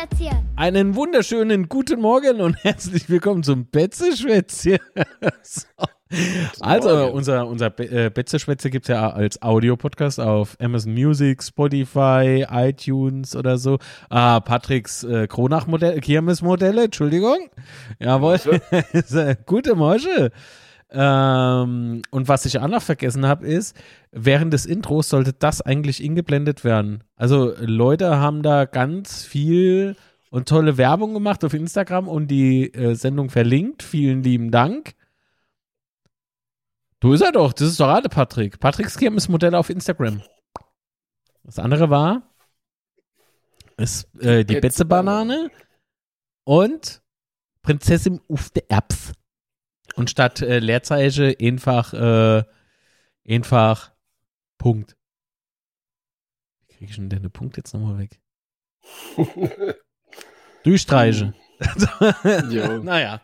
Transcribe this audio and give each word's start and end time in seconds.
Betzeschwätzchen. 0.00 0.48
Einen 0.56 0.94
wunderschönen 0.94 1.68
guten 1.68 2.00
Morgen 2.00 2.40
und 2.40 2.54
herzlich 2.64 3.10
willkommen 3.10 3.42
zum 3.42 3.66
Betzeschwätzchen. 3.66 4.78
so. 5.42 5.66
Also, 6.60 7.12
unser, 7.12 7.46
unser 7.46 7.70
Be 7.70 8.06
äh, 8.06 8.10
Betzeschwätze 8.10 8.70
gibt 8.70 8.86
es 8.86 8.88
ja 8.88 9.10
als 9.10 9.42
Audiopodcast 9.42 10.18
auf 10.18 10.56
Amazon 10.60 10.94
Music, 10.94 11.42
Spotify, 11.42 12.46
iTunes 12.50 13.36
oder 13.36 13.58
so. 13.58 13.78
Ah, 14.08 14.40
Patricks 14.40 15.04
äh, 15.04 15.26
Kronach-Modell, 15.28 16.00
Kirmes-Modelle, 16.00 16.84
Entschuldigung. 16.84 17.50
Jawohl. 17.98 18.40
Gute 19.46 19.74
Morsche. 19.74 20.32
Ähm, 20.92 22.02
und 22.10 22.28
was 22.28 22.46
ich 22.46 22.58
auch 22.58 22.68
noch 22.68 22.82
vergessen 22.82 23.26
habe, 23.26 23.46
ist, 23.46 23.76
während 24.10 24.52
des 24.52 24.66
Intros 24.66 25.08
sollte 25.08 25.32
das 25.32 25.60
eigentlich 25.60 26.02
ingeblendet 26.02 26.64
werden. 26.64 27.04
Also 27.16 27.54
Leute 27.60 28.16
haben 28.18 28.42
da 28.42 28.64
ganz 28.64 29.24
viel 29.24 29.96
und 30.30 30.48
tolle 30.48 30.76
Werbung 30.76 31.14
gemacht 31.14 31.44
auf 31.44 31.54
Instagram 31.54 32.08
und 32.08 32.28
die 32.28 32.72
äh, 32.74 32.94
Sendung 32.94 33.30
verlinkt. 33.30 33.82
Vielen 33.82 34.22
lieben 34.22 34.50
Dank. 34.50 34.94
Du 37.00 37.12
ist 37.12 37.22
er 37.22 37.32
doch, 37.32 37.52
das 37.52 37.68
ist 37.68 37.80
doch 37.80 37.86
gerade 37.86 38.08
Patrick. 38.08 38.60
Patricks 38.60 39.00
Modell 39.28 39.54
auf 39.54 39.70
Instagram. 39.70 40.22
Das 41.44 41.58
andere 41.58 41.88
war 41.90 42.22
ist 43.80 44.14
äh, 44.20 44.44
die 44.44 44.60
Betze-Banane 44.60 45.50
und 46.44 47.02
Prinzessin 47.62 48.20
auf 48.28 48.50
der 48.50 48.70
Erbs. 48.70 49.12
Und 49.96 50.10
statt 50.10 50.40
äh, 50.40 50.58
Leerzeichen 50.58 51.34
einfach, 51.40 51.92
äh, 51.92 52.44
einfach 53.28 53.92
Punkt. 54.58 54.96
Wie 56.68 56.74
kriege 56.74 56.90
ich 56.90 56.96
denn 56.96 57.08
den 57.08 57.30
Punkt 57.30 57.56
jetzt 57.56 57.74
nochmal 57.74 57.98
weg? 57.98 58.20
Durchstreiche. 60.64 61.34
ja. 62.50 62.78
naja. 62.82 63.20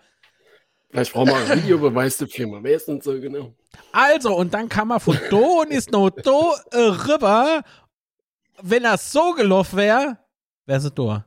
Vielleicht 0.91 1.13
brauchen 1.13 1.29
wir 1.29 1.37
einen 1.37 1.63
Videobeweis 1.63 2.17
dafür, 2.17 2.47
mal 2.47 2.63
wer 2.63 2.77
ist 2.77 2.89
denn 2.89 3.01
so 3.01 3.21
genau. 3.21 3.55
Also, 3.93 4.35
und 4.35 4.55
dann 4.55 4.69
kann 4.69 4.89
man 4.89 5.01
von 5.01 5.19
do 5.31 5.63
und 5.63 5.71
ist 5.71 5.91
noch 5.91 6.11
do 6.11 6.55
äh, 6.71 6.79
rüber. 6.79 7.63
Wenn 8.63 8.85
das 8.85 9.13
so 9.13 9.33
gelaufen 9.33 9.77
wäre, 9.77 10.19
wäre 10.65 10.79
es 10.79 10.95
do. 10.95 11.23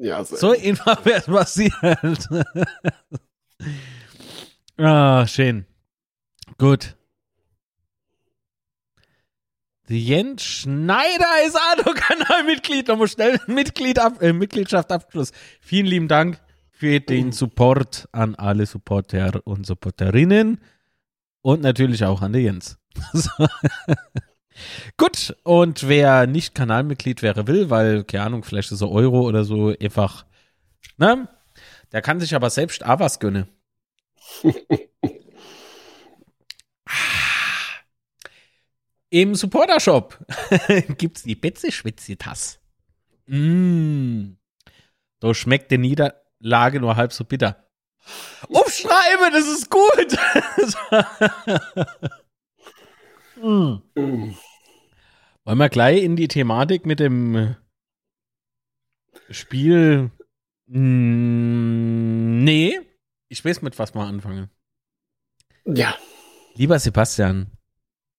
Ja, 0.00 0.24
so, 0.24 0.36
So 0.36 0.50
einfach 0.52 1.04
wäre 1.04 1.18
es 1.18 1.26
passiert. 1.26 2.28
ah, 4.78 5.26
schön. 5.26 5.66
Gut. 6.56 6.96
Jens 9.88 10.42
Schneider 10.42 11.46
ist 11.46 11.56
Ado-Kanalmitglied. 11.56 12.88
Nochmal 12.88 13.08
schnell 13.08 13.40
Mitglied 13.46 13.98
ab, 13.98 14.20
äh, 14.22 14.32
Mitgliedschaft 14.32 14.92
Abschluss. 14.92 15.32
Vielen 15.60 15.86
lieben 15.86 16.08
Dank 16.08 16.38
für 16.70 17.00
den 17.00 17.32
Support 17.32 18.08
an 18.12 18.34
alle 18.34 18.66
Supporter 18.66 19.40
und 19.44 19.66
Supporterinnen. 19.66 20.60
Und 21.40 21.62
natürlich 21.62 22.04
auch 22.04 22.22
an 22.22 22.32
die 22.32 22.40
Jens. 22.40 22.78
So. 23.12 23.30
Gut, 24.96 25.36
und 25.44 25.88
wer 25.88 26.26
nicht 26.26 26.54
Kanalmitglied 26.54 27.22
wäre 27.22 27.46
will, 27.46 27.70
weil, 27.70 28.04
keine 28.04 28.24
Ahnung, 28.24 28.42
vielleicht 28.42 28.72
ist 28.72 28.80
er 28.80 28.90
Euro 28.90 29.22
oder 29.22 29.44
so, 29.44 29.74
einfach, 29.80 30.24
ne? 30.96 31.28
Der 31.92 32.02
kann 32.02 32.20
sich 32.20 32.34
aber 32.34 32.50
selbst 32.50 32.84
auch 32.84 32.98
was 33.00 33.18
gönnen. 33.18 33.48
Im 39.10 39.34
Supporter-Shop 39.34 40.18
gibt's 40.98 41.22
die 41.22 41.34
Betze-Schwitzi-Tass. 41.34 42.58
Mm. 43.26 44.32
Da 45.20 45.34
schmeckt 45.34 45.70
die 45.70 45.78
Niederlage 45.78 46.78
nur 46.78 46.96
halb 46.96 47.12
so 47.14 47.24
bitter. 47.24 47.64
Aufschreiben, 48.52 49.32
das 49.32 49.46
ist 49.48 49.70
gut. 49.70 50.18
mm. 53.94 54.34
Wollen 55.48 55.60
wir 55.60 55.70
gleich 55.70 56.02
in 56.02 56.14
die 56.14 56.28
Thematik 56.28 56.84
mit 56.84 57.00
dem 57.00 57.56
Spiel? 59.30 60.10
Mm, 60.66 62.44
nee, 62.44 62.78
ich 63.28 63.42
weiß 63.42 63.62
mit 63.62 63.78
was 63.78 63.94
mal 63.94 64.06
anfangen. 64.06 64.50
Ja. 65.64 65.94
Lieber 66.54 66.78
Sebastian, 66.78 67.46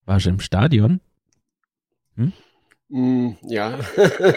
warst 0.06 0.26
du 0.26 0.32
im 0.32 0.40
Stadion? 0.40 1.02
Mm, 2.88 3.34
ja. 3.44 3.78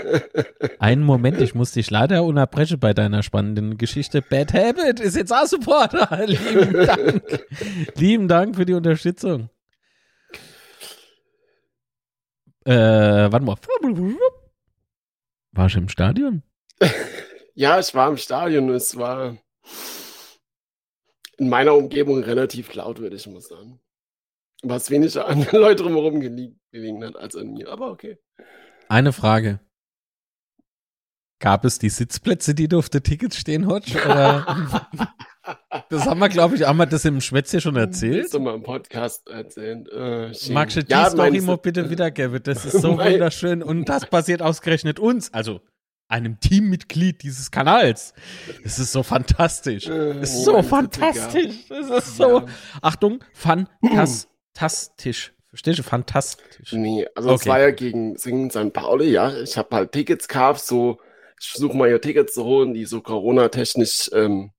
Einen 0.79 1.05
Moment, 1.05 1.41
ich 1.41 1.55
muss 1.55 1.73
dich 1.73 1.91
leider 1.91 2.23
unterbrechen 2.25 2.79
bei 2.79 2.93
deiner 2.93 3.23
spannenden 3.23 3.79
Geschichte. 3.79 4.21
Bad 4.21 4.53
Habit 4.53 5.01
ist 5.01 5.17
jetzt 5.17 5.33
auch 5.33 5.47
Supporter. 5.47 6.27
Lieben 6.27 6.73
Dank. 6.75 7.47
Lieben 7.97 8.29
Dank 8.29 8.57
für 8.57 8.67
die 8.67 8.75
Unterstützung. 8.75 9.49
Äh, 12.65 13.33
warte 13.33 13.45
mal. 13.45 13.57
Warst 15.53 15.75
du 15.75 15.79
im 15.79 15.89
Stadion? 15.89 16.43
ja, 17.55 17.79
ich 17.79 17.95
war 17.95 18.09
im 18.09 18.17
Stadion. 18.17 18.71
Es 18.71 18.97
war 18.97 19.37
in 21.39 21.49
meiner 21.49 21.75
Umgebung 21.75 22.23
relativ 22.23 22.73
laut, 22.75 23.01
würde 23.01 23.17
ich 23.17 23.27
mal 23.27 23.41
sagen. 23.41 23.81
Was 24.63 24.91
weniger 24.91 25.27
an 25.27 25.43
den 25.51 25.61
Leuten 25.61 25.83
drumherum 25.83 26.21
gelegen, 26.21 26.61
gelegen 26.71 27.05
hat 27.05 27.17
als 27.17 27.37
an 27.37 27.53
mir. 27.53 27.69
Aber 27.69 27.91
okay. 27.91 28.19
Eine 28.89 29.13
Frage. 29.13 29.61
Gab 31.41 31.65
es 31.65 31.81
die 31.81 31.89
Sitzplätze, 31.89 32.55
die 32.55 32.69
du 32.69 32.79
auf 32.79 32.89
den 32.89 33.03
Tickets 33.03 33.37
stehen 33.37 33.67
hast? 33.67 33.93
Das 35.89 36.07
haben 36.07 36.21
wir, 36.21 36.29
glaube 36.29 36.57
ich, 36.57 36.63
haben 36.63 36.77
wir 36.77 36.87
das 36.87 37.05
im 37.05 37.21
Schwätze 37.21 37.61
schon 37.61 37.77
erzählt. 37.77 38.33
Das 38.33 38.41
mal 38.41 38.55
im 38.55 38.63
Podcast 38.63 39.29
erzählt. 39.29 39.89
Äh. 39.91 40.33
Magst 40.53 40.77
du 40.77 40.85
die 40.85 40.93
Ja, 40.93 41.09
Story 41.11 41.41
mal 41.41 41.57
bitte 41.57 41.89
wiedergeben? 41.91 42.41
Das 42.43 42.65
ist 42.65 42.81
so 42.83 42.91
wunderschön 42.99 43.63
und 43.63 43.87
das 43.89 44.07
passiert 44.07 44.43
ausgerechnet 44.43 44.99
uns, 44.99 45.33
also 45.33 45.61
einem 46.09 46.39
Teammitglied 46.41 47.23
dieses 47.23 47.51
Kanals. 47.51 48.13
Es 48.65 48.79
ist 48.79 48.93
so 48.93 49.03
fantastisch. 49.03 49.87
Äh, 49.89 50.11
Es 50.21 50.35
ist 50.35 50.45
so 50.45 50.63
fantastisch. 50.63 51.55
Es 51.71 51.89
ist 51.91 52.17
so. 52.19 52.41
Ja. 52.41 52.47
Achtung, 52.83 53.25
fantastisch. 53.33 55.33
Verstehst 55.49 55.79
du? 55.79 55.83
Fantastisch. 55.83 56.73
Nee, 56.73 57.07
also 57.15 57.31
es 57.35 57.41
Okay. 57.43 57.51
war 57.51 57.61
ja 57.61 57.71
gegen 57.71 58.17
Singen 58.17 58.51
St. 58.51 58.73
Pauli, 58.73 59.11
ja. 59.11 59.35
Ich 59.43 59.57
habe 59.59 59.75
halt 59.77 59.93
Tickets 59.93 60.27
gehabt, 60.29 60.61
so, 60.61 60.99
ich 61.41 61.49
versuche 61.49 61.77
mal 61.77 61.89
hier 61.89 62.01
Tickets 62.01 62.33
zu 62.35 62.45
holen, 62.45 62.73
die 62.75 62.85
so 62.87 63.01
Corona-technisch 63.03 64.11
ähm, 64.15 64.51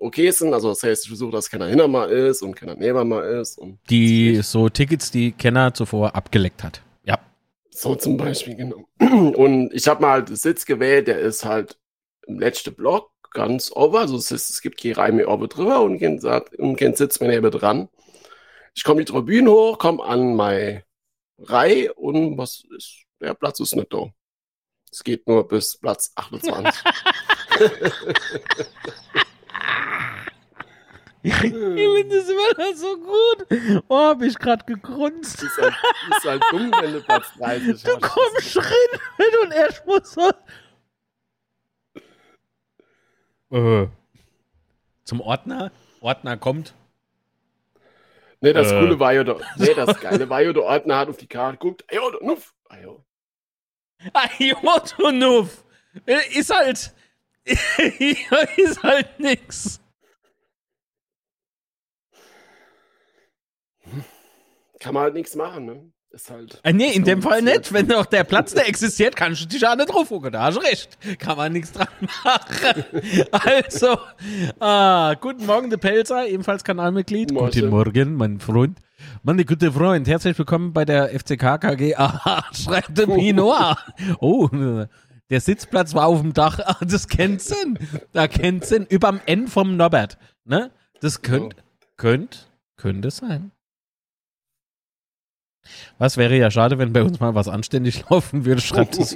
okay 0.00 0.30
sind. 0.30 0.52
Also 0.52 0.70
das 0.70 0.82
heißt, 0.82 1.04
ich 1.04 1.08
versuche, 1.08 1.32
dass 1.32 1.48
keiner 1.48 1.66
hinter 1.66 1.86
mal 1.86 2.10
ist 2.10 2.42
und 2.42 2.56
keiner 2.56 2.74
neben 2.74 3.08
mal 3.08 3.22
ist. 3.22 3.58
Und 3.58 3.78
Die 3.88 4.40
so 4.42 4.68
Tickets, 4.68 5.10
die 5.10 5.32
Kenner 5.32 5.72
zuvor 5.72 6.14
abgeleckt 6.16 6.64
hat. 6.64 6.82
Ja. 7.04 7.18
so 7.70 7.94
zum 7.94 8.16
Beispiel, 8.16 8.56
genau. 8.56 8.88
Und 8.98 9.72
ich 9.72 9.86
habe 9.86 10.02
mal 10.02 10.12
halt 10.12 10.26
einen 10.28 10.36
Sitz 10.36 10.64
gewählt, 10.64 11.06
der 11.06 11.20
ist 11.20 11.44
halt 11.44 11.78
im 12.26 12.38
letzten 12.38 12.74
Block, 12.74 13.10
ganz 13.32 13.70
over. 13.74 14.00
Also 14.00 14.16
es, 14.16 14.30
ist, 14.30 14.50
es 14.50 14.60
gibt 14.60 14.84
Reihe 14.84 15.12
mehr 15.12 15.28
oben 15.28 15.48
drüber 15.48 15.82
und 15.82 16.00
kein, 16.00 16.18
und 16.58 16.76
kein 16.76 16.94
Sitz 16.94 17.20
mehr 17.20 17.30
neben 17.30 17.50
dran. 17.50 17.88
Ich 18.74 18.84
komme 18.84 19.04
die 19.04 19.12
Tribüne 19.12 19.50
hoch, 19.50 19.78
komme 19.78 20.02
an 20.02 20.34
meine 20.34 20.84
Reihe 21.38 21.92
und 21.94 22.38
was 22.38 22.64
ist, 22.76 23.04
der 23.20 23.34
Platz 23.34 23.60
ist 23.60 23.76
nicht 23.76 23.92
da. 23.92 24.10
Es 24.92 25.04
geht 25.04 25.26
nur 25.28 25.46
bis 25.46 25.78
Platz 25.78 26.12
28. 26.16 26.82
Ich 31.22 31.34
finde 31.34 32.04
das 32.08 32.28
immer 32.30 32.48
noch 32.56 32.74
so 32.74 32.96
gut. 32.96 33.84
Oh, 33.88 33.98
hab 33.98 34.22
ich 34.22 34.38
gerade 34.38 34.64
gegrunzt. 34.64 35.42
ist, 35.42 35.58
halt, 35.58 35.74
ist 36.16 36.24
halt 36.24 36.42
dumm, 36.50 36.72
wenn 36.80 36.94
du 36.94 37.02
Platz 37.02 37.26
30 37.38 37.82
Du 37.82 37.98
kommst 38.00 38.56
rein 38.56 39.34
und 39.44 39.52
er 39.52 39.68
muss 39.86 40.12
so. 40.12 40.30
Äh. 43.50 43.88
Zum 45.04 45.20
Ordner. 45.20 45.70
Ordner 46.00 46.36
kommt. 46.38 46.74
Nee, 48.40 48.54
das 48.54 48.72
Äh. 48.72 48.80
Coole 48.80 48.98
war 48.98 49.12
ja, 49.12 49.24
der, 49.24 49.36
nee, 49.56 49.74
das 49.74 50.00
Geile 50.00 50.28
war 50.30 50.40
ja, 50.40 50.52
der 50.54 50.62
Ordner 50.62 50.96
hat 50.98 51.08
auf 51.08 51.18
die 51.18 51.26
Karte 51.26 51.58
geguckt. 51.58 51.84
Ajo, 51.92 52.10
der 52.12 52.22
Nuff. 52.26 52.54
Ajo. 52.70 53.04
Ajotonuf. 54.14 55.64
Ist 56.06 56.54
halt. 56.54 56.94
Ist 57.44 58.82
halt 58.82 59.18
nix. 59.18 59.80
Kann 64.78 64.94
man 64.94 65.04
halt 65.04 65.14
nichts 65.14 65.34
machen, 65.36 65.66
ne? 65.66 65.92
Ist 66.12 66.28
halt. 66.28 66.58
Äh, 66.64 66.72
nee, 66.72 66.90
in 66.92 67.04
dem 67.04 67.22
Fall 67.22 67.40
nicht. 67.40 67.72
Wenn 67.72 67.86
doch 67.86 68.04
der 68.04 68.24
Platz, 68.24 68.52
der 68.52 68.68
existiert, 68.68 69.14
kannst 69.14 69.42
du 69.42 69.46
dich 69.46 69.64
auch 69.64 69.76
nicht 69.76 69.92
drauf 69.92 70.08
gucken. 70.08 70.32
Da 70.32 70.42
hast 70.44 70.56
du 70.56 70.60
recht. 70.60 70.98
Kann 71.20 71.36
man 71.36 71.52
nichts 71.52 71.72
dran 71.72 71.86
machen. 72.00 72.84
Also, 73.30 73.96
ah, 74.58 75.14
guten 75.14 75.46
Morgen, 75.46 75.70
der 75.70 75.76
Pelzer, 75.76 76.26
ebenfalls 76.26 76.64
Kanalmitglied. 76.64 77.30
Morgen. 77.32 77.52
Guten 77.52 77.68
Morgen, 77.68 78.16
mein 78.16 78.40
Freund. 78.40 78.80
Meine 79.22 79.44
gute 79.44 79.70
Freund, 79.70 80.08
herzlich 80.08 80.36
willkommen 80.36 80.72
bei 80.72 80.84
der 80.84 81.10
FCK 81.10 81.58
KG. 81.60 81.94
Aha, 81.94 82.44
schreibt 82.52 82.98
der 82.98 83.06
Pinot. 83.06 83.76
Oh, 84.20 84.48
Der 85.30 85.40
Sitzplatz 85.40 85.94
war 85.94 86.06
auf 86.06 86.20
dem 86.20 86.32
Dach. 86.34 86.60
Ach, 86.64 86.82
das 86.86 87.08
kennt 87.08 87.40
Sinn. 87.40 87.78
Da 88.12 88.28
kennt 88.28 88.64
Sinn. 88.64 88.86
Überm 88.88 89.20
N 89.26 89.48
vom 89.48 89.76
Norbert. 89.76 90.18
Ne? 90.44 90.70
Das 91.00 91.22
könnte, 91.22 91.56
könnte, 91.96 92.38
könnte 92.76 93.10
sein. 93.10 93.52
Was 95.98 96.16
wäre 96.16 96.36
ja 96.36 96.50
schade, 96.50 96.78
wenn 96.78 96.92
bei 96.92 97.02
uns 97.02 97.20
mal 97.20 97.34
was 97.34 97.48
anständig 97.48 98.04
laufen 98.10 98.44
würde, 98.44 98.60
schreibt 98.60 98.98
es. 98.98 99.14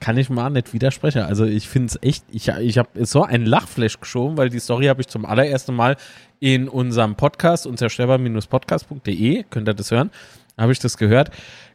Kann 0.00 0.16
ich 0.18 0.28
mal 0.28 0.50
nicht 0.50 0.72
widersprechen. 0.72 1.22
Also 1.22 1.44
ich 1.44 1.68
finde 1.68 1.88
es 1.88 1.98
echt, 2.02 2.24
ich, 2.30 2.48
ich 2.48 2.78
habe 2.78 3.06
so 3.06 3.22
ein 3.22 3.46
Lachflash 3.46 4.00
geschoben, 4.00 4.36
weil 4.36 4.48
die 4.48 4.58
Story 4.58 4.86
habe 4.86 5.00
ich 5.02 5.08
zum 5.08 5.24
allerersten 5.24 5.74
Mal 5.74 5.96
in 6.40 6.68
unserem 6.68 7.14
Podcast, 7.14 7.66
unzerstörbar-podcast.de, 7.66 9.44
könnt 9.48 9.68
ihr 9.68 9.74
das 9.74 9.92
hören, 9.92 10.10
habe 10.58 10.72
ich 10.72 10.80
das 10.80 10.96
gehört. 10.96 11.30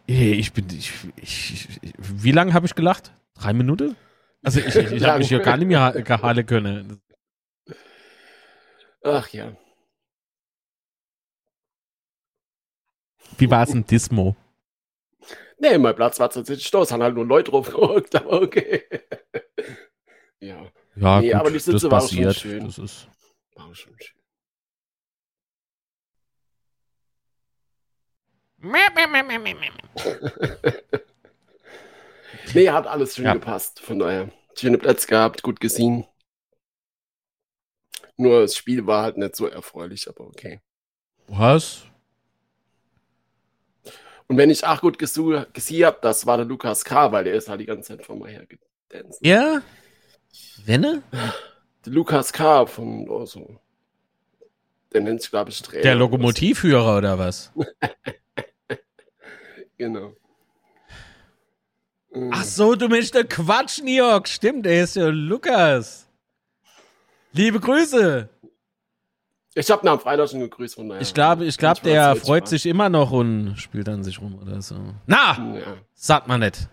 Ich 0.08 0.52
bin, 0.52 0.66
ich, 0.72 0.92
ich, 1.16 1.68
wie 1.98 2.32
lange 2.32 2.54
habe 2.54 2.66
ich 2.66 2.76
gelacht? 2.76 3.14
Drei 3.40 3.54
Minuten? 3.54 3.96
Also 4.44 4.60
ich, 4.60 4.76
ich, 4.76 4.92
ich 4.92 5.04
habe 5.08 5.20
mich 5.20 5.30
ja 5.30 5.40
gar 5.40 5.58
nicht 5.58 5.68
mehr 5.68 5.92
gehalle 6.02 6.44
können. 6.44 7.02
Ach 9.04 9.28
ja. 9.30 9.56
Wie 13.38 13.50
war 13.50 13.64
es 13.64 13.74
ein 13.74 13.86
Dismo? 13.86 14.36
Nee, 15.60 15.78
mein 15.78 15.96
Platz 15.96 16.20
war 16.20 16.30
tatsächlich 16.30 16.68
Stoß, 16.68 16.92
haben 16.92 17.04
halt 17.04 17.16
nur 17.16 17.26
Leute 17.26 17.52
drauf 17.52 17.70
gerückt, 17.70 18.16
aber 18.22 18.42
okay. 18.42 18.84
ja. 20.40 20.66
Ja, 20.96 21.22
nee, 21.22 21.28
gut, 21.28 21.36
aber 21.36 21.52
die 21.52 21.60
Sitze 21.60 21.90
das 21.90 21.90
passiert. 21.90 22.36
Schon 22.36 22.52
schön. 22.52 22.66
Das 22.66 22.78
ist 22.80 23.08
war 23.56 23.74
schon 23.76 23.94
schön. 24.00 24.18
nee, 32.54 32.70
hat 32.70 32.88
alles 32.88 33.16
schön 33.16 33.26
ja. 33.26 33.34
gepasst. 33.34 33.80
Von 33.80 34.00
daher, 34.00 34.30
schöne 34.56 34.78
Plätze 34.78 35.08
gehabt, 35.08 35.44
gut 35.44 35.60
gesehen. 35.60 36.06
Nur 38.18 38.42
das 38.42 38.56
Spiel 38.56 38.88
war 38.88 39.04
halt 39.04 39.18
nicht 39.18 39.36
so 39.36 39.48
erfreulich, 39.48 40.10
aber 40.10 40.26
okay. 40.26 40.60
Was? 41.28 41.84
Und 44.28 44.38
wenn 44.38 44.50
ich 44.50 44.66
auch 44.66 44.82
gut 44.82 45.00
gesehen 45.00 45.86
habe, 45.86 45.98
das 46.02 46.26
war 46.26 46.38
der 46.38 46.46
Lukas 46.46 46.84
K., 46.84 47.12
weil 47.12 47.24
der 47.24 47.36
ist 47.36 47.48
halt 47.48 47.62
die 47.62 47.66
ganze 47.66 47.96
Zeit 47.96 48.06
von 48.06 48.20
mir 48.20 48.30
her 48.30 48.46
gedanced. 48.46 49.26
Ja? 49.26 49.62
Wenne? 50.66 51.04
Der 51.86 51.94
Lukas 51.94 52.34
K. 52.34 52.66
von, 52.66 53.08
oh 53.08 53.26
so. 53.26 53.62
Der 54.92 55.00
nennt 55.00 55.22
sich, 55.22 55.30
glaube 55.30 55.52
ich, 55.52 55.62
Trainer. 55.62 55.84
Der 55.84 55.96
Lokomotivführer 55.96 56.98
oder 56.98 57.18
was? 57.18 57.54
genau. 59.78 60.14
Ach 62.32 62.44
so, 62.44 62.76
du 62.76 62.90
bist 62.90 63.16
der 63.16 63.24
Quatsch, 63.24 63.82
York. 63.84 64.28
Stimmt, 64.28 64.66
der 64.66 64.84
ist 64.84 64.96
ja 64.96 65.08
Lukas. 65.08 66.08
Liebe 67.34 67.60
Grüße. 67.60 68.30
Ich 69.56 69.72
habe 69.72 69.86
ihn 69.86 69.90
am 69.90 70.00
Freitag 70.00 70.30
schon 70.30 70.40
gegrüßt. 70.42 70.76
Von 70.76 70.90
daher. 70.90 71.02
Ich 71.02 71.14
glaube, 71.14 71.46
ich 71.46 71.58
glaub, 71.58 71.82
der 71.82 72.16
freut 72.16 72.44
war. 72.44 72.50
sich 72.50 72.66
immer 72.66 72.90
noch 72.90 73.12
und 73.12 73.56
spielt 73.58 73.90
an 73.90 74.04
sich 74.04 74.22
rum 74.22 74.40
oder 74.42 74.62
so. 74.62 74.76
Na, 75.08 75.56
ja. 75.58 75.78
sagt 75.94 76.28
man 76.28 76.42
nicht. 76.42 76.68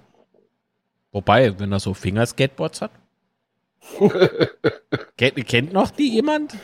Wobei, 1.12 1.58
wenn 1.58 1.72
er 1.72 1.80
so 1.80 1.94
Fingerskateboards 1.94 2.82
hat. 2.82 2.90
kennt, 5.16 5.46
kennt 5.46 5.72
noch 5.72 5.90
die 5.90 6.12
jemand? 6.12 6.54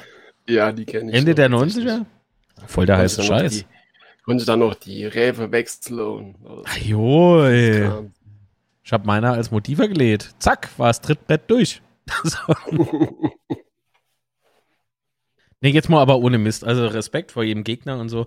Ja, 0.46 0.72
die 0.72 0.84
kenne 0.84 1.10
ich. 1.10 1.16
Ende 1.16 1.34
der 1.34 1.48
90er? 1.48 2.04
Voll 2.66 2.86
der 2.86 2.98
heiße 2.98 3.22
Scheiß. 3.22 3.52
Die, 3.52 3.64
konnte 4.24 4.44
dann 4.44 4.58
noch 4.60 4.74
die 4.74 5.06
Räfe 5.06 5.50
wechseln. 5.52 6.00
Und, 6.00 6.64
Ach 6.64 6.76
jo, 6.78 7.44
ey. 7.44 7.88
Ich 8.82 8.92
habe 8.92 9.06
meiner 9.06 9.32
als 9.32 9.50
Motiver 9.50 9.88
gelegt. 9.88 10.34
Zack, 10.38 10.70
war 10.78 10.88
das 10.88 11.00
Trittbrett 11.00 11.50
durch. 11.50 11.82
nee, 15.60 15.70
jetzt 15.70 15.88
mal 15.88 16.00
aber 16.00 16.18
ohne 16.18 16.38
Mist. 16.38 16.64
Also 16.64 16.86
Respekt 16.86 17.32
vor 17.32 17.44
jedem 17.44 17.64
Gegner 17.64 17.98
und 17.98 18.08
so. 18.08 18.26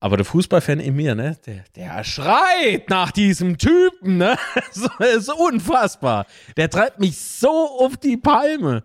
Aber 0.00 0.16
der 0.16 0.26
Fußballfan 0.26 0.80
in 0.80 0.96
mir, 0.96 1.14
ne, 1.14 1.38
der, 1.46 1.64
der 1.76 2.02
schreit 2.02 2.90
nach 2.90 3.12
diesem 3.12 3.56
Typen, 3.56 4.16
ne? 4.16 4.36
Das 4.74 4.88
ist 5.16 5.32
unfassbar. 5.32 6.26
Der 6.56 6.68
treibt 6.68 6.98
mich 6.98 7.18
so 7.18 7.48
auf 7.48 7.96
die 7.96 8.16
Palme. 8.16 8.82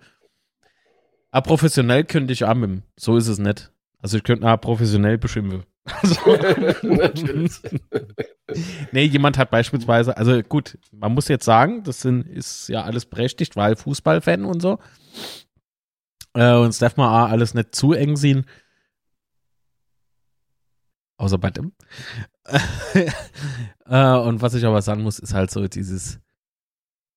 Aber 1.32 1.48
professionell 1.48 2.04
könnte 2.04 2.34
ich 2.34 2.46
ammen. 2.46 2.84
So 2.98 3.18
ist 3.18 3.28
es 3.28 3.40
nicht. 3.40 3.72
Also 4.00 4.18
ich 4.18 4.24
könnte 4.24 4.46
nach 4.46 4.62
professionell 4.62 5.18
beschimpfen. 5.18 5.64
Also, 6.02 6.20
nee, 8.92 9.04
jemand 9.04 9.38
hat 9.38 9.52
beispielsweise, 9.52 10.16
also 10.18 10.42
gut, 10.44 10.78
man 10.92 11.14
muss 11.14 11.28
jetzt 11.28 11.46
sagen, 11.46 11.84
das 11.84 12.02
sind, 12.02 12.28
ist 12.28 12.70
ja 12.70 12.84
alles 12.84 13.06
berechtigt, 13.06 13.56
weil 13.56 13.76
Fußballfan 13.76 14.46
und 14.46 14.62
so. 14.62 14.80
Äh, 16.34 16.56
und 16.56 16.68
das 16.68 16.80
darf 16.80 16.98
man 16.98 17.10
auch 17.10 17.30
alles 17.30 17.54
nicht 17.54 17.74
zu 17.74 17.94
eng 17.94 18.16
sehen. 18.16 18.46
Außer 21.18 21.38
bei 21.38 21.50
dem. 21.50 21.74
äh, 23.86 24.14
und 24.18 24.42
was 24.42 24.54
ich 24.54 24.66
aber 24.66 24.82
sagen 24.82 25.04
muss, 25.04 25.20
ist 25.20 25.34
halt 25.34 25.52
so 25.52 25.68
dieses 25.68 26.20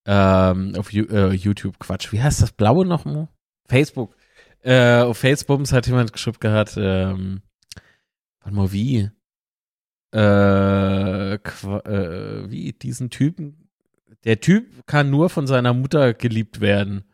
ähm, 0.07 0.75
auf 0.79 0.93
uh, 0.93 1.31
YouTube 1.33 1.79
Quatsch. 1.79 2.13
Wie 2.13 2.23
heißt 2.23 2.43
das 2.43 2.53
blaue 2.53 2.87
nochmal? 2.87 3.29
Facebook. 3.69 4.17
Äh, 4.63 5.03
auf 5.03 5.19
Facebook 5.19 5.71
hat 5.71 5.87
jemand 5.87 6.13
geschrieben 6.13 6.39
gehabt, 6.41 6.77
ähm, 6.77 7.43
warte 8.41 8.57
mal, 8.57 8.73
wie? 8.73 9.11
Äh, 10.15 11.35
äh, 11.35 12.51
wie 12.51 12.73
diesen 12.73 13.11
Typen. 13.11 13.69
Der 14.25 14.41
Typ 14.41 14.87
kann 14.87 15.11
nur 15.11 15.31
von 15.31 15.47
seiner 15.47 15.73
Mutter 15.73 16.15
geliebt 16.15 16.61
werden. 16.61 17.05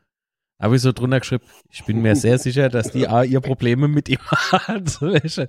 Habe 0.61 0.76
ich 0.76 0.82
so 0.82 0.93
drunter 0.93 1.20
geschrieben, 1.20 1.44
ich 1.70 1.84
bin 1.84 2.00
mir 2.00 2.17
sehr 2.17 2.38
sicher, 2.38 2.70
dass 2.70 2.90
die 2.90 3.06
A 3.08 3.23
ihr 3.23 3.40
Probleme 3.40 3.88
mit 3.88 4.08
ihm 4.08 4.20
hat. 4.31 5.00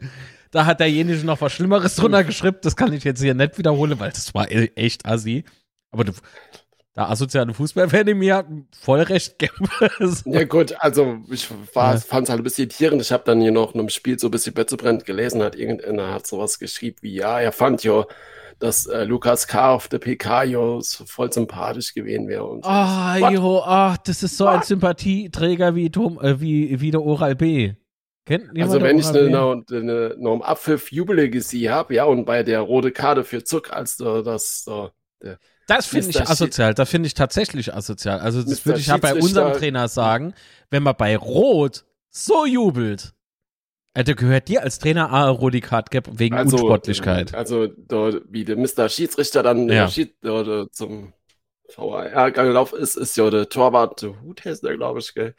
Da 0.50 0.66
hat 0.66 0.80
derjenige 0.80 1.26
noch 1.26 1.42
was 1.42 1.52
Schlimmeres 1.52 1.96
drunter 1.98 2.24
geschrieben. 2.24 2.60
Das 2.62 2.78
kann 2.78 2.94
ich 2.94 3.04
jetzt 3.04 3.22
hier 3.22 3.34
nicht 3.34 3.58
wiederholen, 3.58 4.00
weil 4.00 4.12
das 4.12 4.34
war 4.34 4.50
e- 4.50 4.72
echt 4.76 5.06
assi. 5.06 5.44
Aber 5.92 6.06
du, 6.06 6.14
der 6.98 7.10
asoziale 7.10 7.54
Fußballfan 7.54 8.08
in 8.08 8.18
mir 8.18 8.38
hat 8.38 8.48
voll 8.82 9.02
recht 9.02 9.36
ja 10.26 10.44
gut, 10.46 10.76
also 10.80 11.20
ich 11.30 11.48
ja. 11.48 11.98
fand 11.98 12.24
es 12.24 12.30
halt 12.30 12.42
ein 12.42 12.44
bisschen 12.44 12.64
irritierend. 12.64 13.02
Ich 13.04 13.12
habe 13.12 13.24
dann 13.24 13.40
hier 13.40 13.52
noch 13.52 13.76
in 13.76 13.80
einem 13.80 13.90
Spiel 13.90 14.18
so 14.18 14.28
ein 14.28 14.32
bisschen 14.32 14.56
Betzebrennt 14.56 15.06
gelesen, 15.06 15.44
hat 15.44 15.56
irgendeiner 15.56 16.12
hat 16.12 16.26
sowas 16.26 16.58
geschrieben 16.58 16.98
wie, 17.02 17.14
ja, 17.14 17.40
er 17.40 17.52
fand 17.52 17.84
ja, 17.84 18.06
dass 18.58 18.88
äh, 18.88 19.04
Lukas 19.04 19.48
K. 19.48 19.76
auf 19.76 19.88
der 19.88 20.00
PK 20.00 20.44
jo 20.46 20.82
voll 21.06 21.32
sympathisch 21.32 21.94
gewesen 21.94 22.28
wäre. 22.28 22.46
Und 22.46 22.66
ah, 22.66 23.18
so. 23.20 23.28
jo, 23.28 23.62
ach, 23.64 23.98
das 23.98 24.24
ist 24.24 24.36
so 24.36 24.46
What? 24.46 24.56
ein 24.56 24.64
Sympathieträger 24.64 25.76
wie, 25.76 25.92
Tom, 25.92 26.20
äh, 26.20 26.42
wie, 26.42 26.82
wie 26.82 26.90
der 26.90 27.04
Oral 27.04 27.36
B. 27.36 27.74
Kennt 28.26 28.60
also 28.60 28.82
wenn 28.82 28.98
ich 28.98 29.08
eine, 29.08 29.20
eine, 29.20 29.64
eine, 29.72 30.16
noch 30.18 30.34
im 30.34 30.42
Abpfiff 30.42 30.92
Jubel 30.92 31.30
gesehen 31.30 31.72
habe, 31.72 31.94
ja, 31.94 32.06
und 32.06 32.26
bei 32.26 32.42
der 32.42 32.62
rote 32.62 32.92
Karte 32.92 33.24
für 33.24 33.44
Zuck, 33.44 33.72
als 33.72 34.00
äh, 34.00 34.24
das 34.24 34.66
äh, 34.68 34.90
der 35.22 35.38
das 35.68 35.86
finde 35.86 36.10
ich 36.10 36.22
asozial. 36.22 36.74
Das 36.74 36.90
finde 36.90 37.08
ich 37.08 37.14
tatsächlich 37.14 37.74
asozial. 37.74 38.20
Also 38.20 38.42
das 38.42 38.66
würde 38.66 38.80
ich 38.80 38.88
ja 38.88 38.98
bei 38.98 39.14
unserem 39.14 39.54
Trainer 39.54 39.88
sagen, 39.88 40.34
wenn 40.70 40.84
man 40.84 40.96
bei 40.98 41.16
Rot 41.16 41.86
so 42.10 42.46
jubelt. 42.46 43.14
Also 43.94 44.14
gehört 44.14 44.48
dir 44.48 44.62
als 44.62 44.80
Trainer 44.80 45.12
A 45.12 45.28
rote 45.28 45.60
Karte 45.60 46.04
wegen 46.12 46.36
also, 46.36 46.58
Unsportlichkeit. 46.58 47.34
Also 47.34 47.68
dort, 47.68 48.22
wie 48.30 48.46
der 48.46 48.56
Mr. 48.56 48.90
Schiedsrichter 48.90 49.42
dann 49.42 49.68
ja. 49.70 49.90
Schied, 49.90 50.16
dort, 50.22 50.74
zum 50.74 51.14
VAR 51.76 52.32
gelaufen 52.32 52.80
ist, 52.80 52.96
ist 52.96 53.18
ja 53.18 53.30
der 53.30 53.50
Torwart, 53.50 54.02
der 54.04 54.22
Huthester, 54.22 54.76
glaube 54.76 55.00
ich, 55.00 55.14
gell? 55.14 55.36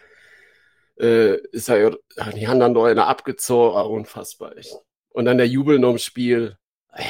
Äh, 1.01 1.37
ist 1.53 1.69
ja, 1.69 1.91
die 2.35 2.49
haben 2.49 2.59
dann 2.59 2.75
da 2.75 2.85
einer 2.85 3.07
abgezogen, 3.07 3.81
unfassbar 3.93 4.57
echt. 4.57 4.75
Und 5.11 5.27
dann 5.27 5.39
der 5.39 5.47
Jubel 5.47 5.79
noch 5.79 5.93
im 5.93 5.99
Spiel. 5.99 6.57
Äh. 6.93 7.05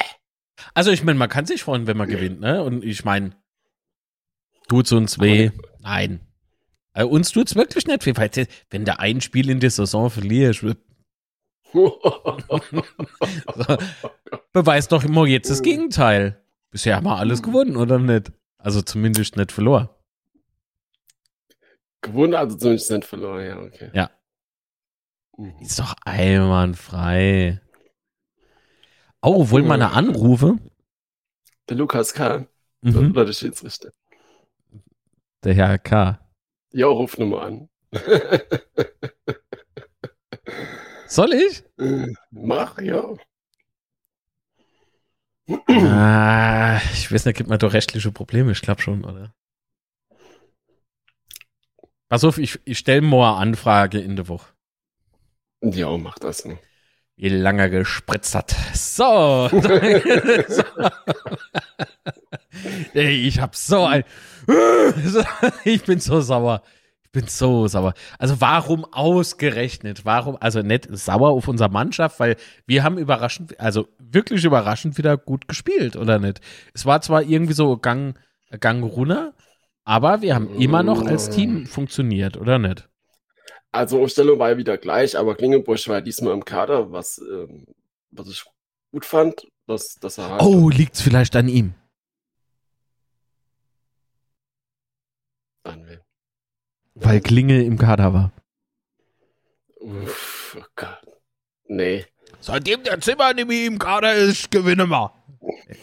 Also 0.73 0.91
ich 0.91 1.03
meine, 1.03 1.17
man 1.19 1.29
kann 1.29 1.45
sich 1.45 1.63
freuen, 1.63 1.87
wenn 1.87 1.97
man 1.97 2.09
gewinnt, 2.09 2.39
ne? 2.39 2.63
Und 2.63 2.83
ich 2.83 3.03
meine, 3.05 3.35
tut's 4.67 4.91
uns 4.91 5.19
weh? 5.19 5.51
Nein. 5.79 6.21
Also 6.93 7.09
uns 7.09 7.31
tut's 7.31 7.55
wirklich 7.55 7.87
nicht 7.87 8.05
weh, 8.05 8.13
weil 8.15 8.47
wenn 8.69 8.85
der 8.85 8.99
ein 8.99 9.21
Spiel 9.21 9.49
in 9.49 9.59
der 9.59 9.71
Saison 9.71 10.09
verliert, 10.09 10.55
so, 10.55 10.73
beweist 14.53 14.91
doch 14.91 15.03
immer 15.03 15.25
jetzt 15.27 15.49
das 15.49 15.61
Gegenteil. 15.61 16.43
Bisher 16.71 16.95
haben 16.95 17.05
wir 17.05 17.17
alles 17.17 17.43
gewonnen, 17.43 17.77
oder 17.77 17.99
nicht? 17.99 18.31
Also 18.57 18.81
zumindest 18.81 19.37
nicht 19.37 19.51
verloren. 19.51 19.89
Gewonnen, 22.01 22.35
also 22.35 22.57
zumindest 22.57 22.91
nicht 22.91 23.05
verloren, 23.05 23.45
ja, 23.45 23.59
okay. 23.59 23.89
Ja. 23.93 24.09
Mhm. 25.37 25.53
Ist 25.61 25.79
doch 25.79 25.95
einwandfrei. 26.05 27.61
Oh, 29.21 29.49
wollen 29.49 29.67
wir 29.67 29.73
eine 29.73 29.91
Anrufe? 29.91 30.57
Der 31.67 31.75
Lukas 31.77 32.13
K. 32.13 32.47
Mhm. 32.81 33.11
Oder 33.11 33.25
der 33.25 33.33
Schiedsrichter. 33.33 33.91
Der 35.43 35.53
Herr 35.53 35.77
K. 35.77 36.19
Ja, 36.71 36.87
ruf 36.87 37.17
nur 37.17 37.41
an. 37.41 37.69
Soll 41.07 41.33
ich? 41.33 41.63
Mach, 42.29 42.79
ja. 42.79 43.03
ah, 45.67 46.79
ich 46.93 47.11
weiß 47.11 47.25
nicht, 47.25 47.37
gibt 47.37 47.49
man 47.49 47.57
doch 47.59 47.73
rechtliche 47.73 48.11
Probleme, 48.11 48.51
ich 48.51 48.61
glaube 48.61 48.81
schon, 48.81 49.03
oder? 49.03 49.33
Pass 52.07 52.23
auf, 52.23 52.37
ich, 52.37 52.59
ich 52.65 52.77
stelle 52.77 53.01
mal 53.01 53.31
eine 53.31 53.41
Anfrage 53.51 53.99
in 53.99 54.15
der 54.15 54.27
Woche. 54.27 54.53
Ja, 55.61 55.97
mach 55.97 56.19
das. 56.19 56.45
Ne? 56.45 56.59
Wie 57.21 57.27
lange 57.27 57.69
gespritzt 57.69 58.33
hat. 58.33 58.55
So. 58.73 59.49
so. 59.49 59.59
Ey, 62.93 63.27
ich 63.27 63.41
hab 63.41 63.57
so 63.57 63.83
ein. 63.83 64.05
ich 65.65 65.83
bin 65.83 65.99
so 65.99 66.21
sauer. 66.21 66.63
Ich 67.03 67.11
bin 67.11 67.27
so 67.27 67.67
sauer. 67.67 67.93
Also 68.19 68.39
warum 68.39 68.85
ausgerechnet? 68.85 70.05
Warum, 70.05 70.37
also 70.39 70.61
nicht 70.61 70.87
sauer 70.91 71.31
auf 71.31 71.49
unsere 71.49 71.69
Mannschaft, 71.69 72.21
weil 72.21 72.37
wir 72.65 72.85
haben 72.85 72.97
überraschend, 72.97 73.59
also 73.59 73.89
wirklich 73.99 74.45
überraschend 74.45 74.97
wieder 74.97 75.17
gut 75.17 75.49
gespielt, 75.49 75.97
oder 75.97 76.19
nicht? 76.19 76.39
Es 76.73 76.85
war 76.85 77.01
zwar 77.01 77.23
irgendwie 77.23 77.53
so 77.53 77.75
Gang, 77.75 78.17
Gang 78.61 78.81
runter, 78.81 79.33
aber 79.83 80.21
wir 80.21 80.35
haben 80.35 80.55
immer 80.55 80.83
noch 80.83 81.05
als 81.05 81.29
Team 81.29 81.65
funktioniert, 81.65 82.37
oder 82.37 82.59
nicht? 82.59 82.88
Also 83.71 84.01
Umstellung 84.01 84.39
war 84.39 84.49
ja 84.49 84.57
wieder 84.57 84.77
gleich, 84.77 85.17
aber 85.17 85.35
Klingenbusch 85.35 85.87
war 85.87 86.01
diesmal 86.01 86.33
im 86.33 86.43
Kader, 86.43 86.91
was, 86.91 87.19
ähm, 87.19 87.65
was 88.11 88.27
ich 88.27 88.43
gut 88.91 89.05
fand, 89.05 89.47
dass, 89.67 89.95
dass 89.95 90.17
er 90.17 90.29
halt 90.29 90.41
Oh, 90.41 90.69
liegt's 90.69 91.01
vielleicht 91.01 91.35
an 91.35 91.47
ihm? 91.47 91.73
An 95.63 95.87
wem? 95.87 95.99
Weil 96.95 97.21
Klinge 97.21 97.63
im 97.63 97.77
Kader 97.77 98.13
war. 98.13 98.31
Uff, 99.79 100.57
oh 100.59 100.65
Gott. 100.75 101.01
Nee. 101.67 102.05
Seitdem 102.41 102.83
der 102.83 102.99
Zimmer 102.99 103.33
mehr 103.33 103.67
im 103.67 103.77
Kader 103.77 104.15
ist, 104.15 104.49
gewinnen 104.49 104.89
wir. 104.89 105.13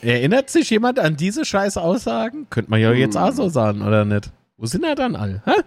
Erinnert 0.03 0.51
sich 0.51 0.69
jemand 0.71 0.99
an 0.99 1.17
diese 1.17 1.45
scheiß 1.45 1.77
Aussagen? 1.77 2.49
Könnte 2.51 2.71
man 2.71 2.81
ja 2.81 2.91
hm. 2.91 2.99
jetzt 2.99 3.17
auch 3.17 3.33
so 3.33 3.49
sagen, 3.49 3.83
oder 3.83 4.05
nicht? 4.05 4.31
Wo 4.57 4.67
sind 4.67 4.85
er 4.85 4.97
dann 4.97 5.15
alle? 5.15 5.43
Hä? 5.45 5.63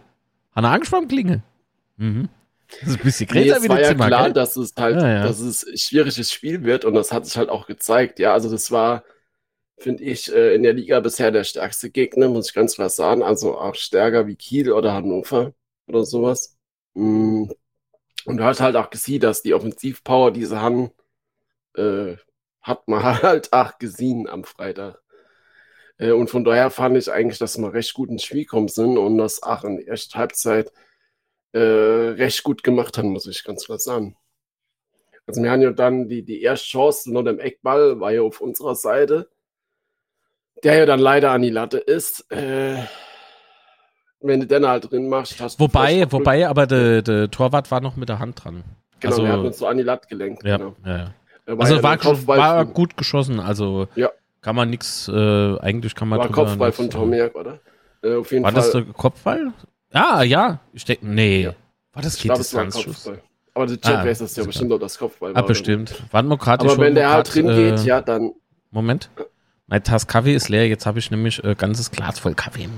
Hat 0.51 0.63
er 0.63 0.71
Angst 0.71 0.89
vor 0.89 0.99
dem 0.99 1.07
Klinge? 1.07 1.43
Mhm. 1.99 2.29
Das 2.81 2.89
ist 2.89 2.97
ein 2.97 3.03
bisschen 3.03 3.29
nee, 3.33 3.45
wie 3.45 3.69
war 3.69 3.81
ja 3.81 3.89
Zimmer, 3.89 4.07
klar, 4.07 4.23
gell? 4.25 4.33
dass 4.33 4.55
es 4.55 4.73
halt, 4.77 5.01
ja, 5.01 5.07
ja. 5.07 5.23
dass 5.23 5.39
es 5.39 5.65
ein 5.65 5.77
schwieriges 5.77 6.31
Spiel 6.31 6.63
wird 6.63 6.85
und 6.85 6.93
das 6.93 7.11
hat 7.11 7.25
sich 7.25 7.37
halt 7.37 7.49
auch 7.49 7.67
gezeigt. 7.67 8.19
Ja, 8.19 8.33
also 8.33 8.49
das 8.49 8.71
war, 8.71 9.03
finde 9.77 10.03
ich, 10.03 10.31
äh, 10.33 10.55
in 10.55 10.63
der 10.63 10.73
Liga 10.73 10.99
bisher 10.99 11.31
der 11.31 11.43
stärkste 11.43 11.89
Gegner, 11.89 12.29
muss 12.29 12.49
ich 12.49 12.55
ganz 12.55 12.75
klar 12.75 12.89
sagen. 12.89 13.23
Also 13.23 13.57
auch 13.57 13.75
stärker 13.75 14.27
wie 14.27 14.35
Kiel 14.35 14.71
oder 14.71 14.93
Hannover 14.93 15.53
oder 15.87 16.05
sowas. 16.05 16.57
Mm. 16.93 17.45
Und 18.25 18.37
du 18.37 18.43
hast 18.43 18.59
halt 18.61 18.75
auch 18.75 18.89
gesehen, 18.89 19.21
dass 19.21 19.41
die 19.41 19.53
Offensivpower, 19.53 20.31
die 20.31 20.45
sie 20.45 20.59
haben, 20.59 20.91
äh, 21.75 22.15
hat 22.61 22.87
man 22.87 23.03
halt 23.23 23.51
auch 23.53 23.77
gesehen 23.79 24.29
am 24.29 24.43
Freitag. 24.43 25.01
Äh, 25.97 26.11
und 26.11 26.29
von 26.29 26.43
daher 26.43 26.69
fand 26.71 26.97
ich 26.97 27.11
eigentlich, 27.11 27.39
dass 27.39 27.57
wir 27.57 27.73
recht 27.73 27.93
gut 27.93 28.09
ins 28.09 28.23
Spiel 28.23 28.43
gekommen 28.43 28.67
sind 28.67 28.97
und 28.97 29.17
das 29.17 29.43
auch 29.43 29.63
in 29.63 29.77
der 29.77 29.87
ersten 29.87 30.17
Halbzeit 30.17 30.71
äh, 31.53 31.59
recht 31.59 32.43
gut 32.43 32.63
gemacht 32.63 32.97
haben, 32.97 33.09
muss 33.09 33.27
ich 33.27 33.43
ganz 33.43 33.65
klar 33.65 33.79
sagen. 33.79 34.15
Also 35.25 35.43
wir 35.43 35.51
haben 35.51 35.61
ja 35.61 35.71
dann 35.71 36.07
die, 36.07 36.23
die 36.23 36.41
erste 36.41 36.67
Chance 36.67 37.11
nur 37.11 37.23
dem 37.23 37.39
Eckball, 37.39 37.99
war 37.99 38.11
ja 38.11 38.21
auf 38.21 38.41
unserer 38.41 38.75
Seite, 38.75 39.29
der 40.63 40.77
ja 40.77 40.85
dann 40.85 40.99
leider 40.99 41.31
an 41.31 41.41
die 41.41 41.51
Latte 41.51 41.77
ist. 41.77 42.31
Äh, 42.31 42.77
wenn 44.21 44.41
du 44.41 44.47
den 44.47 44.67
halt 44.67 44.91
drin 44.91 45.07
machst, 45.07 45.39
hast 45.39 45.59
wobei, 45.59 46.05
du 46.05 46.11
Wobei, 46.11 46.47
aber 46.47 46.67
der, 46.67 47.01
der 47.01 47.31
Torwart 47.31 47.71
war 47.71 47.79
noch 47.79 47.95
mit 47.95 48.09
der 48.09 48.19
Hand 48.19 48.43
dran. 48.43 48.63
Genau, 48.99 49.13
also, 49.13 49.25
er 49.25 49.33
hat 49.33 49.39
uns 49.39 49.57
so 49.59 49.67
an 49.67 49.77
die 49.77 49.83
Latte 49.83 50.07
gelenkt. 50.07 50.43
Ja, 50.43 50.57
genau. 50.57 50.75
ja, 50.85 50.97
ja. 50.97 51.13
War 51.45 51.61
also 51.61 51.75
ja 51.75 51.83
war, 51.83 52.37
war 52.37 52.65
gut 52.65 52.97
geschossen, 52.97 53.39
also 53.39 53.87
ja. 53.95 54.11
kann 54.41 54.55
man 54.55 54.69
nichts, 54.69 55.07
äh, 55.07 55.59
eigentlich 55.59 55.95
kann 55.95 56.07
man 56.07 56.19
War 56.19 56.29
Kopfball 56.29 56.71
von 56.71 56.89
Tomiak, 56.89 57.35
oder? 57.35 57.59
Äh, 58.03 58.15
auf 58.15 58.31
jeden 58.31 58.43
war 58.43 58.51
Fall. 58.51 58.61
das 58.61 58.71
der 58.71 58.83
Kopfball? 58.93 59.53
Ah, 59.91 60.23
ja. 60.23 60.59
Ich 60.73 60.85
denke, 60.85 61.07
nee. 61.07 61.43
Ja. 61.43 61.55
War 61.93 62.03
das 62.03 62.17
geht 62.17 62.31
das 62.31 62.51
Kopfball. 62.51 63.21
Aber 63.53 63.65
der 63.65 63.81
Chat 63.81 63.95
ah, 63.95 64.05
weiß 64.05 64.19
das 64.19 64.35
ja 64.35 64.43
bestimmt 64.45 64.71
auch 64.71 64.79
das 64.79 64.97
Kopfball. 64.97 65.35
Ah, 65.35 65.41
bestimmt. 65.41 66.03
Wir 66.11 66.37
gerade 66.37 66.65
Aber 66.65 66.77
wenn 66.77 66.95
der 66.95 67.09
halt 67.09 67.33
drin 67.33 67.47
geht, 67.47 67.79
äh, 67.79 67.83
ja, 67.83 68.01
dann. 68.01 68.33
Moment. 68.71 69.09
Mein 69.67 69.83
Tass 69.83 70.07
Kaffee 70.07 70.33
ist 70.33 70.49
leer, 70.49 70.67
jetzt 70.67 70.85
habe 70.85 70.99
ich 70.99 71.11
nämlich 71.11 71.43
äh, 71.43 71.55
ganzes 71.55 71.91
Glas 71.91 72.19
voll 72.19 72.33
Kaffee. 72.33 72.69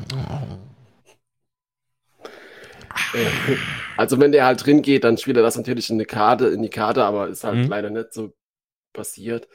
Also 3.97 4.19
wenn 4.19 4.31
der 4.31 4.45
halt 4.45 4.65
drin 4.65 4.81
geht, 4.81 5.03
dann 5.03 5.17
spielt 5.17 5.37
er 5.37 5.43
das 5.43 5.55
natürlich 5.55 5.89
in 5.89 5.97
eine 5.97 6.05
Karte, 6.05 6.47
in 6.47 6.61
die 6.61 6.69
Karte, 6.69 7.03
aber 7.03 7.27
ist 7.27 7.43
halt 7.43 7.57
mhm. 7.57 7.67
leider 7.67 7.89
nicht 7.89 8.13
so 8.13 8.33
passiert. 8.93 9.47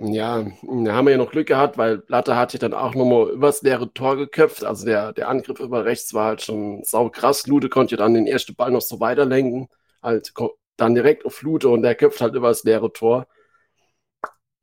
Ja, 0.00 0.42
da 0.62 0.92
haben 0.94 1.04
wir 1.06 1.12
ja 1.12 1.18
noch 1.18 1.30
Glück 1.30 1.48
gehabt, 1.48 1.76
weil 1.76 1.98
Platte 1.98 2.34
hat 2.36 2.50
sich 2.50 2.60
dann 2.60 2.72
auch 2.72 2.94
nochmal 2.94 3.28
übers 3.30 3.60
leere 3.62 3.92
Tor 3.92 4.16
geköpft. 4.16 4.64
Also 4.64 4.86
der, 4.86 5.12
der 5.12 5.28
Angriff 5.28 5.60
über 5.60 5.84
rechts 5.84 6.14
war 6.14 6.26
halt 6.28 6.42
schon 6.42 6.82
sau 6.84 7.10
krass. 7.10 7.46
Lute 7.46 7.68
konnte 7.68 7.96
dann 7.96 8.14
den 8.14 8.26
ersten 8.26 8.54
Ball 8.54 8.70
noch 8.70 8.80
so 8.80 9.00
weiterlenken. 9.00 9.68
Halt 10.02 10.32
dann 10.76 10.94
direkt 10.94 11.26
auf 11.26 11.42
Lute 11.42 11.68
und 11.68 11.82
der 11.82 11.94
köpft 11.94 12.20
halt 12.20 12.34
übers 12.34 12.64
leere 12.64 12.92
Tor. 12.92 13.26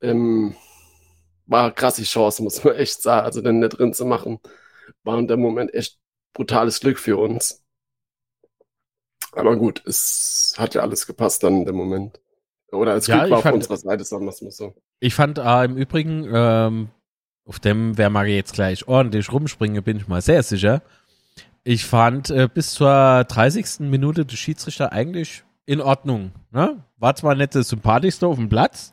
Ähm, 0.00 0.54
war 1.46 1.64
eine 1.66 1.74
krasse 1.74 2.04
Chance, 2.04 2.42
muss 2.42 2.64
man 2.64 2.76
echt 2.76 3.02
sagen. 3.02 3.26
Also 3.26 3.40
den 3.42 3.60
nicht 3.60 3.78
drin 3.78 3.94
zu 3.94 4.06
machen, 4.06 4.40
war 5.04 5.18
in 5.18 5.28
dem 5.28 5.40
Moment 5.40 5.74
echt 5.74 5.98
brutales 6.34 6.80
Glück 6.80 6.98
für 6.98 7.18
uns. 7.18 7.64
Aber 9.32 9.56
gut, 9.56 9.82
es 9.86 10.54
hat 10.56 10.74
ja 10.74 10.80
alles 10.80 11.06
gepasst 11.06 11.42
dann 11.42 11.58
in 11.58 11.64
dem 11.66 11.76
Moment. 11.76 12.20
Oder 12.74 12.92
als 12.92 13.06
ja, 13.06 13.18
Glück 13.18 13.30
war 13.30 13.38
auf 13.38 13.42
fand, 13.44 13.56
unserer 13.56 13.76
Seite, 13.76 14.04
sagen 14.04 14.24
wir 14.24 14.30
es 14.30 14.42
mal 14.42 14.50
so. 14.50 14.74
Ich 15.00 15.14
fand 15.14 15.38
äh, 15.38 15.64
im 15.64 15.76
Übrigen, 15.76 16.28
ähm, 16.32 16.88
auf 17.46 17.60
dem 17.60 17.96
wer 17.98 18.10
mag 18.10 18.26
jetzt 18.28 18.54
gleich 18.54 18.88
ordentlich 18.88 19.30
rumspringen, 19.32 19.82
bin 19.82 19.98
ich 19.98 20.08
mal 20.08 20.22
sehr 20.22 20.42
sicher. 20.42 20.82
Ich 21.62 21.84
fand 21.84 22.30
äh, 22.30 22.48
bis 22.52 22.72
zur 22.72 23.24
30. 23.24 23.80
Minute 23.80 24.26
des 24.26 24.38
Schiedsrichter 24.38 24.92
eigentlich 24.92 25.44
in 25.66 25.80
Ordnung. 25.80 26.32
Ne? 26.50 26.82
War 26.98 27.14
zwar 27.16 27.34
nicht 27.34 27.54
das 27.54 27.68
sympathischste 27.68 28.26
auf 28.26 28.36
dem 28.36 28.48
Platz, 28.48 28.92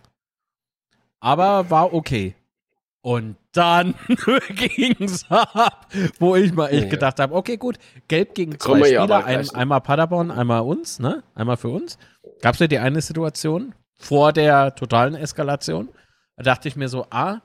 aber 1.19 1.69
war 1.69 1.93
okay. 1.93 2.35
Und 3.01 3.35
dann 3.51 3.95
ging 4.55 4.95
es 4.99 5.25
ab, 5.29 5.87
wo 6.19 6.35
ich 6.35 6.53
mal 6.53 6.67
echt 6.67 6.89
gedacht 6.91 7.19
habe, 7.19 7.33
okay, 7.33 7.57
gut, 7.57 7.77
gelb 8.07 8.35
gegen 8.35 8.59
zwei 8.59 8.83
Spieler, 8.83 9.25
ein, 9.25 9.49
einmal 9.49 9.81
Paderborn, 9.81 10.29
einmal 10.29 10.61
uns, 10.61 10.99
ne? 10.99 11.23
Einmal 11.33 11.57
für 11.57 11.69
uns. 11.69 11.97
Gab 12.41 12.55
es 12.55 12.59
ja 12.59 12.67
die 12.67 12.79
eine 12.79 13.01
Situation 13.01 13.73
vor 13.99 14.33
der 14.33 14.75
totalen 14.75 15.15
Eskalation. 15.15 15.89
Da 16.35 16.43
dachte 16.43 16.67
ich 16.67 16.75
mir 16.75 16.89
so, 16.89 17.05
ah, 17.09 17.41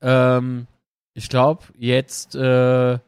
ähm, 0.00 0.66
ich 1.14 1.28
glaube, 1.28 1.64
jetzt, 1.76 2.36
äh, 2.36 2.98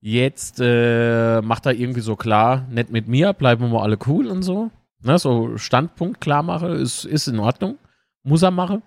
jetzt 0.00 0.58
äh, 0.60 1.42
macht 1.42 1.66
er 1.66 1.74
irgendwie 1.74 2.00
so 2.00 2.16
klar, 2.16 2.66
nicht 2.70 2.90
mit 2.90 3.08
mir, 3.08 3.34
bleiben 3.34 3.62
wir 3.62 3.68
mal 3.68 3.82
alle 3.82 3.98
cool 4.06 4.26
und 4.26 4.42
so. 4.42 4.70
Ne, 5.02 5.18
so 5.18 5.56
Standpunkt 5.56 6.20
klar 6.20 6.42
mache, 6.42 6.68
ist, 6.68 7.04
ist 7.04 7.26
in 7.26 7.38
Ordnung. 7.38 7.78
Muss 8.22 8.42
er 8.42 8.50
machen. 8.50 8.82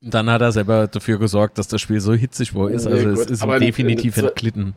Dann 0.00 0.28
hat 0.28 0.40
er 0.40 0.50
selber 0.50 0.88
dafür 0.88 1.18
gesorgt, 1.18 1.58
dass 1.58 1.68
das 1.68 1.80
Spiel 1.80 2.00
so 2.00 2.12
hitzig 2.12 2.54
wo 2.54 2.66
ist. 2.66 2.86
Also 2.86 3.08
ja, 3.08 3.12
es 3.12 3.26
ist 3.26 3.42
definitiv 3.44 4.16
entglitten. 4.16 4.74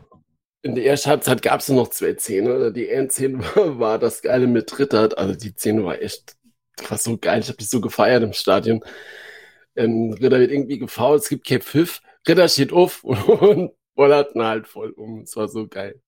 In 0.66 0.74
der 0.74 0.84
ersten 0.84 1.10
Halbzeit 1.10 1.42
gab 1.42 1.60
es 1.60 1.68
noch 1.68 1.90
zwei 1.90 2.14
Szenen. 2.14 2.74
Die 2.74 2.88
Endszene 2.88 3.38
war, 3.54 3.78
war 3.78 3.98
das 4.00 4.20
Geile 4.20 4.48
mit 4.48 4.76
Rittert. 4.76 5.16
Also 5.16 5.34
die 5.36 5.50
Szene 5.50 5.84
war 5.84 6.02
echt, 6.02 6.34
war 6.88 6.98
so 6.98 7.16
geil. 7.16 7.38
Ich 7.38 7.46
habe 7.46 7.58
die 7.58 7.64
so 7.64 7.80
gefeiert 7.80 8.24
im 8.24 8.32
Stadion. 8.32 8.82
Ähm, 9.76 10.12
Ritter 10.20 10.40
wird 10.40 10.50
irgendwie 10.50 10.78
gefault, 10.78 11.22
es 11.22 11.28
gibt 11.28 11.46
kein 11.46 11.62
Pfiff. 11.62 12.02
Ritter 12.26 12.48
steht 12.48 12.72
auf 12.72 13.04
und, 13.04 13.16
und 13.28 13.72
bollert 13.94 14.34
ihn 14.34 14.42
halt 14.42 14.66
voll 14.66 14.90
um. 14.90 15.20
Es 15.20 15.36
war 15.36 15.46
so 15.46 15.68
geil. 15.68 16.00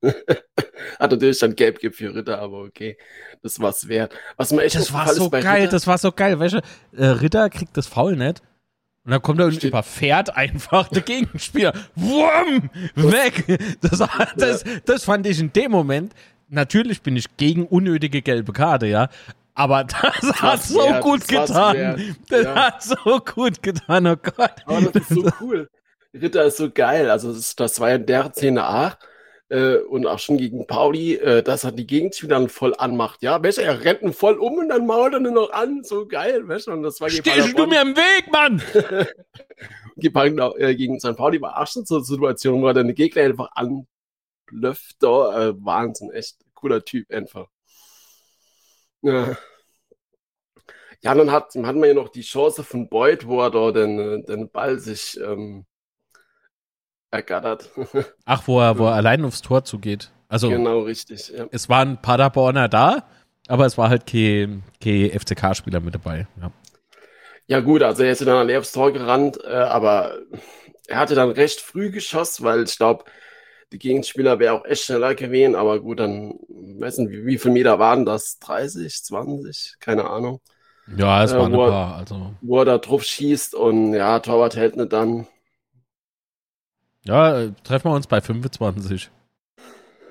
Hat 0.02 1.10
natürlich 1.10 1.40
dann 1.40 1.56
gelb 1.56 1.80
gibt 1.80 1.96
für 1.96 2.14
Ritter, 2.14 2.38
aber 2.38 2.60
okay, 2.60 2.96
das 3.42 3.58
war's 3.58 3.88
wert. 3.88 4.14
Was 4.36 4.52
mir 4.52 4.62
echt 4.62 4.76
das 4.76 4.92
war 4.92 5.12
so 5.12 5.28
geil, 5.28 5.44
Ritter, 5.44 5.72
das 5.72 5.88
war 5.88 5.98
so 5.98 6.12
geil. 6.12 6.38
Welche 6.38 6.62
äh, 6.92 7.06
Ritter 7.06 7.50
kriegt 7.50 7.76
das 7.76 7.88
Foul 7.88 8.14
nicht? 8.14 8.42
Und 9.08 9.12
dann 9.12 9.22
kommt 9.22 9.40
er 9.40 9.46
und 9.46 9.64
überfährt 9.64 10.36
einfach 10.36 10.88
der 10.90 11.00
Gegenspieler. 11.00 11.72
Wumm! 11.94 12.68
Weg! 12.94 13.58
Das, 13.80 14.06
das, 14.36 14.64
das 14.84 15.04
fand 15.04 15.26
ich 15.26 15.40
in 15.40 15.50
dem 15.50 15.70
Moment. 15.70 16.12
Natürlich 16.50 17.00
bin 17.00 17.16
ich 17.16 17.34
gegen 17.38 17.64
unnötige 17.64 18.20
gelbe 18.20 18.52
Karte, 18.52 18.84
ja. 18.84 19.08
Aber 19.54 19.84
das, 19.84 20.20
das 20.20 20.42
hat 20.42 20.62
so 20.62 20.80
wert, 20.80 21.02
gut 21.02 21.26
getan. 21.26 22.16
Das 22.28 22.44
ja. 22.44 22.54
hat 22.54 22.82
so 22.82 23.18
gut 23.20 23.62
getan, 23.62 24.08
oh 24.08 24.16
Gott. 24.16 24.56
Aber 24.66 24.82
das 24.82 25.10
ist 25.10 25.22
so 25.22 25.30
cool. 25.40 25.70
Ritter 26.12 26.44
ist 26.44 26.58
so 26.58 26.70
geil. 26.70 27.10
Also 27.10 27.32
das, 27.32 27.56
das 27.56 27.80
war 27.80 27.88
ja 27.88 27.96
in 27.96 28.04
der 28.04 28.30
Szene 28.34 28.68
auch 28.68 28.94
äh, 29.48 29.76
und 29.76 30.06
auch 30.06 30.18
schon 30.18 30.36
gegen 30.36 30.66
Pauli, 30.66 31.14
äh, 31.14 31.42
dass 31.42 31.64
er 31.64 31.72
die 31.72 31.86
Gegenspieler 31.86 32.38
dann 32.38 32.48
voll 32.48 32.74
anmacht. 32.76 33.22
Ja, 33.22 33.42
weißt 33.42 33.58
du, 33.58 33.62
er 33.62 33.84
rennt 33.84 34.02
ihn 34.02 34.12
voll 34.12 34.38
um 34.38 34.54
und 34.54 34.68
dann 34.68 34.86
mault 34.86 35.14
er 35.14 35.20
nur 35.20 35.32
noch 35.32 35.50
an. 35.50 35.82
So 35.84 36.06
geil, 36.06 36.46
weißt 36.46 36.66
du, 36.66 36.72
und 36.72 36.82
das 36.82 37.00
war 37.00 37.08
Stehst 37.08 37.58
du 37.58 37.66
mir 37.66 37.82
im 37.82 37.96
Weg, 37.96 38.30
Mann! 38.30 38.62
gegen, 39.96 40.38
äh, 40.38 40.74
gegen 40.74 41.00
St. 41.00 41.16
Pauli 41.16 41.40
war 41.40 41.60
auch 41.60 41.66
schon 41.66 41.84
so 41.84 41.96
eine 41.96 42.04
Situation, 42.04 42.62
wo 42.62 42.68
er 42.68 42.74
dann 42.74 42.88
die 42.88 42.94
Gegner 42.94 43.22
einfach 43.22 43.50
anblöfft. 43.54 44.96
Da, 45.00 45.48
äh, 45.48 45.54
Wahnsinn, 45.64 46.10
echt 46.10 46.36
cooler 46.54 46.84
Typ 46.84 47.10
einfach. 47.10 47.48
Ja. 49.02 49.36
Ja, 51.00 51.14
dann 51.14 51.30
hat, 51.30 51.54
hat 51.54 51.76
man 51.76 51.84
ja 51.84 51.94
noch 51.94 52.08
die 52.08 52.22
Chance 52.22 52.64
von 52.64 52.88
Boyd, 52.88 53.26
wo 53.26 53.40
er 53.40 53.50
da 53.52 53.70
den, 53.70 54.24
den 54.24 54.50
Ball 54.50 54.80
sich 54.80 55.18
ähm, 55.20 55.64
ergattert. 57.10 57.70
Ach, 58.24 58.42
wo 58.46 58.60
er, 58.60 58.78
wo 58.78 58.86
er 58.86 58.94
allein 58.94 59.24
aufs 59.24 59.42
Tor 59.42 59.64
zugeht. 59.64 60.10
Also, 60.28 60.50
genau, 60.50 60.80
richtig. 60.80 61.28
Ja. 61.36 61.46
es 61.50 61.68
waren 61.68 62.00
Paderborner 62.02 62.68
da, 62.68 63.04
aber 63.48 63.64
es 63.66 63.78
war 63.78 63.88
halt 63.88 64.06
kein, 64.06 64.62
kein 64.82 65.10
FCK-Spieler 65.18 65.80
mit 65.80 65.94
dabei. 65.94 66.26
Ja. 66.40 66.50
Ja, 67.46 67.60
gut, 67.60 67.82
also 67.82 68.02
er 68.02 68.12
ist 68.12 68.20
dann 68.20 68.28
allein 68.28 68.58
aufs 68.58 68.72
Tor 68.72 68.92
gerannt, 68.92 69.38
äh, 69.42 69.48
aber 69.48 70.18
er 70.86 70.98
hatte 70.98 71.14
dann 71.14 71.30
recht 71.30 71.60
früh 71.60 71.90
geschossen, 71.90 72.44
weil 72.44 72.64
ich 72.64 72.76
glaube, 72.76 73.04
die 73.72 73.78
Gegenspieler 73.78 74.38
wäre 74.38 74.52
auch 74.54 74.64
echt 74.66 74.84
schneller 74.84 75.14
gewesen, 75.14 75.54
aber 75.54 75.80
gut, 75.80 75.98
dann, 76.00 76.34
weiß 76.48 76.98
nicht, 76.98 77.10
wie, 77.12 77.24
wie 77.26 77.38
viele 77.38 77.54
Meter 77.54 77.78
waren 77.78 78.04
das? 78.04 78.38
30, 78.38 79.02
20? 79.02 79.76
Keine 79.80 80.08
Ahnung. 80.10 80.40
Ja, 80.96 81.22
es 81.24 81.32
Äh, 81.32 81.38
waren 81.38 81.52
ein 81.52 81.58
wo 81.58 81.64
er- 81.64 81.70
paar. 81.70 81.96
Also, 81.96 82.34
Wo 82.42 82.58
er 82.58 82.64
da 82.66 82.78
drauf 82.78 83.02
schießt 83.02 83.54
und 83.54 83.94
ja, 83.94 84.18
Torwart 84.20 84.56
hält 84.56 84.76
nicht 84.76 84.92
dann. 84.92 85.26
Ja, 87.08 87.48
treffen 87.64 87.90
wir 87.90 87.94
uns 87.94 88.06
bei 88.06 88.20
25. 88.20 89.10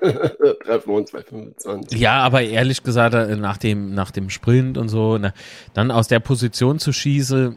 Treffen 0.00 0.90
wir 0.90 0.94
uns 0.96 1.10
bei 1.10 1.22
25. 1.22 1.98
Ja, 1.98 2.20
aber 2.20 2.42
ehrlich 2.42 2.82
gesagt, 2.82 3.14
äh, 3.14 3.34
nach 3.36 3.56
dem, 3.56 3.94
nach 3.94 4.10
dem 4.10 4.30
Sprint 4.30 4.78
und 4.78 4.88
so, 4.88 5.18
ne, 5.18 5.32
dann 5.74 5.90
aus 5.90 6.08
der 6.08 6.20
Position 6.20 6.78
zu 6.78 6.92
schießen, 6.92 7.56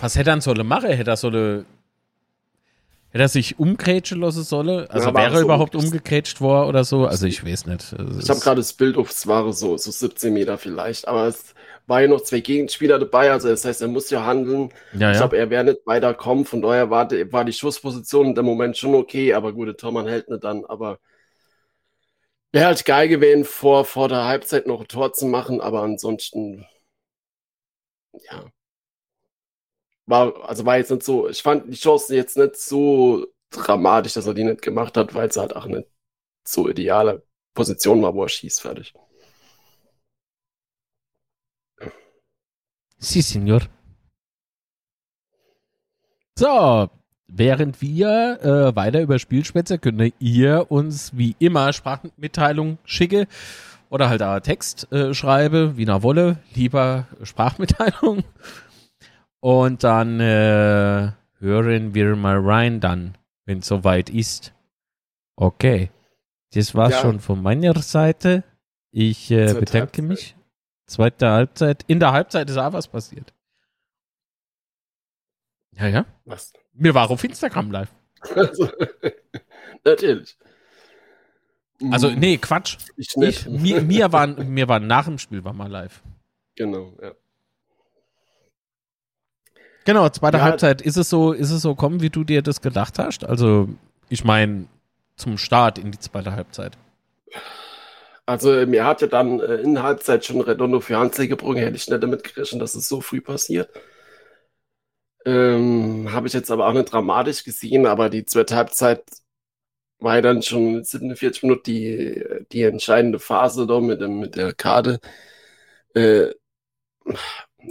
was 0.00 0.16
hätte 0.16 0.30
er 0.30 0.40
sollen 0.40 0.66
machen? 0.66 0.90
Hätte 0.90 1.10
er 1.10 1.16
sollen, 1.16 1.66
hätte 3.10 3.22
er 3.24 3.28
sich 3.28 3.58
umgrätschen 3.58 4.20
lassen 4.20 4.42
sollen? 4.42 4.88
Also 4.90 5.08
Ja, 5.08 5.14
wäre 5.14 5.32
er 5.32 5.38
so 5.38 5.42
überhaupt 5.42 5.74
umgrätscht. 5.74 5.92
umgegrätscht 5.92 6.40
worden 6.40 6.68
oder 6.68 6.84
so? 6.84 7.06
Also 7.06 7.26
ich 7.26 7.44
weiß 7.44 7.66
nicht. 7.66 7.92
Es 7.92 8.24
Ich 8.24 8.30
habe 8.30 8.40
gerade 8.40 8.60
das 8.60 8.72
Bild 8.72 8.96
auf, 8.96 9.10
es 9.10 9.26
waren 9.26 9.52
so, 9.52 9.76
so 9.76 9.90
17 9.90 10.32
Meter 10.32 10.56
vielleicht, 10.58 11.08
aber 11.08 11.26
es 11.26 11.54
war 11.86 12.02
ja 12.02 12.08
noch 12.08 12.22
zwei 12.22 12.40
Gegenspieler 12.40 12.98
dabei, 12.98 13.30
also 13.32 13.48
das 13.48 13.64
heißt, 13.64 13.82
er 13.82 13.88
muss 13.88 14.10
ja 14.10 14.24
handeln. 14.24 14.70
ja, 14.92 15.10
Ich 15.10 15.16
ja. 15.16 15.18
glaube, 15.18 15.36
er 15.38 15.50
wäre 15.50 15.64
nicht 15.64 15.86
weiterkommen, 15.86 16.44
von 16.44 16.62
daher 16.62 16.90
war, 16.90 17.06
die- 17.08 17.32
war 17.32 17.44
die 17.44 17.52
Schussposition 17.52 18.34
dem 18.34 18.44
Moment 18.46 18.76
schon 18.76 18.94
okay, 18.94 19.34
aber 19.34 19.52
gut, 19.52 19.68
der 19.68 19.76
Tormann 19.76 20.06
hält 20.08 20.28
nicht 20.28 20.44
dann, 20.44 20.64
aber 20.64 20.98
wäre 22.50 22.66
halt 22.66 22.84
geil 22.84 23.06
gewesen, 23.08 23.44
vor, 23.44 23.84
vor 23.84 24.08
der 24.08 24.24
Halbzeit 24.24 24.66
noch 24.66 24.80
ein 24.80 24.88
Tor 24.88 25.12
zu 25.12 25.26
machen, 25.26 25.60
aber 25.60 25.82
ansonsten, 25.82 26.66
ja. 28.30 28.50
War, 30.06 30.48
also 30.48 30.64
war 30.64 30.76
jetzt 30.78 30.90
nicht 30.90 31.02
so, 31.02 31.28
ich 31.28 31.42
fand 31.42 31.72
die 31.72 31.76
Chance 31.76 32.14
jetzt 32.14 32.36
nicht 32.36 32.56
so 32.56 33.26
dramatisch, 33.50 34.14
dass 34.14 34.26
er 34.26 34.34
die 34.34 34.44
nicht 34.44 34.62
gemacht 34.62 34.96
hat, 34.96 35.14
weil 35.14 35.28
es 35.28 35.36
halt 35.36 35.54
auch 35.56 35.66
nicht 35.66 35.88
so 36.44 36.68
ideale 36.68 37.24
Position 37.54 38.02
war, 38.02 38.14
wo 38.14 38.24
er 38.24 38.28
schießt, 38.30 38.62
fertig. 38.62 38.94
Si, 42.98 43.20
Senor. 43.22 43.62
So, 46.38 46.90
während 47.28 47.80
wir 47.80 48.40
äh, 48.42 48.76
weiter 48.76 49.00
über 49.00 49.18
Spielschwätze, 49.18 49.78
könnt 49.78 50.14
ihr 50.18 50.70
uns 50.70 51.16
wie 51.16 51.34
immer 51.38 51.72
Sprachmitteilung 51.72 52.78
schicken 52.84 53.26
oder 53.88 54.08
halt 54.08 54.22
auch 54.22 54.40
Text 54.40 54.90
äh, 54.92 55.14
schreiben, 55.14 55.76
wie 55.76 55.86
nach 55.86 56.02
Wolle, 56.02 56.38
lieber 56.54 57.06
Sprachmitteilung. 57.22 58.24
Und 59.40 59.84
dann 59.84 60.20
äh, 60.20 61.12
hören 61.38 61.94
wir 61.94 62.16
mal 62.16 62.38
rein 62.40 62.80
dann, 62.80 63.16
wenn 63.44 63.58
es 63.60 63.66
soweit 63.66 64.10
ist. 64.10 64.52
Okay. 65.36 65.90
Das 66.52 66.74
war's 66.74 66.92
Ja. 66.94 67.00
schon 67.00 67.20
von 67.20 67.42
meiner 67.42 67.80
Seite. 67.82 68.42
Ich 68.90 69.30
äh, 69.30 69.52
bedanke 69.54 70.02
mich. 70.02 70.36
Zweite 70.86 71.28
Halbzeit. 71.30 71.84
In 71.86 72.00
der 72.00 72.12
Halbzeit 72.12 72.48
ist 72.48 72.56
auch 72.56 72.72
was 72.72 72.86
passiert. 72.88 73.32
Ja, 75.72 75.88
ja. 75.88 76.06
Was? 76.24 76.52
Mir 76.72 76.94
war 76.94 77.10
auf 77.10 77.22
Instagram 77.24 77.70
live. 77.70 77.90
Also, 78.34 78.70
natürlich. 79.84 80.36
Also, 81.90 82.08
Hm, 82.10 82.18
nee, 82.18 82.38
Quatsch. 82.38 82.78
Ich 82.96 83.14
Ich, 83.16 83.46
mir, 83.46 83.82
mir, 83.82 84.12
waren, 84.12 84.48
mir 84.48 84.68
war 84.68 84.80
nach 84.80 85.04
dem 85.04 85.18
Spiel 85.18 85.44
war 85.44 85.52
mal 85.52 85.70
live. 85.70 86.02
Genau, 86.54 86.94
ja. 87.02 87.12
Genau, 89.84 90.08
zweite 90.08 90.38
Ja. 90.38 90.44
Halbzeit. 90.44 90.80
Ist 90.82 90.96
es 90.96 91.10
so, 91.10 91.32
ist 91.32 91.50
es 91.50 91.62
so 91.62 91.74
kommen, 91.74 92.00
wie 92.00 92.10
du 92.10 92.24
dir 92.24 92.42
das 92.42 92.60
gedacht 92.60 92.98
hast? 92.98 93.24
Also, 93.24 93.68
ich 94.08 94.24
meine, 94.24 94.66
zum 95.16 95.38
Start 95.38 95.78
in 95.78 95.92
die 95.92 95.98
zweite 95.98 96.32
Halbzeit. 96.32 96.76
Also 98.26 98.50
mir 98.66 98.84
hat 98.84 99.00
ja 99.02 99.06
dann 99.06 99.40
äh, 99.40 99.56
in 99.56 99.82
Halbzeit 99.82 100.24
schon 100.24 100.40
Redondo 100.40 100.80
für 100.80 100.96
Hansley 100.98 101.28
gebrochen, 101.28 101.58
hätte 101.58 101.76
ich 101.76 101.88
nicht 101.88 102.02
damit 102.02 102.24
gerechnet, 102.24 102.60
dass 102.62 102.74
es 102.74 102.88
so 102.88 103.00
früh 103.00 103.20
passiert. 103.20 103.70
Ähm, 105.24 106.08
Habe 106.12 106.28
ich 106.28 106.32
jetzt 106.34 106.50
aber 106.50 106.68
auch 106.68 106.72
nicht 106.72 106.92
dramatisch 106.92 107.42
gesehen, 107.44 107.86
aber 107.86 108.08
die 108.10 108.24
zweite 108.24 108.54
Halbzeit 108.56 109.02
war 109.98 110.16
ja 110.16 110.22
dann 110.22 110.42
schon 110.42 110.84
47 110.84 111.42
Minuten 111.44 111.64
die, 111.64 112.24
die 112.52 112.62
entscheidende 112.62 113.18
Phase 113.18 113.66
da 113.66 113.80
mit, 113.80 114.00
dem, 114.00 114.20
mit 114.20 114.36
der 114.36 114.54
Karte. 114.54 115.00
Äh, 115.94 116.32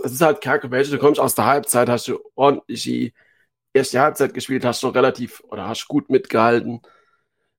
es 0.04 0.14
ist 0.14 0.22
halt 0.22 0.42
kacke, 0.42 0.72
welche 0.72 0.92
du 0.92 1.00
kommst 1.00 1.20
aus 1.20 1.36
der 1.36 1.46
Halbzeit, 1.46 1.90
hast 1.90 2.08
du 2.08 2.20
ordentlich 2.36 2.84
die 2.84 3.14
erste 3.74 4.00
Halbzeit 4.02 4.34
gespielt, 4.34 4.66
hast 4.66 4.84
du 4.84 4.88
relativ 4.90 5.42
oder 5.46 5.68
hast 5.68 5.88
gut 5.88 6.10
mitgehalten, 6.10 6.82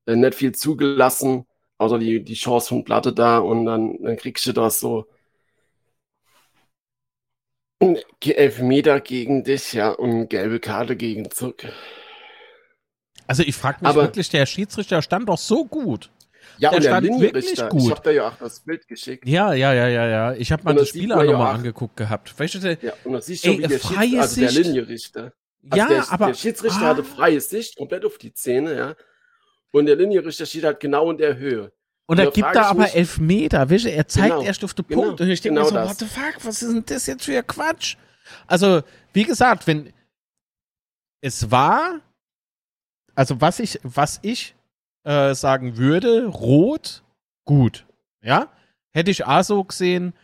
äh, 0.07 0.17
nicht 0.17 0.35
viel 0.37 0.55
zugelassen 0.55 1.47
außer 1.79 1.99
die, 1.99 2.23
die 2.23 2.35
Chance 2.35 2.69
von 2.69 2.85
Platte 2.85 3.13
da 3.13 3.39
und 3.39 3.67
dann, 3.67 4.03
dann 4.03 4.17
kriegst 4.17 4.47
du 4.47 4.53
das 4.53 4.81
so 4.81 5.07
Elfmeter 8.25 9.01
gegen 9.01 9.45
dich, 9.45 9.75
ja, 9.75 9.91
und 9.91 10.11
eine 10.11 10.27
gelbe 10.27 10.61
Karte 10.61 10.97
gegen 10.97 11.31
Zuck. 11.31 11.65
Also, 13.27 13.43
ich 13.43 13.55
frage 13.55 13.79
mich 13.81 13.89
Aber- 13.89 14.03
wirklich, 14.03 14.29
der 14.31 14.47
Schiedsrichter 14.47 15.03
stand 15.03 15.29
doch 15.29 15.39
so 15.39 15.65
gut. 15.65 16.11
Ja, 16.59 16.71
Der 16.71 16.77
und 16.79 16.85
der 16.85 16.91
stand 16.91 17.07
Linienrichter, 17.07 17.35
wirklich 17.65 17.69
gut. 17.69 17.83
ich 17.83 17.91
habe 17.91 18.01
da 18.03 18.11
ja 18.13 18.29
auch 18.29 18.37
das 18.39 18.61
Bild 18.61 18.89
geschickt. 18.89 19.27
Ja, 19.29 19.53
ja, 19.53 19.75
ja, 19.75 19.89
ja, 19.89 20.07
ja. 20.09 20.33
Ich 20.35 20.53
habe 20.53 20.63
mal 20.65 20.75
das 20.75 20.89
Spiel 20.89 21.13
auch 21.13 21.23
nochmal 21.23 21.55
angeguckt 21.55 21.97
gehabt. 21.97 22.39
Weißt 22.39 22.55
du, 22.55 22.59
der- 22.61 22.79
Ja, 22.81 22.93
und 23.05 23.13
das 23.13 23.27
siehst 23.27 23.45
du, 23.45 23.51
Ey, 23.51 23.59
wie 23.59 23.63
der, 23.67 23.79
Schieds 23.79 24.17
also 24.23 24.41
der 24.41 24.49
Sicht. 24.51 24.65
Linienrichter. 24.67 25.33
Also 25.69 25.77
ja, 25.77 25.89
der, 25.89 26.13
aber 26.13 26.27
der 26.29 26.35
Schiedsrichter 26.35 26.83
Ah. 26.83 26.89
hatte 26.89 27.05
freie 27.05 27.41
Sicht, 27.41 27.77
komplett 27.77 28.05
auf 28.07 28.17
die 28.19 28.33
Zähne, 28.33 28.75
ja. 28.77 28.95
Und 29.77 29.87
der 29.87 29.97
Linienrichter 29.97 30.47
steht 30.47 30.65
halt 30.65 30.81
genau 30.81 31.11
in 31.11 31.19
der 31.19 31.37
Höhe. 31.37 31.71
Und 32.09 32.19
er 32.19 32.31
gibt 32.31 32.55
da 32.55 32.71
aber 32.71 32.85
mich- 32.85 32.95
weißt 32.95 33.85
du, 33.85 33.91
er 33.91 34.09
zeigt 34.09 34.33
Genau, 34.33 34.43
erst 34.43 34.65
auf 34.65 34.73
den 34.75 34.87
genau, 34.87 35.03
Punkt 35.03 35.21
und 35.21 35.29
ich 35.29 35.41
denke 35.43 35.59
genau 35.61 35.65
mir 35.65 35.69
so, 35.71 35.75
das. 35.75 35.89
what 35.91 35.99
the 35.99 36.07
fuck, 36.07 36.45
was 36.45 36.63
ist 36.63 36.73
denn 36.73 36.85
das 36.87 37.07
jetzt 37.07 37.25
für 37.25 37.37
ein 37.37 37.47
Quatsch? 37.47 37.97
Also, 38.47 38.83
wie 39.13 39.25
gesagt, 39.25 39.67
wenn 39.67 39.93
es 41.21 41.51
war, 41.51 42.01
also 43.15 43.41
was 43.41 43.59
ich, 43.61 43.79
was 43.83 44.19
ich 44.23 44.55
äh, 45.05 45.35
sagen 45.35 45.77
würde, 45.77 46.27
rot, 46.27 47.03
gut, 47.45 47.87
ja, 48.23 48.51
hätte 48.95 49.11
ich 49.11 49.27
auch 49.27 49.43
so 49.43 49.63
gesehen, 49.65 50.15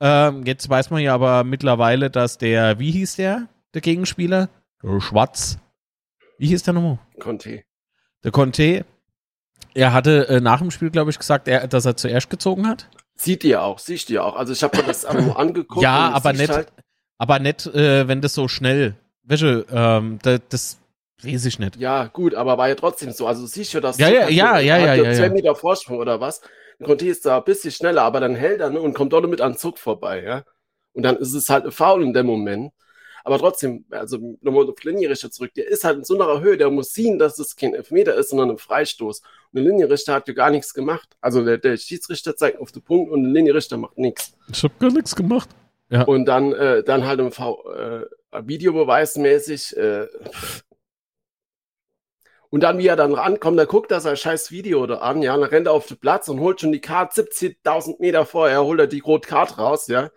ähm, 0.00 0.44
jetzt 0.46 0.68
weiß 0.68 0.90
man 0.90 1.02
ja 1.02 1.12
aber 1.14 1.44
mittlerweile, 1.44 2.08
dass 2.10 2.38
der, 2.38 2.78
wie 2.78 2.92
hieß 2.92 3.16
der, 3.16 3.48
der 3.74 3.80
Gegenspieler? 3.82 4.48
Schwarz. 5.00 5.58
Wie 6.38 6.46
hieß 6.48 6.62
der 6.62 6.74
nochmal? 6.74 6.98
Conte. 7.18 7.64
Der 8.24 8.32
Conte, 8.32 8.84
er 9.74 9.92
hatte 9.92 10.28
äh, 10.28 10.40
nach 10.40 10.60
dem 10.60 10.70
Spiel, 10.70 10.90
glaube 10.90 11.10
ich, 11.10 11.18
gesagt, 11.18 11.48
er, 11.48 11.68
dass 11.68 11.84
er 11.84 11.96
zuerst 11.96 12.30
gezogen 12.30 12.66
hat. 12.66 12.88
Sieht 13.14 13.44
ihr 13.44 13.62
auch, 13.62 13.78
siehst 13.78 14.08
du 14.08 14.14
ja 14.14 14.22
auch. 14.22 14.36
Also 14.36 14.52
ich 14.52 14.62
habe 14.62 14.76
mir 14.76 14.84
das 14.84 15.04
angeguckt. 15.04 15.82
Ja, 15.82 16.10
aber 16.10 16.32
nicht, 16.32 16.50
Halt, 16.50 16.72
aber 17.18 17.38
nicht, 17.38 17.66
äh, 17.66 18.08
wenn 18.08 18.20
das 18.20 18.34
so 18.34 18.48
schnell. 18.48 18.94
Welche, 19.22 19.66
ähm, 19.70 20.18
das, 20.22 20.40
das 20.48 20.78
weiß 21.22 21.46
ich 21.46 21.58
nicht. 21.58 21.76
ja, 21.76 22.06
gut, 22.06 22.34
aber 22.34 22.58
war 22.58 22.68
ja 22.68 22.74
trotzdem 22.74 23.10
so. 23.10 23.26
Also 23.26 23.42
du 23.42 23.48
siehst 23.48 23.72
ja, 23.72 23.80
dass 23.80 23.98
Ja, 23.98 24.08
ja, 24.08 24.28
ja, 24.28 24.58
ja, 24.58 24.78
ja, 24.78 24.94
ja, 24.94 25.12
zwei. 25.14 25.30
Meter 25.30 25.54
Vorsprung 25.54 25.98
oder 25.98 26.20
was. 26.20 26.40
Conte 26.84 27.06
ist 27.06 27.24
da 27.24 27.38
ein 27.38 27.44
bisschen 27.44 27.70
schneller, 27.70 28.02
aber 28.02 28.20
dann 28.20 28.34
hält 28.34 28.60
er 28.60 28.70
ne, 28.70 28.80
und 28.80 28.92
kommt 28.92 29.12
dort 29.12 29.26
mit 29.28 29.40
an 29.40 29.56
Zug 29.56 29.78
vorbei, 29.78 30.22
ja. 30.22 30.42
Und 30.92 31.02
dann 31.02 31.16
ist 31.16 31.32
es 31.34 31.48
halt 31.48 31.72
Foul 31.72 32.02
in 32.02 32.12
dem 32.12 32.26
Moment. 32.26 32.72
Aber 33.26 33.40
trotzdem, 33.40 33.84
also 33.90 34.38
nochmal 34.40 34.70
auf 34.70 34.84
Linienrichter 34.84 35.32
zurück, 35.32 35.52
der 35.54 35.66
ist 35.66 35.82
halt 35.82 35.98
in 35.98 36.04
so 36.04 36.14
einer 36.14 36.40
Höhe, 36.40 36.56
der 36.56 36.70
muss 36.70 36.94
sehen, 36.94 37.18
dass 37.18 37.40
es 37.40 37.56
kein 37.56 37.74
Elfmeter 37.74 38.14
ist, 38.14 38.30
sondern 38.30 38.50
ein 38.50 38.58
Freistoß. 38.58 39.18
Und 39.18 39.26
der 39.52 39.64
Linienrichter 39.64 40.14
hat 40.14 40.28
ja 40.28 40.34
gar 40.34 40.50
nichts 40.50 40.72
gemacht. 40.72 41.16
Also 41.20 41.44
der, 41.44 41.58
der 41.58 41.76
Schiedsrichter 41.76 42.36
zeigt 42.36 42.60
auf 42.60 42.70
den 42.70 42.82
Punkt 42.82 43.10
und 43.10 43.24
der 43.24 43.32
Linienrichter 43.32 43.78
macht 43.78 43.98
nichts. 43.98 44.32
Ich 44.52 44.62
habe 44.62 44.74
gar 44.78 44.92
nichts 44.92 45.16
gemacht. 45.16 45.48
Und 46.04 46.26
dann, 46.26 46.52
äh, 46.52 46.84
dann 46.84 47.04
halt 47.04 47.18
im 47.18 47.32
v 47.32 47.64
äh, 47.72 48.06
Videobeweismäßig. 48.46 49.76
Äh, 49.76 50.06
und 52.50 52.60
dann, 52.60 52.78
wie 52.78 52.86
er 52.86 52.94
dann 52.94 53.12
rankommt, 53.12 53.58
da 53.58 53.64
guckt 53.64 53.90
er 53.90 53.98
sein 53.98 54.16
scheiß 54.16 54.52
Video 54.52 54.86
da 54.86 54.98
an, 54.98 55.20
ja, 55.20 55.34
und 55.34 55.40
dann 55.40 55.50
rennt 55.50 55.66
er 55.66 55.72
auf 55.72 55.88
den 55.88 55.98
Platz 55.98 56.28
und 56.28 56.38
holt 56.38 56.60
schon 56.60 56.70
die 56.70 56.80
Karte 56.80 57.22
17.000 57.22 57.96
Meter 57.98 58.24
vorher, 58.24 58.62
holt 58.62 58.78
er 58.78 58.86
die 58.86 59.00
rote 59.00 59.28
Karte 59.28 59.56
raus, 59.56 59.88
ja. 59.88 60.12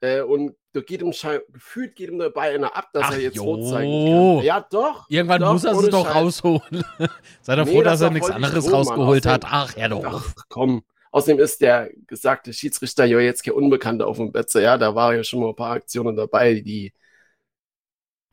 Äh, 0.00 0.20
und 0.20 0.54
da 0.72 0.80
geht 0.80 1.02
ihm 1.02 1.12
gefühlt 1.52 1.96
geht 1.96 2.08
ihm 2.10 2.18
dabei 2.18 2.54
einer 2.54 2.74
ab, 2.76 2.90
dass 2.92 3.04
Ach, 3.04 3.12
er 3.12 3.20
jetzt 3.20 3.36
jo. 3.36 3.44
rot 3.44 3.64
zeigen 3.64 4.00
kann. 4.04 4.38
Ja, 4.40 4.60
doch. 4.60 5.08
Irgendwann 5.08 5.40
doch, 5.40 5.52
muss 5.52 5.64
er 5.64 5.74
sie 5.76 5.88
doch 5.90 6.06
Scheiß. 6.06 6.14
rausholen. 6.14 6.84
Sei 7.42 7.56
doch 7.56 7.66
Nee, 7.66 7.72
froh, 7.72 7.82
das 7.82 8.00
dass 8.00 8.00
er 8.02 8.06
war 8.06 8.10
nichts 8.10 8.30
anderes 8.30 8.64
Strom, 8.64 8.86
Mann. 8.88 9.00
rausgeholt 9.00 9.26
hat. 9.26 9.44
Ach, 9.46 9.76
ja 9.76 9.88
doch. 9.88 10.04
Ach, 10.04 10.34
komm. 10.48 10.84
Außerdem 11.10 11.40
ist 11.40 11.60
der 11.60 11.90
gesagte 12.06 12.52
Schiedsrichter 12.54 13.04
ja 13.04 13.18
jetzt 13.20 13.44
kein 13.44 13.54
Unbekannter 13.54 14.06
auf 14.06 14.16
dem 14.16 14.32
Betze. 14.32 14.62
Ja, 14.62 14.78
da 14.78 14.94
waren 14.94 15.16
ja 15.16 15.24
schon 15.24 15.40
mal 15.40 15.50
ein 15.50 15.56
paar 15.56 15.72
Aktionen 15.72 16.16
dabei, 16.16 16.60
die. 16.60 16.92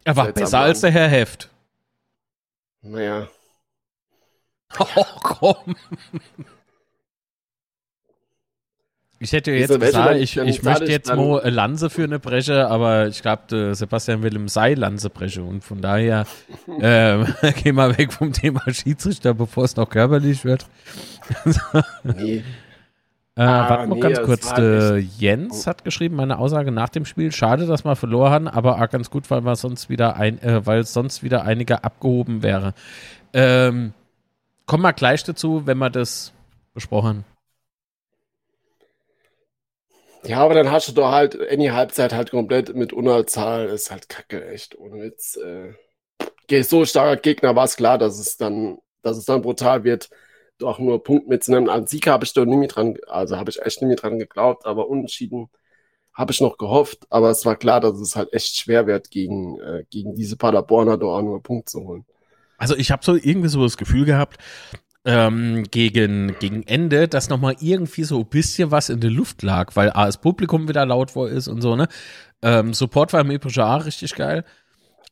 Er 0.06 0.16
war 0.16 0.32
besser 0.32 0.60
als 0.60 0.82
der 0.82 0.92
Herr 0.92 1.08
Heft. 1.10 1.50
Naja. 2.82 3.28
Oh, 4.80 5.04
komm. 5.24 5.76
Ich 9.22 9.34
hätte 9.34 9.52
jetzt 9.52 9.78
gesagt, 9.78 10.16
ich, 10.16 10.38
ich 10.38 10.64
möchte 10.64 10.86
jetzt 10.86 11.14
mal 11.14 11.42
eine 11.42 11.50
Lanze 11.50 11.90
für 11.90 12.06
eine 12.06 12.20
Breche, 12.20 12.70
aber 12.70 13.08
ich 13.08 13.22
glaube, 13.22 13.76
Sebastian 13.76 14.24
will 14.24 14.34
im 14.34 14.48
Sei 14.48 14.76
Lanze 14.76 15.10
breche 15.10 15.44
und 15.44 15.62
von 15.62 15.82
daher 15.82 16.26
äh, 16.80 17.26
gehen 17.64 17.76
wir 17.76 17.98
weg 17.98 18.14
vom 18.14 18.32
Thema 18.32 18.62
Schiedsrichter, 18.72 19.34
bevor 19.34 19.66
es 19.66 19.76
noch 19.76 19.90
körperlich 19.90 20.46
wird. 20.46 20.66
nee. 22.04 22.44
Äh, 23.36 23.42
ah, 23.42 23.70
warte 23.70 23.88
mal 23.88 23.96
nee, 23.96 24.02
ganz 24.02 24.22
kurz. 24.22 24.52
Äh, 24.58 24.98
Jens 24.98 25.68
hat 25.68 25.84
geschrieben, 25.84 26.16
meine 26.16 26.40
Aussage 26.40 26.72
nach 26.72 26.90
dem 26.90 27.06
Spiel. 27.06 27.32
Schade, 27.32 27.66
dass 27.66 27.84
wir 27.84 27.96
verloren 27.98 28.32
haben, 28.32 28.48
aber 28.48 28.82
auch 28.82 28.90
ganz 28.90 29.10
gut, 29.10 29.30
weil 29.32 29.42
wir 29.42 29.56
sonst 29.58 29.90
wieder 29.90 30.16
ein, 30.16 30.42
äh, 30.42 30.66
weil 30.66 30.86
sonst 30.86 31.24
wieder 31.24 31.44
einiger 31.44 31.84
abgehoben 31.84 32.42
wäre. 32.42 32.74
Ähm, 33.34 33.94
kommen 34.66 34.84
wir 34.84 34.94
gleich 34.94 35.24
dazu, 35.24 35.66
wenn 35.66 35.78
wir 35.78 35.90
das 35.90 36.34
besprochen 36.74 37.08
haben. 37.08 37.39
Ja, 40.24 40.40
aber 40.40 40.54
dann 40.54 40.72
hast 40.72 40.88
du 40.88 40.92
doch 40.92 41.12
halt 41.12 41.38
die 41.52 41.72
Halbzeit 41.72 42.14
halt 42.14 42.32
komplett 42.32 42.76
mit 42.76 42.94
Unterzahl. 42.94 43.68
Ist 43.68 43.92
halt 43.92 44.10
kacke, 44.10 44.48
echt. 44.50 44.78
Ohne 44.78 45.02
Witz. 45.02 45.38
Äh, 45.38 45.74
so 46.64 46.86
starker 46.86 47.22
Gegner 47.22 47.56
war 47.56 47.66
es 47.66 47.78
klar, 47.78 47.98
dass 47.98 48.20
es 48.20 48.38
dann, 48.38 48.80
dass 49.02 49.18
es 49.18 49.26
dann 49.26 49.42
brutal 49.42 49.84
wird, 49.84 50.10
doch 50.58 50.80
nur 50.80 51.04
Punkt 51.04 51.28
mitzunehmen. 51.28 51.70
An 51.70 51.88
Sieg 51.88 52.08
habe 52.08 52.26
ich 52.26 52.34
doch 52.34 52.46
nie 52.46 52.68
dran, 52.68 52.98
also 53.08 53.38
habe 53.38 53.50
ich 53.50 53.62
echt 53.62 53.82
nie 53.82 53.96
dran 53.96 54.20
geglaubt, 54.20 54.66
aber 54.66 54.90
unentschieden 54.90 55.50
habe 56.14 56.32
ich 56.34 56.42
noch 56.42 56.58
gehofft. 56.58 57.06
Aber 57.10 57.30
es 57.30 57.46
war 57.46 57.56
klar, 57.56 57.80
dass 57.80 57.98
es 58.00 58.16
halt 58.16 58.34
echt 58.34 58.58
schwer 58.58 58.88
wird, 58.88 59.10
gegen, 59.12 59.60
äh, 59.60 59.86
gegen 59.90 60.16
diese 60.16 60.36
Paderborner 60.36 60.98
da 60.98 61.06
auch 61.06 61.22
nur 61.22 61.42
Punkt 61.42 61.70
zu 61.70 61.82
holen. 61.82 62.06
Also 62.58 62.76
ich 62.76 62.92
habe 62.92 63.06
so 63.06 63.16
irgendwie 63.16 63.48
so 63.48 63.64
das 63.64 63.78
Gefühl 63.78 64.04
gehabt, 64.06 64.38
ähm, 65.06 65.64
gegen, 65.72 66.36
gegen 66.40 66.64
Ende, 66.64 67.08
dass 67.08 67.30
nochmal 67.30 67.56
irgendwie 67.60 68.04
so 68.04 68.20
ein 68.20 68.26
bisschen 68.26 68.72
was 68.72 68.90
in 68.90 69.00
der 69.00 69.10
Luft 69.10 69.44
lag, 69.44 69.76
weil 69.76 69.92
A, 69.92 70.06
das 70.06 70.20
Publikum 70.20 70.68
wieder 70.68 70.86
laut 70.86 71.16
war 71.16 71.30
ist 71.30 71.48
und 71.48 71.62
so, 71.62 71.76
ne? 71.76 71.88
Ähm, 72.42 72.74
Support 72.74 73.14
war 73.14 73.22
im 73.22 73.32
Epische 73.32 73.64
A 73.64 73.78
richtig 73.78 74.16
geil. 74.16 74.46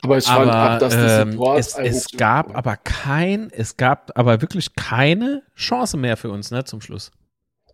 Aber 0.02 0.18
ich 0.18 0.26
fand 0.26 0.52
aber, 0.52 0.76
auch, 0.76 0.80
dass 0.80 0.94
der 0.94 1.22
ähm, 1.22 1.32
Support 1.32 1.60
es, 1.60 1.78
es 1.78 2.08
gab 2.16 2.56
aber 2.56 2.78
kein, 2.78 3.50
es 3.52 3.78
gab 3.78 4.12
aber 4.16 4.42
wirklich 4.42 4.76
keine 4.76 5.44
Chance 5.56 5.98
mehr 5.98 6.18
für 6.18 6.30
uns, 6.30 6.52
ne, 6.52 6.64
zum 6.64 6.82
Schluss. 6.82 7.12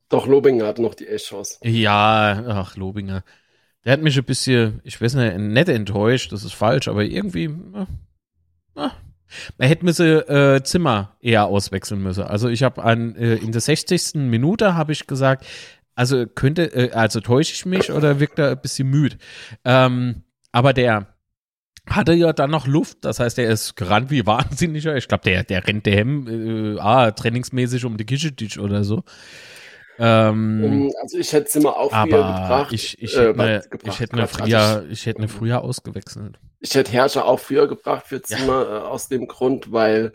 Doch, 0.10 0.28
Lobinger 0.28 0.67
hat 0.67 0.80
noch 0.80 0.93
die 0.93 1.08
Echt-Chance. 1.08 1.58
Ja, 1.63 2.43
ach, 2.47 2.76
Lobinger. 2.78 3.23
Der 3.84 3.93
hat 3.93 4.02
mich 4.02 4.17
ein 4.17 4.23
bisschen, 4.23 4.80
ich 4.84 5.02
weiß 5.02 5.15
nicht, 5.15 5.38
nett 5.38 5.67
enttäuscht, 5.67 6.32
das 6.32 6.43
ist 6.43 6.54
falsch, 6.54 6.88
aber 6.88 7.04
irgendwie, 7.04 7.45
äh, 7.45 8.86
äh, 8.86 8.89
man 9.58 9.67
hätte 9.67 9.86
müsse 9.86 10.28
äh, 10.28 10.63
Zimmer 10.63 11.15
eher 11.22 11.46
auswechseln 11.46 12.02
müssen. 12.02 12.24
Also 12.24 12.50
ich 12.50 12.63
habe 12.63 12.84
an 12.84 13.15
äh, 13.15 13.36
in 13.36 13.52
der 13.52 13.62
60. 13.62 14.15
Minute 14.15 14.76
habe 14.76 14.91
ich 14.91 15.08
gesagt, 15.08 15.46
also 15.96 16.26
könnte, 16.26 16.63
äh, 16.74 16.91
also 16.91 17.19
täusche 17.19 17.54
ich 17.54 17.65
mich 17.65 17.91
oder 17.91 18.19
wirkt 18.19 18.39
er 18.39 18.52
ein 18.52 18.62
bisschen 18.62 18.89
müde. 18.89 19.17
Ähm, 19.63 20.24
aber 20.52 20.74
der 20.74 21.08
hatte 21.89 22.13
ja 22.13 22.32
dann 22.32 22.52
noch 22.52 22.65
Luft, 22.65 23.00
das 23.02 23.19
heißt, 23.19 23.38
er 23.39 23.50
ist 23.50 23.76
gerannt 23.76 24.10
wie 24.10 24.26
wahnsinniger. 24.26 24.96
Ich 24.96 25.08
glaube, 25.08 25.24
der, 25.26 25.43
der 25.43 25.67
rennt 25.67 25.86
der 25.86 25.96
Hemm, 25.96 26.76
äh, 26.78 26.80
ah, 26.80 27.12
trainingsmäßig 27.12 27.86
um 27.86 27.98
die 27.98 28.06
Küchentisch 28.06 28.58
oder 28.58 28.84
so. 28.84 29.04
Ähm, 30.00 30.91
also 31.02 31.17
ich 31.19 31.32
hätte 31.34 31.46
Zimmer 31.46 31.78
auch 31.78 31.91
früher 31.91 32.06
gebracht. 32.06 32.74
Ich, 32.74 33.02
ich, 33.02 33.15
hätte 33.15 33.30
äh, 33.30 33.62
gebracht, 33.69 33.82
ich 33.86 34.00
hätte 34.00 34.13
eine 34.13 34.28
früher, 34.28 34.86
ich 34.89 35.06
hätte 35.06 35.19
eine 35.19 35.28
früher 35.28 35.62
ausgewechselt. 35.62 36.39
Ich 36.63 36.73
hätte 36.76 36.93
Herrscher 36.93 37.26
auch 37.26 37.41
früher 37.41 37.67
gebracht 37.67 38.06
für 38.08 38.21
Zimmer 38.21 38.63
ja. 38.63 38.78
äh, 38.78 38.82
aus 38.84 39.10
dem 39.10 39.28
Grund, 39.28 39.73
weil 39.73 40.13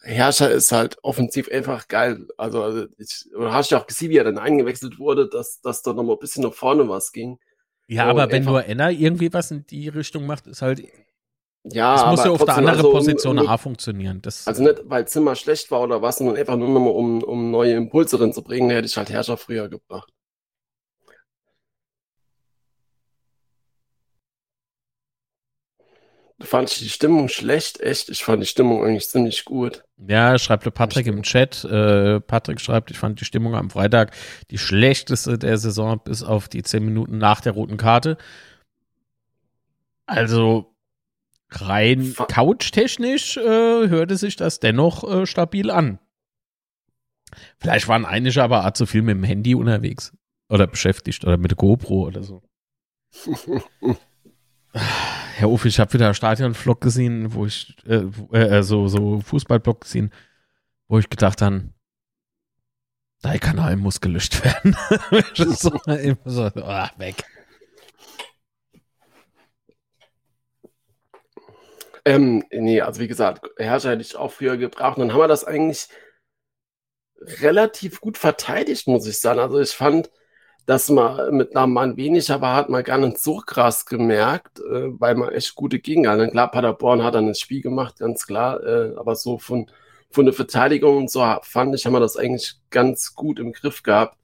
Herrscher 0.00 0.50
ist 0.50 0.72
halt 0.72 0.96
offensiv 1.02 1.50
einfach 1.50 1.86
geil. 1.86 2.26
Also, 2.38 2.62
also 2.62 2.86
ich, 2.96 3.26
du 3.30 3.52
hast 3.52 3.70
ja 3.70 3.78
auch 3.78 3.86
gesehen, 3.86 4.08
wie 4.08 4.16
er 4.16 4.24
dann 4.24 4.38
eingewechselt 4.38 4.98
wurde, 4.98 5.28
dass, 5.28 5.60
dass 5.60 5.82
da 5.82 5.92
noch 5.92 6.02
mal 6.02 6.14
ein 6.14 6.18
bisschen 6.18 6.44
nach 6.44 6.54
vorne 6.54 6.88
was 6.88 7.12
ging. 7.12 7.38
Ja, 7.86 8.06
aber 8.06 8.32
wenn 8.32 8.44
nur 8.44 8.64
Enner 8.64 8.90
irgendwie 8.90 9.30
was 9.34 9.50
in 9.50 9.66
die 9.66 9.88
Richtung 9.88 10.24
macht, 10.24 10.46
ist 10.46 10.62
halt 10.62 10.82
ja, 11.64 11.94
das 11.94 12.06
muss 12.06 12.24
ja 12.24 12.30
auf 12.30 12.44
der 12.44 12.56
anderen 12.56 12.78
also 12.78 12.92
Position 12.92 13.38
um, 13.38 13.46
A 13.46 13.58
funktionieren. 13.58 14.20
Das 14.22 14.46
also 14.46 14.62
nicht, 14.62 14.82
weil 14.84 15.06
Zimmer 15.08 15.34
schlecht 15.34 15.70
war 15.70 15.82
oder 15.82 16.00
was, 16.00 16.16
sondern 16.16 16.36
einfach 16.36 16.56
nur 16.56 16.68
nochmal, 16.68 16.92
um, 16.92 17.22
um 17.22 17.50
neue 17.50 17.74
Impulse 17.74 18.16
drin 18.16 18.32
zu 18.32 18.42
bringen, 18.42 18.70
hätte 18.70 18.86
ich 18.86 18.96
halt 18.96 19.10
Herrscher 19.10 19.36
früher 19.36 19.68
gebracht. 19.68 20.10
Du 26.38 26.46
fandest 26.46 26.80
die 26.80 26.88
Stimmung 26.88 27.28
schlecht? 27.28 27.80
Echt? 27.80 28.08
Ich 28.08 28.24
fand 28.24 28.42
die 28.42 28.46
Stimmung 28.46 28.84
eigentlich 28.84 29.08
ziemlich 29.08 29.44
gut. 29.44 29.84
Ja, 29.96 30.36
schreibt 30.38 30.66
der 30.66 30.72
Patrick 30.72 31.06
im 31.06 31.22
Chat. 31.22 31.64
Äh, 31.64 32.20
Patrick 32.20 32.60
schreibt, 32.60 32.90
ich 32.90 32.98
fand 32.98 33.20
die 33.20 33.24
Stimmung 33.24 33.54
am 33.54 33.70
Freitag 33.70 34.12
die 34.50 34.58
schlechteste 34.58 35.38
der 35.38 35.58
Saison 35.58 36.00
bis 36.02 36.24
auf 36.24 36.48
die 36.48 36.64
zehn 36.64 36.84
Minuten 36.84 37.18
nach 37.18 37.40
der 37.40 37.52
roten 37.52 37.76
Karte. 37.76 38.16
Also, 40.06 40.74
rein 41.50 42.14
couchtechnisch 42.16 43.36
äh, 43.36 43.88
hörte 43.88 44.16
sich 44.16 44.34
das 44.34 44.58
dennoch 44.58 45.04
äh, 45.04 45.26
stabil 45.26 45.70
an. 45.70 46.00
Vielleicht 47.58 47.86
waren 47.86 48.04
einige 48.04 48.42
aber 48.42 48.66
auch 48.66 48.72
zu 48.72 48.86
viel 48.86 49.02
mit 49.02 49.16
dem 49.16 49.24
Handy 49.24 49.54
unterwegs 49.54 50.12
oder 50.48 50.66
beschäftigt 50.66 51.24
oder 51.24 51.36
mit 51.36 51.52
der 51.52 51.56
GoPro 51.56 52.06
oder 52.06 52.24
so. 52.24 52.42
Herr 55.36 55.50
Uff, 55.50 55.64
ich 55.64 55.80
habe 55.80 55.92
wieder 55.92 56.14
Stadion-Vlog 56.14 56.80
gesehen, 56.80 57.34
wo 57.34 57.44
ich 57.44 57.76
äh, 57.86 58.04
äh, 58.36 58.62
so 58.62 58.86
so 58.86 59.20
Fußball-Vlog 59.20 59.80
gesehen, 59.80 60.12
wo 60.86 60.98
ich 60.98 61.10
gedacht 61.10 61.42
habe, 61.42 61.70
dein 63.20 63.40
Kanal 63.40 63.76
muss 63.76 64.00
gelöscht 64.00 64.44
werden. 64.44 64.76
so, 65.34 65.72
so, 66.24 66.50
oh, 66.54 66.86
weg. 66.98 67.24
Ähm, 72.04 72.44
nee, 72.52 72.80
also 72.80 73.00
wie 73.00 73.08
gesagt, 73.08 73.50
Herrscher 73.56 73.90
hätte 73.90 74.02
ich 74.02 74.14
auch 74.14 74.30
früher 74.30 74.56
gebraucht. 74.56 74.98
Und 74.98 75.08
dann 75.08 75.12
haben 75.14 75.20
wir 75.20 75.28
das 75.28 75.44
eigentlich 75.44 75.88
relativ 77.42 78.00
gut 78.00 78.18
verteidigt, 78.18 78.86
muss 78.86 79.06
ich 79.06 79.18
sagen. 79.18 79.40
Also 79.40 79.58
ich 79.58 79.70
fand, 79.70 80.10
dass 80.66 80.88
man 80.88 81.36
mit 81.36 81.56
einem 81.56 81.72
Mann 81.72 81.96
weniger 81.96 82.40
war, 82.40 82.56
hat 82.56 82.68
man 82.70 82.84
gar 82.84 82.98
nicht 82.98 83.18
so 83.18 83.36
krass 83.38 83.86
gemerkt, 83.86 84.60
äh, 84.60 84.98
weil 85.00 85.14
man 85.14 85.30
echt 85.32 85.54
gute 85.54 85.78
Gegner. 85.78 86.26
Klar, 86.28 86.50
Paderborn 86.50 87.02
hat 87.02 87.14
dann 87.14 87.28
das 87.28 87.40
Spiel 87.40 87.62
gemacht, 87.62 87.98
ganz 87.98 88.26
klar, 88.26 88.62
äh, 88.64 88.94
aber 88.96 89.14
so 89.16 89.38
von, 89.38 89.70
von 90.10 90.24
der 90.24 90.34
Verteidigung 90.34 90.96
und 90.98 91.10
so 91.10 91.24
fand 91.42 91.74
ich, 91.74 91.84
haben 91.86 91.92
wir 91.92 92.00
das 92.00 92.16
eigentlich 92.16 92.56
ganz 92.70 93.14
gut 93.14 93.38
im 93.38 93.52
Griff 93.52 93.82
gehabt, 93.82 94.18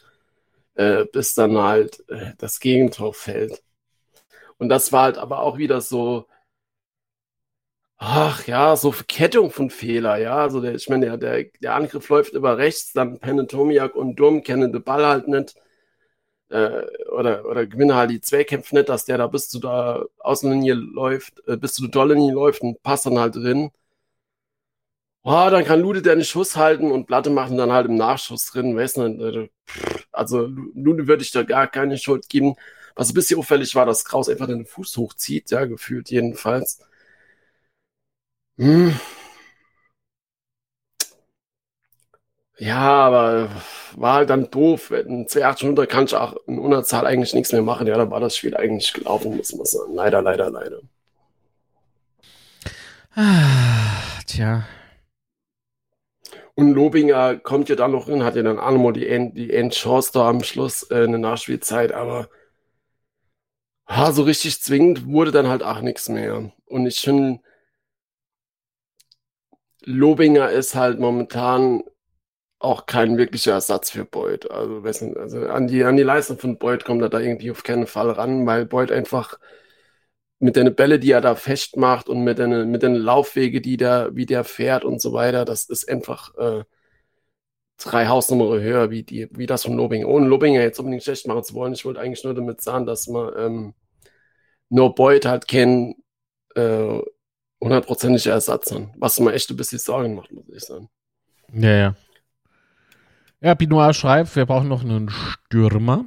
äh, 0.75 1.05
bis 1.13 1.35
dann 1.35 1.59
halt 1.59 2.05
äh, 2.11 2.33
das 2.39 2.61
Gegentor 2.61 3.15
fällt. 3.15 3.63
Und 4.59 4.69
das 4.69 4.93
war 4.93 5.05
halt 5.05 5.19
aber 5.19 5.41
auch 5.41 5.59
wieder 5.59 5.81
so, 5.81 6.27
Ach 8.03 8.47
ja, 8.47 8.77
so 8.77 8.93
Verkettung 8.93 9.51
von 9.51 9.69
Fehler, 9.71 10.17
ja. 10.17 10.37
Also 10.39 10.61
der, 10.61 10.75
ich 10.75 10.89
meine, 10.89 11.07
der, 11.07 11.17
der, 11.19 11.45
der 11.63 11.75
Angriff 11.75 12.09
läuft 12.09 12.33
über 12.33 12.57
rechts, 12.57 12.93
dann 12.95 13.19
Penetomiak 13.21 13.95
und 13.95 14.17
Dumm 14.17 14.43
kennen 14.43 14.73
den 14.73 14.83
Ball 14.83 15.05
halt 15.07 15.29
nicht. 15.29 15.55
Äh, 16.51 16.85
oder, 17.11 17.47
oder 17.47 17.67
gewinnen 17.67 17.95
halt 17.95 18.11
die 18.11 18.21
Zweikämpfe 18.21 18.75
nicht, 18.75 18.89
dass 18.89 19.05
der 19.05 19.19
da 19.19 19.27
bis 19.29 19.49
zu 19.49 19.61
der 19.61 20.07
Außenlinie 20.19 20.75
läuft, 20.75 21.47
äh, 21.47 21.57
bis 21.57 21.75
zu 21.75 21.83
der 21.83 21.93
Torlinie 21.93 22.33
läuft 22.35 22.63
und 22.63 22.83
passt 22.83 23.07
dann 23.07 23.19
halt 23.19 23.37
drin. 23.37 23.71
Oh, 25.23 25.49
dann 25.51 25.65
kann 25.65 25.81
Lude 25.81 26.01
den 26.01 26.25
Schuss 26.25 26.57
halten 26.57 26.91
und 26.91 27.07
Platte 27.07 27.29
machen 27.31 27.57
dann 27.59 27.73
halt 27.73 27.87
im 27.87 27.97
Nachschuss 27.97 28.47
drin. 28.47 28.77
Weiß 28.77 28.97
nicht, 28.97 29.21
äh, 29.21 29.49
also 30.13 30.47
Lude 30.47 31.07
würde 31.09 31.23
ich 31.23 31.31
da 31.33 31.43
gar 31.43 31.67
keine 31.69 31.99
Schuld 31.99 32.29
geben. 32.29 32.55
Was 32.97 33.11
ein 33.11 33.15
bisschen 33.15 33.39
auffällig 33.39 33.75
war, 33.75 33.87
dass 33.87 34.05
Kraus 34.05 34.29
einfach 34.29 34.47
den 34.47 34.67
Fuß 34.67 34.97
hochzieht, 34.97 35.51
ja, 35.51 35.65
gefühlt 35.67 36.11
jedenfalls. 36.11 36.81
Hm. 38.59 38.95
Ja, 42.61 42.79
aber 43.07 43.49
war 43.97 44.15
halt 44.15 44.29
dann 44.31 44.51
doof. 44.51 44.91
In 44.91 45.27
2,800 45.27 45.89
kann 45.89 46.05
ich 46.05 46.15
auch 46.15 46.37
in 46.47 46.59
Unterzahl 46.59 47.07
eigentlich 47.07 47.33
nichts 47.33 47.53
mehr 47.53 47.63
machen. 47.63 47.87
Ja, 47.87 47.97
da 47.97 48.11
war 48.11 48.21
das 48.21 48.37
Spiel 48.37 48.55
eigentlich 48.55 48.93
gelaufen, 48.93 49.35
muss 49.37 49.55
man 49.55 49.65
sagen. 49.65 49.95
Leider, 49.95 50.21
leider, 50.21 50.51
leider. 50.51 50.81
Ah, 53.17 54.21
tja. 54.27 54.65
Und 56.55 56.75
Lobinger 56.75 57.37
kommt 57.39 57.71
ja 57.71 57.77
dann 57.77 57.93
noch 57.93 58.07
hin, 58.07 58.25
hat 58.25 58.37
ja 58.37 58.43
dann 58.43 58.59
auch 58.59 58.71
nochmal 58.73 58.93
die, 58.93 59.09
End, 59.09 59.37
die 59.39 59.53
Endchance 59.53 60.11
da 60.13 60.29
am 60.29 60.43
Schluss, 60.43 60.83
äh, 60.91 61.05
eine 61.05 61.19
Nachspielzeit, 61.19 61.93
aber 61.93 62.29
ha, 63.89 64.13
so 64.13 64.23
richtig 64.23 64.61
zwingend 64.63 65.07
wurde 65.07 65.33
dann 65.33 65.49
halt 65.49 65.63
auch 65.63 65.81
nichts 65.81 66.09
mehr. 66.09 66.53
Und 66.67 66.87
ich 66.87 67.01
finde, 67.01 67.41
Lobinger 69.85 70.51
ist 70.51 70.75
halt 70.75 70.99
momentan 71.01 71.83
auch 72.61 72.87
kein 72.87 73.17
wirklicher 73.19 73.53
Ersatz 73.53 73.91
für 73.91 74.05
Boyd. 74.05 74.51
Also, 74.51 74.83
also 74.83 75.47
an, 75.49 75.67
die, 75.67 75.83
an 75.83 75.97
die 75.97 76.03
Leistung 76.03 76.39
von 76.39 76.59
Boyd 76.59 76.85
kommt 76.85 77.03
er 77.03 77.09
da 77.09 77.19
irgendwie 77.19 77.51
auf 77.51 77.65
keinen 77.65 77.87
Fall 77.87 78.11
ran, 78.11 78.47
weil 78.47 78.67
Boyd 78.67 78.93
einfach 78.93 79.39
mit 80.39 80.57
den 80.57 80.75
Bälle, 80.75 80.99
die 80.99 81.11
er 81.11 81.23
da 81.23 81.35
festmacht 81.35 82.09
und 82.09 82.23
mit 82.23 82.39
den, 82.39 82.71
mit 82.71 82.83
den 82.83 82.95
Laufwege, 82.95 83.61
die 83.61 83.77
der, 83.77 84.11
wie 84.15 84.27
der 84.27 84.45
fährt 84.45 84.85
und 84.85 85.01
so 85.01 85.13
weiter, 85.13 85.45
das 85.45 85.65
ist 85.65 85.89
einfach 85.89 86.35
äh, 86.37 86.65
drei 87.79 88.07
Hausnummern 88.09 88.61
höher 88.61 88.91
wie, 88.91 89.03
die, 89.05 89.29
wie 89.33 89.47
das 89.47 89.65
von 89.65 89.77
Lobinger. 89.77 90.07
Ohne 90.07 90.27
Lobinger 90.27 90.61
jetzt 90.61 90.79
unbedingt 90.79 91.03
schlecht 91.03 91.27
machen 91.27 91.45
zu 91.45 91.55
wollen. 91.55 91.73
Ich 91.73 91.85
wollte 91.87 92.01
eigentlich 92.01 92.25
nur 92.25 92.35
damit 92.35 92.61
sagen, 92.61 92.85
dass 92.85 93.09
man 93.09 93.33
ähm, 93.39 93.75
nur 94.69 94.95
Boyd 94.95 95.25
halt 95.25 95.49
kennen 95.49 95.95
äh, 96.55 97.01
hundertprozentige 97.61 98.31
Ersatz 98.31 98.71
hat. 98.71 98.83
Was 98.97 99.19
man 99.19 99.33
echt 99.33 99.51
ein 99.51 99.57
bisschen 99.57 99.79
Sorgen 99.79 100.15
macht, 100.15 100.31
muss 100.31 100.45
ich 100.55 100.63
sagen. 100.63 100.91
Ja, 101.53 101.71
ja. 101.71 101.97
Ja, 103.43 103.55
Binoir 103.55 103.95
schreibt, 103.95 104.37
wir 104.37 104.45
brauchen 104.45 104.69
noch 104.69 104.83
einen 104.83 105.09
Stürmer. 105.09 106.05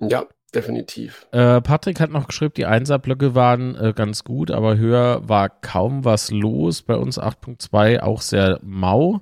Ja, 0.00 0.24
definitiv. 0.54 1.26
Äh, 1.30 1.60
Patrick 1.60 2.00
hat 2.00 2.10
noch 2.10 2.26
geschrieben, 2.26 2.54
die 2.56 2.64
Einserblöcke 2.64 3.34
waren 3.34 3.74
äh, 3.74 3.92
ganz 3.94 4.24
gut, 4.24 4.50
aber 4.50 4.78
höher 4.78 5.28
war 5.28 5.50
kaum 5.50 6.04
was 6.04 6.30
los. 6.30 6.82
Bei 6.82 6.96
uns 6.96 7.20
8.2 7.20 8.00
auch 8.00 8.22
sehr 8.22 8.60
mau. 8.62 9.20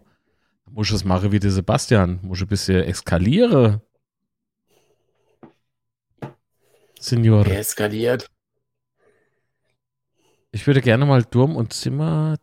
Muss 0.71 0.89
ich 0.89 0.95
es 0.95 1.05
machen 1.05 1.33
wie 1.33 1.41
der 1.41 1.51
Sebastian. 1.51 2.21
Muss 2.23 2.39
ich 2.39 2.45
ein 2.45 2.49
bisschen 2.49 2.85
eskaliere. 2.85 3.81
Senior. 7.01 7.47
Eskaliert. 7.47 8.31
Ich 10.53 10.67
würde 10.67 10.81
gerne 10.81 11.07
mal 11.07 11.23
Durm 11.23 11.57
und 11.57 11.73
Zimmer 11.73 12.37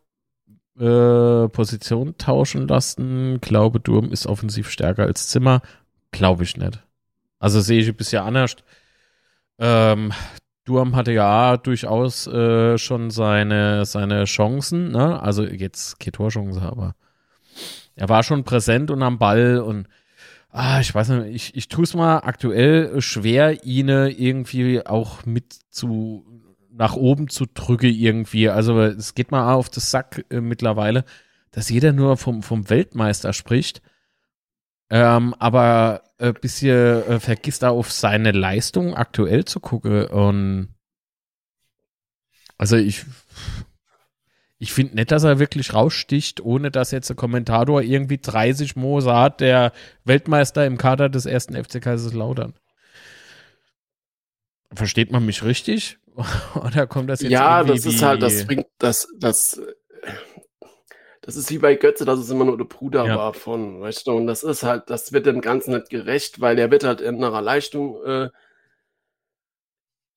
äh, 0.78 1.48
Position 1.48 2.16
tauschen 2.18 2.66
lassen. 2.66 3.40
Glaube, 3.40 3.80
Durm 3.80 4.10
ist 4.10 4.26
offensiv 4.26 4.70
stärker 4.70 5.04
als 5.04 5.28
Zimmer. 5.28 5.62
Glaube 6.10 6.44
ich 6.44 6.56
nicht. 6.56 6.82
Also 7.38 7.60
sehe 7.60 7.80
ich 7.80 7.88
ein 7.88 7.96
bisschen 7.96 8.22
anders. 8.22 8.56
Ähm, 9.58 10.12
Durm 10.64 10.96
hatte 10.96 11.12
ja 11.12 11.56
durchaus 11.56 12.26
äh, 12.26 12.78
schon 12.78 13.10
seine, 13.10 13.84
seine 13.84 14.24
Chancen, 14.24 14.92
ne? 14.92 15.20
Also 15.20 15.44
jetzt 15.44 16.00
keine 16.00 16.12
Torchance, 16.12 16.60
aber 16.62 16.94
er 17.96 18.08
war 18.08 18.22
schon 18.22 18.44
präsent 18.44 18.90
und 18.90 19.02
am 19.02 19.18
Ball 19.18 19.58
und 19.58 19.86
ah, 20.50 20.80
ich 20.80 20.94
weiß 20.94 21.10
nicht, 21.10 21.34
ich, 21.34 21.56
ich 21.56 21.68
tue 21.68 21.84
es 21.84 21.94
mal 21.94 22.18
aktuell 22.18 23.00
schwer, 23.00 23.64
ihn 23.64 23.88
irgendwie 23.88 24.84
auch 24.86 25.26
mit 25.26 25.52
zu 25.70 26.24
nach 26.76 26.96
oben 26.96 27.28
zu 27.28 27.46
drücke 27.46 27.88
irgendwie. 27.88 28.48
Also 28.48 28.80
es 28.80 29.14
geht 29.14 29.30
mal 29.30 29.54
auf 29.54 29.70
das 29.70 29.90
Sack 29.90 30.24
äh, 30.30 30.40
mittlerweile, 30.40 31.04
dass 31.50 31.70
jeder 31.70 31.92
nur 31.92 32.16
vom, 32.16 32.42
vom 32.42 32.68
Weltmeister 32.68 33.32
spricht. 33.32 33.80
Ähm, 34.90 35.34
aber 35.38 36.02
äh, 36.18 36.32
bisschen 36.32 37.02
äh, 37.04 37.20
vergisst 37.20 37.62
da 37.62 37.70
auf 37.70 37.90
seine 37.90 38.32
Leistung 38.32 38.94
aktuell 38.94 39.44
zu 39.44 39.60
gucken. 39.60 40.06
Und 40.06 40.74
also 42.58 42.76
ich, 42.76 43.04
ich 44.58 44.72
finde 44.72 44.96
nicht, 44.96 45.10
dass 45.10 45.24
er 45.24 45.38
wirklich 45.38 45.74
raussticht, 45.74 46.40
ohne 46.40 46.70
dass 46.70 46.90
jetzt 46.90 47.08
der 47.08 47.16
Kommentator 47.16 47.82
irgendwie 47.82 48.18
30 48.18 48.76
Mose 48.76 49.14
hat, 49.14 49.40
der 49.40 49.72
Weltmeister 50.04 50.66
im 50.66 50.76
Kader 50.76 51.08
des 51.08 51.24
ersten 51.26 51.54
FC 51.54 51.80
Kaiserslautern. 51.80 52.54
Versteht 54.72 55.12
man 55.12 55.24
mich 55.24 55.44
richtig? 55.44 55.98
Oder 56.54 56.86
kommt 56.86 57.10
das 57.10 57.20
jetzt 57.20 57.30
Ja, 57.30 57.64
das 57.64 57.84
ist 57.84 58.02
halt, 58.02 58.22
das 58.22 58.46
bringt, 58.46 58.66
das, 58.78 59.08
das, 59.18 59.60
das 61.20 61.36
ist 61.36 61.50
wie 61.50 61.58
bei 61.58 61.74
Götze, 61.74 62.04
dass 62.04 62.18
es 62.18 62.30
immer 62.30 62.44
nur 62.44 62.58
der 62.58 62.64
Bruder 62.64 63.06
ja. 63.06 63.16
war 63.16 63.34
von, 63.34 63.80
weißt 63.80 64.06
du, 64.06 64.12
und 64.12 64.26
das 64.26 64.42
ist 64.42 64.62
halt, 64.62 64.90
das 64.90 65.12
wird 65.12 65.26
dem 65.26 65.40
Ganzen 65.40 65.74
nicht 65.74 65.90
gerecht, 65.90 66.40
weil 66.40 66.56
der 66.56 66.70
wird 66.70 66.84
halt 66.84 67.00
in 67.00 67.16
einer 67.16 67.40
Leistung 67.40 68.02
äh, 68.04 68.28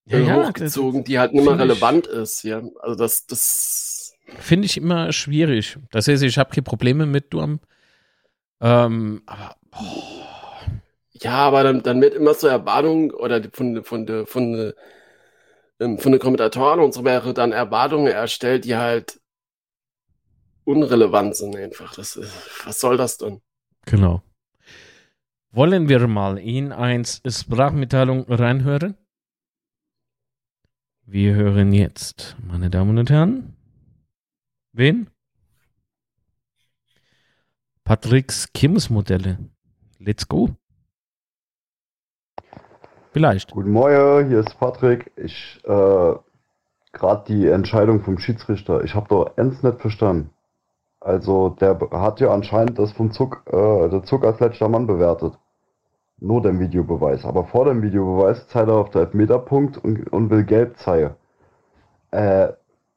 ja, 0.06 0.20
ja, 0.20 0.36
hochgezogen, 0.36 1.04
die 1.04 1.20
halt 1.20 1.34
nicht 1.34 1.46
mehr 1.46 1.60
relevant 1.60 2.08
ich, 2.08 2.14
ist, 2.14 2.44
ja. 2.44 2.62
Also 2.80 2.96
das, 2.96 3.26
das 3.26 4.14
finde 4.40 4.66
ich 4.66 4.78
immer 4.78 5.12
schwierig. 5.12 5.78
Das 5.92 6.08
heißt, 6.08 6.24
ich 6.24 6.38
habe 6.38 6.50
keine 6.50 6.64
Probleme 6.64 7.06
mit 7.06 7.34
Durm. 7.34 7.60
Ähm, 8.62 9.22
aber 9.26 9.56
oh. 9.78 10.04
ja, 11.14 11.36
aber 11.36 11.64
dann, 11.64 11.84
dann 11.84 12.02
wird 12.02 12.14
immer 12.14 12.34
so 12.34 12.48
Erwartung 12.48 13.12
oder 13.12 13.42
von, 13.52 13.84
von, 13.84 14.08
von, 14.08 14.26
von 14.26 14.74
von 15.80 16.12
den 16.12 16.20
Kommentatoren 16.20 16.80
und 16.80 16.94
so 16.94 17.04
wäre 17.04 17.34
dann 17.34 17.52
Erwartungen 17.52 18.08
erstellt, 18.08 18.66
die 18.66 18.76
halt 18.76 19.22
unrelevant 20.64 21.36
sind 21.36 21.56
einfach. 21.56 21.96
Das 21.96 22.16
ist, 22.16 22.66
was 22.66 22.80
soll 22.80 22.98
das 22.98 23.18
denn? 23.18 23.42
Genau. 23.86 24.22
Wollen 25.52 25.88
wir 25.88 26.08
mal 26.08 26.38
in 26.38 26.72
eins 26.72 27.22
Sprachmitteilung 27.26 28.26
reinhören? 28.28 28.96
Wir 31.06 31.36
hören 31.36 31.72
jetzt, 31.72 32.36
meine 32.46 32.70
Damen 32.70 32.98
und 32.98 33.10
Herren. 33.10 33.56
Wen? 34.74 35.10
Patricks 37.86 38.52
Kims 38.52 38.90
Modelle. 38.90 39.38
Let's 40.00 40.28
go. 40.28 40.56
Vielleicht. 43.18 43.50
Guten 43.50 43.72
Morgen, 43.72 44.28
hier 44.28 44.42
ist 44.42 44.60
Patrick. 44.60 45.12
Ich, 45.16 45.60
äh, 45.64 46.14
gerade 46.92 47.24
die 47.28 47.48
Entscheidung 47.48 48.02
vom 48.02 48.20
Schiedsrichter, 48.20 48.84
ich 48.84 48.94
habe 48.94 49.08
da 49.10 49.32
ernst 49.38 49.64
nicht 49.64 49.82
verstanden. 49.82 50.30
Also, 51.00 51.50
der 51.50 51.80
hat 51.94 52.20
ja 52.20 52.32
anscheinend 52.32 52.78
das 52.78 52.92
vom 52.92 53.10
Zug, 53.12 53.42
äh, 53.48 53.90
der 53.90 54.04
Zug 54.04 54.24
als 54.24 54.40
letzter 54.40 54.70
Mann 54.70 54.86
bewertet. 54.86 55.34
Nur 56.20 56.44
den 56.44 56.60
Videobeweis. 56.60 57.26
Aber 57.26 57.46
vor 57.46 57.66
dem 57.66 57.82
Videobeweis 57.82 58.48
zeigt 58.50 58.70
er 58.70 58.76
auf 58.76 58.92
den 58.92 59.02
Elfmeterpunkt 59.02 59.80
und, 59.80 60.14
und 60.14 60.30
will 60.30 60.44
gelb 60.44 60.78
zeigen. 60.78 61.16
Äh, 62.12 62.50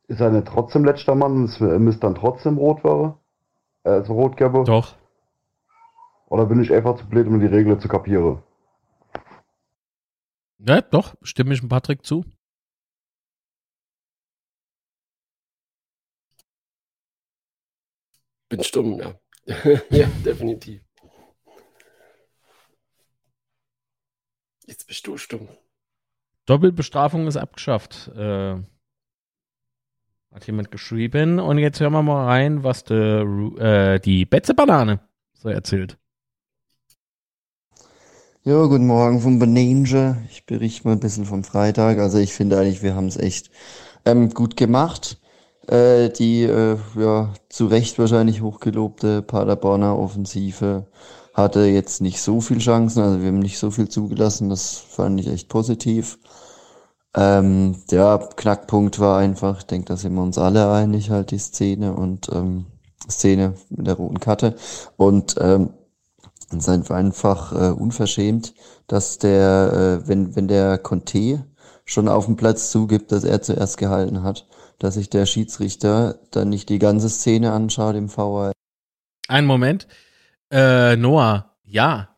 ist 0.08 0.20
er 0.20 0.28
nicht 0.28 0.48
trotzdem 0.48 0.84
letzter 0.84 1.14
Mann 1.14 1.32
und 1.32 1.44
es 1.44 1.60
müsste 1.60 2.00
dann 2.02 2.14
trotzdem 2.14 2.58
rot 2.58 2.84
wäre? 2.84 3.14
Also 3.84 4.12
rot 4.12 4.36
gäbe? 4.36 4.64
Doch. 4.64 4.92
Oder 6.28 6.44
bin 6.44 6.60
ich 6.60 6.70
einfach 6.74 6.96
zu 6.96 7.06
blöd, 7.06 7.26
um 7.26 7.40
die 7.40 7.46
Regeln 7.46 7.80
zu 7.80 7.88
kapieren? 7.88 8.42
Ja, 10.66 10.80
doch, 10.82 11.14
stimme 11.22 11.54
ich 11.54 11.60
dem 11.60 11.68
Patrick 11.68 12.04
zu. 12.04 12.24
Bin 18.50 18.62
stumm, 18.64 18.98
ja. 18.98 19.18
ja, 19.90 20.06
definitiv. 20.24 20.82
Jetzt 24.66 24.86
bist 24.86 25.06
du 25.06 25.16
stumm. 25.16 25.48
Doppelbestrafung 26.46 27.26
ist 27.26 27.36
abgeschafft. 27.36 28.08
Äh, 28.08 28.60
hat 30.32 30.46
jemand 30.46 30.70
geschrieben. 30.70 31.38
Und 31.38 31.58
jetzt 31.58 31.80
hören 31.80 31.92
wir 31.92 32.02
mal 32.02 32.26
rein, 32.26 32.64
was 32.64 32.84
de, 32.84 33.22
äh, 33.58 33.98
die 34.00 34.26
Betze 34.26 34.54
Banane 34.54 35.00
so 35.32 35.48
erzählt. 35.48 35.99
Ja, 38.42 38.64
guten 38.64 38.86
Morgen 38.86 39.20
vom 39.20 39.38
Benange. 39.38 40.16
Ich 40.30 40.46
berichte 40.46 40.88
mal 40.88 40.94
ein 40.94 41.00
bisschen 41.00 41.26
vom 41.26 41.44
Freitag. 41.44 41.98
Also 41.98 42.16
ich 42.16 42.32
finde 42.32 42.58
eigentlich, 42.58 42.82
wir 42.82 42.94
haben 42.94 43.06
es 43.06 43.18
echt 43.18 43.50
ähm, 44.06 44.30
gut 44.30 44.56
gemacht. 44.56 45.18
Äh, 45.68 46.08
die 46.08 46.44
äh, 46.44 46.78
ja 46.98 47.34
zu 47.50 47.66
Recht 47.66 47.98
wahrscheinlich 47.98 48.40
hochgelobte 48.40 49.20
Paderborner 49.20 49.98
Offensive 49.98 50.86
hatte 51.34 51.66
jetzt 51.66 52.00
nicht 52.00 52.22
so 52.22 52.40
viel 52.40 52.58
Chancen. 52.60 53.02
Also 53.02 53.20
wir 53.20 53.28
haben 53.28 53.40
nicht 53.40 53.58
so 53.58 53.70
viel 53.70 53.88
zugelassen. 53.90 54.48
Das 54.48 54.74
fand 54.76 55.20
ich 55.20 55.28
echt 55.28 55.50
positiv. 55.50 56.18
Ähm, 57.14 57.76
ja, 57.90 58.16
Knackpunkt 58.18 59.00
war 59.00 59.18
einfach, 59.18 59.58
ich 59.58 59.66
denke, 59.66 59.86
da 59.88 59.96
sind 59.98 60.14
wir 60.14 60.22
uns 60.22 60.38
alle 60.38 60.72
einig, 60.72 61.10
halt 61.10 61.30
die 61.32 61.38
Szene 61.38 61.94
und 61.94 62.30
ähm, 62.32 62.66
Szene 63.10 63.54
mit 63.68 63.86
der 63.86 63.94
roten 63.94 64.20
Karte. 64.20 64.54
Und 64.96 65.34
ähm, 65.40 65.74
es 66.58 66.66
ist 66.68 66.90
einfach 66.90 67.52
äh, 67.52 67.70
unverschämt, 67.70 68.54
dass 68.86 69.18
der, 69.18 70.00
äh, 70.02 70.08
wenn, 70.08 70.34
wenn 70.34 70.48
der 70.48 70.78
Conte 70.78 71.46
schon 71.84 72.08
auf 72.08 72.26
dem 72.26 72.36
Platz 72.36 72.70
zugibt, 72.70 73.12
dass 73.12 73.24
er 73.24 73.42
zuerst 73.42 73.78
gehalten 73.78 74.22
hat, 74.22 74.46
dass 74.78 74.94
sich 74.94 75.10
der 75.10 75.26
Schiedsrichter 75.26 76.18
dann 76.30 76.48
nicht 76.48 76.68
die 76.68 76.78
ganze 76.78 77.08
Szene 77.08 77.52
anschaut 77.52 77.94
im 77.96 78.08
VR. 78.08 78.52
Ein 79.28 79.46
Moment. 79.46 79.86
Äh, 80.50 80.96
Noah, 80.96 81.56
ja. 81.64 82.16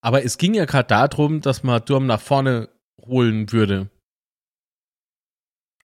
Aber 0.00 0.24
es 0.24 0.38
ging 0.38 0.54
ja 0.54 0.66
gerade 0.66 0.88
darum, 0.88 1.40
dass 1.40 1.62
man 1.62 1.84
Durm 1.84 2.06
nach 2.06 2.20
vorne 2.20 2.68
holen 3.00 3.50
würde. 3.50 3.90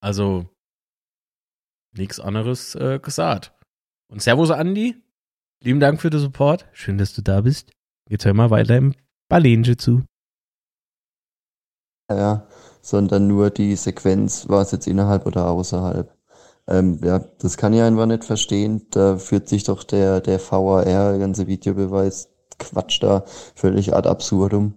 Also 0.01 0.49
nichts 1.93 2.21
anderes 2.21 2.75
äh, 2.75 2.99
gesagt. 3.01 3.53
Und 4.09 4.23
Servus, 4.23 4.51
Andi. 4.51 5.03
Lieben 5.63 5.81
Dank 5.81 6.01
für 6.01 6.11
den 6.11 6.21
Support. 6.21 6.67
Schön, 6.73 6.99
dass 6.99 7.13
du 7.13 7.23
da 7.23 7.43
bist. 7.43 7.73
Jetzt 8.11 8.25
hören 8.25 8.39
wir 8.39 8.51
weiter 8.51 8.77
im 8.77 8.93
Balenje 9.29 9.77
zu. 9.77 10.03
Ja, 12.11 12.49
sondern 12.83 13.29
nur 13.29 13.51
die 13.51 13.77
Sequenz, 13.77 14.49
war 14.49 14.63
es 14.63 14.73
jetzt 14.73 14.89
innerhalb 14.89 15.27
oder 15.27 15.49
außerhalb. 15.49 16.13
Ähm, 16.67 16.99
ja, 17.05 17.21
das 17.39 17.57
kann 17.57 17.73
ich 17.73 17.83
einfach 17.83 18.07
nicht 18.07 18.25
verstehen. 18.25 18.85
Da 18.91 19.17
führt 19.17 19.49
sich 19.49 19.63
doch 19.63 19.85
der, 19.85 20.21
der 20.21 20.41
VAR, 20.41 20.85
der 20.85 21.19
ganze 21.19 21.47
Videobeweis, 21.47 22.31
Quatsch 22.59 23.01
da, 23.01 23.25
völlig 23.55 23.95
ad 23.95 24.09
absurdum. 24.09 24.75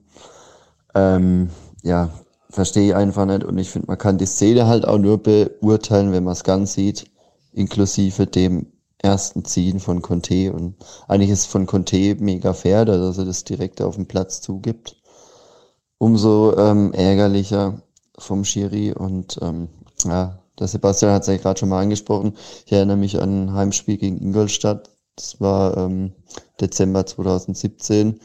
Ähm, 0.94 1.50
ja, 1.82 2.12
verstehe 2.52 2.90
ich 2.90 2.96
einfach 2.96 3.26
nicht. 3.26 3.46
Und 3.46 3.58
ich 3.58 3.72
finde, 3.72 3.88
man 3.88 3.98
kann 3.98 4.20
die 4.20 4.28
Szene 4.28 4.68
halt 4.68 4.88
auch 4.88 5.00
nur 5.00 5.18
beurteilen, 5.18 6.12
wenn 6.12 6.24
man 6.24 6.34
es 6.34 6.44
ganz 6.44 6.74
sieht, 6.74 7.10
inklusive 7.52 8.28
dem 8.28 8.68
ersten 9.04 9.46
Ziehen 9.46 9.80
von 9.80 10.02
Conte. 10.02 10.52
Und 10.52 10.76
eigentlich 11.08 11.30
ist 11.30 11.46
von 11.46 11.68
Conte 11.68 12.16
mega 12.16 12.54
fair, 12.54 12.86
dass 12.86 13.18
er 13.18 13.26
das 13.26 13.44
direkt 13.44 13.82
auf 13.82 13.96
dem 13.96 14.08
Platz 14.08 14.42
zugibt. 14.42 14.96
Umso 16.00 16.58
ähm, 16.58 16.94
ärgerlicher 16.94 17.82
vom 18.18 18.44
Schiri. 18.46 18.94
Und 18.94 19.38
ähm, 19.42 19.70
ja, 20.06 20.40
der 20.60 20.68
Sebastian 20.68 21.12
hat 21.12 21.24
es 21.24 21.28
ja 21.28 21.38
gerade 21.38 21.60
schon 21.60 21.70
mal 21.70 21.82
angesprochen. 21.82 22.36
Ich 22.66 22.72
erinnere 22.72 22.98
mich 22.98 23.22
an 23.22 23.46
ein 23.46 23.54
Heimspiel 23.54 23.98
gegen 23.98 24.22
Ingolstadt. 24.22 24.90
Das 25.16 25.40
war 25.40 25.78
ähm, 25.78 26.14
Dezember 26.60 27.06
2017. 27.06 28.20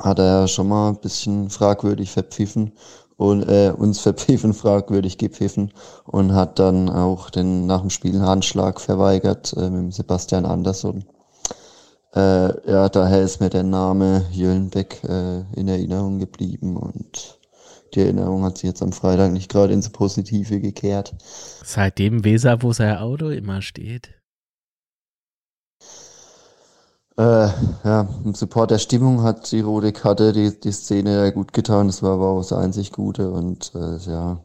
Hat 0.00 0.18
er 0.18 0.24
ja 0.24 0.48
schon 0.48 0.68
mal 0.68 0.90
ein 0.90 1.00
bisschen 1.00 1.50
fragwürdig 1.50 2.10
verpfiffen 2.10 2.72
und 3.18 3.42
äh, 3.42 3.74
uns 3.76 4.00
verpfiffen, 4.00 4.54
fragwürdig 4.54 5.18
gepfiffen 5.18 5.72
und 6.04 6.32
hat 6.32 6.58
dann 6.58 6.88
auch 6.88 7.28
den 7.28 7.66
nach 7.66 7.82
dem 7.82 7.90
Spiel 7.90 8.20
Handschlag 8.20 8.80
verweigert 8.80 9.52
äh, 9.58 9.68
mit 9.68 9.92
Sebastian 9.92 10.46
Andersson. 10.46 11.04
Äh, 12.14 12.70
ja, 12.70 12.88
daher 12.88 13.20
ist 13.20 13.40
mir 13.40 13.50
der 13.50 13.64
Name 13.64 14.24
Jöllenbeck 14.30 15.02
äh, 15.04 15.40
in 15.54 15.68
Erinnerung 15.68 16.18
geblieben 16.18 16.78
und 16.78 17.38
die 17.94 18.00
Erinnerung 18.00 18.44
hat 18.44 18.58
sich 18.58 18.68
jetzt 18.68 18.82
am 18.82 18.92
Freitag 18.92 19.32
nicht 19.32 19.50
gerade 19.50 19.72
ins 19.72 19.90
Positive 19.90 20.60
gekehrt. 20.60 21.14
Seitdem 21.64 22.24
Weser, 22.24 22.62
wo 22.62 22.72
sein 22.72 22.96
Auto 22.96 23.28
immer 23.28 23.62
steht. 23.62 24.17
Äh, 27.18 27.48
ja, 27.82 28.08
im 28.24 28.32
Support 28.34 28.70
der 28.70 28.78
Stimmung 28.78 29.24
hat 29.24 29.50
die 29.50 29.60
rote 29.60 29.92
Karte 29.92 30.32
die, 30.32 30.58
die 30.60 30.70
Szene 30.70 31.32
gut 31.32 31.52
getan. 31.52 31.88
Das 31.88 32.00
war 32.00 32.12
aber 32.12 32.28
auch 32.28 32.38
das 32.38 32.52
einzig 32.52 32.92
Gute. 32.92 33.32
Und 33.32 33.72
äh, 33.74 33.96
ja, 34.08 34.38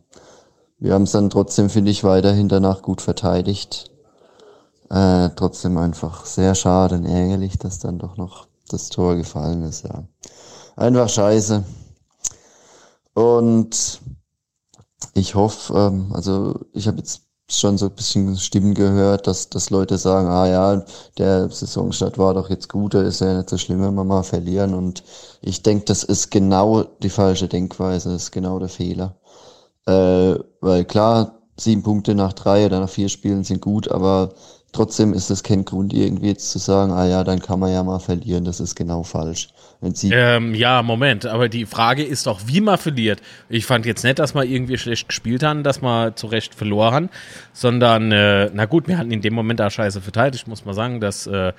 wir 0.80 0.94
haben 0.94 1.04
es 1.04 1.12
dann 1.12 1.30
trotzdem, 1.30 1.70
finde 1.70 1.92
ich, 1.92 2.04
weiterhin 2.04 2.50
danach 2.50 2.82
gut 2.82 3.02
verteidigt. 3.02 3.92
Äh, 4.90 5.30
trotzdem 5.36 5.78
einfach 5.78 6.26
sehr 6.26 6.56
schade 6.56 6.96
und 6.96 7.06
ärgerlich, 7.06 7.60
dass 7.60 7.78
dann 7.78 8.00
doch 8.00 8.18
noch 8.18 8.48
das 8.70 8.90
Tor 8.90 9.18
gefallen 9.18 9.62
ist. 9.62 9.84
Ja, 9.84 10.06
einfach 10.76 11.10
scheiße. 11.10 11.64
Und 13.14 14.02
ich 15.14 15.36
hoffe, 15.36 15.74
ähm, 15.76 16.12
also 16.12 16.60
ich 16.74 16.88
habe 16.88 16.98
jetzt 16.98 17.23
schon 17.50 17.78
so 17.78 17.88
ein 17.88 17.96
bisschen 17.96 18.38
Stimmen 18.38 18.74
gehört, 18.74 19.28
dass, 19.28 19.50
dass 19.50 19.70
Leute 19.70 19.98
sagen, 19.98 20.28
ah 20.28 20.48
ja, 20.48 20.84
der 21.18 21.50
Saisonstart 21.50 22.18
war 22.18 22.34
doch 22.34 22.50
jetzt 22.50 22.70
gut, 22.70 22.94
da 22.94 23.02
ist 23.02 23.22
ja 23.22 23.38
nicht 23.38 23.50
so 23.50 23.58
schlimm, 23.58 23.82
wenn 23.82 23.96
wir 23.96 24.04
mal 24.04 24.24
verlieren. 24.24 24.74
Und 24.74 25.04
ich 25.42 25.62
denke, 25.64 25.86
das 25.86 26.04
ist 26.04 26.32
genau 26.32 26.84
die 27.02 27.10
falsche 27.10 27.48
Denkweise, 27.48 28.10
das 28.12 28.24
ist 28.24 28.32
genau 28.32 28.60
der 28.60 28.70
Fehler. 28.70 29.16
Äh, 29.86 30.36
weil 30.62 30.86
klar, 30.86 31.40
sieben 31.58 31.84
Punkte 31.84 32.16
nach 32.16 32.34
drei 32.34 32.66
oder 32.66 32.80
nach 32.80 32.90
vier 32.90 33.10
Spielen 33.10 33.44
sind 33.44 33.62
gut, 33.62 33.90
aber 33.92 34.34
trotzdem 34.74 35.14
ist 35.14 35.30
das 35.30 35.44
kein 35.44 35.64
Grund, 35.64 35.94
irgendwie 35.94 36.28
jetzt 36.28 36.52
zu 36.52 36.60
sagen, 36.60 36.92
ah 36.92 37.08
ja, 37.08 37.24
dann 37.24 37.40
kann 37.40 37.60
man 37.60 37.72
ja 37.72 37.84
mal 37.84 38.00
verlieren, 38.00 38.44
das 38.44 38.60
ist 38.60 38.76
genau 38.76 39.04
falsch. 39.04 39.50
Ähm, 40.12 40.56
ja, 40.56 40.82
Moment, 40.82 41.26
aber 41.26 41.48
die 41.48 41.66
Frage 41.66 42.04
ist 42.04 42.28
doch, 42.28 42.42
wie 42.46 42.60
man 42.60 42.78
verliert. 42.78 43.22
Ich 43.50 43.66
fand 43.66 43.86
jetzt 43.86 44.04
nicht, 44.04 44.20
dass 44.20 44.34
wir 44.36 44.44
irgendwie 44.44 44.78
schlecht 44.78 45.08
gespielt 45.08 45.44
haben, 45.44 45.64
dass 45.64 45.82
wir 45.82 46.16
zu 46.16 46.28
Recht 46.28 46.56
verloren 46.56 46.94
haben, 46.94 47.10
sondern, 47.54 48.12
äh, 48.12 48.50
na 48.54 48.66
gut, 48.66 48.88
wir 48.88 48.98
hatten 48.98 49.12
in 49.12 49.22
dem 49.22 49.34
Moment 49.34 49.60
da 49.60 49.70
scheiße 49.70 50.02
verteidigt. 50.02 50.44
Ich 50.44 50.48
muss 50.48 50.66
mal 50.66 50.74
sagen, 50.74 51.00
dass 51.00 51.28
äh, 51.28 51.54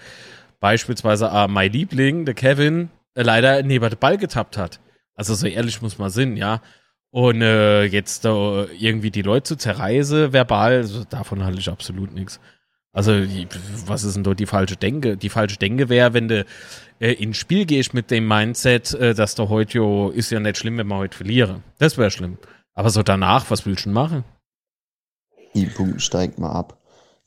beispielsweise 0.60 1.26
äh, 1.26 1.48
mein 1.48 1.72
Liebling, 1.72 2.24
der 2.24 2.34
Kevin, 2.34 2.90
äh, 3.14 3.22
leider 3.22 3.62
neben 3.62 3.88
den 3.88 3.98
Ball 3.98 4.18
getappt 4.18 4.58
hat. 4.58 4.80
Also 5.14 5.34
so 5.34 5.46
ehrlich 5.46 5.80
muss 5.82 5.98
man 5.98 6.10
sind, 6.10 6.36
ja. 6.36 6.60
Und 7.10 7.42
äh, 7.42 7.84
jetzt 7.84 8.24
äh, 8.24 8.64
irgendwie 8.64 9.12
die 9.12 9.22
Leute 9.22 9.44
zu 9.44 9.56
zerreise, 9.56 10.32
verbal, 10.32 10.78
also 10.78 11.04
davon 11.04 11.44
halte 11.44 11.60
ich 11.60 11.68
absolut 11.70 12.12
nichts. 12.12 12.40
Also, 12.94 13.12
was 13.86 14.04
ist 14.04 14.14
denn 14.14 14.22
dort 14.22 14.38
die 14.38 14.46
falsche 14.46 14.76
Denke? 14.76 15.16
Die 15.16 15.28
falsche 15.28 15.58
Denke 15.58 15.88
wäre, 15.88 16.14
wenn 16.14 16.28
du 16.28 16.46
äh, 17.00 17.12
ins 17.12 17.36
Spiel 17.36 17.66
gehst 17.66 17.92
mit 17.92 18.10
dem 18.12 18.26
Mindset, 18.26 18.94
äh, 18.94 19.14
dass 19.14 19.34
du 19.34 19.48
heute, 19.48 19.78
jo, 19.78 20.10
ist 20.10 20.30
ja 20.30 20.38
nicht 20.38 20.56
schlimm, 20.56 20.78
wenn 20.78 20.86
wir 20.86 20.96
heute 20.96 21.16
verlieren. 21.16 21.64
Das 21.78 21.98
wäre 21.98 22.12
schlimm. 22.12 22.38
Aber 22.72 22.90
so 22.90 23.02
danach, 23.02 23.50
was 23.50 23.66
willst 23.66 23.84
du 23.84 23.88
denn 23.88 23.94
machen? 23.94 24.24
Die 25.54 25.66
Punkte 25.66 25.98
steigt 25.98 26.38
mal 26.38 26.52
ab. 26.52 26.78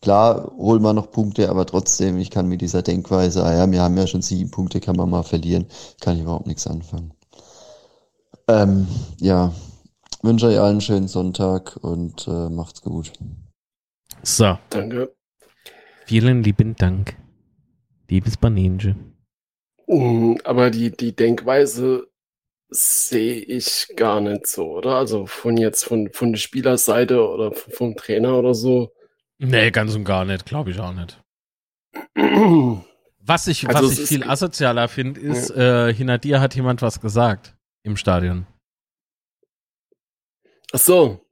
Klar, 0.01 0.53
holen 0.57 0.81
wir 0.83 0.93
noch 0.93 1.11
Punkte, 1.11 1.49
aber 1.49 1.65
trotzdem, 1.65 2.17
ich 2.17 2.31
kann 2.31 2.47
mit 2.47 2.61
dieser 2.61 2.81
Denkweise, 2.81 3.43
ah 3.43 3.53
ja, 3.53 3.69
wir 3.69 3.81
haben 3.81 3.97
ja 3.97 4.07
schon 4.07 4.21
sieben 4.21 4.51
Punkte, 4.51 4.79
kann 4.79 4.95
man 4.95 5.09
mal 5.09 5.23
verlieren, 5.23 5.65
kann 5.99 6.15
ich 6.15 6.21
überhaupt 6.21 6.47
nichts 6.47 6.67
anfangen. 6.67 7.13
Ähm, 8.47 8.87
ja, 9.19 9.53
wünsche 10.21 10.47
euch 10.47 10.59
allen 10.59 10.71
einen 10.71 10.81
schönen 10.81 11.07
Sonntag 11.07 11.77
und 11.81 12.27
äh, 12.27 12.49
macht's 12.49 12.81
gut. 12.81 13.11
So. 14.23 14.57
Danke. 14.69 15.16
Vielen 16.07 16.41
lieben 16.41 16.73
Dank, 16.77 17.17
liebes 18.09 18.37
Baninje. 18.37 18.95
Mm, 19.87 20.35
aber 20.45 20.71
die, 20.71 20.89
die 20.89 21.13
Denkweise 21.13 22.07
sehe 22.69 23.41
ich 23.41 23.89
gar 23.97 24.21
nicht 24.21 24.47
so, 24.47 24.77
oder? 24.77 24.95
Also 24.95 25.25
von 25.25 25.57
jetzt 25.57 25.83
von, 25.83 26.09
von 26.13 26.31
der 26.31 26.39
Spielerseite 26.39 27.27
oder 27.27 27.51
vom 27.51 27.97
Trainer 27.97 28.37
oder 28.37 28.53
so. 28.53 28.93
Nee, 29.37 29.69
ganz 29.71 29.95
und 29.95 30.05
gar 30.05 30.23
nicht, 30.23 30.45
glaube 30.45 30.71
ich 30.71 30.79
auch 30.79 30.93
nicht. 30.93 31.21
Was 33.19 33.47
ich, 33.47 33.67
also 33.67 33.91
was 33.91 33.99
ich 33.99 34.07
viel 34.07 34.23
asozialer 34.23 34.87
finde, 34.87 35.19
ist, 35.19 35.49
ja. 35.49 35.89
äh, 35.89 35.93
hinter 35.93 36.17
dir 36.19 36.39
hat 36.39 36.55
jemand 36.55 36.81
was 36.81 37.01
gesagt 37.01 37.57
im 37.83 37.97
Stadion. 37.97 38.47
Ach 40.71 40.79
so. 40.79 41.26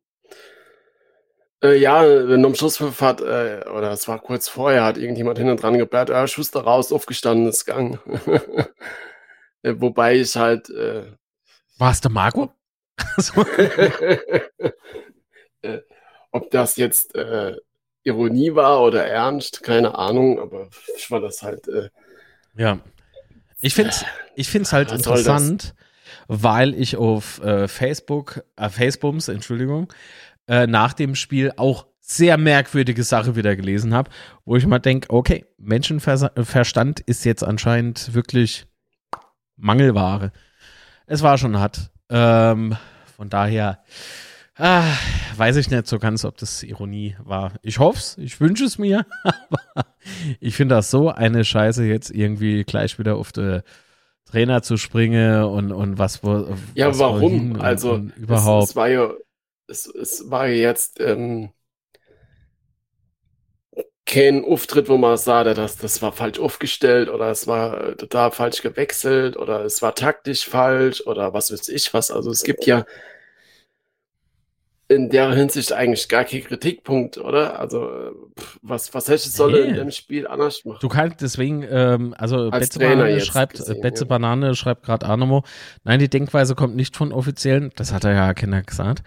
Äh, 1.66 1.78
ja, 1.78 2.04
wenn 2.04 2.46
am 2.46 2.54
Schlusspfiff 2.54 3.02
hat, 3.02 3.22
äh, 3.22 3.66
oder 3.74 3.92
es 3.92 4.08
war 4.08 4.20
kurz 4.20 4.48
vorher, 4.48 4.84
hat 4.84 4.98
irgendjemand 4.98 5.40
hinten 5.40 5.58
dran 5.58 5.80
geblärt, 5.80 6.10
ja, 6.10 6.28
Schuster 6.28 6.62
raus, 6.62 6.92
aufgestanden 6.92 7.48
ist 7.48 7.66
Gang. 7.66 7.98
äh, 9.64 9.74
wobei 9.78 10.18
ich 10.18 10.36
halt. 10.36 10.70
Äh, 10.70 11.06
war 11.80 11.92
es 11.92 12.02
der 12.02 12.12
Marco? 12.12 12.54
äh, 15.62 15.80
ob 16.32 16.52
das 16.52 16.78
jetzt 16.78 17.16
äh, 17.16 17.56
Ironie 18.04 18.54
war 18.54 18.82
oder 18.82 19.08
ernst, 19.08 19.64
keine 19.64 19.98
Ahnung, 19.98 20.40
aber 20.40 20.70
ich 20.96 21.10
war 21.10 21.20
das 21.20 21.42
halt. 21.42 21.68
Äh, 21.68 21.90
ja. 22.56 22.80
Ich 23.62 23.74
finde 23.74 23.90
es 23.90 24.06
ich 24.36 24.50
find's 24.50 24.72
halt 24.72 24.92
interessant, 24.92 25.74
weil 26.28 26.76
ich 26.76 26.98
auf 26.98 27.42
äh, 27.42 27.68
Facebook, 27.68 28.44
äh, 28.56 28.70
Facebooks, 28.70 29.30
Entschuldigung, 29.30 29.92
äh, 30.48 30.68
nach 30.68 30.94
dem 30.94 31.16
Spiel 31.16 31.54
auch 31.58 31.88
sehr 32.00 32.38
merkwürdige 32.38 33.04
Sache 33.04 33.36
wieder 33.36 33.56
gelesen 33.56 33.94
habe, 33.94 34.12
wo 34.46 34.56
ich 34.56 34.68
mal 34.68 34.80
denke, 34.80 35.10
okay, 35.10 35.46
Menschenverstand 35.58 37.00
ist 37.00 37.26
jetzt 37.26 37.44
anscheinend 37.44 38.14
wirklich 38.14 38.68
Mangelware. 39.58 40.32
Es 41.08 41.24
war 41.24 41.38
schon 41.38 41.58
hart. 41.60 41.90
Ähm, 42.10 42.78
von 43.16 43.30
daher 43.30 43.80
ah, 44.58 44.84
weiß 45.36 45.58
ich 45.58 45.70
nicht 45.70 45.88
so 45.88 46.00
ganz, 46.00 46.26
ob 46.26 46.38
das 46.38 46.64
Ironie 46.64 47.16
war. 47.24 47.54
Ich 47.62 47.80
hoffe 47.80 47.98
es, 47.98 48.18
ich 48.18 48.40
wünsche 48.40 48.66
es 48.66 48.78
mir, 48.78 49.06
aber 49.24 49.86
ich 50.40 50.56
finde 50.56 50.76
das 50.76 50.92
so 50.92 51.10
eine 51.10 51.44
Scheiße, 51.44 51.86
jetzt 51.86 52.12
irgendwie 52.12 52.64
gleich 52.64 52.98
wieder 53.00 53.16
auf 53.16 53.32
den 53.32 53.62
Trainer 54.26 54.62
zu 54.62 54.78
springen 54.78 55.44
und, 55.44 55.72
und 55.72 55.98
was, 55.98 56.24
wo, 56.24 56.56
ja, 56.74 56.88
was 56.88 57.00
warum? 57.00 57.60
also 57.62 57.94
und 57.94 58.18
überhaupt. 58.18 58.64
Es, 58.64 58.70
es 58.72 58.76
war 58.76 58.90
ja 58.90 59.12
es, 59.68 59.88
es 59.88 60.30
war 60.30 60.48
jetzt 60.48 61.00
ähm, 61.00 61.50
kein 64.06 64.46
Auftritt, 64.46 64.88
wo 64.88 64.98
man 64.98 65.18
sah, 65.18 65.44
dass 65.44 65.78
das 65.78 66.02
war 66.02 66.12
falsch 66.12 66.40
aufgestellt 66.40 67.10
oder 67.10 67.32
es 67.32 67.48
war 67.48 67.98
total 67.98 68.32
falsch 68.32 68.62
gewechselt 68.62 69.36
oder 69.36 69.66
es 69.66 69.82
war 69.82 69.96
taktisch 69.96 70.48
falsch 70.48 71.02
oder 71.06 71.34
was 71.34 71.52
weiß 71.52 71.70
ich 71.70 71.94
was. 71.94 72.12
Also 72.12 72.30
es 72.30 72.44
gibt 72.44 72.66
ja 72.66 72.86
in 74.88 75.10
der 75.10 75.34
Hinsicht 75.34 75.74
eigentlich 75.74 76.08
gar 76.08 76.26
keinen 76.26 76.44
Kritikpunkt, 76.44 77.18
oder? 77.18 77.60
Also 77.60 78.12
was, 78.62 78.94
was 78.94 79.08
hätte 79.08 79.28
soll 79.30 79.54
hey. 79.54 79.70
in 79.70 79.76
dem 79.76 79.92
Spiel 79.92 80.28
anders 80.28 80.64
machen? 80.64 80.78
Du 80.80 80.90
kannst 80.90 81.22
deswegen, 81.22 81.66
ähm, 81.68 82.14
also 82.18 82.50
Als 82.50 82.70
Betze 82.70 82.80
Banane 82.80 83.20
schreibt, 83.22 83.58
gesehen, 83.58 83.82
Betze 83.82 84.04
ja. 84.04 84.08
Banane 84.08 84.54
schreibt 84.54 84.84
gerade 84.84 85.08
Animo, 85.08 85.44
nein, 85.84 86.00
die 86.00 86.10
Denkweise 86.10 86.54
kommt 86.54 86.76
nicht 86.76 86.96
von 86.96 87.12
offiziellen, 87.12 87.72
das 87.76 87.92
hat 87.92 88.04
er 88.04 88.14
ja 88.14 88.34
keiner 88.36 88.62
gesagt. 88.62 89.02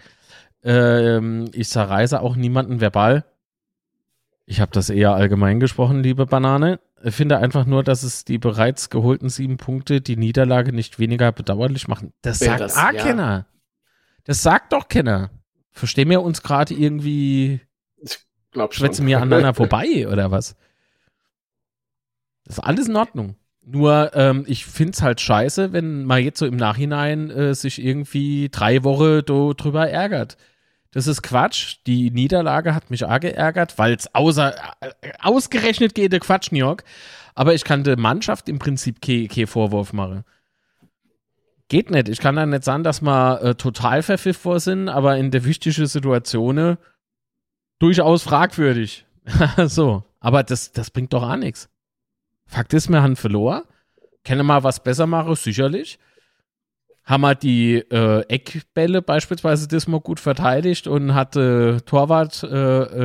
Ähm, 0.63 1.49
ich 1.53 1.69
zerreiße 1.69 2.21
auch 2.21 2.35
niemanden 2.35 2.81
verbal. 2.81 3.25
Ich 4.45 4.59
habe 4.59 4.71
das 4.71 4.89
eher 4.89 5.13
allgemein 5.13 5.59
gesprochen, 5.59 6.01
liebe 6.01 6.25
Banane. 6.25 6.79
Ich 7.03 7.15
finde 7.15 7.37
einfach 7.37 7.65
nur, 7.65 7.83
dass 7.83 8.03
es 8.03 8.25
die 8.25 8.37
bereits 8.37 8.89
geholten 8.89 9.29
sieben 9.29 9.57
Punkte 9.57 10.01
die 10.01 10.17
Niederlage 10.17 10.73
nicht 10.73 10.99
weniger 10.99 11.31
bedauerlich 11.31 11.87
machen. 11.87 12.13
Das 12.21 12.39
sagt 12.39 12.59
das, 12.59 12.75
auch 12.75 12.91
ja. 12.91 13.03
keiner. 13.03 13.45
Das 14.25 14.41
sagt 14.41 14.73
doch 14.73 14.87
keiner. 14.87 15.29
Verstehen 15.71 16.09
wir 16.09 16.21
uns 16.21 16.41
gerade 16.41 16.73
irgendwie 16.73 17.61
Glaub 18.51 18.73
schon. 18.73 18.85
Schwätzen 18.85 19.05
wir 19.05 19.17
aneinander 19.17 19.53
vorbei 19.53 20.07
oder 20.07 20.31
was? 20.31 20.55
Das 22.45 22.57
ist 22.57 22.63
alles 22.63 22.87
in 22.87 22.95
Ordnung. 22.95 23.35
Nur, 23.71 24.11
ähm, 24.15 24.45
ich 24.47 24.65
find's 24.65 25.03
halt 25.03 25.21
scheiße, 25.21 25.73
wenn 25.73 26.03
man 26.05 26.23
jetzt 26.23 26.39
so 26.39 26.47
im 26.47 26.55
Nachhinein 26.55 27.29
äh, 27.29 27.53
sich 27.53 27.83
irgendwie 27.83 28.49
drei 28.49 28.83
Wochen 28.83 29.21
do, 29.23 29.53
drüber 29.53 29.87
ärgert. 29.87 30.37
Das 30.91 31.05
ist 31.05 31.21
Quatsch. 31.21 31.77
Die 31.85 32.09
Niederlage 32.09 32.73
hat 32.73 32.89
mich 32.89 33.05
auch 33.05 33.19
geärgert, 33.19 33.77
weil 33.77 33.93
es 33.93 34.13
außer 34.15 34.55
äh, 34.81 35.11
ausgerechnet 35.21 35.93
geht 35.93 36.11
der 36.13 36.19
Quatsch, 36.19 36.51
New 36.51 36.57
York. 36.57 36.83
Aber 37.35 37.53
ich 37.53 37.63
kann 37.63 37.83
der 37.83 37.99
Mannschaft 37.99 38.49
im 38.49 38.57
Prinzip 38.57 39.01
keinen 39.01 39.47
Vorwurf 39.47 39.93
machen. 39.93 40.23
Geht 41.67 41.91
nicht. 41.91 42.09
Ich 42.09 42.19
kann 42.19 42.35
da 42.35 42.47
nicht 42.47 42.63
sagen, 42.63 42.83
dass 42.83 43.03
wir 43.03 43.41
äh, 43.43 43.53
total 43.53 44.01
verpfiff 44.01 44.37
vor 44.37 44.59
sind, 44.59 44.89
aber 44.89 45.17
in 45.17 45.29
der 45.29 45.45
wichtigen 45.45 45.85
Situation 45.85 46.57
äh, 46.57 46.77
durchaus 47.77 48.23
fragwürdig. 48.23 49.05
so. 49.67 50.03
Aber 50.19 50.41
das, 50.41 50.71
das 50.71 50.89
bringt 50.89 51.13
doch 51.13 51.21
auch 51.21 51.35
nichts. 51.35 51.69
Fakt 52.49 52.73
ist, 52.73 52.89
wir 52.89 53.01
haben 53.03 53.15
verloren. 53.15 53.61
Können 54.25 54.39
wir 54.39 54.43
mal 54.43 54.63
was 54.63 54.81
besser 54.83 55.05
machen? 55.05 55.35
Sicherlich. 55.35 55.99
Haben 57.05 57.21
wir 57.21 57.35
die 57.35 57.75
äh, 57.75 58.21
Eckbälle 58.27 59.01
beispielsweise 59.01 59.67
diesmal 59.67 59.99
gut 59.99 60.19
verteidigt 60.19 60.87
und 60.87 61.13
hat 61.13 61.35
äh, 61.35 61.79
Torwart 61.81 62.43
äh, 62.43 62.47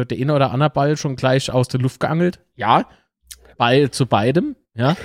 äh 0.00 0.06
der 0.06 0.18
eine 0.18 0.34
oder 0.34 0.50
andere 0.50 0.70
Ball 0.70 0.96
schon 0.96 1.16
gleich 1.16 1.50
aus 1.50 1.68
der 1.68 1.80
Luft 1.80 2.00
geangelt? 2.00 2.40
Ja. 2.56 2.86
Ball 3.56 3.90
zu 3.90 4.06
beidem. 4.06 4.56
Ja. 4.74 4.96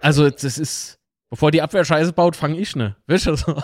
Also, 0.00 0.30
das 0.30 0.58
ist 0.58 0.98
Bevor 1.32 1.50
die 1.50 1.62
Abwehr 1.62 1.82
Scheiße 1.82 2.12
baut, 2.12 2.36
fange 2.36 2.58
ich 2.58 2.76
ne. 2.76 2.94
Weißt 3.06 3.26
du 3.26 3.36
so? 3.36 3.56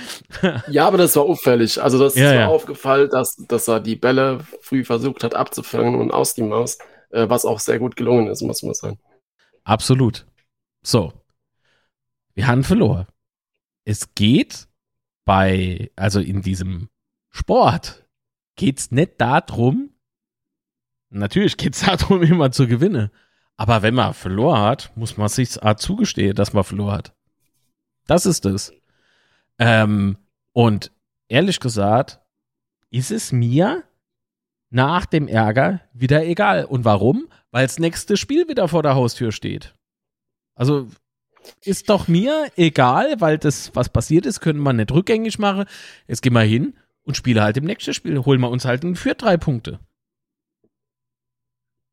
ja, 0.70 0.86
aber 0.86 0.96
das 0.96 1.14
war 1.16 1.24
auffällig. 1.24 1.82
Also 1.82 1.98
das 1.98 2.14
Ja, 2.14 2.28
ist 2.28 2.30
mir 2.30 2.40
ja. 2.40 2.46
aufgefallen, 2.46 3.10
dass, 3.10 3.36
dass 3.46 3.68
er 3.68 3.78
die 3.78 3.96
Bälle 3.96 4.38
früh 4.62 4.84
versucht 4.84 5.22
hat 5.22 5.34
abzufangen 5.34 5.96
und 5.96 6.12
aus 6.12 6.32
die 6.32 6.42
Maus, 6.42 6.78
äh, 7.10 7.28
was 7.28 7.44
auch 7.44 7.60
sehr 7.60 7.78
gut 7.78 7.94
gelungen 7.94 8.28
ist, 8.28 8.40
muss 8.40 8.62
man 8.62 8.72
sagen. 8.72 8.98
Absolut. 9.64 10.26
So. 10.82 11.12
Wir 12.34 12.46
haben 12.46 12.64
verloren. 12.64 13.06
Es 13.84 14.14
geht 14.14 14.68
bei, 15.24 15.90
also 15.96 16.20
in 16.20 16.42
diesem 16.42 16.88
Sport, 17.30 18.06
geht's 18.56 18.90
nicht 18.90 19.20
darum, 19.20 19.90
natürlich 21.10 21.56
geht's 21.56 21.80
darum, 21.84 22.22
immer 22.22 22.52
zu 22.52 22.66
gewinnen. 22.66 23.10
Aber 23.56 23.82
wenn 23.82 23.94
man 23.94 24.14
verloren 24.14 24.62
hat, 24.62 24.96
muss 24.96 25.16
man 25.16 25.28
sich 25.28 25.62
auch 25.62 25.74
zugestehen, 25.74 26.34
dass 26.34 26.52
man 26.52 26.64
verloren 26.64 26.98
hat. 26.98 27.14
Das 28.06 28.26
ist 28.26 28.46
es. 28.46 28.72
Ähm, 29.58 30.16
und 30.52 30.90
ehrlich 31.28 31.60
gesagt, 31.60 32.20
ist 32.90 33.10
es 33.10 33.32
mir 33.32 33.84
nach 34.70 35.04
dem 35.04 35.28
Ärger 35.28 35.82
wieder 35.92 36.24
egal. 36.24 36.64
Und 36.64 36.84
warum? 36.84 37.28
Weil 37.52 37.66
das 37.66 37.78
nächste 37.78 38.16
Spiel 38.16 38.48
wieder 38.48 38.68
vor 38.68 38.82
der 38.82 38.94
Haustür 38.94 39.32
steht. 39.32 39.74
Also 40.54 40.88
ist 41.64 41.88
doch 41.88 42.06
mir 42.06 42.50
egal, 42.56 43.20
weil 43.20 43.38
das, 43.38 43.74
was 43.74 43.88
passiert 43.88 44.26
ist, 44.26 44.40
können 44.40 44.60
wir 44.60 44.72
nicht 44.72 44.92
rückgängig 44.92 45.38
machen. 45.38 45.64
Jetzt 46.06 46.22
gehen 46.22 46.34
wir 46.34 46.42
hin 46.42 46.74
und 47.04 47.16
spielen 47.16 47.42
halt 47.42 47.56
im 47.56 47.64
nächsten 47.64 47.94
Spiel. 47.94 48.24
Holen 48.24 48.40
wir 48.40 48.50
uns 48.50 48.64
halt 48.64 48.84
für 48.98 49.14
drei 49.14 49.36
Punkte. 49.36 49.80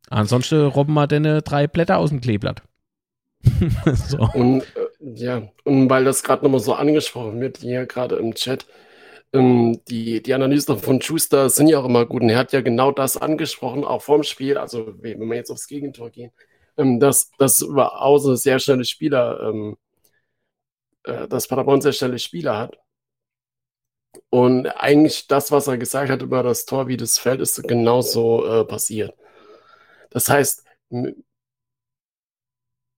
Ansonsten 0.10 0.66
robben 0.68 0.94
wir 0.94 1.08
deine 1.08 1.42
drei 1.42 1.68
Blätter 1.68 1.98
aus 1.98 2.10
dem 2.10 2.22
Kleeblatt. 2.22 2.62
so. 3.94 4.30
Und 4.34 4.62
äh, 4.62 4.88
ja, 5.00 5.50
und 5.64 5.90
weil 5.90 6.06
das 6.06 6.24
gerade 6.24 6.44
nochmal 6.44 6.60
so 6.60 6.74
angesprochen 6.74 7.40
wird, 7.40 7.58
hier 7.58 7.86
gerade 7.86 8.16
im 8.16 8.34
Chat, 8.34 8.66
ähm, 9.34 9.82
die, 9.90 10.22
die 10.22 10.34
Analysen 10.34 10.78
von 10.80 11.02
Schuster 11.02 11.50
sind 11.50 11.68
ja 11.68 11.80
auch 11.80 11.86
immer 11.86 12.06
gut 12.06 12.22
und 12.22 12.30
er 12.30 12.38
hat 12.38 12.54
ja 12.54 12.62
genau 12.62 12.92
das 12.92 13.18
angesprochen, 13.18 13.84
auch 13.84 14.02
vorm 14.02 14.24
Spiel, 14.24 14.58
also 14.58 14.94
wenn 15.02 15.20
wir 15.20 15.36
jetzt 15.36 15.52
aufs 15.52 15.68
Gegentor 15.68 16.10
gehen, 16.10 16.32
ähm, 16.78 17.00
dass 17.00 17.32
das 17.38 17.62
über 17.62 18.02
Außen 18.02 18.38
sehr 18.38 18.60
schnelle 18.60 18.86
Spieler, 18.86 19.42
ähm, 19.42 19.78
äh, 21.04 21.28
dass 21.28 21.48
Paderborn 21.48 21.82
sehr 21.82 21.94
schnelle 21.94 22.20
Spieler 22.20 22.58
hat. 22.58 22.78
Und 24.30 24.68
eigentlich 24.68 25.28
das, 25.28 25.52
was 25.52 25.68
er 25.68 25.78
gesagt 25.78 26.10
hat 26.10 26.22
über 26.22 26.44
das 26.44 26.66
Tor, 26.66 26.88
wie 26.88 26.98
das 26.98 27.18
Feld 27.20 27.42
ist, 27.42 27.62
genauso 27.68 28.46
äh, 28.46 28.66
passiert. 28.66 29.14
Das 30.10 30.30
heißt, 30.30 30.64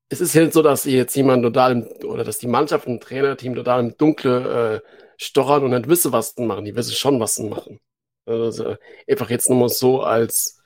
es 0.09 0.21
ist 0.21 0.34
ja 0.34 0.41
nicht 0.41 0.53
so, 0.53 0.61
dass 0.61 0.86
jetzt 0.86 1.15
jemand 1.15 1.43
total 1.43 1.71
im, 1.73 1.84
oder 2.05 2.23
dass 2.23 2.39
die 2.39 2.47
Mannschaft, 2.47 2.88
ein 2.88 2.99
Trainerteam 2.99 3.55
total 3.55 3.80
im 3.82 3.97
Dunkle 3.97 4.84
äh, 4.84 5.09
stochern 5.20 5.63
und 5.63 5.72
nicht 5.72 5.89
wissen, 5.89 6.11
was 6.11 6.34
sie 6.34 6.45
machen. 6.45 6.65
Die 6.65 6.76
wissen 6.76 6.93
schon, 6.93 7.20
was 7.20 7.36
sie 7.36 7.49
machen. 7.49 7.80
Also 8.26 8.76
einfach 9.07 9.30
jetzt 9.30 9.49
nur 9.49 9.59
mal 9.59 9.70
so 9.70 10.01
als, 10.01 10.61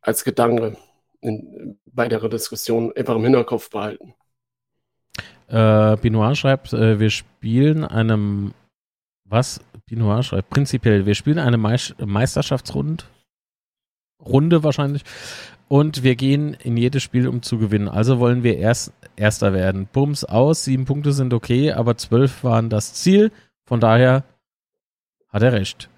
als 0.00 0.24
Gedanke 0.24 0.76
in, 1.20 1.78
bei 1.86 2.08
der 2.08 2.28
Diskussion 2.28 2.92
einfach 2.94 3.16
im 3.16 3.24
Hinterkopf 3.24 3.70
behalten. 3.70 4.14
Äh, 5.48 5.96
Binoir 5.96 6.34
schreibt, 6.34 6.72
äh, 6.72 6.98
wir 6.98 7.10
spielen 7.10 7.84
einem, 7.84 8.52
was? 9.24 9.60
Binoir 9.86 10.22
schreibt, 10.22 10.50
prinzipiell, 10.50 11.06
wir 11.06 11.14
spielen 11.14 11.38
eine 11.38 11.58
Meis 11.58 11.94
Meisterschaftsrunde, 11.98 13.04
Runde 14.20 14.62
wahrscheinlich, 14.62 15.02
und 15.68 16.02
wir 16.02 16.16
gehen 16.16 16.54
in 16.54 16.76
jedes 16.76 17.02
Spiel, 17.02 17.28
um 17.28 17.42
zu 17.42 17.58
gewinnen. 17.58 17.88
Also 17.88 18.18
wollen 18.18 18.42
wir 18.42 18.58
erst 18.58 18.92
Erster 19.16 19.52
werden. 19.52 19.88
Bums 19.92 20.24
aus, 20.24 20.64
sieben 20.64 20.84
Punkte 20.84 21.12
sind 21.12 21.34
okay, 21.34 21.72
aber 21.72 21.96
zwölf 21.96 22.44
waren 22.44 22.70
das 22.70 22.94
Ziel. 22.94 23.30
Von 23.64 23.80
daher 23.80 24.24
hat 25.28 25.42
er 25.42 25.52
recht. 25.52 25.90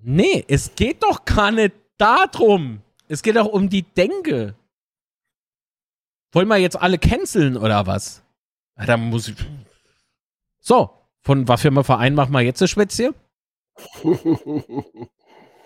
Nee, 0.00 0.44
es 0.48 0.74
geht 0.74 1.02
doch 1.02 1.24
gar 1.24 1.52
nicht 1.52 1.74
darum. 1.96 2.82
Es 3.08 3.22
geht 3.22 3.36
doch 3.36 3.46
um 3.46 3.68
die 3.68 3.82
Denke. 3.82 4.54
Wollen 6.32 6.48
wir 6.48 6.56
jetzt 6.56 6.80
alle 6.80 6.98
canceln 6.98 7.56
oder 7.56 7.86
was? 7.86 8.22
Ja, 8.78 8.86
Da 8.86 8.96
muss 8.96 9.28
ich. 9.28 9.36
So, 10.58 10.90
von 11.20 11.46
was 11.46 11.62
für 11.62 11.68
einem 11.68 11.84
Verein 11.84 12.14
machen 12.14 12.32
wir 12.32 12.40
jetzt 12.40 12.60
das 12.60 12.70
Schwätzchen? 12.70 13.14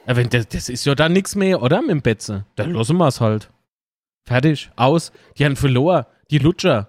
Wenn 0.06 0.30
das, 0.30 0.46
das 0.48 0.68
ist 0.68 0.86
ja 0.86 0.94
dann 0.94 1.12
nichts 1.12 1.34
mehr, 1.34 1.60
oder? 1.62 1.82
Mit 1.82 1.90
dem 1.90 2.02
Betze. 2.02 2.46
Dann 2.54 2.72
lassen 2.72 2.96
wir 2.96 3.08
es 3.08 3.20
halt. 3.20 3.50
Fertig, 4.24 4.70
aus. 4.76 5.12
Die 5.36 5.44
haben 5.44 5.56
verloren. 5.56 6.06
Die 6.30 6.38
Lutscher. 6.38 6.88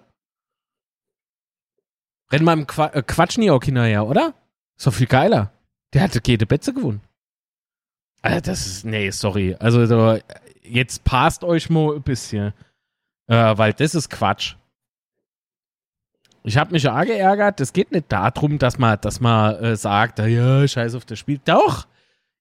Rennen 2.30 2.44
wir 2.44 2.52
im 2.52 2.66
Qua 2.66 2.86
äh, 2.88 3.02
Quatsch 3.02 3.38
nie 3.38 3.50
auch 3.50 3.62
hinterher, 3.62 4.06
oder? 4.06 4.34
Doch 4.82 4.92
viel 4.92 5.06
geiler. 5.06 5.52
Der 5.92 6.02
hatte 6.02 6.20
jede 6.24 6.46
Betze 6.46 6.72
gewonnen. 6.72 7.00
Alter, 8.22 8.52
das 8.52 8.66
ist. 8.66 8.84
Nee, 8.84 9.10
sorry. 9.10 9.56
Also, 9.58 9.84
so, 9.86 10.18
jetzt 10.62 11.04
passt 11.04 11.42
euch 11.42 11.70
mal 11.70 11.96
ein 11.96 12.02
bisschen. 12.02 12.52
Äh, 13.26 13.58
weil 13.58 13.72
das 13.72 13.94
ist 13.94 14.10
Quatsch. 14.10 14.54
Ich 16.44 16.56
habe 16.56 16.72
mich 16.72 16.84
ja 16.84 17.02
geärgert. 17.04 17.60
Es 17.60 17.72
geht 17.72 17.90
nicht 17.90 18.10
darum, 18.10 18.58
dass 18.58 18.78
man, 18.78 19.00
dass 19.00 19.20
man 19.20 19.56
äh, 19.56 19.76
sagt, 19.76 20.18
ja, 20.20 20.66
scheiß 20.66 20.94
auf 20.94 21.04
das 21.04 21.18
Spiel. 21.18 21.40
Doch! 21.44 21.86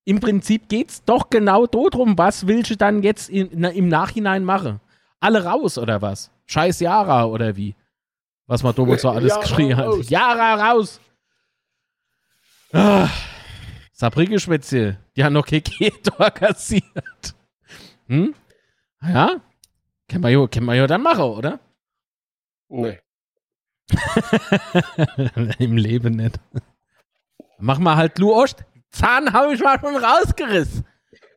Im 0.08 0.22
Prinzip 0.22 0.70
geht's 0.70 1.04
doch 1.04 1.30
genau 1.30 1.68
darum, 1.68 2.18
was 2.18 2.48
willst 2.48 2.72
du 2.72 2.78
dann 2.78 3.04
jetzt 3.04 3.30
in, 3.30 3.50
na, 3.52 3.68
im 3.68 3.90
Nachhinein 3.90 4.46
machen? 4.46 4.80
Alle 5.20 5.44
raus 5.44 5.78
oder 5.78 6.02
was? 6.02 6.32
Scheiß 6.46 6.80
Jara 6.80 7.26
oder 7.26 7.58
wie? 7.58 7.76
Was 8.46 8.64
man 8.64 8.74
damals 8.74 9.02
so 9.02 9.10
alles 9.10 9.32
Jara 9.32 9.42
geschrien 9.42 9.76
hat. 9.76 9.86
raus. 9.88 10.10
Jara 10.10 10.72
raus! 10.72 11.02
Ah, 12.72 13.10
Sabrige-Schwätze, 13.92 14.98
die 15.18 15.26
haben 15.26 15.34
noch 15.34 15.46
kein 15.46 15.62
Tor 16.04 16.32
kassiert. 16.32 17.36
Hm? 18.08 18.34
Ja? 19.02 19.42
Können 20.08 20.24
wir, 20.24 20.30
ja, 20.30 20.48
können 20.48 20.68
wir 20.68 20.76
ja 20.76 20.88
dann 20.88 21.02
machen, 21.02 21.24
oder? 21.24 21.60
nee. 22.70 22.98
Im 25.60 25.76
Leben 25.76 26.16
nicht. 26.16 26.40
Mach 27.60 27.80
mal 27.80 27.98
halt 27.98 28.18
Lu 28.20 28.34
Ost. 28.34 28.64
Zahn 28.98 29.32
habe 29.34 29.54
ich 29.54 29.62
mal 29.62 29.80
schon 29.80 29.96
rausgerissen. 29.96 30.86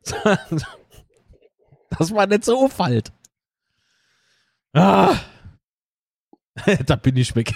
Das 1.98 2.14
war 2.14 2.24
nicht 2.26 2.44
so 2.44 2.56
auffallend. 2.56 3.12
Ah. 4.72 5.16
da 6.86 6.94
bin 6.96 7.16
ich 7.16 7.34
weg. 7.34 7.52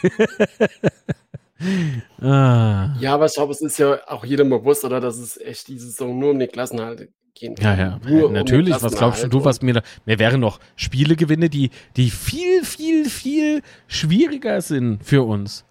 ah. 2.20 2.94
Ja, 2.98 3.14
aber 3.14 3.26
ich 3.26 3.34
glaube, 3.34 3.52
es 3.52 3.60
ist 3.60 3.78
ja 3.78 4.00
auch 4.08 4.24
jedem 4.24 4.50
bewusst, 4.50 4.84
oder 4.84 5.00
dass 5.00 5.18
es 5.18 5.36
echt 5.36 5.68
diese 5.68 5.86
Saison 5.86 6.18
nur 6.18 6.32
um 6.32 6.38
den 6.40 6.50
Klassenhalt 6.50 7.08
gehen 7.34 7.54
Ja, 7.60 7.76
kann. 7.76 8.00
ja, 8.04 8.10
Nur 8.10 8.26
um 8.26 8.32
natürlich. 8.32 8.74
den 8.74 8.82
Was 8.82 8.96
glaubst 8.96 9.22
du, 9.22 9.28
Klassenerhalt 9.28 9.44
was 9.44 9.62
mir 9.62 9.74
da. 9.74 9.82
Mir 10.04 10.18
wären 10.18 10.40
noch 10.40 10.58
Spiele 10.76 11.16
gewinne, 11.16 11.48
die, 11.48 11.70
die 11.96 12.10
viel, 12.10 12.64
viel, 12.64 13.08
viel 13.08 13.62
schwieriger 13.86 14.60
sind 14.60 15.04
für 15.04 15.22
uns. 15.22 15.64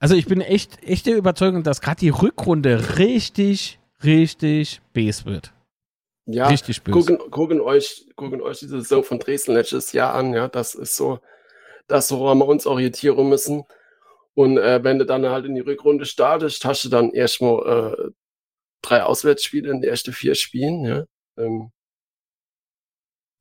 Also 0.00 0.14
ich 0.14 0.26
bin 0.26 0.40
echt, 0.40 0.82
echt 0.82 1.06
der 1.06 1.16
Überzeugung, 1.16 1.62
dass 1.62 1.82
gerade 1.82 2.00
die 2.00 2.08
Rückrunde 2.08 2.98
richtig, 2.98 3.78
richtig 4.02 4.80
bes 4.94 5.26
wird. 5.26 5.52
Ja, 6.24 6.48
richtig 6.48 6.82
böse. 6.82 6.98
gucken, 6.98 7.30
gucken, 7.30 7.60
euch, 7.60 8.06
gucken 8.16 8.40
euch 8.40 8.60
diese 8.60 8.80
Saison 8.80 9.04
von 9.04 9.18
Dresden 9.18 9.52
letztes 9.52 9.92
Jahr 9.92 10.14
an, 10.14 10.32
ja, 10.32 10.48
das 10.48 10.74
ist 10.74 10.96
so, 10.96 11.18
das, 11.86 12.10
woran 12.12 12.38
wir 12.38 12.46
uns 12.46 12.66
orientieren 12.66 13.28
müssen. 13.28 13.64
Und 14.34 14.56
äh, 14.56 14.82
wenn 14.82 14.98
du 14.98 15.04
dann 15.04 15.26
halt 15.26 15.44
in 15.44 15.54
die 15.54 15.60
Rückrunde 15.60 16.06
startest, 16.06 16.64
hast 16.64 16.84
du 16.84 16.88
dann 16.88 17.10
erstmal 17.10 17.94
äh, 17.98 18.10
drei 18.80 19.02
Auswärtsspiele 19.02 19.70
in 19.70 19.82
den 19.82 19.90
ersten 19.90 20.12
vier 20.12 20.34
Spielen. 20.34 20.84
Ja, 20.84 21.04
ähm, 21.36 21.72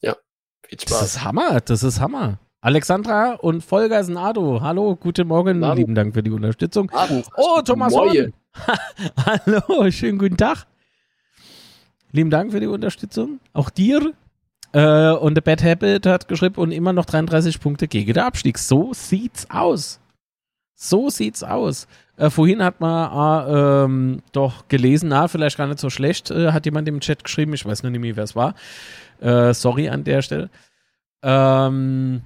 ja 0.01 0.17
viel 0.65 0.79
Spaß. 0.79 0.99
Das 0.99 1.15
ist 1.15 1.23
Hammer, 1.23 1.61
das 1.61 1.83
ist 1.83 1.99
Hammer. 2.01 2.39
Alexandra 2.61 3.35
und 3.35 3.63
Volker 3.63 4.03
Senado, 4.03 4.59
hallo, 4.61 4.97
guten 4.97 5.29
Morgen, 5.29 5.63
Abend. 5.63 5.79
lieben 5.79 5.95
Dank 5.95 6.13
für 6.13 6.21
die 6.21 6.31
Unterstützung. 6.31 6.91
Abend. 6.91 7.25
Oh, 7.37 7.61
Thomas 7.61 7.93
Horn. 7.93 8.33
hallo, 9.25 9.89
schönen 9.91 10.17
guten 10.17 10.35
Tag. 10.35 10.65
Lieben 12.11 12.29
Dank 12.29 12.51
für 12.51 12.59
die 12.59 12.67
Unterstützung. 12.67 13.39
Auch 13.53 13.69
dir. 13.69 14.13
Äh, 14.73 15.11
und 15.11 15.35
The 15.35 15.41
Bad 15.41 15.63
Habit 15.63 16.05
hat 16.05 16.27
geschrieben 16.27 16.55
und 16.55 16.71
immer 16.71 16.91
noch 16.91 17.05
33 17.05 17.61
Punkte 17.61 17.87
gegen 17.87 18.13
den 18.13 18.23
Abstieg. 18.23 18.57
So 18.57 18.93
sieht's 18.93 19.49
aus. 19.49 20.01
So 20.75 21.09
sieht's 21.09 21.43
aus. 21.43 21.87
Äh, 22.17 22.29
vorhin 22.29 22.61
hat 22.61 22.81
man 22.81 23.47
äh, 23.47 23.83
ähm, 23.85 24.21
doch 24.33 24.67
gelesen, 24.67 25.09
na, 25.09 25.29
vielleicht 25.29 25.57
gar 25.57 25.67
nicht 25.67 25.79
so 25.79 25.89
schlecht, 25.89 26.29
äh, 26.29 26.51
hat 26.51 26.65
jemand 26.65 26.89
im 26.89 26.99
Chat 26.99 27.23
geschrieben, 27.23 27.53
ich 27.53 27.65
weiß 27.65 27.83
noch 27.83 27.89
nicht 27.89 28.01
mehr, 28.01 28.17
wer 28.17 28.23
es 28.25 28.35
war. 28.35 28.53
Äh, 29.21 29.53
sorry 29.53 29.87
an 29.87 30.03
der 30.03 30.21
Stelle. 30.21 30.49
Ähm, 31.23 32.23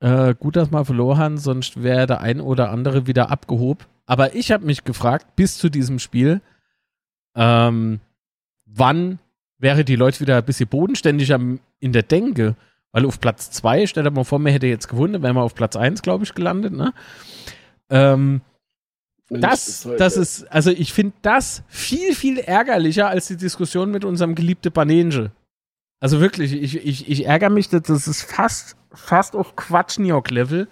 äh, 0.00 0.34
gut, 0.34 0.56
dass 0.56 0.70
wir 0.70 0.84
verloren 0.84 1.18
haben, 1.18 1.38
sonst 1.38 1.82
wäre 1.82 2.06
der 2.06 2.20
ein 2.20 2.40
oder 2.40 2.70
andere 2.70 3.06
wieder 3.06 3.30
abgehoben. 3.30 3.84
Aber 4.06 4.34
ich 4.34 4.52
habe 4.52 4.64
mich 4.64 4.84
gefragt, 4.84 5.36
bis 5.36 5.58
zu 5.58 5.68
diesem 5.68 5.98
Spiel, 5.98 6.40
ähm, 7.34 8.00
wann 8.64 9.18
wäre 9.58 9.84
die 9.84 9.96
Leute 9.96 10.20
wieder 10.20 10.36
ein 10.36 10.44
bisschen 10.44 10.68
bodenständiger 10.68 11.40
in 11.80 11.92
der 11.92 12.02
Denke? 12.02 12.56
Weil 12.92 13.04
auf 13.04 13.20
Platz 13.20 13.50
2, 13.50 13.86
stell 13.86 14.04
dir 14.04 14.10
mal 14.10 14.24
vor, 14.24 14.38
mir 14.38 14.52
hätte 14.52 14.66
jetzt 14.66 14.88
gewonnen, 14.88 15.22
wären 15.22 15.36
wir 15.36 15.42
auf 15.42 15.54
Platz 15.54 15.76
1, 15.76 16.02
glaube 16.02 16.24
ich, 16.24 16.34
gelandet, 16.34 16.72
ne? 16.72 16.94
Ähm, 17.90 18.40
das, 19.30 19.86
das 19.98 20.16
ist, 20.16 20.44
also 20.50 20.70
ich 20.70 20.92
finde 20.94 21.12
das 21.20 21.62
viel, 21.68 22.14
viel 22.14 22.38
ärgerlicher 22.38 23.08
als 23.08 23.26
die 23.26 23.36
Diskussion 23.36 23.90
mit 23.90 24.04
unserem 24.04 24.34
geliebten 24.34 24.72
Banenge. 24.72 25.32
Also 26.00 26.20
wirklich, 26.20 26.52
ich, 26.52 26.84
ich, 26.86 27.10
ich 27.10 27.26
ärgere 27.26 27.50
mich, 27.50 27.68
das 27.68 27.88
ist 27.88 28.22
fast, 28.22 28.76
fast 28.92 29.34
auf 29.34 29.56
Quatschniok-Level, 29.56 30.68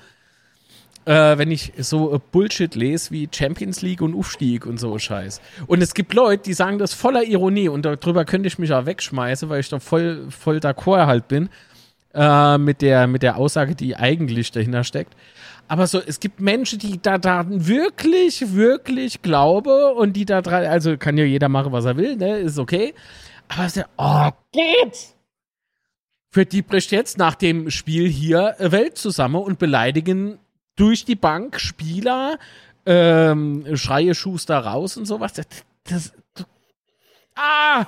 äh, 1.04 1.38
wenn 1.38 1.50
ich 1.50 1.72
so 1.78 2.20
Bullshit 2.30 2.74
lese 2.74 3.10
wie 3.10 3.28
Champions 3.32 3.82
League 3.82 4.02
und 4.02 4.14
Aufstieg 4.14 4.66
und 4.66 4.78
so 4.78 4.96
Scheiß. 4.98 5.40
Und 5.66 5.82
es 5.82 5.94
gibt 5.94 6.14
Leute, 6.14 6.44
die 6.44 6.52
sagen 6.52 6.78
das 6.78 6.94
voller 6.94 7.24
Ironie 7.24 7.68
und 7.68 7.84
darüber 7.84 8.24
könnte 8.24 8.46
ich 8.46 8.58
mich 8.58 8.72
auch 8.72 8.86
wegschmeißen, 8.86 9.48
weil 9.48 9.60
ich 9.60 9.68
da 9.68 9.80
voll, 9.80 10.26
voll 10.30 10.58
d'accord 10.58 11.06
halt 11.06 11.26
bin 11.26 11.48
äh, 12.14 12.58
mit, 12.58 12.80
der, 12.80 13.08
mit 13.08 13.22
der 13.22 13.36
Aussage, 13.36 13.74
die 13.74 13.96
eigentlich 13.96 14.52
dahinter 14.52 14.84
steckt. 14.84 15.14
Aber 15.68 15.88
so, 15.88 16.00
es 16.00 16.20
gibt 16.20 16.40
Menschen, 16.40 16.78
die 16.78 17.02
da, 17.02 17.18
da 17.18 17.44
wirklich, 17.48 18.54
wirklich 18.54 19.22
glaube 19.22 19.94
und 19.94 20.12
die 20.12 20.24
da 20.24 20.40
dran, 20.40 20.64
also 20.64 20.96
kann 20.96 21.18
ja 21.18 21.24
jeder 21.24 21.48
machen, 21.48 21.72
was 21.72 21.84
er 21.84 21.96
will, 21.96 22.16
ne, 22.16 22.38
ist 22.38 22.58
okay. 22.58 22.94
Aber 23.48 23.66
ja, 23.66 23.84
oh, 23.96 24.30
geht's! 24.52 25.15
Für 26.36 26.44
die 26.44 26.60
bricht 26.60 26.90
jetzt 26.90 27.16
nach 27.16 27.34
dem 27.34 27.70
Spiel 27.70 28.06
hier 28.10 28.56
Welt 28.58 28.98
zusammen 28.98 29.42
und 29.42 29.58
beleidigen 29.58 30.38
durch 30.76 31.06
die 31.06 31.14
Bank 31.14 31.58
Spieler, 31.58 32.38
ähm, 32.84 33.74
schreie 33.74 34.14
Schuster 34.14 34.58
raus 34.58 34.98
und 34.98 35.06
sowas. 35.06 35.32
Das, 35.32 35.46
das, 35.84 36.12
das, 36.34 36.46
ah! 37.36 37.86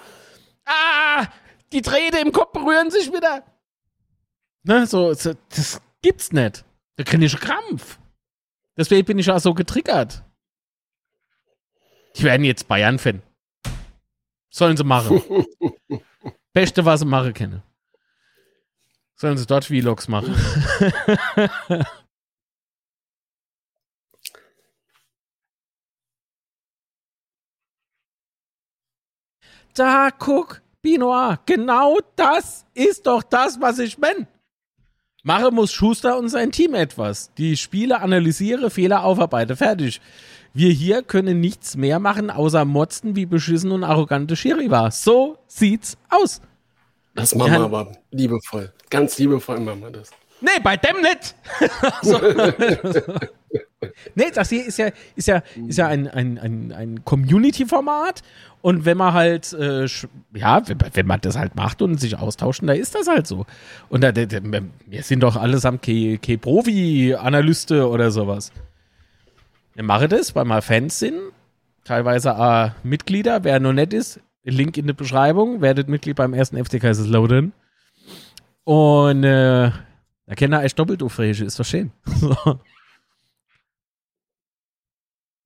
Ah! 0.65 1.27
Die 1.75 1.83
Drähte 1.83 2.21
im 2.21 2.33
Kopf 2.33 2.53
berühren 2.55 2.91
sich 2.91 3.13
wieder. 3.13 3.45
Ne, 4.63 4.87
so, 4.87 5.13
so, 5.13 5.35
das 5.51 5.83
gibt's 6.01 6.33
nicht. 6.33 6.65
Da 6.97 7.05
kriege 7.05 7.27
ich 7.27 7.37
Krampf. 7.39 7.99
Deswegen 8.79 9.05
bin 9.05 9.19
ich 9.19 9.31
auch 9.31 9.41
so 9.41 9.53
getriggert. 9.53 10.25
Die 12.17 12.23
werden 12.23 12.45
jetzt 12.45 12.67
Bayern-Fan. 12.67 13.21
Sollen 14.49 14.79
sie 14.79 14.85
machen. 14.85 15.23
Beste, 16.55 16.87
was 16.87 17.01
sie 17.01 17.07
machen 17.07 17.35
können. 17.35 17.63
Sollen 19.21 19.37
sie 19.37 19.47
dort 19.47 19.64
Vlogs 19.64 20.07
machen. 20.07 20.33
da 29.75 30.11
guck, 30.16 30.62
Binoir, 30.83 31.41
genau 31.47 31.99
das 32.14 32.64
ist 32.75 33.09
doch 33.09 33.25
das, 33.25 33.61
was 33.61 33.81
ich 33.81 33.97
bin. 33.97 34.29
Mache 35.25 35.51
muss 35.51 35.73
Schuster 35.73 36.16
und 36.16 36.29
sein 36.29 36.53
Team 36.53 36.75
etwas. 36.75 37.35
Die 37.35 37.57
Spiele 37.57 38.01
analysiere, 38.01 38.71
Fehler 38.71 39.03
aufarbeite. 39.03 39.57
Fertig. 39.57 40.01
Wir 40.55 40.71
hier 40.71 41.03
können 41.03 41.41
nichts 41.41 41.77
mehr 41.77 41.99
machen, 41.99 42.31
außer 42.31 42.64
motzen, 42.64 43.16
wie 43.16 43.27
beschissen 43.27 43.73
und 43.73 43.83
arrogante 43.83 44.37
Schiri 44.37 44.71
war. 44.71 44.93
So 44.93 45.39
sieht's 45.49 45.99
aus. 46.09 46.41
Das 47.16 47.35
machen 47.35 47.53
wir 47.53 47.64
aber 47.64 47.99
liebevoll. 48.12 48.73
Ganz 48.91 49.18
liebevoll 49.18 49.61
machen 49.61 49.80
wir 49.80 49.91
das. 49.91 50.11
Nee, 50.41 50.61
bei 50.62 50.76
dem 50.76 51.01
nicht. 51.01 51.34
so. 52.03 52.20
nee, 54.14 54.30
das 54.32 54.51
hier 54.51 54.66
ist 54.66 54.78
ja, 54.78 54.91
ist 55.16 55.28
ja, 55.28 55.43
ist 55.66 55.78
ja 55.78 55.89
ein, 55.89 56.07
ein, 56.07 56.39
ein, 56.39 56.72
ein 56.72 57.05
Community-Format 57.05 58.22
und 58.61 58.84
wenn 58.84 58.97
man 58.97 59.14
halt, 59.14 59.53
äh, 59.53 59.86
ja, 60.34 60.68
wenn, 60.68 60.78
wenn, 60.93 61.07
man 61.07 61.20
das 61.20 61.36
halt 61.36 61.57
macht 61.57 61.82
und 61.82 61.99
sich 62.01 62.16
austauschen, 62.16 62.66
da 62.66 62.74
ist 62.74 62.95
das 62.95 63.09
halt 63.09 63.26
so. 63.26 63.47
Und 63.89 64.03
da, 64.03 64.12
da, 64.12 64.26
wir 64.86 65.03
sind 65.03 65.20
doch 65.20 65.36
allesamt 65.36 65.82
keine 65.82 66.18
Profi-Analyste 66.18 67.89
oder 67.89 68.11
sowas. 68.11 68.53
Wir 69.74 69.84
machen 69.84 70.09
das, 70.09 70.34
weil 70.34 70.45
wir 70.45 70.61
Fans 70.62 70.99
sind, 70.99 71.18
teilweise 71.84 72.36
auch 72.36 72.70
Mitglieder. 72.82 73.45
Wer 73.45 73.61
noch 73.61 73.72
nett 73.72 73.93
ist, 73.93 74.20
Link 74.43 74.76
in 74.76 74.86
der 74.86 74.95
Beschreibung, 74.95 75.61
werdet 75.61 75.89
Mitglied 75.89 76.16
beim 76.16 76.34
ersten 76.34 76.62
FC 76.62 76.80
Kaiserslautern. 76.80 77.53
Und 78.69 79.25
äh, 79.25 79.71
da 80.27 80.35
kennt 80.37 80.53
er 80.53 80.62
echt 80.62 80.79
doppelt 80.79 81.03
aufregen, 81.03 81.47
ist 81.47 81.59
doch 81.59 81.64
schön. 81.64 81.91
so. 82.05 82.61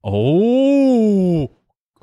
Oh, 0.02 1.48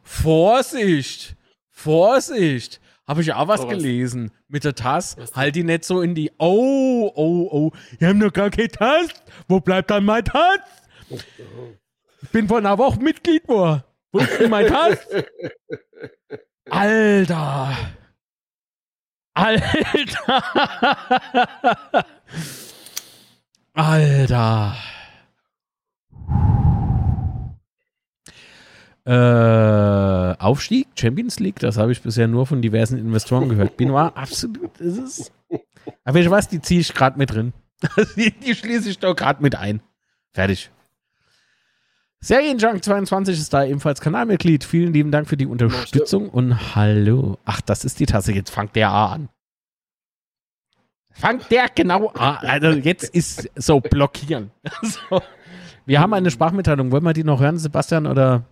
Vorsicht! 0.02 1.36
Vorsicht! 1.68 2.80
Habe 3.06 3.22
ich 3.22 3.34
auch 3.34 3.50
was, 3.50 3.60
oh, 3.60 3.64
was, 3.66 3.70
gelesen. 3.70 4.32
Mit 4.48 4.64
der 4.64 4.76
Tasse. 4.76 5.26
Halt 5.36 5.58
die 5.58 5.66
nicht 5.66 5.84
so 5.84 6.02
in 6.02 6.16
die. 6.16 6.32
Oh, 6.38 7.12
oh, 7.14 7.50
oh. 7.52 7.72
Wir 7.98 8.08
haben 8.08 8.20
noch 8.20 8.32
gar 8.32 8.50
keine 8.50 8.70
Tasse. 8.70 9.10
Wo 9.50 9.60
bleibt 9.60 9.92
dann 9.92 10.06
mein 10.06 10.24
Tass? 10.24 10.62
Ich 12.22 12.30
bin 12.30 12.48
vor 12.48 12.60
einer 12.60 12.78
Woche 12.78 12.98
Mitglied 13.02 13.44
geworden. 13.44 13.84
Wo 14.14 14.20
ist 14.20 14.40
denn 14.40 14.50
mein 14.50 14.68
Tass? 14.68 15.00
Alter! 16.70 17.76
Alter! 19.40 20.44
Alter! 23.74 24.76
Äh, 29.06 30.36
Aufstieg, 30.40 30.88
Champions 30.96 31.40
League, 31.40 31.60
das 31.60 31.78
habe 31.78 31.94
ich 31.94 32.02
bisher 32.02 32.28
nur 32.28 32.46
von 32.48 32.62
diversen 32.62 32.98
Investoren 32.98 33.48
gehört. 33.48 33.78
Benoit, 33.78 34.12
absolut, 34.16 34.78
ist. 34.82 35.32
Aber 36.04 36.20
ich 36.20 36.30
weiß, 36.30 36.50
die 36.50 36.62
ziehe 36.62 36.82
ich 36.82 36.94
gerade 36.94 37.18
mit 37.18 37.32
drin. 37.32 37.54
die, 38.18 38.32
die 38.32 38.54
schließe 38.54 38.90
ich 38.90 39.00
doch 39.00 39.16
gerade 39.16 39.42
mit 39.42 39.56
ein. 39.56 39.82
Fertig. 40.34 40.70
Serienjunk22 42.24 43.30
ist 43.30 43.54
da 43.54 43.64
ebenfalls 43.64 44.02
Kanalmitglied. 44.02 44.66
Vielen 44.66 44.92
lieben 44.92 45.12
Dank 45.12 45.28
für 45.30 45.38
die 45.38 45.46
Unterstützung 45.46 46.30
und 46.30 46.76
hallo. 46.76 47.38
Ach, 47.46 47.62
das 47.62 47.86
ist 47.86 48.00
die 48.00 48.06
Tasse. 48.06 48.34
Jetzt 48.34 48.50
fangt 48.50 48.76
der 48.76 48.90
A 48.90 49.14
an. 49.14 49.30
Fangt 51.12 51.50
der 51.50 51.68
genau 51.74 52.08
an. 52.10 52.38
Also 52.42 52.68
jetzt 52.72 53.04
ist 53.16 53.50
so 53.56 53.80
blockieren. 53.80 54.52
so. 54.82 55.22
Wir 55.86 56.02
haben 56.02 56.14
eine 56.14 56.30
Sprachmitteilung. 56.30 56.92
Wollen 56.92 57.04
wir 57.04 57.14
die 57.14 57.24
noch 57.24 57.40
hören, 57.40 57.58
Sebastian? 57.58 58.06
Oder? 58.06 58.46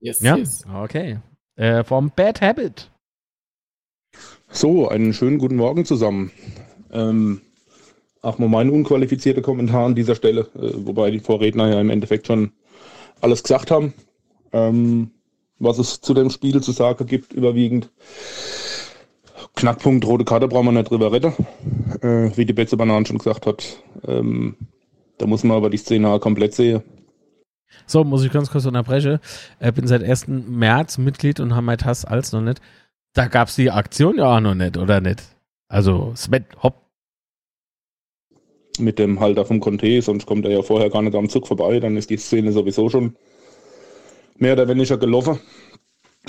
Yes, 0.00 0.20
ja? 0.20 0.36
yes. 0.36 0.64
Okay. 0.74 1.18
Äh, 1.56 1.84
vom 1.84 2.10
Bad 2.10 2.40
Habit. 2.40 2.90
So, 4.48 4.88
einen 4.88 5.12
schönen 5.12 5.38
guten 5.38 5.56
Morgen 5.56 5.84
zusammen. 5.84 6.32
Ähm, 6.90 7.42
auch 8.22 8.38
mal 8.38 8.48
mein 8.48 8.70
unqualifizierter 8.70 9.42
Kommentar 9.42 9.86
an 9.86 9.94
dieser 9.94 10.14
Stelle, 10.14 10.42
äh, 10.54 10.72
wobei 10.86 11.10
die 11.10 11.20
Vorredner 11.20 11.68
ja 11.68 11.80
im 11.80 11.90
Endeffekt 11.90 12.26
schon 12.26 12.52
alles 13.22 13.42
gesagt 13.42 13.70
haben, 13.70 13.94
ähm, 14.52 15.10
was 15.58 15.78
es 15.78 16.00
zu 16.00 16.14
dem 16.14 16.30
Spiel 16.30 16.60
zu 16.60 16.72
sagen 16.72 17.06
gibt, 17.06 17.32
überwiegend. 17.32 17.90
Knackpunkt, 19.54 20.06
rote 20.06 20.24
Karte 20.24 20.48
brauchen 20.48 20.66
wir 20.66 20.72
nicht 20.72 20.90
drüber 20.90 21.12
retten, 21.12 21.34
äh, 22.00 22.36
wie 22.36 22.46
die 22.46 22.52
Betze 22.52 22.76
Bananen 22.76 23.06
schon 23.06 23.18
gesagt 23.18 23.46
hat. 23.46 23.82
Ähm, 24.06 24.56
da 25.18 25.26
muss 25.26 25.44
man 25.44 25.56
aber 25.56 25.70
die 25.70 25.76
Szene 25.76 26.18
komplett 26.18 26.54
sehen. 26.54 26.82
So, 27.86 28.04
muss 28.04 28.24
ich 28.24 28.32
ganz 28.32 28.50
kurz 28.50 28.66
unterbrechen. 28.66 29.18
Ich 29.60 29.72
bin 29.72 29.86
seit 29.86 30.02
1. 30.02 30.26
März 30.28 30.98
Mitglied 30.98 31.40
und 31.40 31.54
habe 31.54 31.66
mein 31.66 31.78
Tass 31.78 32.04
als 32.04 32.32
noch 32.32 32.40
nicht. 32.40 32.60
Da 33.14 33.26
gab 33.26 33.48
es 33.48 33.56
die 33.56 33.70
Aktion 33.70 34.16
ja 34.16 34.36
auch 34.36 34.40
noch 34.40 34.54
nicht, 34.54 34.76
oder 34.76 35.00
nicht? 35.00 35.22
Also, 35.68 36.12
Sven, 36.14 36.46
hopp. 36.62 36.81
Mit 38.78 38.98
dem 38.98 39.20
Halter 39.20 39.44
vom 39.44 39.60
Conte, 39.60 40.00
sonst 40.00 40.26
kommt 40.26 40.44
er 40.44 40.50
ja 40.50 40.62
vorher 40.62 40.90
gar 40.90 41.02
nicht 41.02 41.14
am 41.14 41.28
Zug 41.28 41.46
vorbei, 41.46 41.78
dann 41.78 41.96
ist 41.96 42.10
die 42.10 42.16
Szene 42.16 42.52
sowieso 42.52 42.88
schon 42.88 43.16
mehr 44.38 44.54
oder 44.54 44.68
weniger 44.68 44.96
gelaufen. 44.96 45.38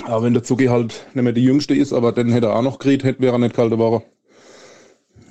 Aber 0.04 0.24
wenn 0.24 0.34
der 0.34 0.42
Zucki 0.42 0.66
halt 0.66 1.06
nicht 1.14 1.22
mehr 1.22 1.32
der 1.32 1.42
Jüngste 1.42 1.74
ist, 1.74 1.92
aber 1.92 2.12
dann 2.12 2.30
hätte 2.30 2.48
er 2.48 2.56
auch 2.56 2.62
noch 2.62 2.78
gekriegt, 2.78 3.04
hätte 3.04 3.20
wäre 3.20 3.36
er 3.36 3.38
nicht 3.38 3.54
kalte 3.54 3.78
Woche. 3.78 4.02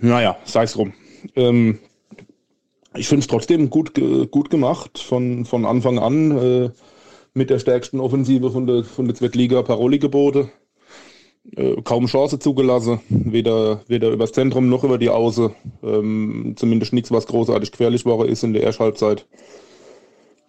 Naja, 0.02 0.38
sei 0.46 0.64
es 0.64 0.74
drum. 0.74 0.94
Ähm, 1.36 1.80
ich 2.96 3.08
finde 3.08 3.22
es 3.22 3.28
trotzdem 3.28 3.70
gut, 3.70 3.94
gut 4.32 4.50
gemacht 4.50 5.00
von, 5.00 5.46
von 5.46 5.66
Anfang 5.66 6.00
an 6.00 6.32
äh, 6.38 6.70
mit 7.34 7.50
der 7.50 7.60
stärksten 7.60 8.00
Offensive 8.00 8.52
von 8.52 8.68
der, 8.68 8.84
von 8.84 9.06
der 9.06 9.16
Zweitliga 9.16 9.62
Paroli 9.62 10.00
geboten. 10.00 10.52
Äh, 11.52 11.82
kaum 11.84 12.08
Chance 12.08 12.40
zugelassen, 12.40 13.02
weder, 13.10 13.82
weder 13.88 14.10
übers 14.10 14.32
Zentrum 14.32 14.70
noch 14.70 14.84
über 14.84 14.98
die 14.98 15.10
Außen. 15.10 15.54
Ähm, 15.84 16.54
zumindest 16.56 16.94
nichts, 16.94 17.12
was 17.12 17.28
großartig 17.28 17.72
gefährlich 17.72 18.06
war, 18.06 18.26
ist 18.26 18.44
in 18.44 18.54
der 18.54 18.64
Ersthalbzeit. 18.64 19.26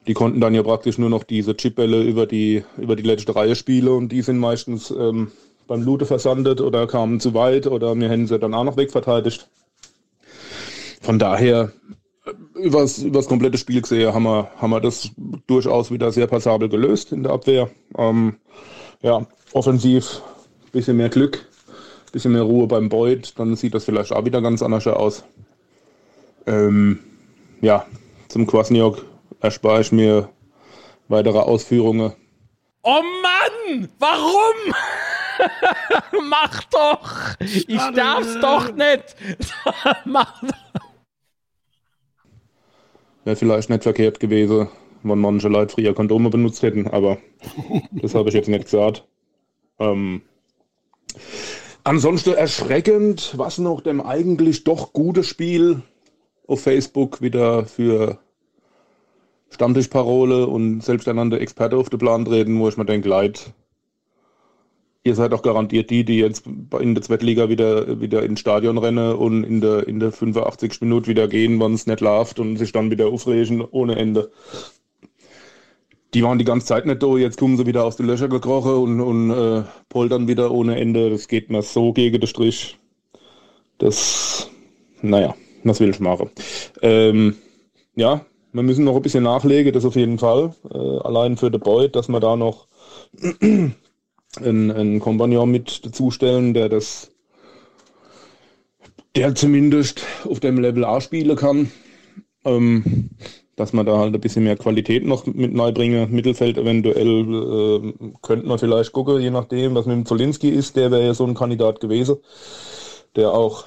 Die 0.07 0.15
konnten 0.15 0.41
dann 0.41 0.55
ja 0.55 0.63
praktisch 0.63 0.99
nur 0.99 1.11
noch 1.11 1.25
diese 1.25 1.57
Chipbälle 1.57 2.03
über 2.03 2.27
die, 2.27 2.63
über 2.77 2.95
die 2.95 3.03
letzte 3.03 3.35
Reihe 3.35 3.57
spielen 3.57 3.89
und 3.89 4.11
die 4.11 4.23
sind 4.23 4.39
meistens 4.39 4.91
ähm, 4.91 5.33
beim 5.67 5.83
Lute 5.83 6.07
versandet 6.07 6.61
oder 6.61 6.87
kamen 6.87 7.21
zu 7.21 7.35
weit 7.35 7.67
oder 7.67 7.95
mir 7.95 8.09
hätten 8.09 8.27
sie 8.27 8.39
dann 8.39 8.55
auch 8.55 8.65
noch 8.65 8.77
wegverteidigt. 8.77 9.49
Von 11.01 11.19
daher, 11.19 11.73
äh, 12.25 12.61
übers, 12.61 12.99
übers 12.99 13.27
komplette 13.27 13.59
Spiel 13.59 13.81
gesehen, 13.81 14.15
haben 14.15 14.25
wir, 14.25 14.51
haben 14.57 14.71
wir 14.71 14.81
das 14.81 15.11
durchaus 15.49 15.91
wieder 15.91 16.13
sehr 16.13 16.29
passabel 16.29 16.69
gelöst 16.69 17.11
in 17.11 17.25
der 17.25 17.33
Abwehr. 17.33 17.71
Ähm, 17.99 18.37
ja, 19.03 19.27
offensiv 19.53 20.23
bisschen 20.75 20.97
mehr 20.99 21.09
Glück, 21.09 21.47
bisschen 22.13 22.33
mehr 22.33 22.43
Ruhe 22.43 22.67
beim 22.67 22.91
Beut, 22.91 23.33
dann 23.39 23.57
sieht 23.57 23.75
das 23.75 23.85
vielleicht 23.85 24.13
auch 24.13 24.25
wieder 24.25 24.43
ganz 24.43 24.61
anders 24.61 24.87
aus. 24.87 25.25
Ähm, 26.47 26.99
ja, 27.63 27.87
zum 28.29 28.47
Kwasniok 28.47 29.07
erspare 29.41 29.81
ich 29.81 29.93
mir 29.93 30.29
weitere 31.09 31.39
Ausführungen. 31.39 32.13
Oh 32.83 33.01
Mann, 33.23 33.89
warum? 33.99 34.75
Mach 36.29 36.65
doch! 36.65 37.35
Ich 37.41 37.67
darf's 37.95 38.39
doch 38.41 38.75
nicht! 38.75 39.17
Mach 40.05 40.43
doch! 40.43 40.83
Wäre 43.25 43.37
vielleicht 43.37 43.71
nicht 43.71 43.85
verkehrt 43.85 44.21
gewesen, 44.21 44.69
wenn 45.03 45.19
manche 45.19 45.49
Leute 45.49 45.75
früher 45.75 45.95
Kondome 45.95 46.29
benutzt 46.29 46.63
hätten, 46.63 46.89
aber 46.89 47.19
das 47.93 48.15
habe 48.15 48.29
ich 48.29 48.35
jetzt 48.35 48.49
nicht 48.49 48.65
gesagt. 48.65 49.07
Ähm, 49.79 50.23
ansonsten 51.85 52.35
erschreckend, 52.35 53.35
was 53.37 53.59
noch 53.59 53.81
dem 53.81 54.01
eigentlich 54.01 54.65
doch 54.65 54.93
gute 54.93 55.25
Spiel 55.25 55.83
auf 56.47 56.63
Facebook 56.63 57.21
wieder 57.23 57.67
für 57.67 58.19
Stammtischparole 59.51 60.47
und 60.47 60.83
selbsternannte 60.83 61.39
Experte 61.39 61.77
auf 61.77 61.89
den 61.89 61.99
Plan 61.99 62.25
treten, 62.25 62.59
wo 62.59 62.69
ich 62.69 62.77
mir 62.77 62.85
denke, 62.85 63.09
leid, 63.09 63.53
ihr 65.05 65.15
seid 65.15 65.33
doch 65.33 65.43
garantiert 65.43 65.91
die, 65.91 66.05
die 66.05 66.19
jetzt 66.19 66.45
in 66.81 66.95
der 66.95 67.03
Zweitliga 67.03 67.49
wieder, 67.49 68.01
wieder 68.01 68.25
ins 68.25 68.41
Stadion 68.41 68.79
rennen 68.79 69.15
und 69.15 69.45
in 69.45 69.61
der, 69.61 69.87
in 69.87 70.01
der 70.01 70.13
85. 70.13 70.81
Minute 70.81 71.09
wieder 71.09 71.29
gehen, 71.29 71.61
wenn 71.61 71.75
es 71.75 71.87
nicht 71.87 72.01
läuft 72.01 72.41
und 72.41 72.57
sich 72.57 72.73
dann 72.73 72.91
wieder 72.91 73.07
aufregen 73.07 73.61
ohne 73.61 73.97
Ende 73.97 74.33
die 76.15 76.23
waren 76.23 76.39
die 76.39 76.45
ganze 76.45 76.67
Zeit 76.67 76.87
nicht 76.87 77.03
da, 77.03 77.17
jetzt 77.17 77.39
kommen 77.39 77.57
sie 77.57 77.67
wieder 77.67 77.85
aus 77.85 77.97
den 77.97 78.07
Löchern 78.07 78.31
gekrochen 78.31 78.75
und, 78.75 79.01
und 79.01 79.31
äh, 79.31 79.65
poltern 79.89 80.29
wieder 80.29 80.53
ohne 80.53 80.79
Ende. 80.79 81.11
Das 81.11 81.27
geht 81.27 81.51
mir 81.51 81.63
so 81.63 81.93
gegen 81.93 82.21
den 82.21 82.29
Strich. 82.29 82.79
Das, 83.79 84.49
naja, 85.03 85.35
was 85.65 85.81
will 85.81 85.91
ich 85.91 85.99
machen? 85.99 86.31
Ähm, 86.83 87.37
ja, 87.97 88.25
wir 88.53 88.63
müssen 88.63 88.85
noch 88.85 88.95
ein 88.95 89.03
bisschen 89.03 89.25
nachlegen, 89.25 89.73
das 89.73 89.85
auf 89.85 89.97
jeden 89.97 90.19
Fall. 90.19 90.55
Äh, 90.73 90.79
allein 90.79 91.37
für 91.37 91.51
den 91.51 91.61
Beut, 91.61 91.97
dass 91.97 92.09
wir 92.09 92.21
da 92.21 92.37
noch 92.37 92.69
einen, 93.41 93.75
einen 94.41 95.01
Kompagnon 95.01 95.51
mit 95.51 95.85
dazustellen, 95.85 96.55
der 96.55 96.69
das, 96.69 97.11
der 99.17 99.35
zumindest 99.35 100.07
auf 100.25 100.39
dem 100.39 100.61
Level 100.61 100.85
A 100.85 101.01
spielen 101.01 101.37
kann. 101.37 101.73
Ähm, 102.45 103.11
dass 103.57 103.73
man 103.73 103.87
da 103.87 103.99
halt 103.99 104.15
ein 104.15 104.21
bisschen 104.21 104.45
mehr 104.45 104.57
Qualität 104.57 105.05
noch 105.05 105.27
mit 105.27 105.55
neu 105.55 105.73
bringen. 105.73 106.11
Mittelfeld 106.11 106.59
eventuell 106.59 107.85
äh, 107.85 107.93
könnte 108.23 108.47
man 108.47 108.59
vielleicht 108.59 108.93
gucken, 108.93 109.21
je 109.21 109.31
nachdem, 109.31 109.75
was 109.75 109.87
mit 109.87 109.97
dem 109.97 110.07
Zolinski 110.07 110.49
ist. 110.49 110.77
Der 110.77 110.91
wäre 110.91 111.07
ja 111.07 111.15
so 111.15 111.25
ein 111.25 111.35
Kandidat 111.35 111.81
gewesen, 111.81 112.17
der 113.15 113.33
auch 113.33 113.67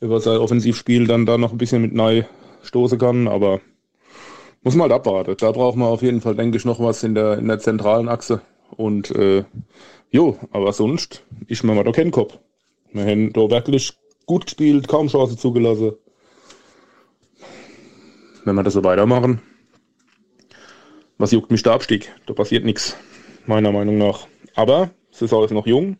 über 0.00 0.20
sein 0.20 0.38
Offensivspiel 0.38 1.06
dann 1.06 1.26
da 1.26 1.36
noch 1.36 1.52
ein 1.52 1.58
bisschen 1.58 1.82
mit 1.82 1.92
neu 1.92 2.24
stoßen 2.62 2.98
kann. 2.98 3.28
Aber 3.28 3.60
muss 4.62 4.74
man 4.74 4.90
halt 4.90 5.00
abwarten. 5.00 5.36
Da 5.38 5.52
braucht 5.52 5.76
man 5.76 5.88
auf 5.88 6.02
jeden 6.02 6.22
Fall, 6.22 6.34
denke 6.34 6.56
ich, 6.56 6.64
noch 6.64 6.80
was 6.80 7.02
in 7.02 7.14
der, 7.14 7.38
in 7.38 7.48
der 7.48 7.58
zentralen 7.58 8.08
Achse. 8.08 8.40
Und 8.76 9.10
äh, 9.10 9.44
jo, 10.10 10.38
aber 10.52 10.72
sonst 10.72 11.24
ist 11.48 11.64
mir 11.64 11.74
mal 11.74 11.84
da 11.84 11.92
kein 11.92 12.10
Kopf. 12.10 12.38
Wir 12.92 13.04
haben 13.04 13.32
da 13.32 13.42
wirklich 13.50 13.92
gut 14.24 14.46
gespielt, 14.46 14.88
kaum 14.88 15.08
Chance 15.08 15.36
zugelassen 15.36 15.92
wenn 18.50 18.56
wir 18.56 18.64
das 18.64 18.74
so 18.74 18.82
weitermachen, 18.82 19.40
was 21.18 21.30
juckt 21.30 21.52
mich 21.52 21.62
der 21.62 21.72
Abstieg? 21.72 22.12
Da 22.26 22.34
passiert 22.34 22.64
nichts, 22.64 22.96
meiner 23.46 23.70
Meinung 23.70 23.96
nach. 23.96 24.26
Aber 24.56 24.90
Saison 25.12 25.44
ist 25.44 25.52
noch 25.52 25.68
jung. 25.68 25.98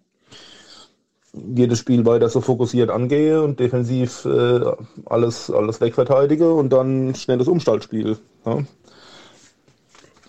Jedes 1.33 1.79
Spiel 1.79 2.05
weiter 2.05 2.29
so 2.29 2.41
fokussiert 2.41 2.91
angehe 2.91 3.41
und 3.41 3.61
defensiv 3.61 4.25
äh, 4.25 4.63
alles, 5.07 5.49
alles 5.49 5.81
wegverteidige 5.81 6.53
und 6.53 6.73
dann 6.73 7.15
schnelles 7.15 7.47
Umstaltspiel. 7.47 8.19
Ja. 8.45 8.65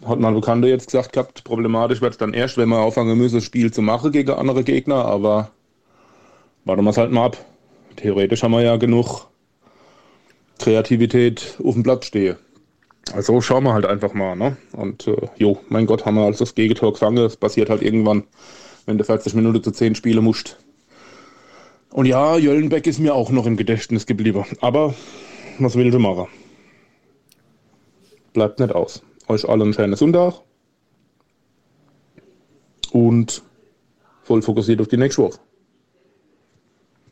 Hat 0.06 0.20
man 0.20 0.36
Bekannte 0.36 0.68
jetzt 0.68 0.92
gesagt 0.92 1.14
gehabt, 1.14 1.44
problematisch 1.44 2.02
wird 2.02 2.12
es 2.14 2.20
dann 2.20 2.36
erst, 2.36 2.58
wenn 2.58 2.70
man 2.70 2.82
auffangen 2.82 3.18
müsse, 3.18 3.38
das 3.38 3.46
Spiel 3.46 3.74
zu 3.74 3.82
machen 3.82 4.12
gegen 4.12 4.30
andere 4.30 4.64
Gegner, 4.64 5.06
aber 5.06 5.50
warten 6.66 6.84
wir 6.84 6.92
es 6.92 6.98
halt 6.98 7.12
mal 7.12 7.26
ab. 7.26 7.38
Theoretisch 7.96 8.44
haben 8.44 8.52
wir 8.52 8.62
ja 8.62 8.78
genug 8.78 9.31
Kreativität 10.62 11.58
auf 11.64 11.74
dem 11.74 11.84
Platz 11.84 12.06
stehe. 12.06 12.38
Also 13.14 13.42
schauen 13.42 13.64
wir 13.64 13.74
halt 13.74 13.86
einfach 13.86 14.14
mal. 14.14 14.36
Ne? 14.36 14.58
Und 14.74 15.08
äh, 15.08 15.28
jo, 15.38 15.60
mein 15.70 15.86
Gott, 15.86 16.06
haben 16.06 16.16
wir 16.16 16.24
also 16.24 16.40
das 16.40 16.56
Gegentor 16.56 16.94
gefangen. 16.94 17.18
Das 17.18 17.36
passiert 17.36 17.70
halt 17.70 17.82
irgendwann, 17.82 18.24
wenn 18.86 18.98
du 18.98 19.04
40 19.04 19.34
Minuten 19.34 19.64
zu 19.64 19.72
10 19.72 19.96
Spiele 19.96 20.22
musst. 20.22 20.58
Und 21.92 22.06
ja, 22.06 22.38
Jöllenbeck 22.38 22.88
ist 22.88 23.00
mir 23.00 23.14
auch 23.14 23.32
noch 23.32 23.46
im 23.46 23.58
Gedächtnis 23.58 24.06
geblieben. 24.06 24.46
Aber 24.62 24.94
was 25.60 25.76
will 25.76 25.92
du 25.92 26.00
machen? 26.00 26.28
Bleibt 28.34 28.60
nicht 28.60 28.74
aus. 28.74 29.02
Euch 29.28 29.48
allen 29.48 29.70
ein 29.70 29.74
schönes 29.74 30.00
Sonntag. 30.00 30.36
Und 32.92 33.44
voll 34.24 34.42
fokussiert 34.42 34.80
auf 34.80 34.88
die 34.88 34.98
nächste 34.98 35.24
Woche. 35.24 35.40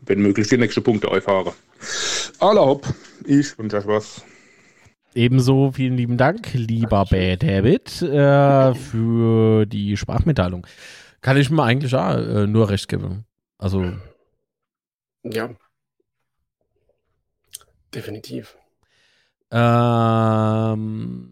Wenn 0.10 0.22
möglich, 0.22 0.48
die 0.48 0.58
nächsten 0.58 0.82
Punkte 0.82 1.12
einfahren. 1.12 1.54
Aller 2.40 2.66
hopp. 2.66 2.92
Ich 3.26 3.56
wünsche 3.60 3.78
euch 3.78 3.86
was. 3.86 4.26
Ebenso 5.14 5.72
vielen 5.72 5.98
lieben 5.98 6.18
Dank, 6.18 6.52
lieber 6.54 7.06
Bad 7.06 7.44
Habit, 7.44 8.02
äh, 8.02 8.74
für 8.74 9.68
die 9.68 9.96
Sprachmitteilung. 9.98 10.66
Kann 11.22 11.38
ich 11.38 11.52
mir 11.52 11.62
eigentlich 11.62 11.94
auch, 11.94 12.18
äh, 12.18 12.48
nur 12.48 12.70
recht 12.72 12.88
geben. 12.88 13.26
Also. 13.60 13.86
Ja. 15.22 15.52
Definitiv. 17.94 18.58
Ähm, 19.52 21.30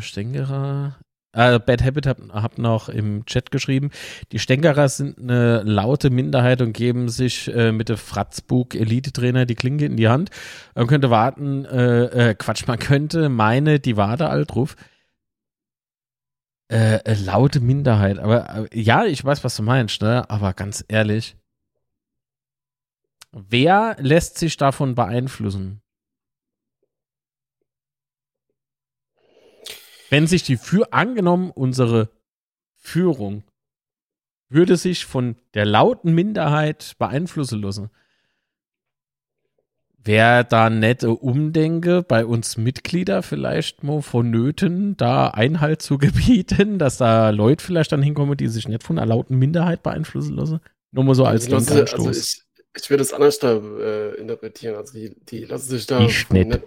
Stengerer. 0.00 0.98
Äh, 1.32 1.58
Bad 1.58 1.84
Habit 1.84 2.06
hat 2.06 2.18
hab 2.32 2.58
noch 2.58 2.88
im 2.88 3.26
Chat 3.26 3.50
geschrieben, 3.50 3.90
die 4.32 4.38
Stänkerer 4.38 4.88
sind 4.88 5.18
eine 5.18 5.62
laute 5.62 6.08
Minderheit 6.10 6.62
und 6.62 6.72
geben 6.72 7.10
sich 7.10 7.52
äh, 7.54 7.70
mit 7.70 7.90
dem 7.90 7.98
Fratzbug 7.98 8.74
Elite-Trainer 8.74 9.44
die 9.44 9.54
Klinge 9.54 9.84
in 9.84 9.96
die 9.96 10.08
Hand. 10.08 10.30
Man 10.74 10.86
könnte 10.86 11.10
warten, 11.10 11.66
äh, 11.66 12.30
äh, 12.30 12.34
Quatsch, 12.34 12.66
man 12.66 12.78
könnte 12.78 13.28
meine, 13.28 13.78
die 13.78 13.96
Wade 13.96 14.28
Altruf. 14.30 14.74
Äh, 16.70 16.96
äh, 17.04 17.14
laute 17.14 17.60
Minderheit, 17.60 18.18
aber 18.18 18.66
ja, 18.74 19.04
ich 19.06 19.24
weiß, 19.24 19.42
was 19.42 19.56
du 19.56 19.62
meinst, 19.62 20.02
ne? 20.02 20.28
Aber 20.28 20.52
ganz 20.52 20.84
ehrlich, 20.88 21.34
wer 23.32 23.96
lässt 23.98 24.38
sich 24.38 24.58
davon 24.58 24.94
beeinflussen? 24.94 25.80
Wenn 30.10 30.26
sich 30.26 30.42
die 30.42 30.56
für 30.56 30.92
angenommen 30.92 31.50
unsere 31.50 32.10
Führung 32.76 33.44
würde 34.48 34.76
sich 34.76 35.04
von 35.04 35.36
der 35.54 35.66
lauten 35.66 36.14
Minderheit 36.14 36.94
beeinflussen 36.98 37.60
lassen, 37.60 37.90
wäre 40.02 40.44
da 40.44 40.70
nette 40.70 41.10
Umdenke 41.10 42.02
bei 42.02 42.24
uns 42.24 42.56
Mitglieder 42.56 43.22
vielleicht 43.22 43.82
mal 43.82 44.00
vonnöten, 44.00 44.96
da 44.96 45.28
Einhalt 45.28 45.82
zu 45.82 45.98
gebieten, 45.98 46.78
dass 46.78 46.96
da 46.96 47.28
Leute 47.30 47.62
vielleicht 47.62 47.92
dann 47.92 48.02
hinkommen, 48.02 48.36
die 48.36 48.48
sich 48.48 48.68
nicht 48.68 48.84
von 48.84 48.98
einer 48.98 49.06
lauten 49.06 49.38
Minderheit 49.38 49.82
beeinflussen 49.82 50.34
lassen? 50.34 50.60
Nur 50.92 51.04
mal 51.04 51.14
so 51.14 51.26
als 51.26 51.52
also, 51.52 51.82
also 51.82 52.10
ich, 52.10 52.42
ich 52.74 52.88
würde 52.88 53.02
es 53.02 53.12
anders 53.12 53.38
da 53.38 53.58
äh, 53.58 54.14
interpretieren. 54.14 54.76
Also 54.76 54.94
die, 54.94 55.14
die 55.26 55.44
lassen 55.44 55.68
sich 55.68 55.86
da 55.86 56.00
ich 56.00 56.30
nicht. 56.30 56.48
nicht 56.48 56.62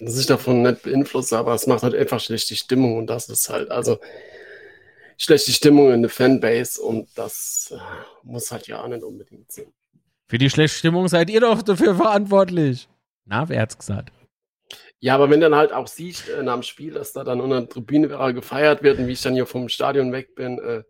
sich 0.00 0.26
davon 0.26 0.62
nicht 0.62 0.82
beeinflussen, 0.82 1.36
aber 1.36 1.54
es 1.54 1.66
macht 1.66 1.82
halt 1.82 1.94
einfach 1.94 2.20
schlecht 2.20 2.50
die 2.50 2.56
Stimmung 2.56 2.96
und 2.98 3.06
das 3.08 3.28
ist 3.28 3.48
halt, 3.48 3.70
also 3.70 3.98
schlechte 5.16 5.52
Stimmung 5.52 5.92
in 5.92 6.02
der 6.02 6.10
Fanbase 6.10 6.80
und 6.80 7.08
das 7.14 7.72
äh, 7.74 7.78
muss 8.22 8.50
halt 8.50 8.66
ja 8.66 8.82
auch 8.82 8.88
nicht 8.88 9.02
unbedingt 9.02 9.50
sein. 9.52 9.72
Für 10.26 10.38
die 10.38 10.50
schlechte 10.50 10.78
Stimmung 10.78 11.08
seid 11.08 11.30
ihr 11.30 11.40
doch 11.40 11.62
dafür 11.62 11.94
verantwortlich. 11.94 12.88
Na, 13.24 13.48
wer 13.48 13.60
hat's 13.60 13.78
gesagt? 13.78 14.12
Ja, 14.98 15.14
aber 15.14 15.30
wenn 15.30 15.40
dann 15.40 15.54
halt 15.54 15.72
auch 15.72 15.86
siehst 15.86 16.28
äh, 16.28 16.42
nach 16.42 16.54
dem 16.54 16.62
Spiel, 16.62 16.94
dass 16.94 17.12
da 17.12 17.24
dann 17.24 17.40
unter 17.40 17.60
der 17.60 17.68
Tribüne 17.68 18.08
gefeiert 18.32 18.82
wird 18.82 18.98
und 18.98 19.06
wie 19.06 19.12
ich 19.12 19.22
dann 19.22 19.34
hier 19.34 19.46
vom 19.46 19.68
Stadion 19.68 20.12
weg 20.12 20.34
bin, 20.34 20.58
äh, 20.58 20.82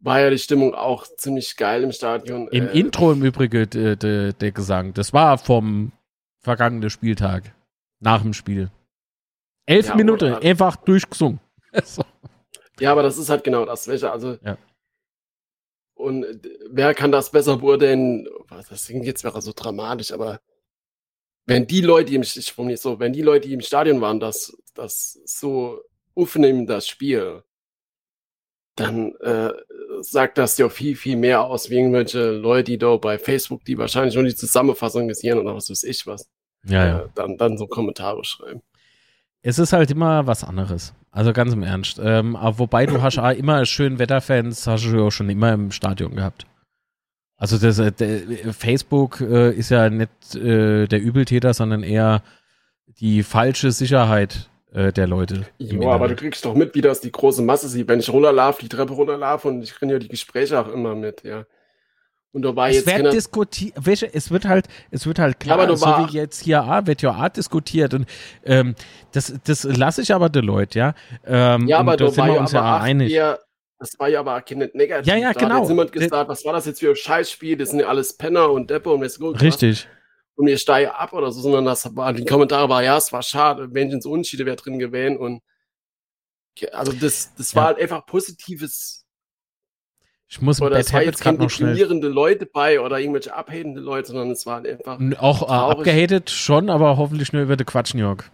war 0.00 0.20
ja 0.20 0.30
die 0.30 0.38
Stimmung 0.38 0.74
auch 0.74 1.06
ziemlich 1.06 1.56
geil 1.56 1.84
im 1.84 1.92
Stadion. 1.92 2.48
Im 2.48 2.68
äh, 2.68 2.78
Intro 2.78 3.12
im 3.12 3.22
Übrigen 3.22 3.70
der, 3.70 4.32
der 4.32 4.52
Gesang. 4.52 4.94
Das 4.94 5.12
war 5.12 5.38
vom 5.38 5.92
vergangenen 6.40 6.90
Spieltag. 6.90 7.54
Nach 8.02 8.20
dem 8.20 8.32
Spiel. 8.34 8.70
Elf 9.66 9.86
Ja, 9.86 9.94
Minuten, 9.94 10.32
oder- 10.34 10.42
einfach 10.42 10.76
durchgesungen. 10.76 11.40
So. 11.84 12.04
Ja, 12.80 12.92
aber 12.92 13.02
das 13.02 13.16
ist 13.16 13.30
halt 13.30 13.44
genau 13.44 13.64
das, 13.64 13.88
welche, 13.88 14.10
also. 14.12 14.36
Ja. 14.44 14.58
Und 15.94 16.24
äh, 16.24 16.58
wer 16.68 16.92
kann 16.94 17.10
das 17.12 17.30
besser 17.30 17.56
beurteilen? 17.56 18.28
Das 18.68 18.86
klingt 18.86 19.06
jetzt 19.06 19.24
wäre 19.24 19.40
so 19.40 19.52
dramatisch, 19.54 20.12
aber 20.12 20.40
wenn 21.46 21.66
die 21.66 21.80
Leute, 21.80 22.10
die 22.10 22.16
im, 22.16 22.22
ich 22.22 22.52
formuliere 22.52 22.78
so, 22.78 22.98
wenn 23.00 23.12
die 23.14 23.22
Leute, 23.22 23.48
die 23.48 23.54
im 23.54 23.60
Stadion 23.62 24.00
waren, 24.02 24.20
das, 24.20 24.54
das 24.74 25.18
so 25.24 25.80
aufnehmen, 26.14 26.66
das 26.66 26.86
Spiel, 26.88 27.42
dann 28.76 29.14
äh, 29.20 29.52
sagt 30.00 30.36
das 30.38 30.58
ja 30.58 30.68
viel, 30.68 30.96
viel 30.96 31.16
mehr 31.16 31.44
aus, 31.44 31.70
wie 31.70 31.76
irgendwelche 31.76 32.32
Leute, 32.32 32.64
die 32.72 32.78
da 32.78 32.96
bei 32.96 33.18
Facebook, 33.18 33.64
die 33.64 33.78
wahrscheinlich 33.78 34.14
nur 34.14 34.24
die 34.24 34.34
Zusammenfassung 34.34 35.08
gesehen 35.08 35.38
oder 35.38 35.54
was 35.54 35.70
weiß 35.70 35.84
ich 35.84 36.06
was, 36.06 36.28
Ja, 36.66 36.86
ja. 36.86 36.98
äh, 37.00 37.08
dann, 37.14 37.36
dann 37.36 37.58
so 37.58 37.66
Kommentare 37.66 38.24
schreiben. 38.24 38.62
Es 39.42 39.58
ist 39.58 39.72
halt 39.72 39.90
immer 39.90 40.26
was 40.26 40.44
anderes. 40.44 40.94
Also 41.10 41.32
ganz 41.32 41.52
im 41.52 41.62
Ernst. 41.62 42.00
Ähm, 42.02 42.36
aber 42.36 42.58
wobei 42.58 42.86
du 42.86 43.02
hast 43.02 43.18
auch 43.18 43.30
immer 43.30 43.66
schön 43.66 43.98
Wetterfans, 43.98 44.66
hast 44.66 44.84
du 44.84 44.96
ja 44.96 45.02
auch 45.02 45.10
schon 45.10 45.28
immer 45.28 45.52
im 45.52 45.72
Stadion 45.72 46.14
gehabt. 46.14 46.46
Also 47.36 47.58
das, 47.58 47.78
äh, 47.80 47.90
der, 47.90 48.52
Facebook 48.52 49.20
äh, 49.20 49.50
ist 49.52 49.70
ja 49.70 49.90
nicht 49.90 50.36
äh, 50.36 50.86
der 50.86 51.00
Übeltäter, 51.00 51.52
sondern 51.54 51.82
eher 51.82 52.22
die 53.00 53.24
falsche 53.24 53.72
Sicherheit 53.72 54.48
äh, 54.72 54.92
der 54.92 55.08
Leute. 55.08 55.46
Ja, 55.58 55.90
aber 55.90 56.08
du 56.08 56.14
kriegst 56.14 56.44
doch 56.44 56.54
mit, 56.54 56.74
wie 56.76 56.80
das 56.80 57.00
die 57.00 57.10
große 57.10 57.42
Masse 57.42 57.68
sieht. 57.68 57.88
Wenn 57.88 57.98
ich 57.98 58.10
runterlaufe, 58.10 58.62
die 58.62 58.68
Treppe 58.68 58.92
runterlaufe 58.92 59.48
und 59.48 59.62
ich 59.62 59.72
kriege 59.74 59.92
ja 59.92 59.98
die 59.98 60.08
Gespräche 60.08 60.60
auch 60.60 60.68
immer 60.68 60.94
mit, 60.94 61.24
ja. 61.24 61.44
Und 62.32 62.42
da 62.42 62.56
war 62.56 62.70
es 62.70 62.76
jetzt 62.76 62.86
wird 62.86 63.12
diskutiert, 63.12 63.74
es 64.14 64.30
wird 64.30 64.46
halt, 64.46 64.66
es 64.90 65.06
wird 65.06 65.18
halt 65.18 65.38
klar, 65.38 65.66
du 65.66 65.76
so 65.76 65.84
war- 65.84 66.08
wie 66.08 66.16
jetzt 66.16 66.42
hier 66.42 66.62
ah, 66.62 66.86
wird 66.86 67.02
ja 67.02 67.10
auch 67.14 67.28
diskutiert 67.28 67.92
und 67.92 68.06
ähm, 68.44 68.74
das, 69.12 69.34
das 69.44 69.64
lasse 69.64 70.00
ich 70.00 70.14
aber 70.14 70.30
den 70.30 70.44
Leuten, 70.44 70.78
ja. 70.78 70.94
Ähm, 71.26 71.66
ja, 71.68 71.78
aber 71.78 71.96
da 71.96 72.08
sind 72.08 72.16
war 72.16 72.26
wir 72.28 72.34
ja 72.34 72.40
uns 72.40 72.52
ja 72.52 72.76
auch 72.76 72.80
einig. 72.80 73.12
eher, 73.12 73.38
das 73.78 73.98
war 73.98 74.08
ja 74.08 74.20
aber 74.20 74.36
auch 74.36 74.50
nicht 74.50 74.74
negativ. 74.74 75.06
Ja, 75.06 75.16
ja, 75.16 75.32
da 75.34 75.40
genau. 75.40 75.54
Hat 75.56 75.68
jetzt 75.68 75.94
Das- 75.94 76.02
gesagt, 76.04 76.28
was 76.30 76.44
war 76.46 76.52
das 76.54 76.64
jetzt 76.66 76.80
für 76.80 76.90
ein 76.90 76.96
Scheißspiel? 76.96 77.56
Das 77.58 77.68
sind 77.70 77.80
ja 77.80 77.88
alles 77.88 78.16
Penner 78.16 78.50
und 78.50 78.70
Deppe 78.70 78.90
und 78.90 79.00
was. 79.02 79.42
Richtig. 79.42 79.86
Und 80.34 80.46
wir 80.46 80.56
steigen 80.56 80.90
ab 80.90 81.12
oder 81.12 81.30
so, 81.32 81.42
sondern 81.42 81.66
das 81.66 81.94
war, 81.94 82.14
die 82.14 82.24
Kommentare 82.24 82.66
war, 82.70 82.82
ja, 82.82 82.96
es 82.96 83.12
war 83.12 83.22
schade, 83.22 83.68
wenn 83.72 84.00
so 84.00 84.10
Unentschiede 84.10 84.46
wäre 84.46 84.56
drin 84.56 84.78
gewesen 84.78 85.18
und 85.18 85.42
also 86.72 86.92
das, 86.92 87.34
das 87.36 87.54
war 87.54 87.62
Ja. 87.64 87.66
halt 87.68 87.80
einfach 87.80 88.06
positives 88.06 89.01
Ich 90.32 90.40
muss 90.40 90.62
oder 90.62 90.70
Bad 90.70 90.80
es 90.80 90.92
war 90.94 91.00
Habits 91.00 91.18
jetzt 91.18 91.24
keine 91.24 91.36
noch 91.36 91.50
schnell. 91.50 91.74
deprimierende 91.74 92.08
Leute 92.08 92.46
bei 92.46 92.80
oder 92.80 92.98
irgendwelche 92.98 93.34
abhängende 93.34 93.82
Leute, 93.82 94.08
sondern 94.08 94.30
es 94.30 94.46
war 94.46 94.62
halt 94.62 94.66
einfach 94.66 94.98
Auch 95.18 95.42
äh, 95.42 95.52
abgehatet 95.52 96.30
schon, 96.30 96.70
aber 96.70 96.96
hoffentlich 96.96 97.34
nur 97.34 97.42
über 97.42 97.58
den 97.58 97.66
Quatsch, 97.66 97.92
New 97.92 98.00
York. 98.00 98.30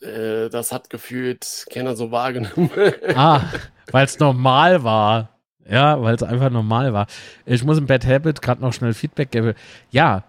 Äh, 0.00 0.48
das 0.48 0.70
hat 0.70 0.90
gefühlt 0.90 1.66
keiner 1.72 1.96
so 1.96 2.12
wahrgenommen. 2.12 2.70
Ah, 3.16 3.42
weil 3.90 4.04
es 4.04 4.20
normal 4.20 4.84
war. 4.84 5.40
Ja, 5.68 6.00
weil 6.00 6.14
es 6.14 6.22
einfach 6.22 6.50
normal 6.50 6.92
war. 6.92 7.08
Ich 7.44 7.64
muss 7.64 7.76
im 7.76 7.88
Bad 7.88 8.06
Habit 8.06 8.40
gerade 8.40 8.60
noch 8.60 8.72
schnell 8.72 8.94
Feedback 8.94 9.32
geben. 9.32 9.54
Ja, 9.90 10.22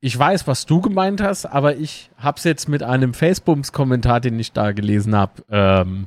ich 0.00 0.16
weiß, 0.16 0.46
was 0.46 0.66
du 0.66 0.80
gemeint 0.80 1.20
hast, 1.20 1.46
aber 1.46 1.74
ich 1.74 2.12
hab's 2.16 2.44
jetzt 2.44 2.68
mit 2.68 2.84
einem 2.84 3.12
Facebooks-Kommentar, 3.12 4.20
den 4.20 4.38
ich 4.38 4.52
da 4.52 4.70
gelesen 4.70 5.16
habe, 5.16 5.42
ähm, 5.50 6.06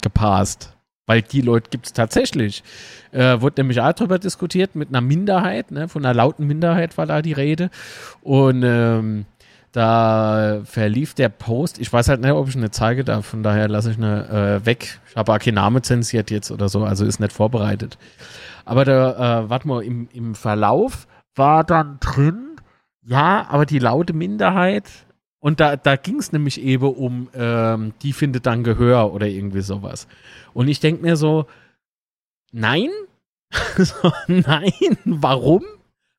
gepasst. 0.00 0.75
Weil 1.06 1.22
die 1.22 1.40
Leute 1.40 1.70
gibt's 1.70 1.92
tatsächlich. 1.92 2.64
Äh, 3.12 3.40
wurde 3.40 3.60
nämlich 3.60 3.80
auch 3.80 3.92
drüber 3.92 4.18
diskutiert 4.18 4.74
mit 4.74 4.88
einer 4.88 5.00
Minderheit, 5.00 5.70
ne? 5.70 5.88
von 5.88 6.04
einer 6.04 6.14
lauten 6.14 6.46
Minderheit 6.46 6.98
war 6.98 7.06
da 7.06 7.22
die 7.22 7.32
Rede. 7.32 7.70
Und 8.22 8.64
ähm, 8.64 9.26
da 9.76 10.62
verlief 10.64 11.12
der 11.14 11.28
Post. 11.28 11.78
Ich 11.78 11.92
weiß 11.92 12.08
halt 12.08 12.22
nicht, 12.22 12.32
ob 12.32 12.48
ich 12.48 12.56
eine 12.56 12.70
zeige 12.70 13.04
darf, 13.04 13.26
von 13.26 13.42
daher 13.42 13.68
lasse 13.68 13.90
ich 13.90 13.98
eine 13.98 14.60
äh, 14.62 14.66
weg. 14.66 15.00
Ich 15.10 15.16
habe 15.16 15.32
auch 15.32 15.38
keinen 15.38 15.56
Namen 15.56 15.82
zensiert 15.82 16.30
jetzt 16.30 16.50
oder 16.50 16.68
so, 16.68 16.82
also 16.82 17.04
ist 17.04 17.20
nicht 17.20 17.32
vorbereitet. 17.32 17.98
Aber 18.64 18.84
da, 18.84 19.42
äh, 19.44 19.50
warte 19.50 19.68
mal, 19.68 19.84
im, 19.84 20.08
im 20.12 20.34
Verlauf 20.34 21.06
war 21.34 21.62
dann 21.62 21.98
drin, 22.00 22.56
ja, 23.02 23.46
aber 23.48 23.66
die 23.66 23.78
laute 23.78 24.14
Minderheit, 24.14 24.84
und 25.46 25.60
da, 25.60 25.76
da 25.76 25.94
ging 25.94 26.18
es 26.18 26.32
nämlich 26.32 26.60
eben 26.60 26.88
um, 26.88 27.28
ähm, 27.32 27.92
die 28.02 28.12
findet 28.12 28.46
dann 28.46 28.64
Gehör 28.64 29.12
oder 29.12 29.28
irgendwie 29.28 29.60
sowas. 29.60 30.08
Und 30.54 30.66
ich 30.66 30.80
denke 30.80 31.02
mir 31.02 31.14
so, 31.14 31.46
nein, 32.50 32.90
so, 33.78 34.10
nein, 34.26 34.72
warum? 35.04 35.62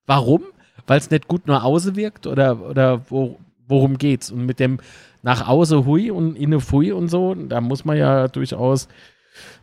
Warum? 0.06 0.46
Weil 0.86 1.00
es 1.00 1.12
nicht 1.12 1.28
gut 1.28 1.46
nach 1.46 1.66
außen 1.66 1.98
wirkt 1.98 2.26
oder, 2.26 2.70
oder 2.70 3.02
wo, 3.10 3.38
worum 3.68 3.98
geht's? 3.98 4.32
Und 4.32 4.46
mit 4.46 4.62
dem 4.62 4.80
nach 5.24 5.46
außen 5.46 5.86
hui 5.86 6.10
und 6.10 6.38
inne 6.38 6.62
fui 6.62 6.94
und 6.94 7.10
so, 7.10 7.36
da 7.36 7.60
muss 7.60 7.84
man 7.84 7.98
ja 7.98 8.30
durchaus 8.30 8.88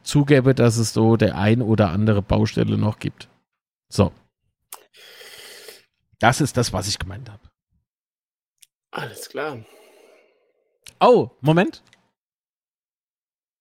zugeben, 0.03 0.55
dass 0.55 0.77
es 0.77 0.93
so 0.93 1.17
der 1.17 1.39
ein 1.39 1.63
oder 1.63 1.89
andere 1.89 2.21
Baustelle 2.21 2.77
noch 2.77 2.99
gibt. 2.99 3.31
So. 3.89 4.13
Das 6.19 6.43
ist 6.43 6.59
das, 6.59 6.75
was 6.75 6.87
ich 6.87 6.99
gemeint 6.99 7.31
habe. 7.31 7.44
Alles 8.95 9.29
klar. 9.29 9.59
Oh, 11.01 11.31
Moment. 11.41 11.83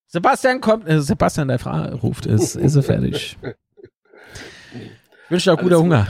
Sebastian 0.06 0.62
kommt. 0.62 0.88
Äh, 0.88 1.02
Sebastian, 1.02 1.48
der 1.48 1.58
Fra 1.58 1.88
ruft, 1.96 2.28
ist, 2.28 2.56
ist 2.56 2.76
er 2.76 2.84
fertig. 2.84 3.36
Ich 3.42 5.32
wünsche 5.32 5.50
dir 5.50 5.54
auch 5.56 5.62
guter 5.62 5.76
Alles 5.76 5.84
Hunger. 5.84 6.08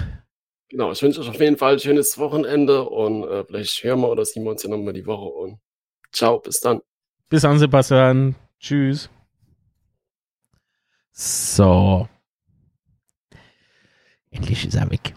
Genau, 0.67 0.91
ich 0.91 1.01
wünsche 1.01 1.21
euch 1.21 1.29
auf 1.29 1.39
jeden 1.39 1.55
Fall 1.55 1.73
ein 1.73 1.79
schönes 1.79 2.17
Wochenende 2.17 2.83
und 2.83 3.23
äh, 3.23 3.45
vielleicht 3.45 3.81
hören 3.83 4.01
wir 4.01 4.09
oder 4.09 4.25
sehen 4.25 4.43
wir 4.43 4.51
uns 4.51 4.63
ja 4.63 4.69
nochmal 4.69 4.91
die 4.91 5.05
Woche 5.05 5.29
und 5.29 5.59
ciao, 6.11 6.39
bis 6.39 6.59
dann. 6.59 6.81
Bis 7.29 7.43
dann, 7.43 7.57
Sebastian. 7.59 8.35
Tschüss. 8.59 9.09
So. 11.13 12.09
Endlich 14.31 14.67
ist 14.67 14.75
er 14.75 14.91
weg. 14.91 15.13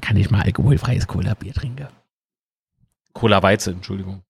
Kann 0.00 0.16
ich 0.16 0.30
mal 0.30 0.40
alkoholfreies 0.40 1.06
Cola-Bier 1.06 1.52
trinken? 1.52 1.88
Cola-Weize, 3.14 3.70
Entschuldigung. 3.70 4.22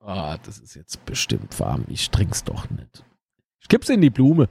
Ah, 0.00 0.36
das 0.44 0.58
ist 0.58 0.74
jetzt 0.74 1.04
bestimmt 1.06 1.58
warm. 1.58 1.84
Ich 1.88 2.10
trink's 2.10 2.44
doch 2.44 2.68
nicht. 2.68 3.04
Ich 3.60 3.68
kipp's 3.68 3.88
in 3.88 4.02
die 4.02 4.10
Blume. 4.10 4.48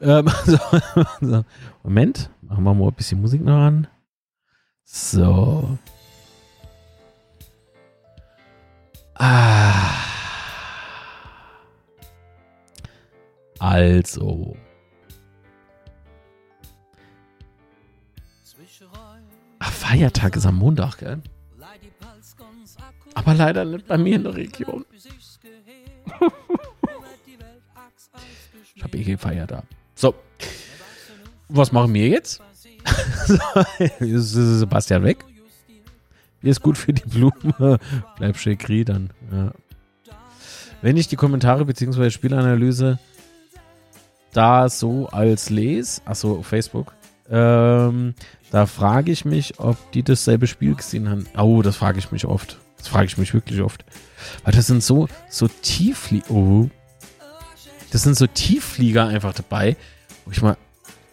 Ähm, 0.00 0.28
so, 0.46 0.58
so. 1.20 1.44
Moment, 1.82 2.30
machen 2.40 2.64
wir 2.64 2.74
mal 2.74 2.88
ein 2.88 2.94
bisschen 2.94 3.20
Musik 3.20 3.42
noch 3.42 3.58
an. 3.58 3.86
So. 4.84 5.78
Ah. 9.14 9.94
Also. 13.58 14.56
Ach, 19.58 19.72
Feiertag 19.72 20.36
ist 20.36 20.46
am 20.46 20.56
Montag, 20.56 20.98
gell? 20.98 21.22
Aber 23.24 23.34
leider 23.34 23.64
nicht 23.64 23.86
bei 23.86 23.96
mir 23.96 24.16
in 24.16 24.24
der 24.24 24.34
Region. 24.34 24.84
ich 28.74 28.82
habe 28.82 28.98
eh 28.98 29.16
Feiertag. 29.16 29.64
So. 29.94 30.14
Was 31.48 31.72
machen 31.72 31.94
wir 31.94 32.08
jetzt? 32.08 32.42
ist 33.98 34.32
Sebastian 34.32 35.04
weg? 35.04 35.24
Ist 36.42 36.60
gut 36.60 36.76
für 36.76 36.92
die 36.92 37.08
Blume. 37.08 37.78
Bleib 38.18 38.36
schön 38.36 38.58
dann. 38.84 39.10
Ja. 39.32 39.52
Wenn 40.82 40.98
ich 40.98 41.08
die 41.08 41.16
Kommentare 41.16 41.64
bzw. 41.64 42.10
Spielanalyse 42.10 42.98
da 44.34 44.68
so 44.68 45.08
als 45.08 45.48
lese, 45.48 46.02
achso, 46.04 46.40
auf 46.40 46.46
Facebook, 46.46 46.92
ähm, 47.30 48.14
da 48.50 48.66
frage 48.66 49.10
ich 49.12 49.24
mich, 49.24 49.58
ob 49.58 49.78
die 49.92 50.02
dasselbe 50.02 50.46
Spiel 50.46 50.74
gesehen 50.74 51.08
haben. 51.08 51.26
Oh, 51.38 51.62
das 51.62 51.76
frage 51.76 51.98
ich 51.98 52.12
mich 52.12 52.26
oft. 52.26 52.58
Das 52.78 52.88
frage 52.88 53.06
ich 53.06 53.16
mich 53.18 53.32
wirklich 53.34 53.60
oft. 53.62 53.84
Weil 54.44 54.52
das 54.54 54.66
sind 54.66 54.82
so, 54.82 55.08
so 55.30 55.48
Tiefflieger. 55.48 56.30
Oh. 56.30 56.68
Das 57.90 58.02
sind 58.02 58.16
so 58.16 58.26
Tiefflieger 58.26 59.06
einfach 59.06 59.32
dabei, 59.34 59.76
wo 60.24 60.30
ich 60.32 60.42
mal, 60.42 60.56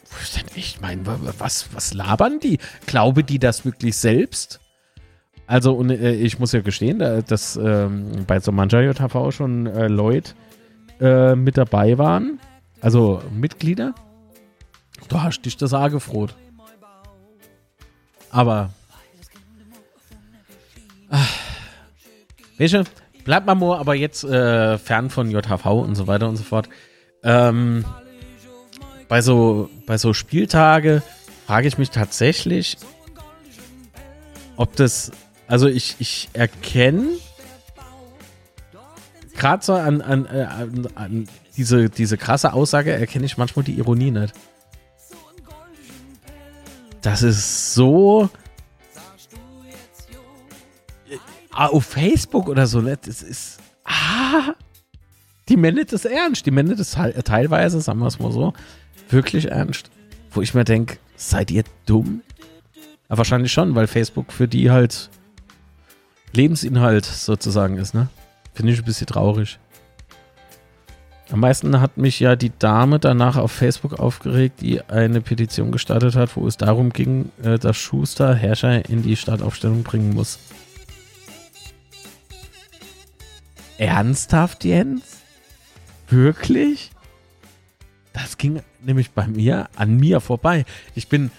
wo 0.10 0.16
ich 0.24 0.34
dann 0.34 0.48
echt 0.56 0.82
meine, 0.82 1.02
was, 1.40 1.68
was 1.74 1.94
labern 1.94 2.40
die? 2.40 2.58
Glaube 2.86 3.24
die 3.24 3.40
das 3.40 3.66
wirklich 3.66 3.96
selbst? 3.96 4.60
Also, 5.48 5.74
und 5.74 5.90
äh, 5.90 6.14
ich 6.14 6.40
muss 6.40 6.54
ja 6.54 6.62
gestehen, 6.62 7.00
da- 7.00 7.22
dass 7.22 7.58
ähm, 7.58 8.26
bei 8.26 8.40
so 8.40 8.52
mancher 8.52 8.82
JV 8.82 9.32
schon 9.32 9.68
äh, 9.68 9.88
Leute 9.88 10.34
äh, 11.00 11.36
mit 11.36 11.58
dabei 11.58 11.98
waren, 11.98 12.40
also 12.80 13.22
Mitglieder, 13.34 13.94
du 15.10 15.22
hast 15.22 15.42
dich 15.42 15.58
das 15.58 15.74
auch 15.74 15.90
gefroht. 15.90 16.36
Aber, 18.30 18.70
ach, 21.10 21.30
weißt 22.62 22.74
du, 22.74 22.84
bleibt 23.24 23.48
mal 23.48 23.56
nur, 23.56 23.80
aber 23.80 23.96
jetzt 23.96 24.24
äh, 24.24 24.78
fern 24.78 25.10
von 25.10 25.32
JHV 25.32 25.66
und 25.66 25.96
so 25.96 26.08
weiter 26.08 26.30
und 26.30 26.36
so 26.36 26.44
fort. 26.44 26.70
Ähm, 27.24 27.86
bei 29.08 29.22
so, 29.22 29.70
bei 29.86 29.98
so 29.98 30.14
Spieltage 30.14 31.02
frage 31.46 31.68
ich 31.68 31.78
mich 31.78 31.90
tatsächlich, 31.90 32.78
ob 34.56 34.76
das, 34.76 35.12
also 35.48 35.68
ich, 35.68 35.96
ich 36.00 36.30
erkenne 36.34 37.08
gerade 39.36 39.64
so 39.64 39.74
an, 39.74 40.02
an, 40.02 40.26
äh, 40.28 40.44
an, 40.44 40.88
an, 40.96 41.28
diese, 41.58 41.90
diese 41.90 42.18
krasse 42.18 42.54
Aussage 42.54 42.92
erkenne 42.92 43.26
ich 43.26 43.38
manchmal 43.38 43.66
die 43.66 43.78
Ironie 43.78 44.12
nicht. 44.12 44.34
Das 47.02 47.24
ist 47.24 47.74
so 47.74 48.30
äh, 51.54 51.66
auf 51.66 51.86
Facebook 51.86 52.48
oder 52.50 52.68
so, 52.68 52.82
ne? 52.82 52.98
Das 53.04 53.22
ist. 53.22 53.60
Ah, 53.84 54.54
die 55.50 55.58
meint 55.58 55.92
das 55.92 56.06
ernst. 56.06 56.46
Die 56.46 56.52
meint 56.52 56.80
das 56.80 56.98
teilweise, 57.24 57.82
sagen 57.82 58.00
wir 58.00 58.08
es 58.08 58.20
mal 58.20 58.32
so, 58.32 58.54
wirklich 59.10 59.50
ernst. 59.50 59.90
Wo 60.32 60.42
ich 60.42 60.54
mir 60.54 60.64
denke, 60.64 60.98
seid 61.16 61.52
ihr 61.52 61.64
dumm? 61.86 62.22
Aber 63.10 63.20
wahrscheinlich 63.20 63.52
schon, 63.52 63.76
weil 63.76 63.88
Facebook 63.88 64.32
für 64.32 64.48
die 64.48 64.72
halt 64.72 65.10
Lebensinhalt 66.34 67.06
sozusagen 67.06 67.78
ist, 67.78 67.94
ne? 67.94 68.08
Finde 68.54 68.72
ich 68.72 68.80
ein 68.80 68.86
bisschen 68.86 69.08
traurig. 69.08 69.60
Am 71.32 71.40
meisten 71.40 71.80
hat 71.80 71.98
mich 71.98 72.20
ja 72.20 72.36
die 72.36 72.52
Dame 72.60 73.00
danach 73.00 73.38
auf 73.38 73.54
Facebook 73.54 74.00
aufgeregt, 74.00 74.60
die 74.62 74.82
eine 74.90 75.22
Petition 75.22 75.72
gestartet 75.72 76.16
hat, 76.16 76.36
wo 76.36 76.46
es 76.46 76.58
darum 76.58 76.92
ging, 76.92 77.32
äh, 77.42 77.58
dass 77.58 77.78
Schuster 77.78 78.36
Herrscher 78.36 78.90
in 78.90 79.02
die 79.02 79.16
Startaufstellung 79.16 79.84
bringen 79.84 80.14
muss. 80.14 80.40
Ernsthaft, 83.82 84.64
Jens? 84.64 85.22
Wirklich? 86.10 86.92
Das 88.14 88.38
ging 88.38 88.62
nämlich 88.82 89.12
bei 89.12 89.26
mir 89.28 89.70
an 89.76 89.98
mir 89.98 90.20
vorbei. 90.20 90.66
Ich 90.94 91.08
bin, 91.08 91.32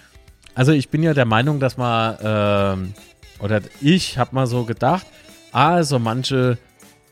also 0.53 0.71
ich 0.71 0.89
bin 0.89 1.03
ja 1.03 1.13
der 1.13 1.25
Meinung, 1.25 1.59
dass 1.59 1.77
man, 1.77 2.17
ähm, 2.21 2.93
oder 3.39 3.61
ich 3.81 4.17
habe 4.17 4.35
mal 4.35 4.47
so 4.47 4.65
gedacht, 4.65 5.05
also 5.51 5.99
manche 5.99 6.57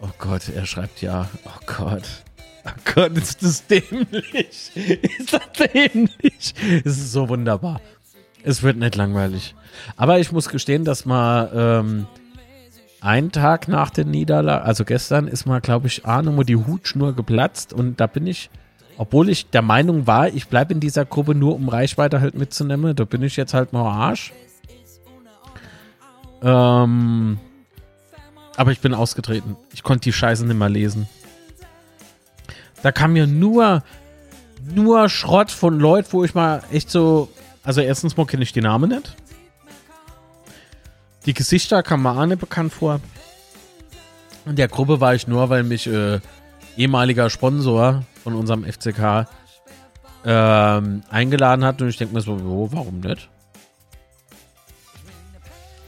Oh 0.01 0.09
Gott, 0.17 0.49
er 0.49 0.65
schreibt 0.65 1.01
ja. 1.01 1.29
Oh 1.45 1.59
Gott. 1.65 2.03
Oh 2.65 2.91
Gott, 2.93 3.11
ist 3.17 3.43
das 3.43 3.65
dämlich. 3.67 4.71
Ist 4.75 5.34
das 5.34 5.41
dämlich. 5.57 6.53
Es 6.84 6.97
ist 6.97 7.11
so 7.11 7.29
wunderbar. 7.29 7.79
Es 8.43 8.63
wird 8.63 8.77
nicht 8.77 8.95
langweilig. 8.95 9.55
Aber 9.97 10.19
ich 10.19 10.32
muss 10.32 10.49
gestehen, 10.49 10.86
dass 10.86 11.05
mal 11.05 11.51
ähm, 11.53 12.07
einen 13.01 13.31
Tag 13.31 13.67
nach 13.67 13.89
der 13.89 14.05
Niederlage, 14.05 14.63
also 14.63 14.85
gestern, 14.85 15.27
ist 15.27 15.45
mal, 15.45 15.59
glaube 15.59 15.87
ich, 15.87 16.05
A, 16.05 16.21
nochmal 16.21 16.45
die 16.45 16.55
Hutschnur 16.55 17.13
geplatzt 17.13 17.73
und 17.73 17.99
da 17.99 18.07
bin 18.07 18.27
ich, 18.27 18.49
obwohl 18.97 19.29
ich 19.29 19.49
der 19.49 19.63
Meinung 19.63 20.07
war, 20.07 20.29
ich 20.29 20.47
bleibe 20.47 20.73
in 20.73 20.79
dieser 20.79 21.05
Gruppe 21.05 21.33
nur, 21.33 21.55
um 21.55 21.67
Reichweite 21.67 22.21
halt 22.21 22.35
mitzunehmen, 22.35 22.95
da 22.95 23.03
bin 23.03 23.23
ich 23.23 23.35
jetzt 23.35 23.53
halt 23.53 23.73
mal 23.73 23.89
Arsch. 23.89 24.31
Ähm, 26.43 27.39
aber 28.55 28.71
ich 28.71 28.79
bin 28.79 28.93
ausgetreten. 28.93 29.55
Ich 29.73 29.83
konnte 29.83 30.03
die 30.03 30.13
Scheiße 30.13 30.45
nicht 30.45 30.57
mehr 30.57 30.69
lesen. 30.69 31.07
Da 32.83 32.91
kam 32.91 33.13
mir 33.13 33.27
nur, 33.27 33.83
nur 34.73 35.09
Schrott 35.09 35.51
von 35.51 35.79
Leuten, 35.79 36.07
wo 36.11 36.23
ich 36.23 36.33
mal 36.33 36.61
echt 36.71 36.89
so. 36.89 37.29
Also, 37.63 37.81
erstens 37.81 38.17
mal 38.17 38.25
kenne 38.25 38.43
ich 38.43 38.53
die 38.53 38.61
Namen 38.61 38.89
nicht. 38.89 39.15
Die 41.26 41.34
Gesichter 41.34 41.84
kamen 41.84 42.03
mir 42.03 42.17
auch 42.17 42.26
nicht 42.26 42.39
bekannt 42.39 42.74
vor. 42.74 42.99
In 44.45 44.55
der 44.55 44.67
Gruppe 44.67 44.99
war 44.99 45.13
ich 45.13 45.28
nur, 45.28 45.49
weil 45.49 45.63
mich 45.63 45.86
äh, 45.86 46.19
ehemaliger 46.78 47.30
Sponsor 47.30 48.03
von 48.24 48.34
unserem 48.34 48.63
FCK 48.63 49.28
ähm, 50.26 51.01
eingeladen 51.09 51.63
hat. 51.63 51.82
Und 51.82 51.89
ich 51.89 51.97
denke 51.97 52.15
mir 52.15 52.22
so, 52.22 52.34
oh, 52.34 52.69
warum 52.72 53.01
nicht? 53.01 53.30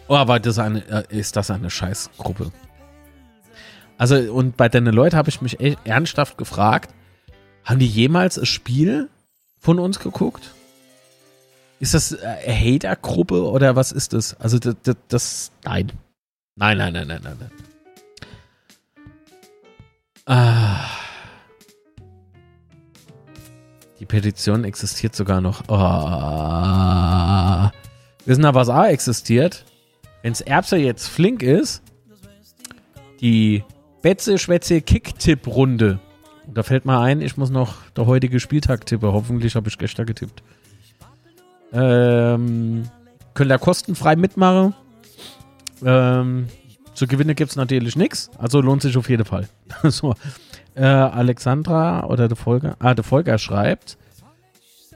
Oh, 0.07 0.15
aber 0.15 0.39
das 0.39 0.59
eine, 0.59 0.85
äh, 0.87 1.03
ist 1.09 1.35
das 1.35 1.49
eine 1.49 1.69
Scheißgruppe. 1.69 2.51
Also, 3.97 4.15
und 4.33 4.57
bei 4.57 4.69
den 4.69 4.85
Leuten 4.85 5.15
habe 5.15 5.29
ich 5.29 5.41
mich 5.41 5.59
echt 5.59 5.79
ernsthaft 5.85 6.37
gefragt, 6.37 6.93
haben 7.63 7.79
die 7.79 7.87
jemals 7.87 8.37
ein 8.37 8.45
Spiel 8.45 9.09
von 9.59 9.79
uns 9.79 9.99
geguckt? 9.99 10.53
Ist 11.83 11.93
das 11.93 12.17
eine 12.17 12.55
Hater-Gruppe 12.55 13.43
oder 13.43 13.75
was 13.75 13.91
ist 13.91 14.13
das? 14.13 14.39
Also, 14.39 14.57
das, 14.57 14.77
das, 14.83 14.95
das, 15.09 15.51
nein. 15.65 15.91
Nein, 16.55 16.77
nein, 16.77 16.93
nein, 16.93 17.07
nein, 17.09 17.19
nein, 17.21 17.37
nein. 17.37 17.51
Ah. 20.25 20.85
Die 23.99 24.05
Petition 24.05 24.63
existiert 24.63 25.13
sogar 25.13 25.41
noch. 25.41 25.63
Oh. 25.67 25.75
Wissen 28.25 28.45
aber, 28.45 28.61
was 28.61 28.69
auch 28.69 28.85
existiert? 28.85 29.65
Wenns 30.21 30.39
Erbse 30.39 30.77
jetzt 30.77 31.09
flink 31.09 31.43
ist, 31.43 31.83
die 33.19 33.65
Betze 34.01 34.37
Schwätze 34.37 34.81
Kick-Tipp-Runde. 34.81 35.99
Da 36.47 36.63
fällt 36.63 36.85
mir 36.85 37.01
ein, 37.01 37.19
ich 37.19 37.35
muss 37.35 37.49
noch 37.49 37.75
der 37.97 38.05
heutige 38.05 38.39
Spieltag 38.39 38.85
tippen. 38.85 39.11
Hoffentlich 39.11 39.57
habe 39.57 39.67
ich 39.67 39.77
gestern 39.77 40.05
getippt. 40.05 40.43
Ähm, 41.73 42.83
könnt 43.33 43.51
ihr 43.51 43.59
kostenfrei 43.59 44.15
mitmachen. 44.15 44.73
Ähm, 45.83 46.47
zu 46.93 47.07
gewinnen 47.07 47.35
gibt 47.35 47.51
es 47.51 47.55
natürlich 47.57 47.95
nichts. 47.95 48.29
Also 48.37 48.61
lohnt 48.61 48.81
sich 48.81 48.95
auf 48.97 49.09
jeden 49.09 49.25
Fall. 49.25 49.49
so. 49.83 50.15
Äh, 50.75 50.85
Alexandra 50.85 52.05
oder 52.05 52.27
der 52.27 52.37
Folger, 52.37 52.75
ah, 52.79 52.93
der 52.93 53.03
Folger 53.03 53.37
schreibt, 53.37 53.97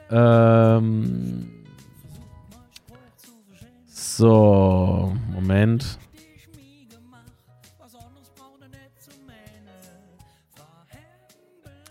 ähm, 0.09 1.51
so, 3.87 5.13
Moment. 5.33 5.99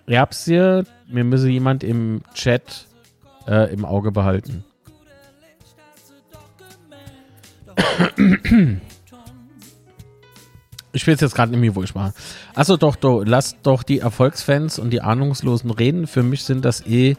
Erbsie, 0.09 0.83
mir 1.09 1.25
müsse 1.25 1.49
jemand 1.49 1.83
im 1.83 2.23
Chat 2.33 2.87
äh, 3.47 3.73
im 3.73 3.85
Auge 3.85 4.13
behalten. 4.13 4.65
Ich 10.93 11.07
weiß 11.07 11.21
jetzt 11.21 11.35
gerade 11.35 11.55
mehr, 11.55 11.77
wo 11.77 11.83
war. 11.95 12.15
Achso, 12.55 12.79
doch, 12.79 12.97
doch, 12.97 13.23
lasst 13.23 13.59
doch 13.65 13.83
die 13.83 13.99
Erfolgsfans 13.99 14.79
und 14.79 14.91
die 14.91 15.03
Ahnungslosen 15.03 15.71
reden. 15.71 16.07
Für 16.07 16.23
mich 16.23 16.45
sind 16.45 16.65
das 16.65 16.87
eh 16.87 17.17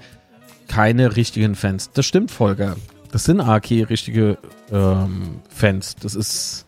keine 0.68 1.16
richtigen 1.16 1.54
Fans. 1.54 1.92
Das 1.94 2.08
stimmt, 2.08 2.32
Volker. 2.32 2.76
Das 3.12 3.26
sind 3.26 3.40
AK 3.40 3.70
richtige 3.90 4.40
ähm, 4.72 5.42
Fans. 5.50 5.96
Das 5.96 6.16
ist, 6.16 6.66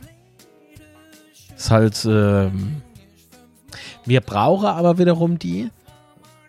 ist 1.58 1.72
halt. 1.72 2.06
Ähm, 2.06 2.84
wir 4.06 4.22
brauchen 4.22 4.68
aber 4.68 4.98
wiederum 4.98 5.40
die, 5.40 5.70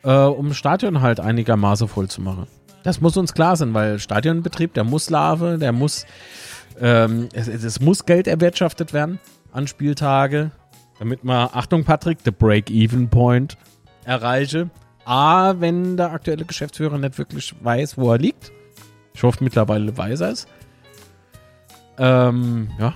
äh, 0.03 0.13
um 0.13 0.55
Stadion 0.55 1.01
halt 1.01 1.21
einigermaßen 1.21 1.89
voll 1.89 2.09
zu 2.09 2.21
machen. 2.21 2.47
Das 2.83 3.01
muss 3.01 3.17
uns 3.17 3.35
klar 3.35 3.57
sein, 3.57 3.75
weil 3.75 3.99
Stadionbetrieb, 3.99 4.75
der 4.75 4.85
muss 4.85 5.11
Larve, 5.11 5.59
der 5.59 5.73
muss. 5.73 6.07
Ähm, 6.81 7.29
es, 7.33 7.47
es 7.49 7.81
muss 7.81 8.07
Geld 8.07 8.27
erwirtschaftet 8.27 8.93
werden 8.93 9.19
an 9.53 9.67
Spieltage, 9.67 10.51
damit 10.99 11.25
man, 11.25 11.51
Achtung 11.53 11.85
Patrick, 11.85 12.19
the 12.25 12.31
Break-Even-Point 12.31 13.57
erreiche. 14.05 14.71
A, 15.05 15.55
wenn 15.61 15.97
der 15.97 16.13
aktuelle 16.13 16.45
Geschäftsführer 16.45 16.99
nicht 16.99 17.19
wirklich 17.19 17.55
weiß, 17.63 17.99
wo 17.99 18.13
er 18.13 18.19
liegt. 18.19 18.53
Ich 19.15 19.23
hoffe 19.23 19.43
mittlerweile 19.43 19.97
weiß 19.97 20.21
er 20.21 20.31
es. 20.31 20.47
Ähm, 21.99 22.71
ja. 22.79 22.95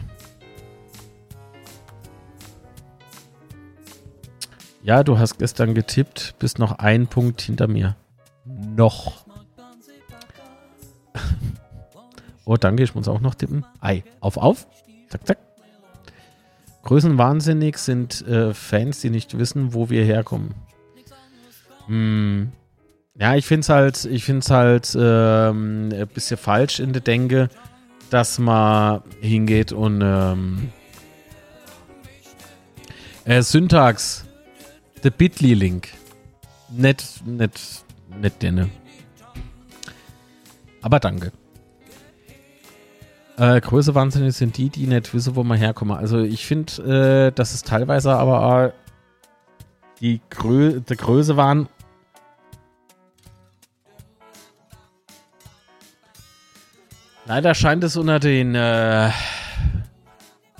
Ja, 4.82 5.03
du 5.03 5.18
hast 5.18 5.39
gestern 5.39 5.74
getippt, 5.74 6.35
bist 6.39 6.59
noch 6.59 6.78
ein 6.78 7.07
Punkt 7.07 7.41
hinter 7.41 7.66
mir. 7.66 7.97
Noch. 8.45 9.24
Oh, 12.45 12.57
danke, 12.57 12.82
ich 12.82 12.95
muss 12.95 13.09
auch 13.09 13.20
noch 13.20 13.34
tippen. 13.34 13.64
Ei, 13.80 14.05
auf, 14.20 14.36
auf. 14.36 14.66
Zack, 15.09 15.26
zack. 15.26 15.38
Größenwahnsinnig 16.82 17.78
sind 17.78 18.26
äh, 18.26 18.53
Fans, 18.53 19.01
die 19.01 19.11
nicht 19.11 19.38
wissen, 19.38 19.72
wo 19.72 19.88
wir 19.88 20.05
herkommen. 20.05 20.55
Hm. 21.86 22.53
Ja, 23.16 23.36
ich 23.36 23.47
finde 23.47 23.61
es 23.61 23.68
halt, 23.68 24.05
ich 24.05 24.24
finde 24.24 24.40
es 24.40 24.51
halt 24.51 24.97
ähm, 24.99 25.90
ein 25.92 26.09
bisschen 26.09 26.36
falsch 26.36 26.80
in 26.80 26.92
der 26.92 27.01
Denke, 27.01 27.49
dass 28.11 28.38
man 28.38 29.03
hingeht 29.20 29.72
und 29.72 30.03
ähm, 30.03 30.72
äh, 33.24 33.42
Syntax, 33.42 34.24
the 35.03 35.11
Bitly 35.11 35.55
Link. 35.55 35.88
Nett, 36.70 37.05
nett, 37.24 37.61
nett 38.20 38.42
denne. 38.42 38.68
Aber 40.82 40.99
danke. 40.99 41.32
Äh, 43.37 43.61
größte 43.61 43.95
Wahnsinnig 43.95 44.37
sind 44.37 44.57
die, 44.57 44.68
die 44.68 44.87
nicht 44.87 45.12
wissen, 45.12 45.35
wo 45.35 45.43
man 45.43 45.59
herkommen. 45.59 45.97
Also 45.97 46.20
ich 46.20 46.47
finde, 46.47 47.28
äh, 47.28 47.32
dass 47.32 47.53
es 47.53 47.62
teilweise 47.62 48.12
aber 48.12 48.66
äh, 48.66 48.72
die 50.01 50.20
Grö 50.30 50.80
der 50.80 50.97
Größe 50.97 51.37
waren. 51.37 51.68
Leider 57.26 57.55
scheint 57.55 57.82
es 57.82 57.97
unter 57.97 58.20
den 58.20 58.55
äh, 58.55 59.09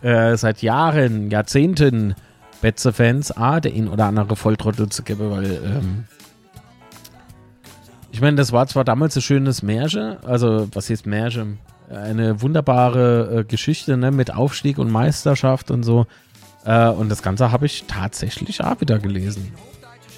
äh, 0.01 0.37
seit 0.37 0.62
Jahren, 0.62 1.31
Jahrzehnten 1.31 2.14
Betze-Fans 2.61 3.37
ah, 3.37 3.61
der 3.61 3.72
ihn 3.72 3.89
oder 3.89 4.07
andere 4.07 4.35
Volltrottel 4.35 4.89
zu 4.89 5.03
geben, 5.03 5.31
weil 5.31 5.61
ähm, 5.64 6.05
ich 8.11 8.20
meine, 8.20 8.37
das 8.37 8.53
war 8.53 8.66
zwar 8.66 8.85
damals 8.85 9.14
ein 9.16 9.22
schönes 9.22 9.62
Märchen, 9.62 10.16
also 10.25 10.68
was 10.72 10.89
ist 10.89 11.05
Märchen? 11.05 11.59
Eine 11.89 12.41
wunderbare 12.41 13.41
äh, 13.41 13.45
Geschichte 13.45 13.97
ne, 13.97 14.11
mit 14.11 14.35
Aufstieg 14.35 14.78
und 14.78 14.91
Meisterschaft 14.91 15.70
und 15.70 15.82
so. 15.82 16.07
Äh, 16.64 16.89
und 16.89 17.09
das 17.09 17.22
Ganze 17.22 17.53
habe 17.53 17.66
ich 17.66 17.85
tatsächlich 17.87 18.62
auch 18.62 18.80
wieder 18.80 18.99
gelesen. 18.99 19.53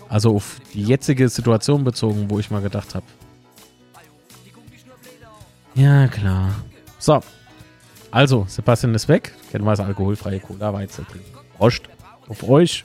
Also 0.09 0.37
auf 0.37 0.61
die 0.73 0.83
jetzige 0.83 1.29
Situation 1.29 1.83
bezogen, 1.83 2.31
wo 2.31 2.39
ich 2.39 2.51
mal 2.51 2.63
gedacht 2.63 2.95
habe. 2.95 3.07
Ja, 5.75 6.07
klar. 6.09 6.55
So. 6.99 7.21
Also, 8.11 8.47
Sebastian 8.49 8.95
ist 8.95 9.09
weg. 9.09 9.35
Kennen 9.51 9.65
wir 9.65 9.73
das 9.73 9.81
alkoholfreie 9.81 10.41
Cola 10.41 10.73
Weizen 10.73 11.07
trinken. 11.07 11.31
Prost. 11.59 11.83
Auf 12.29 12.43
euch. 12.49 12.85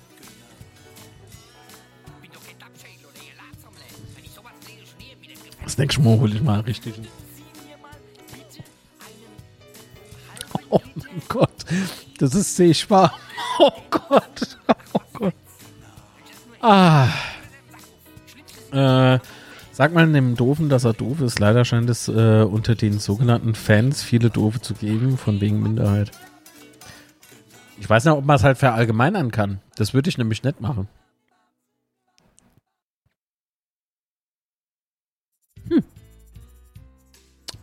Das 5.64 5.78
nächste 5.78 6.02
Mal 6.02 6.20
hole 6.20 6.36
ich 6.36 6.42
mal 6.42 6.60
richtig. 6.60 6.96
Oh 10.70 10.82
mein 10.96 11.22
Gott. 11.28 11.66
Das 12.20 12.36
ist 12.36 12.56
sehbar. 12.56 13.14
Oh 13.60 13.72
Gott. 13.90 14.58
Oh 14.94 15.00
Gott. 15.14 15.34
Ah. 16.62 17.08
Äh, 18.72 19.20
sag 19.72 19.94
mal 19.94 20.12
dem 20.12 20.36
Doofen, 20.36 20.70
dass 20.70 20.86
er 20.86 20.94
doof 20.94 21.22
ist. 21.22 21.40
Leider 21.40 21.66
scheint 21.66 21.90
es 21.90 22.08
äh, 22.08 22.44
unter 22.44 22.76
den 22.76 23.00
sogenannten 23.00 23.56
Fans 23.56 24.04
viele 24.04 24.30
Doofe 24.30 24.62
zu 24.62 24.74
geben, 24.74 25.18
von 25.18 25.42
wegen 25.42 25.62
Minderheit. 25.62 26.12
Ich 27.80 27.90
weiß 27.90 28.06
nicht, 28.06 28.14
ob 28.14 28.26
man 28.26 28.36
es 28.36 28.44
halt 28.44 28.58
verallgemeinern 28.58 29.32
kann. 29.32 29.60
Das 29.76 29.94
würde 29.94 30.10
ich 30.10 30.18
nämlich 30.18 30.44
nicht 30.44 30.62
machen. 30.62 30.88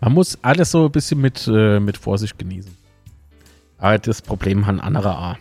Man 0.01 0.13
muss 0.13 0.39
alles 0.43 0.71
so 0.71 0.87
ein 0.87 0.93
bisschen 0.93 1.21
mit, 1.21 1.49
äh, 1.49 1.81
mit 1.81 1.97
Vorsicht 1.97 2.39
genießen. 2.39 2.77
Aber 3.79 3.99
das 3.99 4.23
Problem 4.23 4.67
haben 4.67 4.81
andere 4.81 5.17
A. 5.17 5.39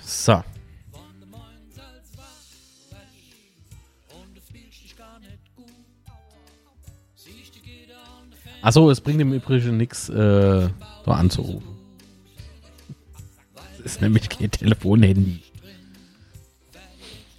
So. 0.00 0.42
Achso, 8.62 8.90
es 8.90 9.00
bringt 9.00 9.20
im 9.20 9.32
Übrigen 9.32 9.76
nichts, 9.76 10.08
äh, 10.08 10.68
so 11.04 11.10
anzurufen. 11.12 11.68
Das 13.54 13.78
ist 13.92 14.00
nämlich 14.00 14.28
kein 14.28 14.50
Telefonhandy. 14.50 15.42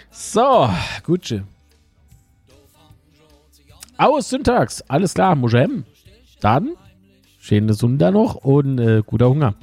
So, 0.09 0.69
gut. 1.03 1.43
Aus 3.97 4.29
Syntax, 4.29 4.81
alles 4.87 5.13
klar, 5.13 5.35
Mojem. 5.35 5.85
Dann, 6.39 6.75
schöne 7.39 7.73
Sunder 7.73 8.11
noch 8.11 8.35
und 8.35 8.79
äh, 8.79 9.01
guter 9.05 9.29
Hunger. 9.29 9.55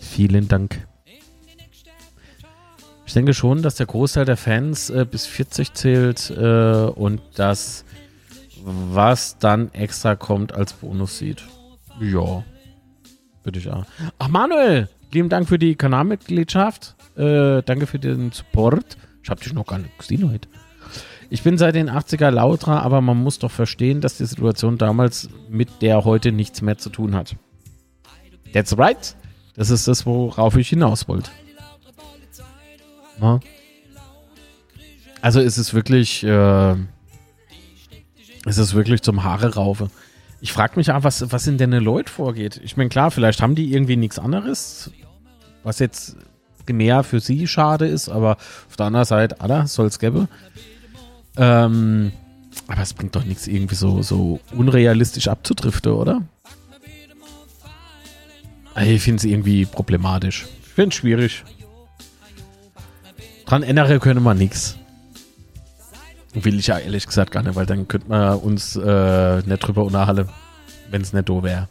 Vielen 0.00 0.48
Dank. 0.48 0.86
Ich 3.06 3.14
denke 3.14 3.34
schon, 3.34 3.62
dass 3.62 3.74
der 3.74 3.86
Großteil 3.86 4.24
der 4.24 4.36
Fans 4.36 4.88
äh, 4.88 5.04
bis 5.04 5.26
40 5.26 5.74
zählt 5.74 6.30
äh, 6.30 6.84
und 6.94 7.20
das 7.34 7.84
was 8.62 9.38
dann 9.38 9.72
extra 9.72 10.16
kommt 10.16 10.52
als 10.52 10.72
Bonus 10.74 11.18
sieht. 11.18 11.42
Ja. 12.00 12.44
Bitte 13.42 13.58
ich 13.58 13.70
auch. 13.70 13.84
Ach, 14.18 14.28
Manuel, 14.28 14.88
lieben 15.12 15.28
Dank 15.28 15.48
für 15.48 15.58
die 15.58 15.74
Kanalmitgliedschaft. 15.74 16.94
Äh, 17.16 17.62
danke 17.62 17.86
für 17.86 17.98
den 17.98 18.32
Support. 18.32 18.96
Ich 19.22 19.30
hab 19.30 19.40
dich 19.40 19.52
noch 19.52 19.66
gar 19.66 19.78
nicht 19.78 19.98
gesehen 19.98 20.30
heute. 20.30 20.48
Ich 21.32 21.44
bin 21.44 21.56
seit 21.56 21.76
den 21.76 21.88
80er 21.88 22.30
Lautra, 22.30 22.80
aber 22.80 23.00
man 23.00 23.16
muss 23.16 23.38
doch 23.38 23.52
verstehen, 23.52 24.00
dass 24.00 24.18
die 24.18 24.26
Situation 24.26 24.78
damals 24.78 25.28
mit 25.48 25.80
der 25.80 26.04
heute 26.04 26.32
nichts 26.32 26.60
mehr 26.60 26.76
zu 26.76 26.90
tun 26.90 27.14
hat. 27.14 27.36
That's 28.52 28.76
right. 28.76 29.16
Das 29.54 29.70
ist 29.70 29.86
das, 29.86 30.06
worauf 30.06 30.56
ich 30.56 30.68
hinaus 30.68 31.06
wollte. 31.06 31.30
Also 35.22 35.40
ist 35.40 35.56
es 35.56 35.72
wirklich. 35.72 36.24
Äh, 36.24 36.74
es 38.46 38.56
ist 38.56 38.74
wirklich 38.74 39.02
zum 39.02 39.22
Haare 39.22 39.54
raufe. 39.54 39.90
Ich 40.40 40.52
frage 40.52 40.72
mich 40.76 40.90
auch, 40.90 41.04
was, 41.04 41.30
was 41.30 41.46
in 41.46 41.58
den 41.58 41.72
Leute 41.72 42.10
vorgeht. 42.10 42.58
Ich 42.64 42.76
meine, 42.76 42.88
klar, 42.88 43.10
vielleicht 43.10 43.42
haben 43.42 43.54
die 43.54 43.72
irgendwie 43.72 43.96
nichts 43.96 44.18
anderes, 44.18 44.90
was 45.62 45.78
jetzt 45.78 46.16
mehr 46.72 47.02
für 47.02 47.20
sie 47.20 47.46
schade 47.46 47.86
ist, 47.86 48.08
aber 48.08 48.36
auf 48.68 48.76
der 48.78 48.86
anderen 48.86 49.04
Seite, 49.04 49.40
Alter, 49.40 49.66
soll 49.66 49.86
es 49.88 49.98
gäbe. 49.98 50.28
Ähm, 51.36 52.12
aber 52.66 52.82
es 52.82 52.94
bringt 52.94 53.14
doch 53.14 53.24
nichts, 53.24 53.46
irgendwie 53.46 53.74
so, 53.74 54.02
so 54.02 54.40
unrealistisch 54.52 55.28
abzudriften, 55.28 55.92
oder? 55.92 56.22
Ich 58.76 59.02
finde 59.02 59.18
es 59.18 59.24
irgendwie 59.24 59.66
problematisch. 59.66 60.46
Ich 60.62 60.68
finde 60.68 60.88
es 60.88 60.94
schwierig. 60.94 61.44
Dran 63.46 63.62
ändern 63.62 63.98
können 64.00 64.22
wir 64.22 64.34
nichts. 64.34 64.76
Will 66.34 66.58
ich 66.58 66.68
ja 66.68 66.78
ehrlich 66.78 67.06
gesagt 67.06 67.32
gar 67.32 67.42
nicht, 67.42 67.56
weil 67.56 67.66
dann 67.66 67.88
könnte 67.88 68.08
man 68.08 68.38
uns 68.38 68.76
äh, 68.76 69.42
nicht 69.42 69.58
drüber 69.58 69.84
unterhalten, 69.84 70.28
wenn 70.90 71.02
es 71.02 71.12
nicht 71.12 71.26
so 71.26 71.42
wäre. 71.42 71.68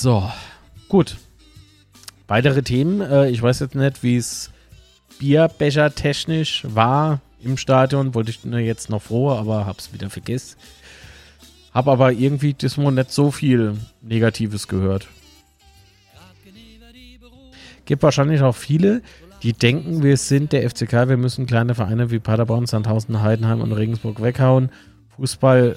So, 0.00 0.30
gut. 0.88 1.16
Weitere 2.26 2.62
Themen. 2.62 3.00
Äh, 3.00 3.28
ich 3.30 3.42
weiß 3.42 3.60
jetzt 3.60 3.74
nicht, 3.74 4.02
wie 4.02 4.16
es 4.16 4.50
Bierbecher 5.18 5.94
technisch 5.94 6.64
war 6.66 7.20
im 7.42 7.56
Stadion. 7.56 8.14
Wollte 8.14 8.30
ich 8.30 8.42
jetzt 8.44 8.88
noch 8.88 9.02
froh, 9.02 9.30
aber 9.30 9.66
hab's 9.66 9.92
wieder 9.92 10.08
vergessen. 10.08 10.56
Hab 11.74 11.86
aber 11.86 12.12
irgendwie 12.12 12.54
diesmal 12.54 12.92
nicht 12.92 13.12
so 13.12 13.30
viel 13.30 13.76
Negatives 14.00 14.68
gehört. 14.68 15.08
Gibt 17.84 18.02
wahrscheinlich 18.02 18.40
auch 18.40 18.56
viele, 18.56 19.02
die 19.42 19.52
denken, 19.52 20.02
wir 20.02 20.16
sind 20.16 20.52
der 20.52 20.68
FCK, 20.68 21.08
wir 21.08 21.16
müssen 21.16 21.46
kleine 21.46 21.74
Vereine 21.74 22.10
wie 22.10 22.20
Paderborn, 22.20 22.66
Sandhausen, 22.66 23.20
Heidenheim 23.20 23.60
und 23.60 23.72
Regensburg 23.72 24.22
weghauen. 24.22 24.70
Fußball, 25.16 25.76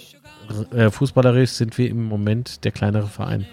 äh, 0.72 0.90
fußballerisch 0.90 1.52
sind 1.52 1.78
wir 1.78 1.90
im 1.90 2.04
Moment 2.04 2.64
der 2.64 2.72
kleinere 2.72 3.08
Verein. 3.08 3.48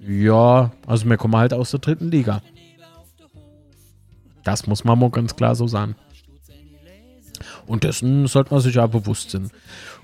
Ja, 0.00 0.72
also 0.86 1.08
wir 1.08 1.16
kommen 1.16 1.36
halt 1.36 1.52
aus 1.52 1.70
der 1.70 1.80
dritten 1.80 2.10
Liga. 2.10 2.42
Das 4.44 4.66
muss 4.66 4.84
man 4.84 4.98
mal 4.98 5.10
ganz 5.10 5.36
klar 5.36 5.54
so 5.54 5.66
sagen. 5.66 5.94
Und 7.66 7.84
dessen 7.84 8.26
sollte 8.26 8.52
man 8.52 8.60
sich 8.60 8.74
ja 8.74 8.86
bewusst 8.86 9.30
sein. 9.30 9.50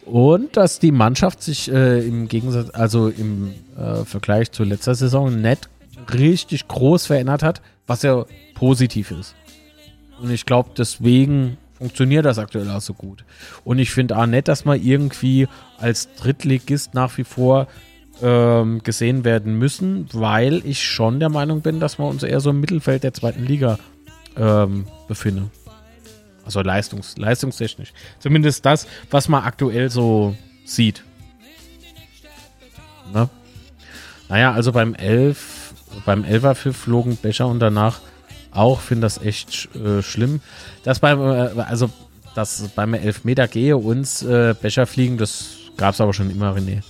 Und 0.04 0.56
dass 0.56 0.78
die 0.78 0.92
Mannschaft 0.92 1.42
sich 1.42 1.70
äh, 1.70 2.06
im 2.06 2.28
Gegensatz, 2.28 2.70
also 2.70 3.08
im 3.08 3.54
äh, 3.76 4.04
Vergleich 4.04 4.52
zur 4.52 4.66
letzter 4.66 4.94
Saison 4.94 5.40
nicht 5.40 5.68
richtig 6.12 6.68
groß 6.68 7.06
verändert 7.06 7.42
hat, 7.42 7.62
was 7.86 8.02
ja 8.02 8.24
positiv 8.54 9.10
ist. 9.10 9.34
Und 10.20 10.30
ich 10.30 10.46
glaube, 10.46 10.70
deswegen 10.76 11.56
funktioniert 11.76 12.24
das 12.24 12.38
aktuell 12.38 12.70
auch 12.70 12.80
so 12.80 12.94
gut. 12.94 13.24
Und 13.64 13.78
ich 13.78 13.90
finde 13.90 14.16
auch 14.16 14.26
nett, 14.26 14.48
dass 14.48 14.64
man 14.64 14.80
irgendwie 14.80 15.48
als 15.78 16.14
Drittligist 16.14 16.94
nach 16.94 17.16
wie 17.18 17.24
vor 17.24 17.66
ähm, 18.22 18.82
gesehen 18.82 19.24
werden 19.24 19.58
müssen, 19.58 20.08
weil 20.12 20.62
ich 20.64 20.82
schon 20.82 21.20
der 21.20 21.28
Meinung 21.28 21.60
bin, 21.60 21.80
dass 21.80 21.98
wir 21.98 22.06
uns 22.06 22.22
eher 22.22 22.40
so 22.40 22.50
im 22.50 22.60
Mittelfeld 22.60 23.02
der 23.02 23.12
zweiten 23.12 23.44
Liga 23.44 23.78
ähm, 24.36 24.86
befinden. 25.08 25.50
Also 26.44 26.62
leistungs 26.62 27.16
leistungstechnisch. 27.18 27.92
Zumindest 28.20 28.64
das, 28.64 28.86
was 29.10 29.28
man 29.28 29.44
aktuell 29.44 29.90
so 29.90 30.36
sieht. 30.64 31.02
Ne? 33.12 33.28
Naja, 34.28 34.52
also 34.52 34.72
beim 34.72 34.94
11, 34.94 35.74
beim 36.04 36.24
11er 36.24 36.72
flogen 36.72 37.16
Becher 37.16 37.46
und 37.46 37.60
danach 37.60 38.00
auch 38.50 38.80
finde 38.80 39.02
das 39.02 39.18
echt 39.18 39.68
äh, 39.74 40.02
schlimm. 40.02 40.40
Das 40.82 41.00
beim, 41.00 41.20
äh, 41.20 41.62
also, 41.62 41.90
dass 42.34 42.68
beim 42.74 42.94
Elfmeter 42.94 43.48
gehe 43.48 43.76
uns 43.76 44.22
äh, 44.22 44.54
Becher 44.60 44.86
fliegen, 44.86 45.18
das 45.18 45.56
gab 45.76 45.94
es 45.94 46.00
aber 46.00 46.12
schon 46.12 46.30
immer, 46.30 46.54
René. 46.56 46.82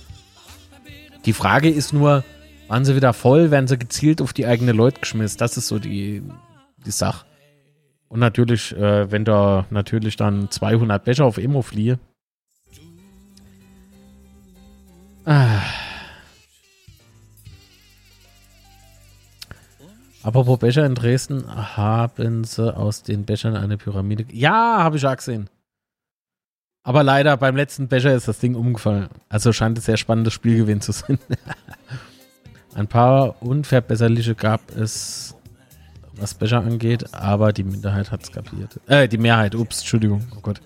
Die 1.27 1.33
Frage 1.33 1.69
ist 1.69 1.91
nur, 1.91 2.23
waren 2.69 2.85
sie 2.85 2.95
wieder 2.95 3.11
voll, 3.11 3.51
werden 3.51 3.67
sie 3.67 3.77
gezielt 3.77 4.21
auf 4.21 4.31
die 4.31 4.45
eigene 4.45 4.71
Leute 4.71 5.01
geschmissen? 5.01 5.37
Das 5.39 5.57
ist 5.57 5.67
so 5.67 5.77
die, 5.77 6.23
die 6.85 6.91
Sache. 6.91 7.25
Und 8.07 8.21
natürlich, 8.21 8.73
äh, 8.73 9.11
wenn 9.11 9.25
da 9.25 9.65
natürlich 9.69 10.15
dann 10.15 10.49
200 10.49 11.03
Becher 11.03 11.25
auf 11.25 11.37
Emo 11.37 11.63
fliehe. 11.63 11.99
Ah. 15.25 15.63
Apropos 20.23 20.59
Becher 20.59 20.85
in 20.85 20.95
Dresden, 20.95 21.43
haben 21.75 22.45
sie 22.45 22.73
aus 22.73 23.03
den 23.03 23.25
Bechern 23.25 23.57
eine 23.57 23.75
Pyramide. 23.75 24.25
Ja, 24.31 24.77
habe 24.81 24.95
ich 24.95 25.05
auch 25.05 25.17
gesehen. 25.17 25.49
Aber 26.87 27.03
leider 27.03 27.35
beim 27.35 27.57
letzten 27.57 27.89
Becher 27.89 28.15
ist 28.15 28.29
das 28.29 28.39
Ding 28.39 28.55
umgefallen. 28.55 29.09
Also 29.27 29.51
scheint 29.51 29.77
es 29.77 29.83
sehr 29.83 29.97
spannendes 29.97 30.31
Spiel 30.31 30.55
gewesen 30.55 30.79
zu 30.79 30.93
sein. 30.93 31.19
Ein 32.75 32.87
paar 32.87 33.41
Unverbesserliche 33.41 34.35
gab 34.35 34.73
es, 34.73 35.35
was 36.13 36.33
Becher 36.33 36.59
angeht, 36.59 37.13
aber 37.13 37.51
die 37.51 37.65
Minderheit 37.65 38.09
hat 38.09 38.23
es 38.23 38.31
kapiert. 38.31 38.79
Äh, 38.87 39.09
die 39.09 39.17
Mehrheit, 39.17 39.53
ups, 39.53 39.79
Entschuldigung, 39.79 40.25
oh 40.33 40.39
Gott. 40.41 40.61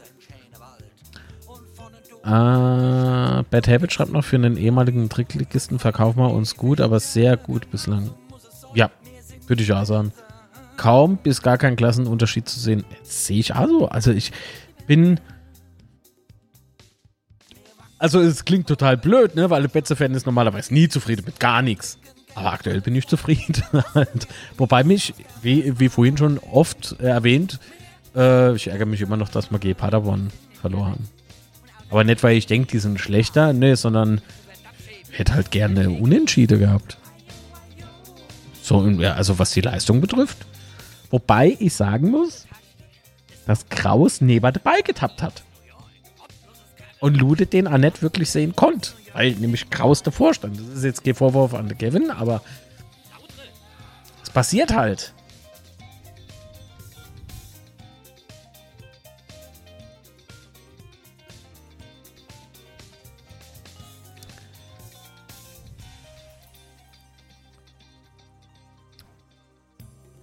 Äh, 2.24 2.28
Bad 2.30 3.68
Habit 3.68 3.92
schreibt 3.92 4.12
noch, 4.12 4.24
für 4.24 4.36
einen 4.36 4.58
ehemaligen 4.58 5.10
Trickligisten 5.10 5.80
verkaufen 5.80 6.20
wir 6.20 6.30
uns 6.30 6.56
gut, 6.56 6.82
aber 6.82 7.00
sehr 7.00 7.36
gut 7.36 7.72
bislang. 7.72 8.12
Ja, 8.76 8.92
würde 9.48 9.64
ich 9.64 9.74
auch 9.74 9.86
sagen. 9.86 10.14
Kaum 10.78 11.18
bis 11.18 11.42
gar 11.42 11.58
kein 11.58 11.76
Klassenunterschied 11.76 12.48
zu 12.48 12.60
sehen. 12.60 12.84
Sehe 13.02 13.40
ich 13.40 13.56
also. 13.56 13.88
Also 13.88 14.12
ich 14.12 14.32
bin. 14.86 15.20
Also 18.02 18.20
es 18.20 18.46
klingt 18.46 18.66
total 18.66 18.98
blöd, 18.98 19.36
ne? 19.36 19.52
Weil 19.52 19.68
Betze-Fan 19.68 20.16
ist 20.16 20.26
normalerweise 20.26 20.74
nie 20.74 20.90
zufrieden 20.90 21.22
mit 21.24 21.40
gar 21.40 21.62
nichts. 21.62 22.00
Aber 22.34 22.52
aktuell 22.52 22.82
bin 22.82 22.96
ich 22.96 23.08
zufrieden. 23.08 23.62
Wobei 24.58 24.84
mich, 24.84 25.14
wie, 25.44 25.80
wie, 25.80 25.88
vorhin 25.88 26.18
schon 26.18 26.40
oft 26.40 27.00
erwähnt, 27.00 27.60
äh, 28.16 28.56
ich 28.56 28.70
ärgere 28.70 28.88
mich 28.88 29.02
immer 29.02 29.18
noch, 29.18 29.30
dass 29.30 29.52
wir 29.52 29.60
G 29.60 29.76
Paderborn 29.76 30.32
verloren 30.60 30.94
haben. 30.94 31.10
Aber 31.92 32.04
nicht, 32.04 32.24
weil 32.24 32.38
ich 32.38 32.48
denke, 32.48 32.72
die 32.72 32.80
sind 32.80 33.00
schlechter, 33.00 33.54
ne, 33.54 33.76
sondern 33.76 34.22
hätte 35.12 35.36
halt 35.36 35.52
gerne 35.52 35.92
Unentschiede 35.92 36.58
gehabt. 36.58 36.98
So, 38.64 38.80
also 38.80 39.38
was 39.38 39.52
die 39.52 39.62
Leistung 39.62 40.02
betrifft. 40.02 40.40
Wobei 41.12 41.56
ich 41.60 41.76
sagen 41.76 42.10
muss, 42.10 42.48
dass 43.46 43.70
Kraus 43.70 44.22
neben 44.22 44.52
dabei 44.52 44.82
getappt 44.82 45.22
hat. 45.22 45.44
Und 47.02 47.18
Lude 47.18 47.48
den 47.48 47.68
Annette 47.68 48.04
wirklich 48.04 48.30
sehen 48.30 48.56
konnte. 48.56 48.92
Weil 49.14 49.32
nämlich 49.32 49.70
Kraus 49.72 50.04
davor 50.04 50.36
stand. 50.36 50.58
Das 50.58 50.78
ist 50.78 50.84
jetzt 50.84 51.04
kein 51.04 51.16
Vorwurf 51.16 51.54
an 51.56 51.76
Kevin, 51.78 52.12
aber 52.12 52.42
es 54.24 54.30
passiert 54.30 54.74
halt. 54.74 55.14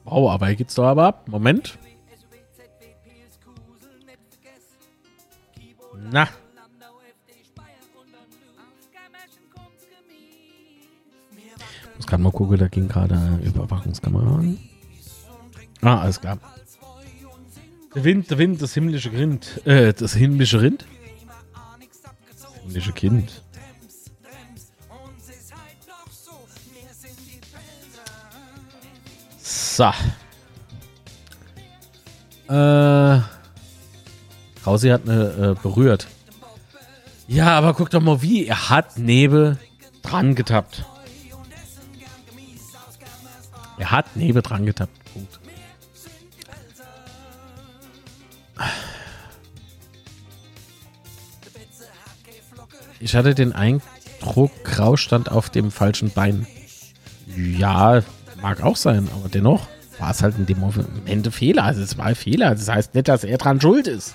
Wow, 0.05 0.31
aber 0.31 0.47
hier 0.47 0.57
geht's 0.57 0.74
doch 0.74 0.85
aber 0.85 1.07
ab. 1.09 1.29
Moment. 1.29 1.76
Na. 6.11 6.29
Gerade 12.09 12.22
mal 12.22 12.32
gucken, 12.32 12.59
da 12.59 12.68
ging 12.68 12.88
gerade 12.88 13.38
Überwachungskamera 13.44 14.36
an. 14.36 14.59
Ah, 15.82 16.00
alles 16.00 16.20
klar. 16.20 16.38
Der 17.94 18.04
Wind, 18.04 18.30
der 18.30 18.38
Wind, 18.38 18.61
das 18.61 18.74
himmlische 18.74 19.12
Rind. 19.12 19.66
Äh, 19.66 19.92
das 19.92 20.14
himmlische 20.14 20.61
Rind? 20.61 20.86
Das 22.30 22.62
himmlische 22.62 22.92
Kind. 22.92 23.42
So. 29.38 29.92
Äh. 32.48 33.20
Rausi 34.66 34.88
hat 34.88 35.09
eine 35.09 35.56
äh, 35.56 35.62
berührt. 35.62 36.09
Ja, 37.26 37.56
aber 37.56 37.74
guck 37.74 37.90
doch 37.90 38.02
mal 38.02 38.20
wie. 38.22 38.46
Er 38.46 38.70
hat 38.70 38.98
Nebel 38.98 39.59
dran 40.02 40.34
getappt. 40.34 40.84
Er 43.79 43.91
hat 43.91 44.16
Nebel 44.16 44.43
dran 44.43 44.66
getappt. 44.66 44.93
Punkt. 45.12 45.41
Ich 53.01 53.14
hatte 53.14 53.35
den 53.35 53.53
Eindruck, 53.53 54.51
Grau 54.64 54.97
stand 54.97 55.31
auf 55.31 55.51
dem 55.51 55.70
falschen 55.70 56.11
Bein. 56.11 56.47
Ja, 57.37 58.03
Mag 58.43 58.62
auch 58.62 58.76
sein, 58.76 59.09
aber 59.14 59.29
dennoch 59.29 59.66
war 59.99 60.11
es 60.12 60.22
halt 60.22 60.39
in 60.39 60.47
dem 60.47 60.61
Moment 60.61 61.35
Fehler. 61.35 61.64
Also 61.64 61.83
es 61.83 61.99
war 61.99 62.07
ein 62.07 62.14
Fehler. 62.14 62.51
Das 62.51 62.68
heißt 62.68 62.95
nicht, 62.95 63.09
dass 63.09 63.24
er 63.24 63.39
dran 63.39 63.61
schuld 63.61 63.89
ist. 63.89 64.14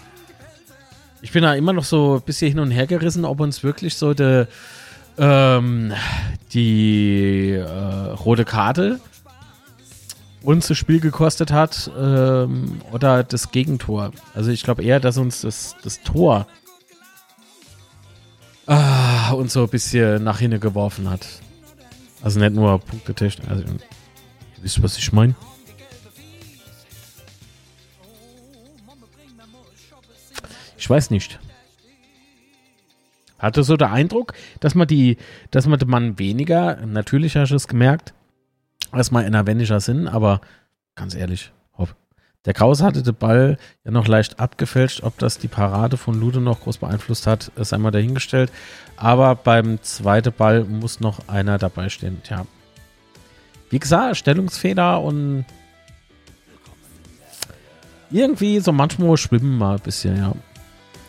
Ich 1.21 1.31
bin 1.31 1.43
da 1.43 1.53
immer 1.53 1.73
noch 1.73 1.83
so 1.83 2.15
ein 2.15 2.21
bisschen 2.21 2.49
hin 2.49 2.59
und 2.59 2.71
her 2.71 2.87
gerissen, 2.87 3.25
ob 3.25 3.39
uns 3.39 3.63
wirklich 3.63 3.95
so 3.95 4.13
de, 4.13 4.45
ähm, 5.17 5.93
die 6.53 7.51
äh, 7.51 7.63
rote 7.63 8.45
Karte 8.45 8.99
uns 10.43 10.67
das 10.67 10.77
Spiel 10.77 10.99
gekostet 10.99 11.51
hat 11.51 11.89
ähm, 11.97 12.81
oder 12.91 13.23
das 13.23 13.51
Gegentor. 13.51 14.11
Also 14.33 14.51
ich 14.51 14.63
glaube 14.63 14.83
eher, 14.83 14.99
dass 14.99 15.17
uns 15.17 15.41
das, 15.41 15.75
das 15.83 16.01
Tor 16.03 16.47
ah, 18.67 19.31
uns 19.31 19.53
so 19.53 19.63
ein 19.63 19.69
bisschen 19.69 20.23
nach 20.23 20.39
hinten 20.39 20.59
geworfen 20.59 21.09
hat. 21.09 21.25
Also 22.21 22.39
nicht 22.39 22.53
nur 22.53 22.79
punktetechnisch, 22.79 23.47
also 23.49 23.63
Wisst 24.63 24.77
ihr, 24.77 24.83
was 24.83 24.97
ich 24.97 25.11
meine? 25.11 25.35
Ich 30.77 30.89
weiß 30.89 31.09
nicht. 31.09 31.37
Hatte 33.37 33.63
so 33.63 33.75
der 33.75 33.91
Eindruck, 33.91 34.33
dass 34.61 34.73
man 34.73 34.87
die, 34.87 35.17
dass 35.51 35.67
man 35.67 35.79
den 35.79 35.89
Mann 35.89 36.17
weniger, 36.17 36.77
natürlich 36.85 37.35
hast 37.35 37.49
du 37.49 37.55
es 37.55 37.67
gemerkt, 37.67 38.13
als 38.93 39.11
mal 39.11 39.25
in 39.25 39.47
weniger 39.47 39.79
Sinn, 39.79 40.07
aber 40.07 40.41
ganz 40.95 41.15
ehrlich, 41.15 41.51
hopp. 41.77 41.95
Der 42.45 42.53
Kraus 42.53 42.81
hatte 42.81 43.03
den 43.03 43.15
Ball 43.15 43.57
ja 43.83 43.91
noch 43.91 44.07
leicht 44.07 44.39
abgefälscht. 44.39 45.03
Ob 45.03 45.17
das 45.17 45.37
die 45.37 45.47
Parade 45.47 45.97
von 45.97 46.19
Lude 46.19 46.41
noch 46.41 46.61
groß 46.61 46.77
beeinflusst 46.77 47.25
hat, 47.25 47.51
ist 47.55 47.73
einmal 47.73 47.91
dahingestellt. 47.91 48.51
Aber 48.97 49.35
beim 49.35 49.81
zweiten 49.81 50.33
Ball 50.33 50.63
muss 50.63 50.99
noch 50.99 51.27
einer 51.27 51.57
dabei 51.57 51.89
stehen. 51.89 52.21
Tja, 52.23 52.45
wie 53.69 53.79
gesagt, 53.79 54.17
Stellungsfehler 54.17 55.01
und 55.01 55.45
irgendwie 58.11 58.59
so 58.59 58.71
manchmal 58.71 59.17
schwimmen 59.17 59.57
mal 59.57 59.77
ein 59.77 59.81
bisschen, 59.81 60.17
ja. 60.17 60.33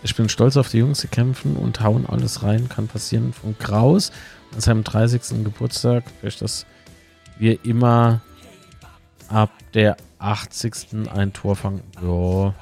Ich 0.03 0.15
bin 0.17 0.29
stolz 0.29 0.57
auf 0.57 0.69
die 0.69 0.79
Jungs, 0.79 1.01
die 1.01 1.09
kämpfen 1.09 1.57
und 1.57 1.81
hauen 1.81 2.07
alles 2.07 2.43
rein. 2.43 2.69
Kann 2.69 2.89
passieren 2.89 3.33
von 3.33 3.59
Kraus 3.59 4.13
an 4.55 4.61
seinem 4.61 4.85
30. 4.85 5.45
Geburtstag. 5.45 6.05
Vielleicht, 6.21 6.43
dass 6.43 6.67
wir 7.39 7.65
immer 7.65 8.21
ab 9.29 9.51
der 9.75 9.97
80. 10.19 11.09
ein 11.13 11.33
Tor 11.33 11.57
fangen. 11.57 11.83
Ja. 12.03 12.55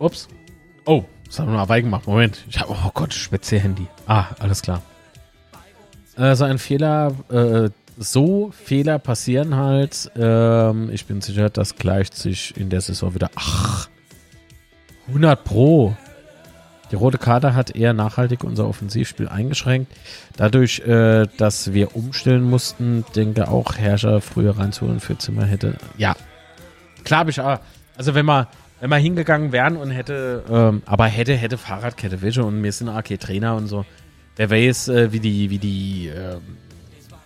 Ups. 0.00 0.28
Oh, 0.84 1.04
das 1.26 1.40
haben 1.40 1.50
wir 1.50 1.56
noch 1.56 1.68
Weigen 1.68 1.88
gemacht. 1.88 2.06
Moment. 2.06 2.44
Ich 2.48 2.60
hab, 2.60 2.70
oh 2.70 2.90
Gott, 2.94 3.12
Speziell-Handy. 3.12 3.88
Ah, 4.06 4.26
alles 4.38 4.62
klar. 4.62 4.80
Äh, 6.18 6.34
so 6.34 6.44
ein 6.44 6.58
Fehler, 6.58 7.14
äh, 7.30 7.70
so 7.96 8.50
Fehler 8.50 8.98
passieren 8.98 9.56
halt. 9.56 10.10
Ähm, 10.16 10.90
ich 10.92 11.06
bin 11.06 11.20
sicher, 11.20 11.48
das 11.48 11.76
gleicht 11.76 12.14
sich 12.14 12.56
in 12.56 12.70
der 12.70 12.80
Saison 12.80 13.14
wieder. 13.14 13.30
Ach, 13.36 13.88
100 15.08 15.44
Pro. 15.44 15.96
Die 16.90 16.96
rote 16.96 17.18
Karte 17.18 17.54
hat 17.54 17.76
eher 17.76 17.92
nachhaltig 17.92 18.44
unser 18.44 18.66
Offensivspiel 18.66 19.28
eingeschränkt. 19.28 19.92
Dadurch, 20.36 20.80
äh, 20.80 21.26
dass 21.36 21.72
wir 21.72 21.94
umstellen 21.94 22.42
mussten, 22.42 23.04
denke 23.14 23.48
auch 23.48 23.76
Herrscher 23.76 24.20
früher 24.20 24.58
reinzuholen 24.58 25.00
für 25.00 25.18
Zimmer 25.18 25.44
hätte. 25.44 25.76
Ja, 25.98 26.16
klar 27.04 27.28
ich 27.28 27.40
auch. 27.40 27.58
Also 27.96 28.14
wenn 28.14 28.26
wir, 28.26 28.48
wenn 28.80 28.90
wir 28.90 28.96
hingegangen 28.96 29.52
wären 29.52 29.76
und 29.76 29.90
hätte, 29.90 30.44
ähm, 30.50 30.82
aber 30.86 31.06
hätte, 31.06 31.34
hätte 31.34 31.58
Fahrradkette 31.58 32.22
Wäsche 32.22 32.44
und 32.44 32.62
wir 32.62 32.72
sind 32.72 32.88
AK 32.88 33.20
Trainer 33.20 33.54
und 33.54 33.66
so. 33.66 33.84
Wer 34.38 34.50
weiß, 34.50 34.88
äh, 34.88 35.12
wie 35.12 35.18
die, 35.18 35.50
wie 35.50 35.58
die 35.58 36.06
äh, 36.06 36.36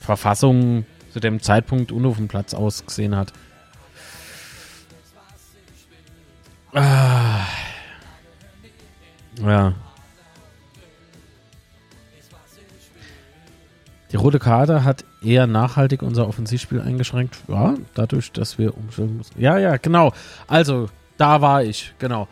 Verfassung 0.01 0.87
zu 1.13 1.21
dem 1.21 1.43
Zeitpunkt 1.43 1.93
und 1.93 2.07
auf 2.07 2.17
dem 2.17 2.27
Platz 2.27 2.55
ausgesehen 2.55 3.15
hat. 3.15 3.35
Ah. 6.73 7.47
Ja. 9.43 9.75
Die 14.11 14.17
rote 14.17 14.39
Karte 14.39 14.83
hat 14.83 15.05
eher 15.23 15.47
nachhaltig 15.47 16.01
unser 16.01 16.27
Offensivspiel 16.27 16.81
eingeschränkt. 16.81 17.37
Ja, 17.47 17.75
dadurch, 17.93 18.33
dass 18.33 18.57
wir 18.57 18.75
umstellen 18.75 19.19
mussten. 19.19 19.39
Ja, 19.39 19.59
ja, 19.59 19.77
genau. 19.77 20.15
Also, 20.47 20.89
da 21.19 21.43
war 21.43 21.63
ich, 21.63 21.93
genau. 21.99 22.27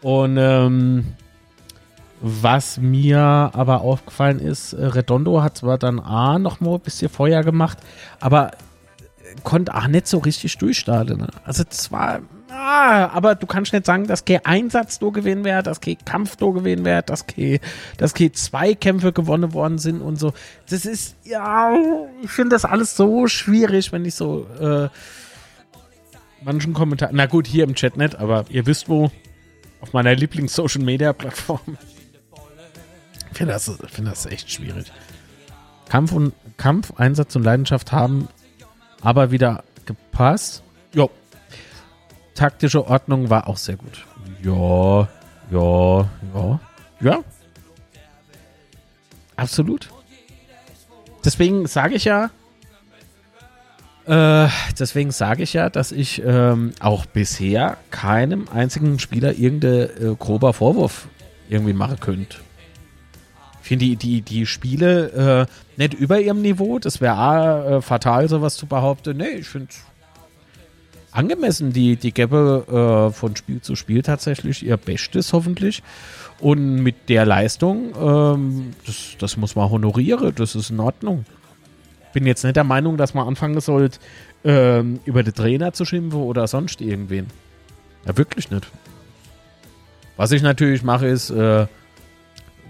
Und 0.00 0.38
ähm, 0.38 1.16
was 2.22 2.78
mir 2.78 3.18
aber 3.18 3.82
aufgefallen 3.82 4.38
ist, 4.38 4.72
äh, 4.72 4.86
Redondo 4.86 5.42
hat 5.42 5.58
zwar 5.58 5.76
dann 5.76 6.00
A 6.00 6.38
noch 6.38 6.60
mal 6.60 6.74
ein 6.74 6.80
bisschen 6.80 7.10
Feuer 7.10 7.42
gemacht, 7.42 7.78
aber 8.20 8.52
konnte 9.42 9.74
auch 9.74 9.88
nicht 9.88 10.06
so 10.06 10.18
richtig 10.18 10.56
durchstarten. 10.58 11.18
Ne? 11.18 11.28
Also 11.44 11.64
zwar 11.64 12.20
Ah, 12.54 13.08
aber 13.14 13.34
du 13.34 13.46
kannst 13.46 13.72
nicht 13.72 13.86
sagen, 13.86 14.06
dass 14.06 14.26
kein 14.26 14.44
Einsatz 14.44 14.98
do 14.98 15.10
gewinnen 15.10 15.42
wäre, 15.42 15.62
dass 15.62 15.80
kein 15.80 15.96
Kampf 16.04 16.36
do 16.36 16.52
gewinnen 16.52 16.84
wäre, 16.84 17.02
dass 17.02 17.26
kein, 17.26 17.60
dass 17.96 18.12
kein 18.12 18.34
zwei 18.34 18.74
Kämpfe 18.74 19.12
gewonnen 19.12 19.54
worden 19.54 19.78
sind 19.78 20.02
und 20.02 20.16
so. 20.16 20.34
Das 20.68 20.84
ist, 20.84 21.16
ja, 21.24 21.74
ich 22.22 22.30
finde 22.30 22.54
das 22.54 22.66
alles 22.66 22.94
so 22.94 23.26
schwierig, 23.26 23.90
wenn 23.90 24.04
ich 24.04 24.14
so 24.14 24.46
äh, 24.60 24.90
manchen 26.44 26.74
Kommentar, 26.74 27.08
na 27.12 27.24
gut, 27.24 27.46
hier 27.46 27.64
im 27.64 27.74
Chat 27.74 27.96
nicht, 27.96 28.16
aber 28.16 28.44
ihr 28.50 28.66
wisst 28.66 28.88
wo, 28.90 29.10
auf 29.80 29.94
meiner 29.94 30.14
Lieblings-Social-Media-Plattform. 30.14 31.78
Ich 33.32 33.38
finde 33.38 33.54
das, 33.54 33.70
find 33.88 34.06
das 34.06 34.26
echt 34.26 34.50
schwierig. 34.50 34.92
Kampf 35.88 36.12
und 36.12 36.32
Kampf, 36.56 36.92
Einsatz 36.96 37.34
und 37.34 37.42
Leidenschaft 37.42 37.92
haben 37.92 38.28
aber 39.00 39.30
wieder 39.30 39.64
gepasst. 39.84 40.62
Jo, 40.94 41.10
taktische 42.34 42.86
Ordnung 42.86 43.30
war 43.30 43.48
auch 43.48 43.56
sehr 43.56 43.76
gut. 43.76 44.06
Ja, 44.42 45.08
ja, 45.50 46.08
ja, 46.34 46.60
ja. 47.00 47.18
Absolut. 49.36 49.88
Deswegen 51.24 51.66
sage 51.66 51.94
ich 51.94 52.04
ja, 52.04 52.30
äh, 54.06 54.48
deswegen 54.78 55.10
sage 55.10 55.42
ich 55.44 55.52
ja, 55.52 55.70
dass 55.70 55.92
ich 55.92 56.22
ähm, 56.24 56.72
auch 56.80 57.06
bisher 57.06 57.76
keinem 57.90 58.48
einzigen 58.52 58.98
Spieler 58.98 59.32
irgendein 59.32 60.12
äh, 60.12 60.16
grober 60.18 60.52
Vorwurf 60.52 61.06
irgendwie 61.48 61.72
machen 61.72 62.00
könnte. 62.00 62.38
Ich 63.62 63.68
finde 63.68 63.84
die, 63.84 63.96
die, 63.96 64.22
die 64.22 64.46
Spiele 64.46 65.46
äh, 65.48 65.52
nicht 65.76 65.94
über 65.94 66.20
ihrem 66.20 66.42
Niveau. 66.42 66.78
Das 66.78 67.00
wäre 67.00 67.78
äh, 67.78 67.80
fatal, 67.80 68.28
sowas 68.28 68.56
zu 68.56 68.66
behaupten. 68.66 69.16
Nee, 69.16 69.38
ich 69.38 69.48
finde 69.48 69.68
angemessen. 71.12 71.72
Die, 71.72 71.96
die 71.96 72.12
Gäbe 72.12 73.08
äh, 73.10 73.12
von 73.12 73.36
Spiel 73.36 73.60
zu 73.60 73.76
Spiel 73.76 74.02
tatsächlich 74.02 74.66
ihr 74.66 74.76
Bestes 74.76 75.32
hoffentlich. 75.32 75.82
Und 76.40 76.82
mit 76.82 77.08
der 77.08 77.24
Leistung, 77.24 77.92
ähm, 77.96 78.70
das, 78.84 79.16
das 79.18 79.36
muss 79.36 79.54
man 79.54 79.70
honorieren, 79.70 80.34
das 80.34 80.56
ist 80.56 80.70
in 80.70 80.80
Ordnung. 80.80 81.24
Bin 82.12 82.26
jetzt 82.26 82.42
nicht 82.42 82.56
der 82.56 82.64
Meinung, 82.64 82.96
dass 82.96 83.14
man 83.14 83.28
anfangen 83.28 83.60
sollte, 83.60 84.00
ähm, 84.42 84.98
über 85.04 85.22
den 85.22 85.34
Trainer 85.34 85.72
zu 85.72 85.84
schimpfen 85.84 86.20
oder 86.20 86.48
sonst 86.48 86.80
irgendwen. 86.80 87.28
Ja, 88.06 88.16
wirklich 88.18 88.50
nicht. 88.50 88.66
Was 90.16 90.32
ich 90.32 90.42
natürlich 90.42 90.82
mache, 90.82 91.06
ist, 91.06 91.30
äh, 91.30 91.66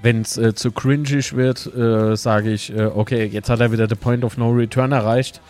wenn 0.02 0.22
es 0.22 0.36
äh, 0.36 0.54
zu 0.54 0.72
cringig 0.72 1.34
wird, 1.34 1.66
äh, 1.74 2.16
sage 2.16 2.50
ich, 2.50 2.76
äh, 2.76 2.86
okay, 2.86 3.24
jetzt 3.24 3.48
hat 3.48 3.60
er 3.60 3.72
wieder 3.72 3.86
den 3.86 3.98
Point 3.98 4.24
of 4.24 4.36
No 4.36 4.50
Return 4.50 4.92
erreicht 4.92 5.40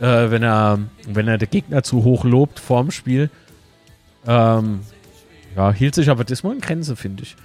äh, 0.00 0.30
wenn 0.30 0.42
er, 0.42 0.78
wenn 1.06 1.28
er 1.28 1.38
den 1.38 1.50
Gegner 1.50 1.82
zu 1.82 2.04
hoch 2.04 2.24
lobt 2.24 2.58
vorm 2.58 2.90
Spiel. 2.90 3.30
Ähm, 4.26 4.80
ja, 5.56 5.72
hielt 5.72 5.94
sich 5.94 6.10
aber 6.10 6.24
diesmal 6.24 6.54
in 6.54 6.60
Grenze, 6.60 6.96
finde 6.96 7.22
ich. 7.22 7.36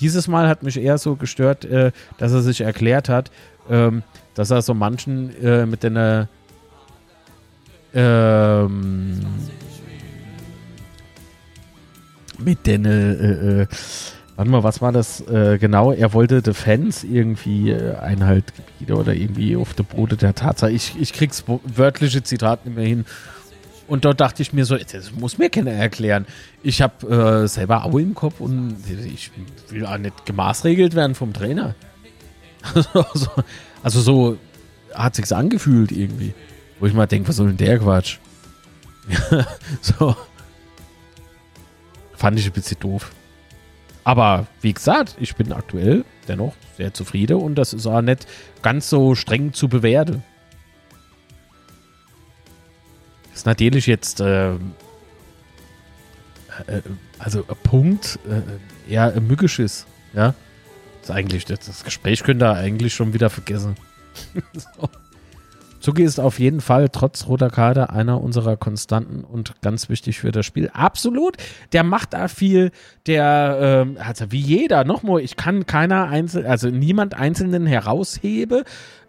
Dieses 0.00 0.28
Mal 0.28 0.48
hat 0.48 0.62
mich 0.62 0.78
eher 0.78 0.98
so 0.98 1.16
gestört, 1.16 1.64
äh, 1.64 1.92
dass 2.18 2.32
er 2.32 2.42
sich 2.42 2.62
erklärt 2.62 3.08
hat, 3.08 3.30
ähm, 3.68 4.02
dass 4.34 4.50
er 4.50 4.62
so 4.62 4.74
manchen 4.74 5.34
äh, 5.42 5.66
mit 5.66 5.82
den 5.82 6.26
ähm, 7.92 9.20
mit 12.38 12.66
den 12.66 12.84
äh, 12.84 13.62
äh 13.62 13.66
Warte 14.40 14.52
mal, 14.52 14.62
was 14.62 14.80
war 14.80 14.90
das 14.90 15.20
äh, 15.28 15.58
genau? 15.58 15.92
Er 15.92 16.14
wollte 16.14 16.40
die 16.40 16.54
Fans 16.54 17.04
irgendwie 17.04 17.72
äh, 17.72 17.96
Einhaltgebiete 17.96 18.94
oder 18.94 19.12
irgendwie 19.12 19.54
auf 19.54 19.74
der 19.74 19.82
Brote 19.82 20.16
der 20.16 20.34
Tatsache. 20.34 20.70
Ich, 20.70 20.98
ich 20.98 21.12
krieg's 21.12 21.44
wörtliche 21.46 22.22
Zitat 22.22 22.64
nicht 22.64 22.74
mehr 22.74 22.86
hin. 22.86 23.04
Und 23.86 24.06
dort 24.06 24.18
dachte 24.18 24.40
ich 24.40 24.54
mir 24.54 24.64
so, 24.64 24.78
das 24.78 25.12
muss 25.12 25.36
mir 25.36 25.50
keiner 25.50 25.72
erklären. 25.72 26.24
Ich 26.62 26.80
habe 26.80 27.42
äh, 27.42 27.48
selber 27.48 27.84
Aue 27.84 28.00
im 28.00 28.14
Kopf 28.14 28.40
und 28.40 28.78
ich 29.14 29.30
will 29.68 29.84
auch 29.84 29.98
nicht 29.98 30.24
gemaßregelt 30.24 30.94
werden 30.94 31.14
vom 31.14 31.34
Trainer. 31.34 31.74
also, 32.94 33.28
also 33.82 34.00
so 34.00 34.38
hat 34.94 35.16
sich's 35.16 35.32
angefühlt 35.32 35.92
irgendwie. 35.92 36.32
Wo 36.78 36.86
ich 36.86 36.94
mal 36.94 37.04
denke, 37.04 37.28
was 37.28 37.36
soll 37.36 37.48
denn 37.48 37.58
der 37.58 37.78
Quatsch? 37.78 38.16
so. 39.82 40.16
Fand 42.14 42.38
ich 42.38 42.46
ein 42.46 42.52
bisschen 42.52 42.80
doof. 42.80 43.12
Aber 44.04 44.46
wie 44.60 44.72
gesagt, 44.72 45.16
ich 45.20 45.36
bin 45.36 45.52
aktuell 45.52 46.04
dennoch 46.26 46.54
sehr 46.76 46.94
zufrieden 46.94 47.36
und 47.36 47.54
das 47.54 47.72
ist 47.72 47.86
auch 47.86 48.00
nicht 48.00 48.26
ganz 48.62 48.88
so 48.88 49.14
streng 49.14 49.52
zu 49.52 49.68
bewerten. 49.68 50.22
Das 53.30 53.40
ist 53.40 53.46
natürlich 53.46 53.86
jetzt 53.86 54.20
äh, 54.20 54.54
äh, 56.66 56.82
also 57.18 57.44
ein 57.48 57.56
Punkt 57.62 58.18
äh, 58.28 58.92
eher 58.92 59.14
ein 59.14 59.26
Mückisches, 59.26 59.86
ja. 60.14 60.34
Das 61.00 61.10
ist 61.10 61.16
eigentlich, 61.16 61.44
das 61.46 61.84
Gespräch 61.84 62.22
könnt 62.22 62.42
ihr 62.42 62.52
eigentlich 62.52 62.94
schon 62.94 63.14
wieder 63.14 63.30
vergessen. 63.30 63.76
so. 64.52 64.88
Zuki 65.80 66.02
ist 66.02 66.20
auf 66.20 66.38
jeden 66.38 66.60
Fall 66.60 66.90
trotz 66.90 67.26
roter 67.26 67.48
Karte 67.48 67.90
einer 67.90 68.20
unserer 68.20 68.56
Konstanten 68.56 69.24
und 69.24 69.60
ganz 69.62 69.88
wichtig 69.88 70.20
für 70.20 70.30
das 70.30 70.44
Spiel. 70.44 70.70
Absolut. 70.74 71.36
Der 71.72 71.84
macht 71.84 72.12
da 72.12 72.28
viel. 72.28 72.70
Der, 73.06 73.58
ähm, 73.60 73.96
also 73.98 74.30
wie 74.30 74.40
jeder, 74.40 74.84
nochmal, 74.84 75.20
ich 75.22 75.36
kann 75.36 75.66
keiner 75.66 76.08
einzeln, 76.08 76.44
also 76.46 76.68
niemand 76.68 77.14
einzelnen 77.14 77.66
heraushebe. 77.66 78.64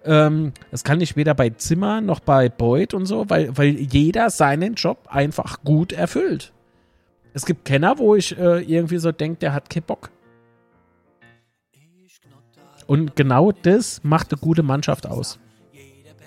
Ähm, 0.05 0.53
das 0.71 0.83
kann 0.83 1.01
ich 1.01 1.17
weder 1.17 1.33
bei 1.33 1.49
Zimmer 1.49 1.99
noch 1.99 2.21
bei 2.21 2.47
Boyd 2.47 2.93
und 2.93 3.05
so, 3.05 3.29
weil, 3.29 3.55
weil 3.57 3.75
jeder 3.75 4.29
seinen 4.29 4.75
Job 4.75 5.07
einfach 5.09 5.63
gut 5.63 5.91
erfüllt. 5.91 6.53
Es 7.33 7.45
gibt 7.45 7.65
Kenner, 7.65 7.97
wo 7.97 8.15
ich 8.15 8.37
äh, 8.37 8.61
irgendwie 8.61 8.97
so 8.97 9.11
denke, 9.11 9.39
der 9.39 9.53
hat 9.53 9.69
keinen 9.69 9.83
Bock. 9.83 10.09
Und 12.87 13.15
genau 13.15 13.51
das 13.51 14.01
macht 14.03 14.31
eine 14.31 14.41
gute 14.41 14.63
Mannschaft 14.63 15.05
aus. 15.05 15.39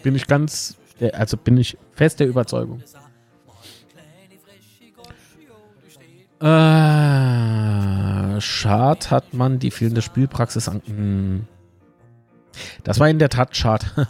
Bin 0.05 0.14
ich 0.14 0.26
ganz, 0.26 0.76
also 1.14 1.39
bin 1.39 1.56
ich 1.56 1.78
fest 1.94 2.20
der 2.20 2.28
Überzeugung. 2.28 2.82
Äh, 6.40 6.47
schad 8.39 9.10
hat 9.10 9.32
man 9.32 9.59
die 9.59 9.70
fehlende 9.70 10.02
Spielpraxis 10.02 10.68
an. 10.68 10.82
Hm. 10.85 11.47
Das 12.85 13.01
war 13.01 13.09
in 13.09 13.18
der 13.18 13.31
Tat 13.31 13.56
schade. 13.56 13.86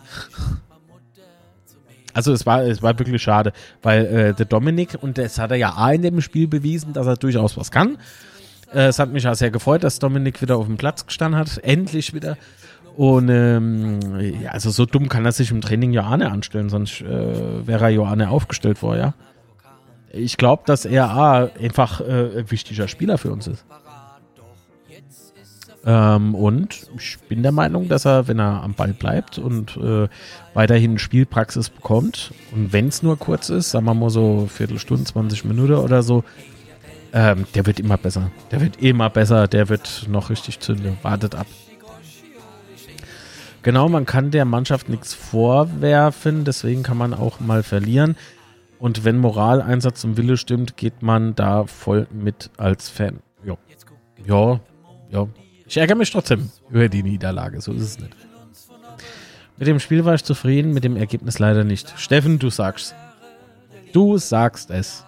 Also 2.17 2.33
es 2.33 2.47
war, 2.47 2.63
es 2.63 2.81
war 2.81 2.97
wirklich 2.97 3.21
schade, 3.21 3.53
weil 3.83 4.07
äh, 4.07 4.35
der 4.35 4.47
Dominik, 4.47 4.97
und 5.01 5.19
das 5.19 5.37
hat 5.37 5.51
er 5.51 5.57
ja 5.57 5.75
auch 5.77 5.91
in 5.91 6.03
dem 6.03 6.21
Spiel 6.21 6.47
bewiesen, 6.47 6.93
dass 6.93 7.09
er 7.09 7.17
durchaus 7.17 7.57
was 7.57 7.73
kann. 7.73 7.99
Äh, 8.73 8.87
es 8.87 9.01
hat 9.01 9.11
mich 9.11 9.27
auch 9.27 9.35
sehr 9.35 9.51
gefreut, 9.51 9.83
dass 9.83 9.99
Dominik 9.99 10.41
wieder 10.41 10.57
auf 10.57 10.67
dem 10.67 10.77
Platz 10.77 11.05
gestanden 11.05 11.41
hat. 11.41 11.59
Endlich 11.65 12.15
wieder. 12.15 12.37
Und 12.97 13.29
ähm, 13.29 13.99
ja, 14.43 14.51
also 14.51 14.71
so 14.71 14.87
dumm 14.87 15.09
kann 15.09 15.25
er 15.25 15.33
sich 15.33 15.51
im 15.51 15.61
Training 15.61 15.93
Johanne 15.93 16.31
anstellen, 16.31 16.69
sonst 16.69 17.01
äh, 17.01 17.67
wäre 17.67 17.85
er 17.87 17.91
Johanne 17.91 18.31
aufgestellt 18.31 18.79
vorher. 18.79 19.15
Ich 20.13 20.37
glaube, 20.37 20.63
dass 20.67 20.85
er 20.85 21.11
A, 21.11 21.51
einfach 21.61 22.01
äh, 22.01 22.39
ein 22.39 22.51
wichtiger 22.51 22.87
Spieler 22.87 23.19
für 23.19 23.33
uns 23.33 23.49
ist. 23.49 23.65
Ähm, 25.87 26.35
und 26.37 26.87
ich 26.97 27.19
bin 27.29 27.43
der 27.43 27.53
Meinung, 27.53 27.89
dass 27.89 28.05
er, 28.07 28.29
wenn 28.29 28.39
er 28.39 28.63
am 28.63 28.75
Ball 28.75 28.93
bleibt 28.93 29.39
und 29.39 29.77
äh, 29.77 30.09
weiterhin 30.55 30.99
Spielpraxis 30.99 31.71
bekommt, 31.71 32.33
und 32.55 32.73
wenn 32.73 32.89
es 32.89 33.03
nur 33.03 33.19
kurz 33.19 33.51
ist, 33.51 33.73
sagen 33.73 33.87
wir 33.87 33.95
mal 33.95 34.09
so 34.09 34.47
Viertelstunde, 34.49 35.05
20 35.05 35.45
Minuten 35.45 35.75
oder 35.75 36.03
so, 36.03 36.25
Ähm, 37.17 37.47
der 37.55 37.65
wird 37.65 37.79
immer 37.79 37.97
besser. 37.97 38.33
Der 38.51 38.61
wird 38.61 38.83
immer 38.83 39.09
besser. 39.09 39.47
Der 39.47 39.69
wird 39.69 40.07
noch 40.09 40.31
richtig 40.31 40.59
zünden. 40.59 40.99
Wartet 41.03 41.37
ab. 41.37 41.47
Genau, 43.65 43.89
man 43.89 44.05
kann 44.05 44.31
der 44.31 44.45
Mannschaft 44.45 44.91
nichts 44.91 45.15
vorwerfen, 45.15 46.45
deswegen 46.45 46.83
kann 46.83 46.99
man 46.99 47.15
auch 47.15 47.41
mal 47.41 47.63
verlieren. 47.63 48.15
Und 48.79 49.05
wenn 49.05 49.17
Moraleinsatz 49.17 50.05
und 50.05 50.19
Wille 50.19 50.37
stimmt, 50.37 50.77
geht 50.77 51.01
man 51.03 51.35
da 51.35 51.65
voll 51.65 52.07
mit 52.13 52.51
als 52.59 52.91
Fan. 52.91 53.21
Ja, 53.43 53.57
ja, 54.27 54.61
ja. 55.11 55.29
Ich 55.67 55.79
ärgere 55.79 55.97
mich 55.97 56.11
trotzdem 56.11 56.51
über 56.69 56.91
die 56.91 57.03
Niederlage, 57.03 57.63
so 57.63 57.73
ist 57.73 57.83
es 57.83 57.99
nicht. 57.99 58.15
Mit 59.57 59.67
dem 59.67 59.81
Spiel 59.81 60.05
war 60.05 60.15
ich 60.15 60.25
zufrieden, 60.25 60.75
mit 60.75 60.85
dem 60.85 60.99
Ergebnis 60.99 61.39
leider 61.39 61.65
nicht. 61.65 61.99
Steffen, 61.99 62.39
du 62.39 62.51
sagst. 62.51 62.95
Du 63.95 64.19
sagst 64.19 64.71
es. 64.71 65.07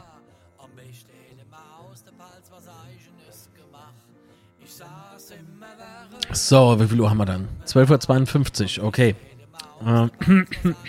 So, 6.36 6.78
wie 6.78 6.86
viel 6.86 7.00
Uhr 7.00 7.08
haben 7.08 7.16
wir 7.16 7.24
dann? 7.24 7.48
12.52 7.66 8.78
Uhr, 8.78 8.84
okay. 8.84 9.14
Ähm, 9.84 10.10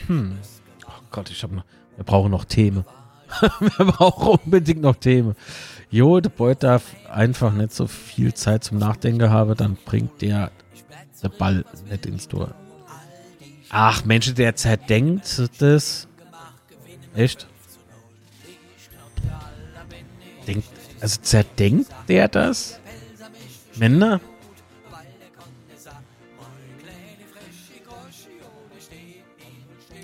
oh 0.85 0.91
Gott, 1.09 1.29
ich 1.29 1.41
hab 1.41 1.51
noch. 1.51 1.63
Wir 1.95 2.03
brauchen 2.03 2.31
noch 2.31 2.43
Themen. 2.43 2.83
wir 3.59 3.85
brauchen 3.85 4.39
unbedingt 4.43 4.81
noch 4.81 4.97
Themen. 4.97 5.35
Jo, 5.89 6.19
der 6.19 6.29
Beut 6.29 6.63
darf 6.63 6.83
einfach 7.09 7.53
nicht 7.53 7.73
so 7.73 7.87
viel 7.87 8.33
Zeit 8.33 8.65
zum 8.65 8.77
Nachdenken 8.77 9.29
haben, 9.29 9.55
dann 9.55 9.77
bringt 9.85 10.21
der 10.21 10.51
der 11.23 11.29
Ball 11.29 11.63
nicht 11.89 12.05
ins 12.05 12.27
Tor. 12.27 12.53
Ach, 13.69 14.03
Mensch, 14.03 14.33
der 14.33 14.55
zerdenkt 14.55 15.49
das. 15.59 16.07
Echt? 17.15 17.47
Denkt, 20.45 20.67
also 20.99 21.21
zerdenkt 21.21 21.89
der 22.07 22.27
das? 22.27 22.79
Männer? 23.77 24.19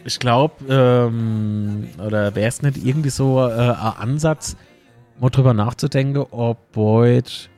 Ich 0.05 0.19
glaube, 0.19 0.55
ähm, 0.67 1.87
oder 1.97 2.35
wäre 2.35 2.47
es 2.47 2.61
nicht 2.61 2.83
irgendwie 2.83 3.09
so 3.09 3.39
äh, 3.39 3.51
ein 3.53 3.75
Ansatz, 3.75 4.57
mal 5.19 5.29
drüber 5.29 5.53
nachzudenken, 5.53 6.25
ob 6.31 6.71
Boyd 6.73 7.49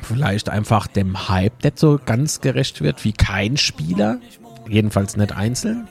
vielleicht 0.00 0.48
einfach 0.48 0.86
dem 0.86 1.28
Hype 1.28 1.64
nicht 1.64 1.78
so 1.78 1.98
ganz 2.04 2.40
gerecht 2.40 2.80
wird 2.82 3.04
wie 3.04 3.12
kein 3.12 3.56
Spieler, 3.56 4.18
jedenfalls 4.68 5.16
nicht 5.16 5.32
einzeln. 5.32 5.88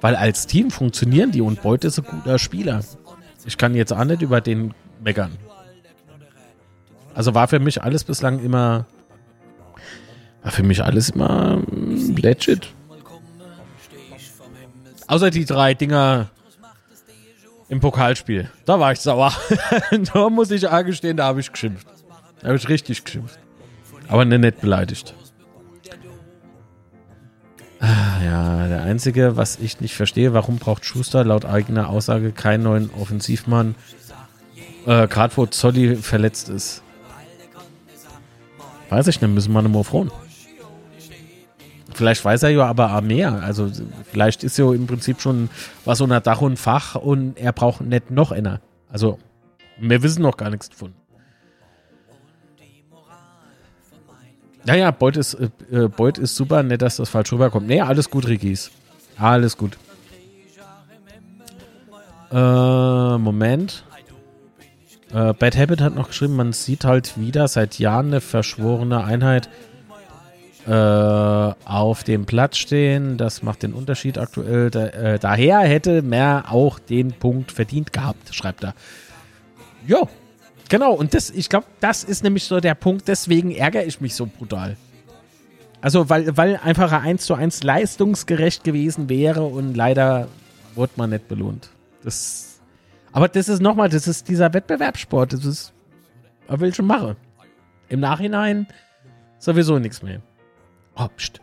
Weil 0.00 0.16
als 0.16 0.46
Team 0.46 0.70
funktionieren 0.70 1.32
die 1.32 1.40
und 1.40 1.62
Boyd 1.62 1.84
ist 1.84 1.98
ein 1.98 2.04
guter 2.04 2.38
Spieler. 2.38 2.80
Ich 3.44 3.56
kann 3.56 3.74
jetzt 3.74 3.92
auch 3.92 4.04
nicht 4.04 4.22
über 4.22 4.40
den 4.40 4.74
meckern. 5.02 5.32
Also 7.14 7.34
war 7.34 7.48
für 7.48 7.60
mich 7.60 7.82
alles 7.82 8.04
bislang 8.04 8.40
immer, 8.40 8.86
war 10.42 10.52
für 10.52 10.62
mich 10.62 10.84
alles 10.84 11.10
immer 11.10 11.56
mm, 11.56 12.14
legit. 12.16 12.68
Außer 15.06 15.30
die 15.30 15.44
drei 15.44 15.74
Dinger 15.74 16.30
im 17.68 17.80
Pokalspiel. 17.80 18.50
Da 18.64 18.78
war 18.78 18.92
ich 18.92 19.00
sauer. 19.00 19.32
da 20.14 20.28
muss 20.30 20.50
ich 20.50 20.68
angestehen, 20.68 21.16
da 21.16 21.26
habe 21.26 21.40
ich 21.40 21.50
geschimpft. 21.50 21.86
Da 22.40 22.48
habe 22.48 22.56
ich 22.56 22.68
richtig 22.68 23.04
geschimpft. 23.04 23.38
Aber 24.08 24.24
nicht 24.24 24.60
beleidigt. 24.60 25.14
Ah, 27.80 28.22
ja, 28.24 28.68
der 28.68 28.82
einzige, 28.82 29.36
was 29.36 29.58
ich 29.58 29.80
nicht 29.80 29.94
verstehe, 29.94 30.32
warum 30.32 30.58
braucht 30.58 30.84
Schuster 30.84 31.24
laut 31.24 31.44
eigener 31.44 31.88
Aussage 31.90 32.32
keinen 32.32 32.62
neuen 32.62 32.90
Offensivmann, 32.90 33.74
äh, 34.86 35.06
gerade 35.08 35.36
wo 35.36 35.46
Zolli 35.46 35.96
verletzt 35.96 36.48
ist. 36.48 36.82
Weiß 38.88 39.08
ich 39.08 39.20
nicht, 39.20 39.30
müssen 39.30 39.52
wir 39.52 39.62
nochmal 39.62 39.84
fragen. 39.84 40.10
Vielleicht 41.96 42.22
weiß 42.26 42.42
er 42.42 42.50
ja 42.50 42.66
aber 42.66 42.94
auch 42.94 43.00
mehr. 43.00 43.42
Also 43.42 43.70
vielleicht 44.12 44.44
ist 44.44 44.58
ja 44.58 44.70
im 44.70 44.86
Prinzip 44.86 45.22
schon 45.22 45.48
was 45.86 46.02
unter 46.02 46.20
Dach 46.20 46.42
und 46.42 46.58
Fach 46.58 46.94
und 46.94 47.38
er 47.38 47.52
braucht 47.54 47.80
nicht 47.80 48.10
noch 48.10 48.32
einer. 48.32 48.60
Also 48.90 49.18
wir 49.78 50.02
wissen 50.02 50.20
noch 50.20 50.36
gar 50.36 50.50
nichts 50.50 50.68
davon. 50.68 50.92
Naja, 54.66 54.90
Beut 54.90 55.16
ist, 55.16 55.34
äh, 55.34 55.48
äh, 55.70 55.88
Beut 55.88 56.18
ist 56.18 56.36
super, 56.36 56.62
nicht, 56.62 56.82
dass 56.82 56.96
das 56.96 57.08
falsch 57.08 57.32
rüberkommt. 57.32 57.66
Nee, 57.66 57.80
alles 57.80 58.10
gut, 58.10 58.28
Rigis. 58.28 58.70
Alles 59.16 59.56
gut. 59.56 59.78
Äh, 62.30 62.36
Moment. 63.16 63.84
Äh, 65.14 65.32
Bad 65.32 65.56
Habit 65.56 65.80
hat 65.80 65.94
noch 65.94 66.08
geschrieben, 66.08 66.36
man 66.36 66.52
sieht 66.52 66.84
halt 66.84 67.18
wieder 67.18 67.48
seit 67.48 67.78
Jahren 67.78 68.08
eine 68.08 68.20
verschworene 68.20 69.02
Einheit 69.02 69.48
auf 70.72 72.04
dem 72.04 72.26
Platz 72.26 72.56
stehen. 72.56 73.16
Das 73.16 73.42
macht 73.42 73.62
den 73.62 73.72
Unterschied 73.72 74.18
aktuell. 74.18 74.70
Da, 74.70 74.86
äh, 74.86 75.18
daher 75.18 75.60
hätte 75.60 76.02
mehr 76.02 76.46
auch 76.50 76.78
den 76.78 77.12
Punkt 77.12 77.52
verdient 77.52 77.92
gehabt, 77.92 78.34
schreibt 78.34 78.64
er. 78.64 78.74
Jo, 79.86 80.08
genau. 80.68 80.92
Und 80.92 81.14
das, 81.14 81.30
ich 81.30 81.48
glaube, 81.48 81.66
das 81.80 82.02
ist 82.04 82.24
nämlich 82.24 82.44
so 82.44 82.58
der 82.58 82.74
Punkt. 82.74 83.06
Deswegen 83.08 83.52
ärgere 83.52 83.84
ich 83.84 84.00
mich 84.00 84.14
so 84.14 84.26
brutal. 84.26 84.76
Also, 85.80 86.08
weil, 86.08 86.36
weil 86.36 86.56
einfach 86.56 86.90
ein 86.90 87.02
1 87.02 87.26
zu 87.26 87.34
1 87.34 87.62
leistungsgerecht 87.62 88.64
gewesen 88.64 89.08
wäre 89.08 89.44
und 89.44 89.76
leider 89.76 90.26
wurde 90.74 90.92
man 90.96 91.10
nicht 91.10 91.28
belohnt. 91.28 91.70
Das, 92.02 92.60
aber 93.12 93.28
das 93.28 93.48
ist 93.48 93.60
nochmal, 93.60 93.88
das 93.88 94.08
ist 94.08 94.28
dieser 94.28 94.52
Wettbewerbssport. 94.52 95.32
Das 95.32 95.44
ist, 95.44 95.72
was 96.48 96.60
ich 96.62 96.74
schon 96.74 96.86
machen? 96.86 97.16
Im 97.88 98.00
Nachhinein 98.00 98.66
sowieso 99.38 99.78
nichts 99.78 100.02
mehr. 100.02 100.20
Oh, 100.96 101.08
pst. 101.16 101.40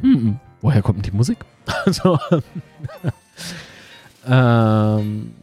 Hm, 0.00 0.38
woher 0.60 0.82
kommt 0.82 0.98
denn 1.04 1.10
die 1.12 1.16
Musik? 1.16 1.38
Also, 1.86 2.18
ähm, 4.26 5.34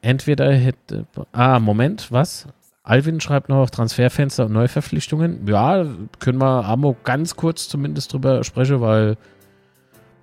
entweder 0.00 0.52
hätte. 0.52 1.06
Ah, 1.32 1.58
Moment, 1.60 2.10
was? 2.10 2.46
Alvin 2.82 3.20
schreibt 3.20 3.48
noch 3.48 3.70
Transferfenster 3.70 4.46
und 4.46 4.52
Neuverpflichtungen. 4.52 5.46
Ja, 5.46 5.84
können 6.18 6.38
wir 6.38 6.64
Amo 6.64 6.96
ganz 7.04 7.36
kurz 7.36 7.68
zumindest 7.68 8.12
drüber 8.12 8.42
sprechen, 8.44 8.80
weil. 8.80 9.16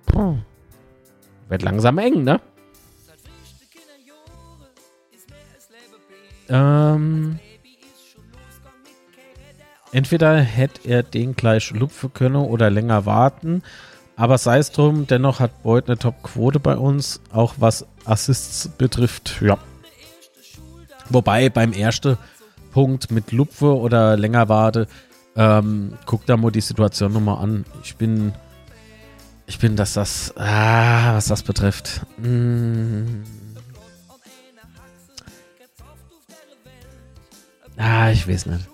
Puh, 0.06 0.36
wird 1.48 1.62
langsam 1.62 1.96
eng, 1.98 2.24
ne? 2.24 2.40
Ähm, 6.50 7.38
entweder 9.92 10.40
hätte 10.40 10.88
er 10.88 11.02
den 11.02 11.34
gleich 11.36 11.70
lupfen 11.70 12.12
können 12.12 12.36
oder 12.36 12.68
länger 12.68 13.06
warten. 13.06 13.62
Aber 14.16 14.36
sei 14.36 14.58
es 14.58 14.70
drum, 14.70 15.06
dennoch 15.06 15.40
hat 15.40 15.62
Boyd 15.62 15.86
eine 15.86 15.96
Top-Quote 15.96 16.60
bei 16.60 16.76
uns, 16.76 17.22
auch 17.32 17.54
was 17.56 17.86
Assists 18.04 18.68
betrifft. 18.68 19.40
Ja. 19.40 19.56
Wobei 21.08 21.48
beim 21.48 21.72
ersten 21.72 22.18
Punkt 22.72 23.10
mit 23.10 23.32
Lupfe 23.32 23.74
oder 23.76 24.16
länger 24.16 24.48
warte, 24.48 24.88
ähm, 25.36 25.96
guck 26.06 26.26
da 26.26 26.36
mal 26.36 26.50
die 26.50 26.60
Situation 26.60 27.12
nochmal 27.12 27.42
an. 27.42 27.64
Ich 27.82 27.96
bin, 27.96 28.32
ich 29.46 29.58
bin, 29.58 29.76
dass 29.76 29.94
das, 29.94 30.34
ah, 30.36 31.14
was 31.14 31.26
das 31.26 31.42
betrifft. 31.42 32.02
Mm, 32.18 33.22
Ah, 37.80 38.10
ich 38.10 38.28
weiß 38.28 38.44
nicht. 38.44 38.68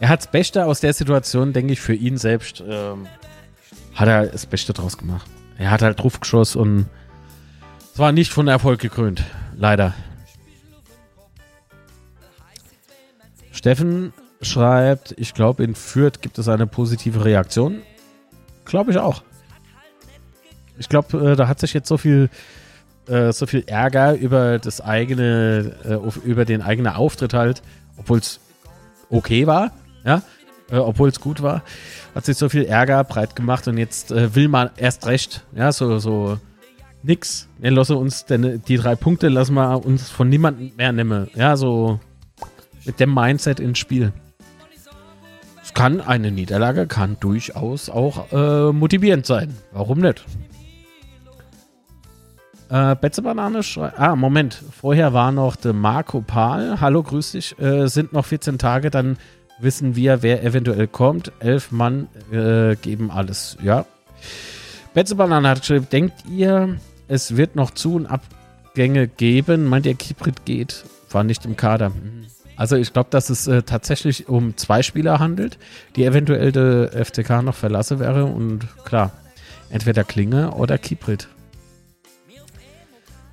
Er 0.00 0.08
hat 0.08 0.20
das 0.20 0.30
Beste 0.30 0.64
aus 0.64 0.80
der 0.80 0.94
Situation, 0.94 1.52
denke 1.52 1.74
ich, 1.74 1.80
für 1.80 1.92
ihn 1.92 2.16
selbst, 2.16 2.62
ähm, 2.66 3.06
hat 3.94 4.08
er 4.08 4.26
das 4.26 4.46
Beste 4.46 4.72
draus 4.72 4.96
gemacht. 4.96 5.28
Er 5.58 5.70
hat 5.70 5.82
halt 5.82 6.00
draufgeschossen 6.00 6.60
und 6.60 6.86
es 7.92 7.98
war 7.98 8.12
nicht 8.12 8.32
von 8.32 8.48
Erfolg 8.48 8.80
gekrönt. 8.80 9.22
Leider. 9.54 9.92
Steffen 13.52 14.14
schreibt, 14.40 15.14
ich 15.18 15.34
glaube, 15.34 15.62
in 15.62 15.74
Fürth 15.74 16.22
gibt 16.22 16.38
es 16.38 16.48
eine 16.48 16.66
positive 16.66 17.22
Reaktion. 17.24 17.82
Glaube 18.64 18.92
ich 18.92 18.98
auch. 18.98 19.22
Ich 20.78 20.88
glaube, 20.88 21.32
äh, 21.32 21.36
da 21.36 21.48
hat 21.48 21.60
sich 21.60 21.74
jetzt 21.74 21.88
so 21.88 21.98
viel 21.98 22.30
äh, 23.08 23.32
so 23.32 23.46
viel 23.46 23.64
Ärger 23.66 24.14
über 24.14 24.58
das 24.58 24.80
eigene, 24.80 25.72
äh, 25.84 26.26
über 26.26 26.44
den 26.44 26.62
eigenen 26.62 26.92
Auftritt 26.92 27.34
halt, 27.34 27.62
obwohl 27.96 28.18
es 28.18 28.40
okay 29.10 29.46
war, 29.46 29.72
ja, 30.04 30.22
äh, 30.70 30.76
obwohl 30.76 31.08
es 31.08 31.20
gut 31.20 31.42
war, 31.42 31.62
hat 32.14 32.24
sich 32.24 32.36
so 32.36 32.48
viel 32.48 32.64
Ärger 32.64 33.02
breit 33.04 33.36
gemacht 33.36 33.68
und 33.68 33.78
jetzt 33.78 34.10
äh, 34.10 34.34
will 34.34 34.48
man 34.48 34.70
erst 34.76 35.06
recht, 35.06 35.44
ja, 35.54 35.72
so, 35.72 35.98
so 35.98 36.38
nix. 37.02 37.48
Wir 37.58 37.70
lassen 37.70 37.96
uns 37.96 38.24
denn 38.24 38.62
die 38.66 38.76
drei 38.76 38.94
Punkte 38.94 39.28
lassen 39.28 39.54
wir 39.54 39.84
uns 39.84 40.10
von 40.10 40.28
niemandem 40.28 40.72
mehr 40.76 40.92
nehmen, 40.92 41.28
ja, 41.34 41.56
so 41.56 42.00
mit 42.84 43.00
dem 43.00 43.14
Mindset 43.14 43.60
ins 43.60 43.78
Spiel. 43.78 44.12
es 45.62 45.74
kann 45.74 46.00
eine 46.00 46.30
Niederlage 46.30 46.86
kann 46.86 47.16
durchaus 47.20 47.90
auch 47.90 48.32
äh, 48.32 48.72
motivierend 48.72 49.26
sein. 49.26 49.54
Warum 49.72 49.98
nicht? 49.98 50.24
Äh, 52.70 52.96
Betze 52.96 53.22
Banane 53.22 53.62
schreibt. 53.62 53.98
Ah, 53.98 54.14
Moment. 54.14 54.62
Vorher 54.78 55.12
war 55.14 55.32
noch 55.32 55.56
der 55.56 55.72
Marco 55.72 56.20
Pahl. 56.20 56.80
Hallo, 56.80 57.02
grüß 57.02 57.32
dich. 57.32 57.58
Äh, 57.58 57.88
sind 57.88 58.12
noch 58.12 58.26
14 58.26 58.58
Tage, 58.58 58.90
dann 58.90 59.16
wissen 59.58 59.96
wir, 59.96 60.22
wer 60.22 60.44
eventuell 60.44 60.86
kommt. 60.86 61.32
Elf 61.40 61.72
Mann 61.72 62.08
äh, 62.30 62.76
geben 62.76 63.10
alles. 63.10 63.56
Ja. 63.62 63.86
Betze 64.92 65.14
Banane 65.14 65.48
hat 65.48 65.60
geschrieben: 65.60 65.86
Denkt 65.90 66.24
ihr, 66.30 66.76
es 67.08 67.36
wird 67.36 67.56
noch 67.56 67.70
Zu- 67.70 67.94
und 67.94 68.06
Abgänge 68.06 69.08
geben? 69.08 69.64
Meint 69.64 69.86
ihr, 69.86 69.94
Kiprit 69.94 70.44
geht? 70.44 70.84
War 71.10 71.24
nicht 71.24 71.46
im 71.46 71.56
Kader. 71.56 71.86
Hm. 71.86 72.26
Also, 72.56 72.76
ich 72.76 72.92
glaube, 72.92 73.08
dass 73.10 73.30
es 73.30 73.46
äh, 73.46 73.62
tatsächlich 73.62 74.28
um 74.28 74.56
zwei 74.56 74.82
Spieler 74.82 75.20
handelt, 75.20 75.58
die 75.96 76.04
eventuell 76.04 76.52
der 76.52 76.90
FCK 76.92 77.42
noch 77.42 77.54
verlassen 77.54 77.98
wäre. 78.00 78.26
Und 78.26 78.66
klar, 78.84 79.12
entweder 79.70 80.04
Klinge 80.04 80.50
oder 80.50 80.76
Kiprit. 80.76 81.28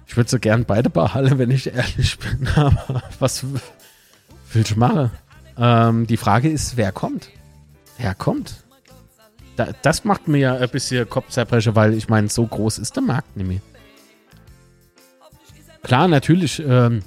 Ich 0.08 0.16
würde 0.18 0.30
so 0.30 0.40
gern 0.40 0.66
beide 0.66 0.90
behalten, 0.90 1.38
wenn 1.38 1.52
ich 1.52 1.74
ehrlich 1.74 2.18
bin. 2.20 2.48
Aber 2.56 3.04
was 3.20 3.44
will 3.44 4.62
ich 4.62 4.76
machen? 4.76 5.12
Ähm, 5.58 6.08
die 6.08 6.18
Frage 6.18 6.50
ist, 6.50 6.78
wer 6.78 6.92
kommt? 6.92 7.30
Wer 7.98 8.14
kommt? 8.14 8.64
Da, 9.56 9.70
das 9.82 10.04
macht 10.04 10.28
mir 10.28 10.38
ja 10.38 10.56
ein 10.56 10.70
bisschen 10.70 11.10
Kopfzerbrecher, 11.10 11.76
weil 11.76 11.94
ich 11.94 12.10
meine, 12.10 12.28
so 12.28 12.46
groß 12.46 12.78
ist 12.78 12.96
der 12.96 13.04
Markt 13.04 13.38
mehr. 13.38 13.62
Klar, 15.84 16.08
natürlich 16.08 16.62
ähm, 16.66 17.04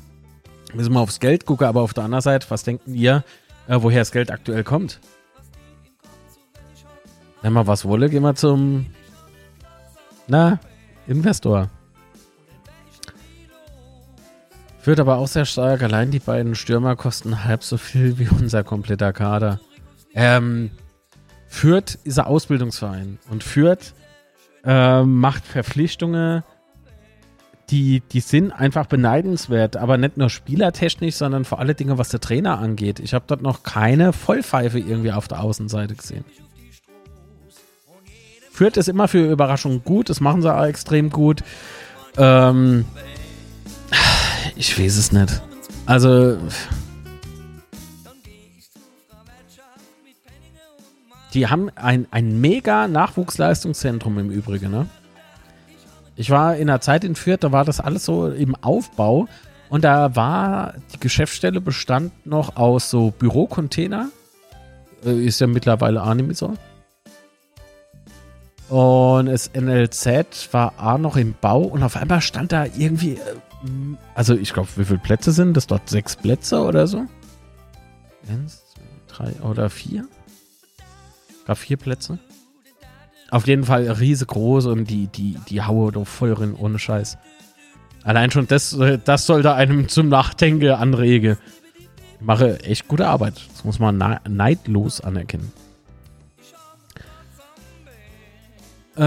müssen 0.73 0.93
wir 0.95 1.01
aufs 1.01 1.21
Geld 1.21 1.45
gucken, 1.45 1.67
aber 1.67 1.83
auf 1.83 1.95
der 1.95 2.05
anderen 2.05 2.23
Seite, 2.23 2.47
was 2.49 2.63
denken 2.63 2.95
ihr, 2.95 3.25
äh, 3.67 3.77
woher 3.81 4.01
das 4.01 4.13
Geld 4.13 4.31
aktuell 4.31 4.65
kommt? 4.65 5.01
Wenn 7.43 7.53
wir 7.53 7.67
was 7.67 7.85
wolle, 7.85 8.09
gehen 8.09 8.23
wir 8.23 8.35
zum 8.35 8.87
na, 10.27 10.61
Investor. 11.07 11.71
Wird 14.89 15.01
aber 15.01 15.19
auch 15.19 15.29
sehr 15.29 15.45
stark. 15.45 15.83
Allein 15.83 16.11
die 16.11 16.19
beiden 16.19 16.55
Stürmer 16.55 16.97
kosten 16.97 17.45
halb 17.45 17.63
so 17.63 17.77
viel 17.77 18.19
wie 18.19 18.27
unser 18.27 18.65
kompletter 18.65 19.13
Kader. 19.13 19.61
Ähm, 20.15 20.71
Fürth 21.47 21.99
ist 22.05 22.19
ein 22.19 22.25
Ausbildungsverein 22.25 23.19
und 23.29 23.45
Fürth 23.45 23.93
ähm, 24.65 25.17
macht 25.21 25.45
Verpflichtungen, 25.45 26.43
die, 27.69 28.01
die 28.01 28.21
sind 28.21 28.51
einfach 28.51 28.87
beneidenswert, 28.87 29.77
aber 29.77 29.99
nicht 29.99 30.17
nur 30.17 30.31
spielertechnisch, 30.31 31.17
sondern 31.17 31.45
vor 31.45 31.59
allen 31.59 31.77
Dingen, 31.77 31.99
was 31.99 32.09
der 32.09 32.21
Trainer 32.21 32.59
angeht. 32.59 32.99
Ich 32.99 33.13
habe 33.13 33.27
dort 33.29 33.43
noch 33.43 33.65
keine 33.65 34.15
Vollpfeife 34.15 34.79
irgendwie 34.79 35.13
auf 35.13 35.29
der 35.29 35.43
Außenseite 35.43 35.97
gesehen. 35.97 36.25
Fürth 38.51 38.79
ist 38.79 38.89
immer 38.89 39.07
für 39.07 39.31
Überraschungen 39.31 39.85
gut, 39.85 40.09
das 40.09 40.23
machen 40.23 40.41
sie 40.41 40.51
auch 40.51 40.65
extrem 40.65 41.11
gut. 41.11 41.45
Ähm, 42.17 42.87
ich 44.59 44.79
weiß 44.79 44.97
es 44.97 45.13
nicht. 45.13 45.41
Also. 45.87 46.37
Die 51.35 51.47
haben 51.47 51.71
ein, 51.77 52.07
ein 52.11 52.41
mega 52.41 52.89
Nachwuchsleistungszentrum 52.89 54.19
im 54.19 54.31
Übrigen, 54.31 54.71
ne? 54.71 54.87
Ich 56.17 56.31
war 56.31 56.57
in 56.57 56.67
der 56.67 56.81
Zeit 56.81 57.05
in 57.05 57.15
Fürth, 57.15 57.45
da 57.45 57.53
war 57.53 57.65
das 57.65 57.81
alles 57.81 58.05
so 58.05 58.29
im 58.29 58.57
Aufbau 58.57 59.29
und 59.69 59.85
da 59.85 60.17
war 60.17 60.75
die 60.93 60.99
Geschäftsstelle 60.99 61.61
bestand 61.61 62.27
noch 62.27 62.57
aus 62.57 62.91
so 62.91 63.13
Bürocontainer. 63.13 64.09
Äh, 65.05 65.25
ist 65.25 65.41
ja 65.41 65.47
mittlerweile 65.47 66.03
so. 66.35 66.55
Und 68.69 69.27
das 69.27 69.51
NLZ 69.55 70.53
war 70.53 70.75
auch 70.79 70.99
noch 70.99 71.17
im 71.17 71.35
Bau 71.41 71.63
und 71.63 71.83
auf 71.83 71.97
einmal 71.97 72.21
stand 72.21 72.53
da 72.53 72.65
irgendwie, 72.65 73.13
äh, 73.13 73.35
also 74.15 74.35
ich 74.35 74.53
glaube, 74.53 74.69
wie 74.77 74.85
viele 74.85 74.99
Plätze 74.99 75.33
sind 75.33 75.57
das 75.57 75.67
dort? 75.67 75.89
Sechs 75.89 76.17
Plätze 76.17 76.61
oder 76.61 76.87
so? 76.87 77.07
Eins, 78.29 78.63
zwei, 79.09 79.33
drei 79.33 79.43
oder 79.43 79.71
vier? 79.71 80.07
Glaube, 81.45 81.61
vier 81.61 81.77
Plätze. 81.77 82.19
Auf 83.31 83.47
jeden 83.47 83.65
Fall 83.65 83.91
riesengroß 83.91 84.67
und 84.67 84.89
die, 84.89 85.07
die, 85.09 85.37
die 85.49 85.63
haue 85.63 85.93
doch 85.93 86.07
voll 86.07 86.33
rein, 86.33 86.55
ohne 86.55 86.79
Scheiß. 86.79 87.19
Allein 88.05 88.31
schon 88.31 88.47
das, 88.47 88.73
äh, 88.75 88.99
das 89.03 89.27
sollte 89.27 89.55
einem 89.55 89.89
zum 89.89 90.09
Nachdenken 90.09 90.71
anregen. 90.71 91.37
Ich 92.21 92.25
mache 92.27 92.61
echt 92.61 92.89
gute 92.89 93.07
Arbeit. 93.07 93.35
Das 93.53 93.65
muss 93.65 93.79
man 93.79 93.99
neidlos 94.29 95.01
anerkennen. 95.01 95.53
Äh, 98.97 99.03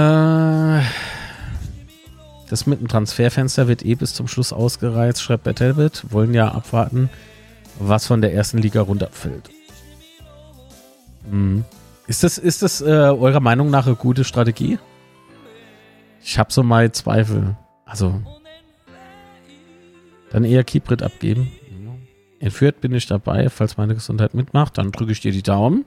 das 2.51 2.67
mit 2.67 2.81
dem 2.81 2.89
Transferfenster 2.89 3.69
wird 3.69 3.85
eh 3.85 3.95
bis 3.95 4.13
zum 4.13 4.27
Schluss 4.27 4.51
ausgereizt, 4.51 5.21
schreibt 5.21 5.45
Bettelbit. 5.45 6.03
Wollen 6.09 6.33
ja 6.33 6.49
abwarten, 6.49 7.09
was 7.79 8.07
von 8.07 8.19
der 8.19 8.33
ersten 8.33 8.57
Liga 8.57 8.81
runterfällt. 8.81 9.49
Hm. 11.29 11.63
Ist 12.07 12.23
das, 12.23 12.37
ist 12.37 12.61
das 12.61 12.81
äh, 12.81 12.85
eurer 12.85 13.39
Meinung 13.39 13.69
nach 13.69 13.87
eine 13.87 13.95
gute 13.95 14.25
Strategie? 14.25 14.79
Ich 16.21 16.37
habe 16.37 16.51
so 16.51 16.61
mal 16.61 16.91
Zweifel. 16.91 17.55
Also, 17.85 18.21
dann 20.29 20.43
eher 20.43 20.65
Kibrit 20.65 21.03
abgeben. 21.03 21.53
Entführt 22.39 22.81
bin 22.81 22.93
ich 22.93 23.05
dabei, 23.05 23.49
falls 23.49 23.77
meine 23.77 23.93
Gesundheit 23.93 24.33
mitmacht. 24.33 24.77
Dann 24.77 24.91
drücke 24.91 25.13
ich 25.13 25.21
dir 25.21 25.31
die 25.31 25.43
Daumen. 25.43 25.85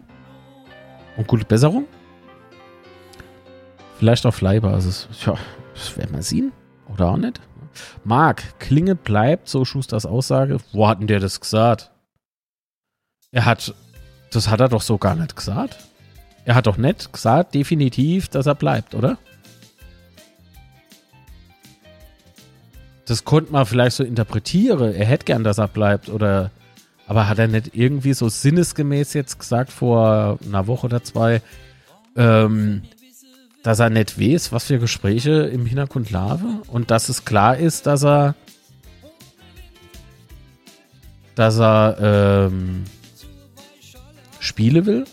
Und 1.18 1.26
gute 1.26 1.44
Besserung. 1.44 1.84
Vielleicht 4.04 4.26
auf 4.26 4.42
Leihbasis. 4.42 5.08
Ja, 5.24 5.34
das 5.72 5.96
werden 5.96 6.14
wir 6.14 6.22
sehen. 6.22 6.52
Oder 6.92 7.08
auch 7.08 7.16
nicht. 7.16 7.40
Marc, 8.04 8.60
Klinge 8.60 8.96
bleibt, 8.96 9.48
so 9.48 9.64
Schusters 9.64 10.04
Aussage. 10.04 10.58
Wo 10.72 10.86
hat 10.86 11.00
denn 11.00 11.06
der 11.06 11.20
das 11.20 11.40
gesagt? 11.40 11.90
Er 13.32 13.46
hat, 13.46 13.74
das 14.30 14.50
hat 14.50 14.60
er 14.60 14.68
doch 14.68 14.82
so 14.82 14.98
gar 14.98 15.14
nicht 15.14 15.34
gesagt. 15.34 15.78
Er 16.44 16.54
hat 16.54 16.66
doch 16.66 16.76
nicht 16.76 17.14
gesagt, 17.14 17.54
definitiv, 17.54 18.28
dass 18.28 18.44
er 18.44 18.54
bleibt, 18.54 18.94
oder? 18.94 19.16
Das 23.06 23.24
konnte 23.24 23.52
man 23.52 23.64
vielleicht 23.64 23.96
so 23.96 24.04
interpretieren. 24.04 24.92
Er 24.92 25.06
hätte 25.06 25.24
gern, 25.24 25.44
dass 25.44 25.56
er 25.56 25.68
bleibt, 25.68 26.10
oder. 26.10 26.50
Aber 27.06 27.26
hat 27.26 27.38
er 27.38 27.48
nicht 27.48 27.74
irgendwie 27.74 28.12
so 28.12 28.28
sinnesgemäß 28.28 29.14
jetzt 29.14 29.38
gesagt 29.38 29.72
vor 29.72 30.38
einer 30.44 30.66
Woche 30.66 30.88
oder 30.88 31.02
zwei, 31.02 31.40
ähm, 32.16 32.82
dass 33.64 33.80
er 33.80 33.88
nicht 33.88 34.20
weiß, 34.20 34.52
was 34.52 34.64
für 34.66 34.78
Gespräche 34.78 35.32
im 35.32 35.64
Hintergrund 35.64 36.10
laufen 36.10 36.60
und 36.68 36.90
dass 36.90 37.08
es 37.08 37.24
klar 37.24 37.56
ist, 37.56 37.86
dass 37.86 38.04
er 38.04 38.36
dass 41.34 41.58
er 41.58 41.96
ähm, 42.52 42.84
Spiele 44.38 44.84
will. 44.86 45.04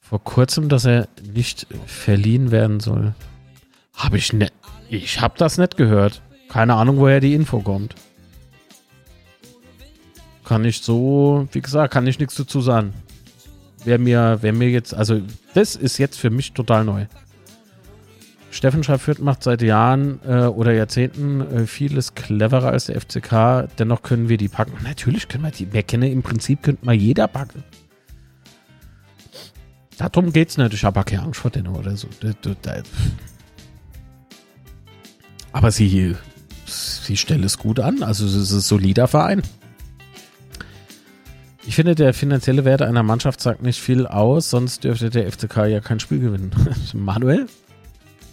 Vor 0.00 0.22
kurzem, 0.24 0.68
dass 0.68 0.84
er 0.84 1.06
nicht 1.32 1.68
verliehen 1.86 2.50
werden 2.50 2.80
soll. 2.80 3.14
Habe 3.94 4.18
ich 4.18 4.32
nicht. 4.32 4.52
Ich 4.90 5.20
habe 5.20 5.34
das 5.38 5.58
nicht 5.58 5.76
gehört. 5.76 6.22
Keine 6.48 6.74
Ahnung, 6.74 6.96
woher 6.96 7.20
die 7.20 7.34
Info 7.34 7.60
kommt. 7.60 7.94
Kann 10.44 10.64
ich 10.64 10.80
so, 10.80 11.46
wie 11.52 11.60
gesagt, 11.60 11.92
kann 11.92 12.06
ich 12.06 12.18
nichts 12.18 12.34
dazu 12.34 12.60
sagen. 12.60 12.94
Wer 13.88 13.98
mir, 13.98 14.36
wer 14.42 14.52
mir 14.52 14.68
jetzt, 14.68 14.92
also 14.92 15.22
das 15.54 15.74
ist 15.74 15.96
jetzt 15.96 16.18
für 16.18 16.28
mich 16.28 16.52
total 16.52 16.84
neu. 16.84 17.06
Steffen 18.50 18.84
Schaffert 18.84 19.18
macht 19.18 19.42
seit 19.42 19.62
Jahren 19.62 20.20
äh, 20.26 20.44
oder 20.44 20.74
Jahrzehnten 20.74 21.40
äh, 21.40 21.66
vieles 21.66 22.14
cleverer 22.14 22.68
als 22.68 22.84
der 22.84 23.00
FCK. 23.00 23.66
Dennoch 23.78 24.02
können 24.02 24.28
wir 24.28 24.36
die 24.36 24.48
packen. 24.48 24.76
Natürlich 24.84 25.26
können 25.26 25.44
wir 25.44 25.52
die. 25.52 25.72
Wer 25.72 25.84
kenne 25.84 26.10
im 26.10 26.22
Prinzip 26.22 26.62
könnte 26.62 26.84
mal 26.84 26.94
jeder 26.94 27.28
packen. 27.28 27.64
Darum 29.96 30.34
geht's 30.34 30.58
nicht. 30.58 30.74
Ich 30.74 30.84
habe 30.84 31.02
keine 31.04 31.22
Angst 31.22 31.40
vor 31.40 31.50
denen 31.50 31.68
oder 31.68 31.96
so. 31.96 32.08
Aber 35.52 35.70
sie, 35.70 36.14
sie 36.66 37.16
stellt 37.16 37.42
es 37.42 37.56
gut 37.56 37.80
an. 37.80 38.02
Also 38.02 38.26
es 38.26 38.34
ist 38.34 38.52
ein 38.52 38.60
solider 38.60 39.08
Verein. 39.08 39.40
Ich 41.68 41.76
finde, 41.76 41.94
der 41.94 42.14
finanzielle 42.14 42.64
Wert 42.64 42.80
einer 42.80 43.02
Mannschaft 43.02 43.42
sagt 43.42 43.62
nicht 43.62 43.78
viel 43.78 44.06
aus, 44.06 44.48
sonst 44.48 44.84
dürfte 44.84 45.10
der 45.10 45.30
FCK 45.30 45.66
ja 45.66 45.80
kein 45.80 46.00
Spiel 46.00 46.18
gewinnen. 46.18 46.50
Manuel? 46.94 47.46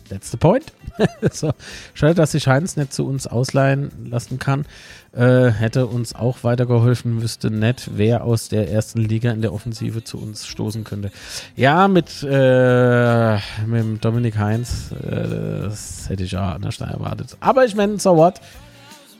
The 0.07 0.37
point. 0.37 0.71
so, 1.33 1.51
schade, 1.93 2.15
dass 2.15 2.31
sich 2.31 2.47
Heinz 2.47 2.77
nicht 2.77 2.93
zu 2.93 3.05
uns 3.05 3.27
ausleihen 3.27 3.91
lassen 4.09 4.39
kann. 4.39 4.65
Äh, 5.11 5.49
hätte 5.49 5.87
uns 5.87 6.15
auch 6.15 6.45
weitergeholfen, 6.45 7.21
wüsste 7.21 7.51
nicht, 7.51 7.97
wer 7.97 8.23
aus 8.23 8.47
der 8.47 8.71
ersten 8.71 9.01
Liga 9.01 9.31
in 9.31 9.41
der 9.41 9.51
Offensive 9.51 10.05
zu 10.05 10.17
uns 10.17 10.47
stoßen 10.47 10.85
könnte. 10.85 11.11
Ja, 11.57 11.89
mit, 11.89 12.23
äh, 12.23 13.35
mit 13.65 14.05
Dominik 14.05 14.37
Heinz, 14.37 14.93
äh, 14.93 15.63
das 15.63 16.07
hätte 16.07 16.23
ich 16.23 16.37
auch 16.37 16.53
anders 16.53 16.79
erwartet. 16.79 17.35
Aber 17.41 17.65
ich 17.65 17.75
meine, 17.75 17.99
so 17.99 18.15
what? 18.15 18.39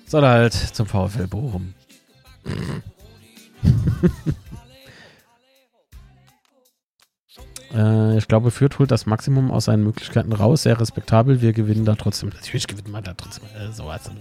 Soll 0.08 0.22
halt 0.22 0.54
zum 0.54 0.86
VfL 0.86 1.28
Bochum. 1.28 1.74
äh, 7.74 8.18
ich 8.18 8.28
glaube, 8.28 8.52
Fürth 8.52 8.80
holt 8.80 8.92
das 8.92 9.06
Maximum 9.06 9.52
aus 9.52 9.66
seinen 9.66 9.84
Möglichkeiten 9.84 10.34
raus. 10.34 10.64
Sehr 10.64 10.80
respektabel. 10.80 11.42
Wir 11.42 11.54
gewinnen 11.54 11.86
da 11.86 11.96
trotzdem. 11.96 12.30
Natürlich 12.30 12.68
gewinnen 12.68 12.92
wir 12.92 13.02
da 13.02 13.14
trotzdem. 13.14 13.46
Äh, 13.58 13.72
so 13.72 13.90
also. 13.90 14.12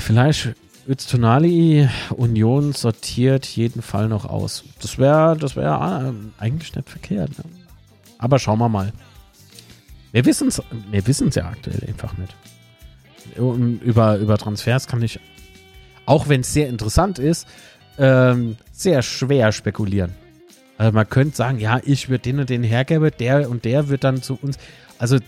Vielleicht 0.00 0.54
Öztunali 0.88 1.88
Union 2.10 2.72
sortiert 2.72 3.44
jeden 3.44 3.82
Fall 3.82 4.08
noch 4.08 4.24
aus. 4.24 4.62
Das 4.80 4.98
wäre 4.98 5.36
das 5.36 5.56
wär, 5.56 6.14
äh, 6.14 6.42
eigentlich 6.42 6.76
nicht 6.76 6.88
verkehrt. 6.88 7.36
Ne? 7.38 7.44
Aber 8.18 8.38
schauen 8.38 8.58
wir 8.58 8.68
mal. 8.68 8.92
Wir 10.12 10.24
wissen 10.24 10.48
es 10.48 10.62
wir 10.88 11.06
ja 11.34 11.48
aktuell 11.48 11.84
einfach 11.88 12.16
nicht. 12.16 12.34
Über, 13.36 14.16
über 14.16 14.38
Transfers 14.38 14.86
kann 14.86 15.02
ich, 15.02 15.20
auch 16.06 16.28
wenn 16.28 16.40
es 16.40 16.52
sehr 16.52 16.68
interessant 16.68 17.18
ist, 17.18 17.46
ähm, 17.98 18.56
sehr 18.72 19.02
schwer 19.02 19.52
spekulieren. 19.52 20.12
Also 20.78 20.92
man 20.92 21.08
könnte 21.08 21.36
sagen, 21.36 21.58
ja, 21.58 21.80
ich 21.84 22.08
würde 22.08 22.22
den 22.22 22.40
und 22.40 22.50
den 22.50 22.62
hergeben, 22.62 23.10
der 23.18 23.48
und 23.48 23.64
der 23.64 23.88
wird 23.88 24.04
dann 24.04 24.22
zu 24.22 24.38
uns. 24.40 24.58
Also 24.98 25.18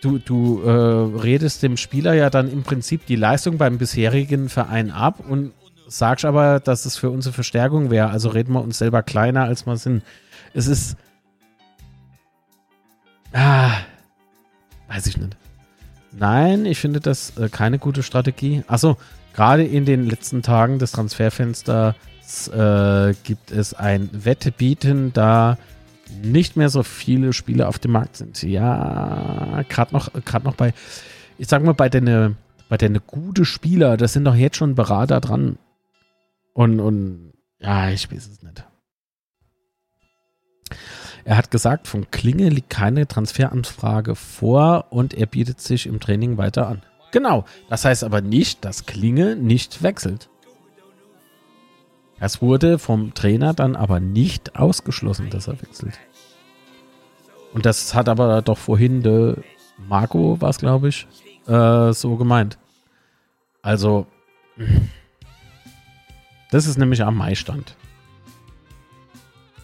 du, 0.00 0.18
du 0.18 0.62
äh, 0.62 0.70
redest 0.70 1.62
dem 1.62 1.76
Spieler 1.76 2.14
ja 2.14 2.30
dann 2.30 2.50
im 2.50 2.62
Prinzip 2.62 3.06
die 3.06 3.16
Leistung 3.16 3.58
beim 3.58 3.78
bisherigen 3.78 4.48
Verein 4.48 4.90
ab 4.90 5.20
und 5.28 5.52
sagst 5.88 6.24
aber, 6.24 6.60
dass 6.60 6.84
es 6.84 6.96
für 6.96 7.10
unsere 7.10 7.32
Verstärkung 7.32 7.90
wäre. 7.90 8.10
Also 8.10 8.28
reden 8.28 8.52
wir 8.52 8.62
uns 8.62 8.78
selber 8.78 9.02
kleiner, 9.02 9.44
als 9.44 9.66
wir 9.66 9.76
sind. 9.76 10.02
Es 10.54 10.66
ist. 10.66 10.96
Ah, 13.32 13.72
weiß 14.88 15.06
ich 15.08 15.16
nicht. 15.16 15.36
Nein, 16.12 16.64
ich 16.64 16.78
finde 16.78 17.00
das 17.00 17.36
äh, 17.36 17.48
keine 17.48 17.78
gute 17.78 18.02
Strategie. 18.02 18.62
Achso, 18.66 18.96
gerade 19.36 19.64
in 19.64 19.84
den 19.84 20.08
letzten 20.08 20.42
Tagen 20.42 20.78
des 20.78 20.92
Transferfensters 20.92 21.94
äh, 22.48 23.14
gibt 23.22 23.50
es 23.52 23.74
ein 23.74 24.08
Wettebieten, 24.12 25.12
da 25.12 25.58
nicht 26.22 26.56
mehr 26.56 26.70
so 26.70 26.82
viele 26.82 27.32
Spiele 27.32 27.68
auf 27.68 27.78
dem 27.78 27.92
Markt 27.92 28.16
sind. 28.16 28.42
Ja, 28.42 29.62
gerade 29.68 29.94
noch, 29.94 30.10
noch 30.42 30.54
bei, 30.54 30.72
ich 31.38 31.48
sag 31.48 31.62
mal, 31.62 31.74
bei 31.74 31.88
den, 31.88 32.36
bei 32.68 32.76
den 32.76 32.98
gute 33.06 33.44
Spieler, 33.44 33.96
das 33.96 34.14
sind 34.14 34.24
doch 34.24 34.34
jetzt 34.34 34.56
schon 34.56 34.74
Berater 34.74 35.20
dran. 35.20 35.58
Und, 36.54 36.80
und 36.80 37.34
ja, 37.60 37.90
ich 37.90 38.10
weiß 38.10 38.28
es 38.28 38.42
nicht. 38.42 38.64
Er 41.24 41.36
hat 41.36 41.50
gesagt, 41.50 41.88
von 41.88 42.10
Klinge 42.10 42.48
liegt 42.48 42.70
keine 42.70 43.06
Transferanfrage 43.06 44.14
vor 44.14 44.86
und 44.90 45.12
er 45.12 45.26
bietet 45.26 45.60
sich 45.60 45.86
im 45.86 46.00
Training 46.00 46.38
weiter 46.38 46.68
an. 46.68 46.82
Genau, 47.16 47.46
das 47.70 47.86
heißt 47.86 48.04
aber 48.04 48.20
nicht, 48.20 48.62
dass 48.66 48.84
Klinge 48.84 49.36
nicht 49.36 49.82
wechselt. 49.82 50.28
Es 52.20 52.42
wurde 52.42 52.78
vom 52.78 53.14
Trainer 53.14 53.54
dann 53.54 53.74
aber 53.74 54.00
nicht 54.00 54.56
ausgeschlossen, 54.56 55.30
dass 55.30 55.48
er 55.48 55.62
wechselt. 55.62 55.98
Und 57.54 57.64
das 57.64 57.94
hat 57.94 58.10
aber 58.10 58.42
doch 58.42 58.58
vorhin 58.58 59.02
der 59.02 59.38
Marco, 59.78 60.38
war 60.42 60.50
es 60.50 60.58
glaube 60.58 60.90
ich, 60.90 61.06
äh, 61.46 61.94
so 61.94 62.16
gemeint. 62.16 62.58
Also, 63.62 64.06
das 66.50 66.66
ist 66.66 66.76
nämlich 66.76 67.02
am 67.02 67.16
Mai-Stand. 67.16 67.76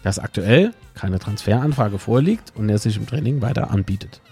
Dass 0.01 0.17
aktuell 0.17 0.73
keine 0.95 1.19
Transferanfrage 1.19 1.99
vorliegt 1.99 2.51
und 2.55 2.69
er 2.69 2.79
sich 2.79 2.97
im 2.97 3.05
Training 3.05 3.43
weiter 3.43 3.69
anbietet. 3.69 4.22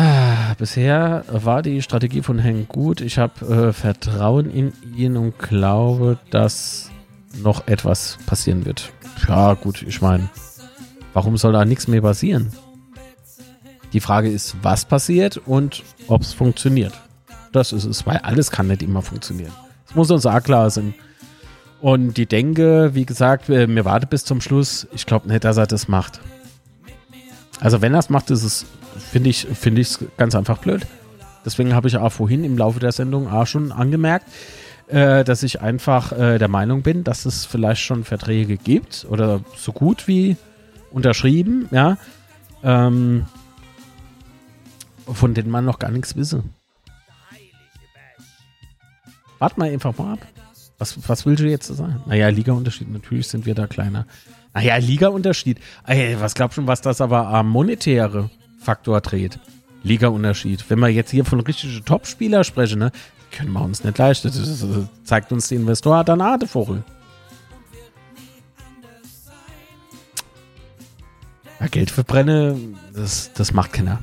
Ah, 0.00 0.54
bisher 0.56 1.24
war 1.26 1.60
die 1.60 1.82
Strategie 1.82 2.22
von 2.22 2.38
Henk 2.38 2.68
gut. 2.68 3.00
Ich 3.00 3.18
habe 3.18 3.44
äh, 3.44 3.72
Vertrauen 3.72 4.48
in 4.48 4.72
ihn 4.96 5.16
und 5.16 5.36
glaube, 5.40 6.18
dass 6.30 6.92
noch 7.42 7.66
etwas 7.66 8.16
passieren 8.24 8.64
wird. 8.64 8.92
Ja, 9.26 9.54
gut, 9.54 9.82
ich 9.82 10.00
meine, 10.00 10.28
warum 11.14 11.36
soll 11.36 11.52
da 11.52 11.64
nichts 11.64 11.88
mehr 11.88 12.00
passieren? 12.00 12.52
Die 13.92 13.98
Frage 13.98 14.30
ist, 14.30 14.54
was 14.62 14.84
passiert 14.84 15.36
und 15.36 15.82
ob 16.06 16.22
es 16.22 16.32
funktioniert. 16.32 16.92
Das 17.50 17.72
ist 17.72 17.84
es, 17.84 18.06
weil 18.06 18.18
alles 18.18 18.52
kann 18.52 18.68
nicht 18.68 18.84
immer 18.84 19.02
funktionieren. 19.02 19.52
Es 19.88 19.96
muss 19.96 20.12
uns 20.12 20.26
auch 20.26 20.42
klar 20.44 20.70
sein. 20.70 20.94
Und 21.80 22.18
die 22.18 22.26
Denke, 22.26 22.94
wie 22.94 23.04
gesagt, 23.04 23.48
äh, 23.48 23.66
mir 23.66 23.84
warte 23.84 24.06
bis 24.06 24.24
zum 24.24 24.40
Schluss. 24.40 24.86
Ich 24.92 25.06
glaube 25.06 25.26
nicht, 25.26 25.42
dass 25.42 25.56
er 25.56 25.66
das 25.66 25.88
macht. 25.88 26.20
Also 27.58 27.82
wenn 27.82 27.94
er 27.94 27.98
es 27.98 28.10
macht, 28.10 28.30
ist 28.30 28.44
es, 28.44 28.64
finde 28.98 29.30
ich, 29.30 29.46
es 29.46 30.04
ganz 30.16 30.34
einfach 30.34 30.58
blöd. 30.58 30.86
Deswegen 31.44 31.74
habe 31.74 31.88
ich 31.88 31.96
auch 31.96 32.10
vorhin 32.12 32.44
im 32.44 32.58
Laufe 32.58 32.80
der 32.80 32.92
Sendung 32.92 33.28
auch 33.28 33.46
schon 33.46 33.72
angemerkt, 33.72 34.26
äh, 34.88 35.24
dass 35.24 35.42
ich 35.42 35.60
einfach 35.60 36.12
äh, 36.12 36.38
der 36.38 36.48
Meinung 36.48 36.82
bin, 36.82 37.04
dass 37.04 37.24
es 37.24 37.44
vielleicht 37.44 37.82
schon 37.82 38.04
Verträge 38.04 38.56
gibt 38.56 39.06
oder 39.08 39.40
so 39.56 39.72
gut 39.72 40.08
wie 40.08 40.36
unterschrieben, 40.90 41.68
ja, 41.70 41.98
ähm, 42.62 43.26
von 45.06 45.34
denen 45.34 45.50
man 45.50 45.64
noch 45.64 45.78
gar 45.78 45.90
nichts 45.90 46.16
wisse. 46.16 46.42
Warte 49.38 49.60
mal 49.60 49.70
einfach 49.70 49.96
mal 49.96 50.14
ab. 50.14 50.26
Was, 50.78 51.08
was 51.08 51.26
willst 51.26 51.42
du 51.42 51.48
jetzt 51.48 51.66
sagen? 51.66 52.02
Naja, 52.06 52.28
Liga-Unterschied, 52.28 52.90
natürlich 52.92 53.28
sind 53.28 53.46
wir 53.46 53.54
da 53.54 53.66
kleiner. 53.66 54.06
Naja, 54.54 54.76
Liga-Unterschied. 54.76 55.60
Was 56.18 56.34
glaubst 56.34 56.58
du, 56.58 56.66
was 56.66 56.80
das 56.80 57.00
aber 57.00 57.28
am 57.28 57.48
monetäre 57.48 58.30
Faktor 58.58 59.00
dreht? 59.00 59.38
Liga-Unterschied. 59.82 60.68
Wenn 60.68 60.80
wir 60.80 60.88
jetzt 60.88 61.10
hier 61.10 61.24
von 61.24 61.40
richtigen 61.40 61.84
Top-Spieler 61.84 62.44
sprechen, 62.44 62.80
ne, 62.80 62.92
können 63.30 63.52
wir 63.52 63.62
uns 63.62 63.84
nicht 63.84 63.98
leisten. 63.98 64.28
Das 64.28 64.64
zeigt 65.04 65.32
uns 65.32 65.48
der 65.48 65.58
Investor 65.58 66.02
dann 66.04 66.20
Adevogel. 66.20 66.82
Ja, 71.60 71.66
Geld 71.66 71.90
verbrenne, 71.90 72.56
das, 72.94 73.32
das 73.32 73.52
macht 73.52 73.72
keiner. 73.72 74.00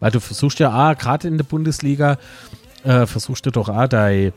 Weil 0.00 0.10
du 0.10 0.20
versuchst 0.20 0.58
ja, 0.58 0.70
ah, 0.70 0.94
gerade 0.94 1.28
in 1.28 1.36
der 1.36 1.44
Bundesliga, 1.44 2.18
äh, 2.84 3.06
versuchst 3.06 3.46
du 3.46 3.50
doch 3.50 3.68
ah, 3.68 3.86
dein 3.86 4.32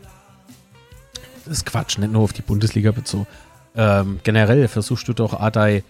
das 1.45 1.57
ist 1.57 1.65
Quatsch, 1.65 1.97
nicht 1.97 2.11
nur 2.11 2.21
auf 2.21 2.33
die 2.33 2.41
Bundesliga 2.41 2.91
bezogen. 2.91 3.27
Ähm, 3.75 4.19
generell 4.23 4.67
versuchst 4.67 5.07
du 5.07 5.13
doch 5.13 5.39
Adai 5.39 5.83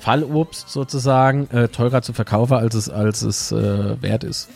Fallobst 0.00 0.68
sozusagen 0.70 1.48
äh, 1.50 1.68
teurer 1.68 2.02
zu 2.02 2.12
verkaufen, 2.12 2.54
als 2.54 2.74
es, 2.74 2.88
als 2.88 3.22
es 3.22 3.52
äh, 3.52 4.00
wert 4.00 4.24
ist. 4.24 4.48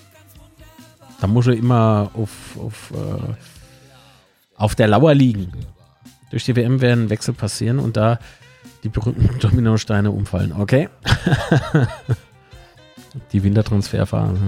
Da 1.20 1.26
muss 1.26 1.46
er 1.46 1.54
immer 1.54 2.10
auf, 2.14 2.30
auf, 2.58 2.92
äh, 2.92 3.34
auf 4.56 4.74
der 4.74 4.88
Lauer 4.88 5.14
liegen. 5.14 5.52
Durch 6.30 6.44
die 6.44 6.56
WM 6.56 6.80
werden 6.80 7.10
Wechsel 7.10 7.34
passieren 7.34 7.78
und 7.78 7.96
da 7.96 8.18
die 8.82 8.88
berühmten 8.88 9.38
Dominosteine 9.40 10.10
umfallen. 10.10 10.52
Okay. 10.52 10.88
die 13.32 13.42
Wintertransferphase. 13.42 14.40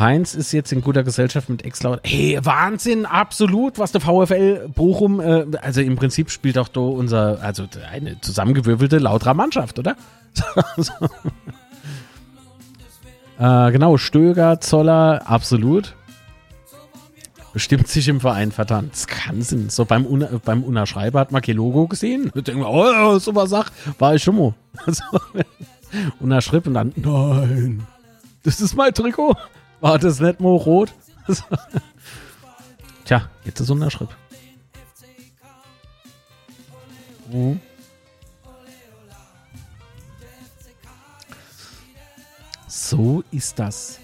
Heinz 0.00 0.34
ist 0.34 0.52
jetzt 0.52 0.72
in 0.72 0.80
guter 0.80 1.04
Gesellschaft 1.04 1.48
mit 1.48 1.64
Ex-Laut. 1.64 2.00
Hey, 2.04 2.38
Wahnsinn, 2.42 3.06
absolut, 3.06 3.78
was 3.78 3.92
der 3.92 4.00
VfL 4.00 4.68
Bochum, 4.74 5.20
äh, 5.20 5.44
also 5.60 5.80
im 5.80 5.96
Prinzip 5.96 6.30
spielt 6.30 6.58
auch 6.58 6.68
da 6.68 6.80
unser, 6.80 7.40
also 7.42 7.66
eine 7.90 8.20
zusammengewürfelte 8.20 8.98
lauterer 8.98 9.34
Mannschaft, 9.34 9.78
oder? 9.78 9.96
äh, 13.38 13.72
genau, 13.72 13.96
Stöger, 13.96 14.60
Zoller, 14.60 15.22
absolut. 15.26 15.94
Bestimmt 17.52 17.88
sich 17.88 18.06
im 18.08 18.20
Verein 18.20 18.52
verdammt. 18.52 18.92
Das 18.92 19.06
kann 19.08 19.42
Sinn. 19.42 19.70
So 19.70 19.84
beim, 19.84 20.06
Una, 20.06 20.28
beim 20.44 20.62
Unerschreiber 20.62 21.18
hat 21.18 21.32
man 21.32 21.42
kein 21.42 21.56
Logo 21.56 21.88
gesehen. 21.88 22.30
Ich 22.34 22.44
denke, 22.44 22.64
oh, 22.64 23.18
so 23.18 23.34
was 23.34 23.50
sag, 23.50 23.70
war 23.98 24.14
ich 24.14 24.22
schon 24.22 24.36
mal. 24.36 24.54
So, 24.86 25.02
Unerschrieb 26.20 26.68
und 26.68 26.74
dann, 26.74 26.92
nein, 26.94 27.84
das 28.44 28.60
ist 28.60 28.76
mein 28.76 28.94
Trikot. 28.94 29.34
War 29.80 29.98
das 29.98 30.20
nicht 30.20 30.40
mal 30.40 30.56
rot? 30.56 30.92
Tja, 33.04 33.28
jetzt 33.44 33.60
ist 33.60 33.70
Unterschrift. 33.70 34.16
Mhm. 37.30 37.60
So 42.66 43.22
ist 43.30 43.58
das. 43.58 43.98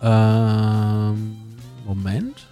Ähm, 0.00 1.58
Moment. 1.84 2.47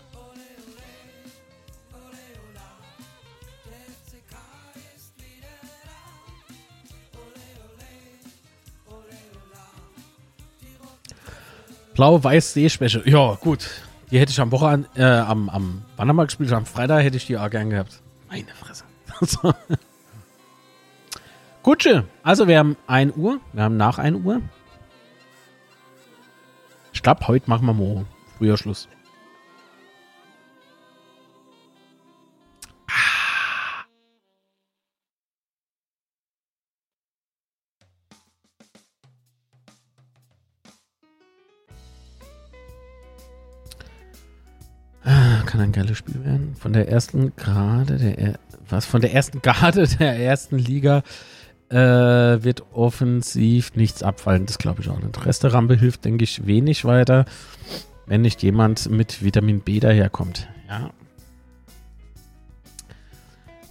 Blau-Weiß 11.96 12.52
Sehschwäche. 12.52 13.02
Ja, 13.06 13.36
gut. 13.40 13.70
Die 14.10 14.20
hätte 14.20 14.30
ich 14.30 14.40
am 14.40 14.52
Wochenende, 14.52 14.88
äh, 14.96 15.02
am, 15.02 15.48
am, 15.48 15.82
wann 15.96 16.08
haben 16.08 16.16
wir 16.16 16.26
gespielt? 16.26 16.52
Am 16.52 16.66
Freitag 16.66 17.02
hätte 17.02 17.16
ich 17.16 17.26
die 17.26 17.38
auch 17.38 17.50
gern 17.50 17.70
gehabt. 17.70 18.02
Meine 18.28 18.46
Fresse. 18.54 18.84
Gutsche, 21.62 22.04
also 22.22 22.46
wir 22.46 22.58
haben 22.58 22.76
1 22.86 23.16
Uhr, 23.16 23.40
wir 23.52 23.62
haben 23.62 23.78
nach 23.78 23.98
1 23.98 24.24
Uhr. 24.24 24.42
Ich 26.92 27.02
glaube, 27.02 27.26
heute 27.26 27.48
machen 27.48 27.66
wir 27.66 27.72
morgen 27.72 28.06
früher 28.36 28.56
Schluss. 28.58 28.88
Kann 45.46 45.60
ein 45.60 45.72
geiles 45.72 45.96
Spiel 45.96 46.24
werden. 46.24 46.54
Von 46.58 46.72
der 46.72 46.88
ersten 46.88 47.32
Garde 47.36 47.96
der 47.96 48.38
was 48.68 48.86
von 48.86 49.00
der 49.00 49.12
ersten 49.12 49.42
Garde 49.42 49.86
der 49.98 50.18
ersten 50.18 50.58
Liga 50.58 51.02
äh, 51.68 51.76
wird 51.76 52.64
offensiv 52.72 53.74
nichts 53.74 54.02
abfallen. 54.02 54.46
Das 54.46 54.58
glaube 54.58 54.82
ich 54.82 54.88
auch 54.88 55.00
nicht. 55.00 55.24
Resterampe 55.24 55.76
hilft, 55.76 56.04
denke 56.04 56.24
ich, 56.24 56.46
wenig 56.46 56.84
weiter, 56.84 57.24
wenn 58.06 58.22
nicht 58.22 58.42
jemand 58.42 58.90
mit 58.90 59.22
Vitamin 59.22 59.60
B 59.60 59.80
daherkommt. 59.80 60.48
Ja. 60.68 60.90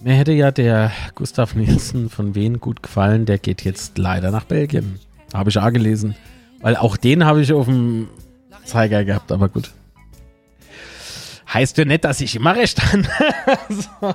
Mir 0.02 0.14
hätte 0.14 0.32
ja 0.32 0.50
der 0.50 0.92
Gustav 1.14 1.54
Nielsen 1.54 2.10
von 2.10 2.34
Wien 2.34 2.60
gut 2.60 2.82
gefallen. 2.82 3.24
Der 3.24 3.38
geht 3.38 3.64
jetzt 3.64 3.96
leider 3.96 4.30
nach 4.30 4.44
Belgien. 4.44 5.00
Habe 5.32 5.50
ich 5.50 5.58
auch 5.58 5.72
gelesen. 5.72 6.14
Weil 6.60 6.76
auch 6.76 6.96
den 6.96 7.24
habe 7.24 7.40
ich 7.40 7.52
auf 7.52 7.66
dem 7.66 8.08
Zeiger 8.64 9.04
gehabt, 9.04 9.32
aber 9.32 9.48
gut. 9.48 9.72
Heißt 11.56 11.78
ja 11.78 11.86
nicht, 11.86 12.04
dass 12.04 12.20
ich 12.20 12.36
immer 12.36 12.54
recht 12.54 12.82
habe. 12.82 13.02
so. 13.70 14.14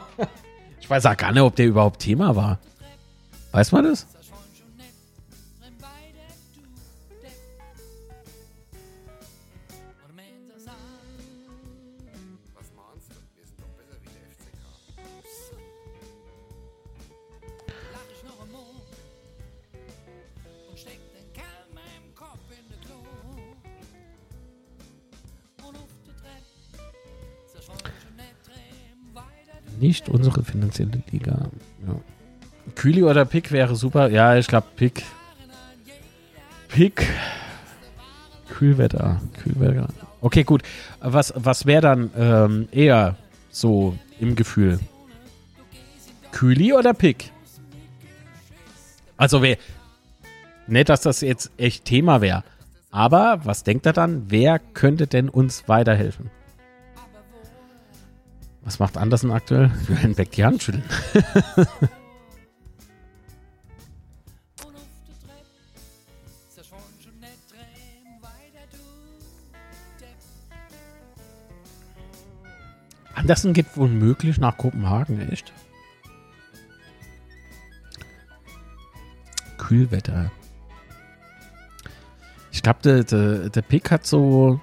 Ich 0.80 0.88
weiß 0.88 1.08
auch 1.08 1.18
gar 1.18 1.32
nicht, 1.32 1.42
ob 1.42 1.56
der 1.56 1.66
überhaupt 1.66 2.00
Thema 2.00 2.36
war. 2.36 2.60
Weiß 3.52 3.72
man 3.72 3.84
das? 3.86 4.06
Nicht 29.82 30.10
unsere 30.10 30.44
finanzielle 30.44 31.02
Liga. 31.12 31.50
Ja. 31.88 31.96
Kühli 32.76 33.04
oder 33.04 33.26
Pick 33.26 33.52
wäre 33.52 33.76
super. 33.76 34.10
Ja, 34.10 34.36
ich 34.36 34.48
glaube 34.48 34.68
Pick. 34.76 35.04
Pick. 36.68 37.08
Kühlwetter. 38.48 39.20
Kühlwetter. 39.42 39.90
Okay, 40.22 40.44
gut. 40.44 40.62
Was, 41.00 41.34
was 41.36 41.66
wäre 41.66 41.82
dann 41.82 42.12
ähm, 42.16 42.68
eher 42.72 43.18
so 43.50 43.98
im 44.20 44.36
Gefühl? 44.36 44.80
Kühli 46.32 46.74
oder 46.74 46.94
Pick? 46.94 47.32
Also 49.18 49.42
wer. 49.42 49.58
Nicht, 50.68 50.90
dass 50.90 51.02
das 51.02 51.22
jetzt 51.22 51.50
echt 51.58 51.86
Thema 51.86 52.22
wäre. 52.22 52.44
Aber 52.92 53.42
was 53.46 53.64
denkt 53.64 53.88
er 53.88 53.94
dann? 53.94 54.26
Wer 54.30 54.60
könnte 54.60 55.08
denn 55.08 55.28
uns 55.28 55.68
weiterhelfen? 55.68 56.30
Was 58.64 58.80
macht 58.80 58.98
Andersen 58.98 59.32
aktuell? 59.32 59.72
Beck 60.16 60.32
die 60.32 60.46
Hand 60.46 60.64
schütteln. 60.64 60.84
Andersen 73.14 73.54
geht 73.54 73.78
wohl 73.78 73.88
möglich 73.88 74.40
nach 74.40 74.58
Kopenhagen, 74.58 75.20
echt? 75.30 75.54
Kühlwetter. 79.58 80.32
Ich 82.52 82.64
glaube, 82.64 82.80
der, 82.84 83.04
der, 83.04 83.50
der 83.50 83.62
Pick 83.62 83.92
hat 83.92 84.08
so 84.08 84.60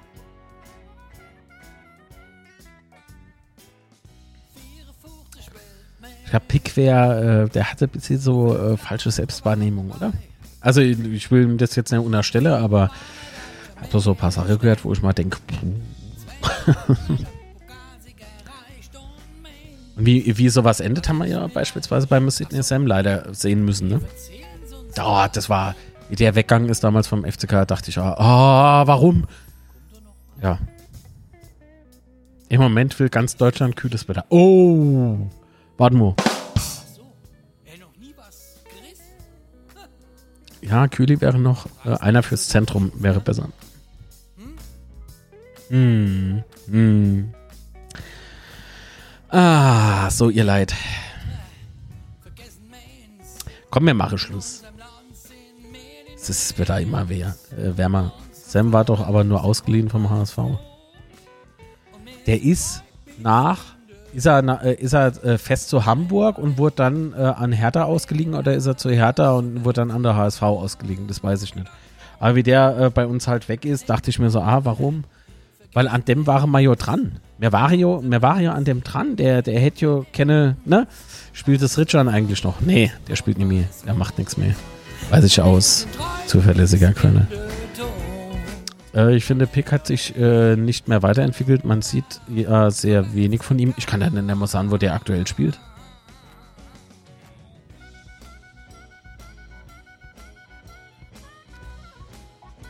Ich 6.39 6.41
glaube, 6.41 6.47
Pick 6.47 6.77
wäre, 6.77 7.47
äh, 7.47 7.49
der 7.49 7.69
hatte 7.69 7.87
ein 7.87 7.91
bisschen 7.91 8.19
so 8.21 8.57
äh, 8.57 8.77
falsche 8.77 9.11
Selbstwahrnehmung, 9.11 9.91
oder? 9.91 10.13
Also, 10.61 10.81
ich 10.81 11.31
will 11.33 11.57
das 11.57 11.75
jetzt 11.75 11.91
nicht 11.91 12.01
unterstellen, 12.01 12.47
aber 12.53 12.93
habe 13.77 14.01
so 14.01 14.11
ein 14.11 14.17
paar 14.17 14.31
Sachen 14.31 14.57
gehört, 14.59 14.85
wo 14.85 14.93
ich 14.93 15.03
mal 15.03 15.13
denke, 15.13 15.39
wie, 19.97 20.39
wie 20.39 20.49
sowas 20.49 20.79
endet, 20.79 21.09
haben 21.09 21.19
wir 21.19 21.27
ja 21.27 21.45
beispielsweise 21.49 22.07
beim 22.07 22.31
Sydney 22.31 22.63
Sam 22.63 22.87
leider 22.87 23.35
sehen 23.35 23.65
müssen, 23.65 23.89
ne? 23.89 24.01
Oh, 25.03 25.27
das 25.33 25.49
war, 25.49 25.75
wie 26.09 26.15
der 26.17 26.37
weggegangen 26.37 26.69
ist 26.69 26.85
damals 26.85 27.09
vom 27.09 27.25
FCK, 27.25 27.67
dachte 27.67 27.91
ich, 27.91 27.99
oh, 27.99 28.03
warum? 28.03 29.27
Ja. 30.41 30.59
Im 32.49 32.61
Moment 32.61 32.99
will 33.01 33.09
ganz 33.09 33.37
Deutschland 33.37 33.75
kühles 33.75 34.09
Wetter. 34.09 34.25
Oh! 34.29 35.17
Warte 35.79 35.95
mal. 35.97 36.15
Ja, 40.69 40.87
Kühli 40.89 41.21
wäre 41.21 41.39
noch. 41.39 41.67
Äh, 41.85 41.95
einer 41.99 42.23
fürs 42.23 42.49
Zentrum 42.49 42.93
wäre 42.95 43.21
besser. 43.21 43.49
Hm. 45.69 46.45
Hm. 46.67 47.35
Ah, 49.31 50.11
so 50.11 50.31
ihr 50.31 50.45
Leid. 50.45 50.75
Komm, 53.71 53.87
wir 53.87 53.95
machen 53.95 54.19
Schluss. 54.19 54.63
Es 56.17 56.59
wird 56.59 56.69
da 56.69 56.79
immer 56.79 57.09
wär, 57.09 57.37
äh, 57.57 57.77
wärmer. 57.77 58.13
Sam 58.33 58.73
war 58.73 58.85
doch 58.85 59.01
aber 59.01 59.25
nur 59.25 59.45
ausgeliehen 59.45 59.89
vom 59.89 60.11
HSV. 60.11 60.39
Der 62.27 62.43
ist 62.43 62.83
nach 63.17 63.78
ist 64.15 64.27
er, 64.27 64.65
äh, 64.65 64.75
ist 64.75 64.95
er 64.95 65.25
äh, 65.25 65.39
fest 65.39 65.69
zu 65.69 65.87
Hamburg 65.87 66.39
und 66.39 66.59
wurde 66.59 66.77
dann 66.77 67.13
äh, 67.13 67.23
an 67.23 67.53
Hertha 67.53 67.85
ausgeliehen 67.85 68.35
oder 68.35 68.55
ist 68.55 68.67
er 68.67 68.77
zu 68.77 68.91
Hertha 68.91 69.33
und 69.33 69.65
wurde 69.65 69.81
dann 69.81 69.91
an 69.91 70.03
der 70.03 70.17
HSV 70.17 70.43
ausgeliehen? 70.43 71.07
Das 71.07 71.23
weiß 71.23 71.43
ich 71.43 71.55
nicht. 71.55 71.71
Aber 72.21 72.35
wie 72.35 72.43
der 72.43 72.91
bei 72.91 73.07
uns 73.07 73.29
halt 73.29 73.49
weg 73.49 73.65
ist, 73.65 73.89
dachte 73.89 74.11
ich 74.11 74.19
mir 74.19 74.31
so, 74.31 74.41
ah, 74.41 74.65
warum? 74.65 75.05
Weil 75.73 75.87
an 75.87 76.05
dem 76.05 76.27
war 76.27 76.45
Mario 76.49 76.75
dran. 76.75 77.21
Mir 77.39 77.53
war 77.53 77.73
ja, 77.73 78.01
mir 78.01 78.23
war 78.23 78.41
ja 78.41 78.53
an 78.55 78.65
dem 78.65 78.83
dran. 78.83 79.15
Der, 79.15 79.43
der 79.43 79.61
hätte 79.61 79.87
ja 79.87 80.03
keine, 80.13 80.57
ne? 80.65 80.89
Spielt 81.33 81.63
das 81.63 81.79
Richard 81.79 82.09
eigentlich 82.09 82.43
noch? 82.43 82.61
Nee, 82.61 82.91
der 83.07 83.15
spielt 83.15 83.39
nicht 83.39 83.47
mehr. 83.47 83.65
Der 83.87 83.95
macht 83.95 84.19
nichts 84.19 84.37
mehr. 84.37 84.55
Weiß 85.11 85.23
ich 85.23 85.41
aus 85.41 85.87
zuverlässiger 86.27 86.93
Quelle. 86.93 87.29
Äh, 88.99 89.15
ich 89.15 89.25
finde, 89.25 89.47
Pick 89.47 89.71
hat 89.71 89.87
sich 89.87 90.17
äh, 90.17 90.57
nicht 90.57 90.89
mehr 90.89 91.03
weiterentwickelt. 91.03 91.65
Man 91.65 91.83
sieht 91.83 92.21
ja 92.29 92.71
sehr 92.71 93.15
wenig 93.15 93.43
von 93.43 93.59
ihm. 93.59 93.73
Ich 93.77 93.87
kann 93.87 94.01
ja 94.01 94.11
nicht 94.11 94.23
mehr 94.23 94.47
sagen, 94.47 94.71
wo 94.71 94.77
der 94.77 94.95
aktuell 94.95 95.27
spielt. 95.27 95.59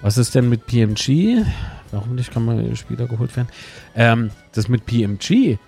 Was 0.02 0.18
ist 0.18 0.34
denn 0.34 0.48
mit 0.48 0.66
PMG? 0.66 1.44
Warum 1.90 2.14
nicht 2.14 2.30
kann 2.30 2.44
man 2.44 2.76
Spieler 2.76 3.06
geholt 3.06 3.34
werden? 3.36 3.48
Ähm, 3.96 4.30
das 4.52 4.68
mit 4.68 4.84
PMG, 4.86 5.58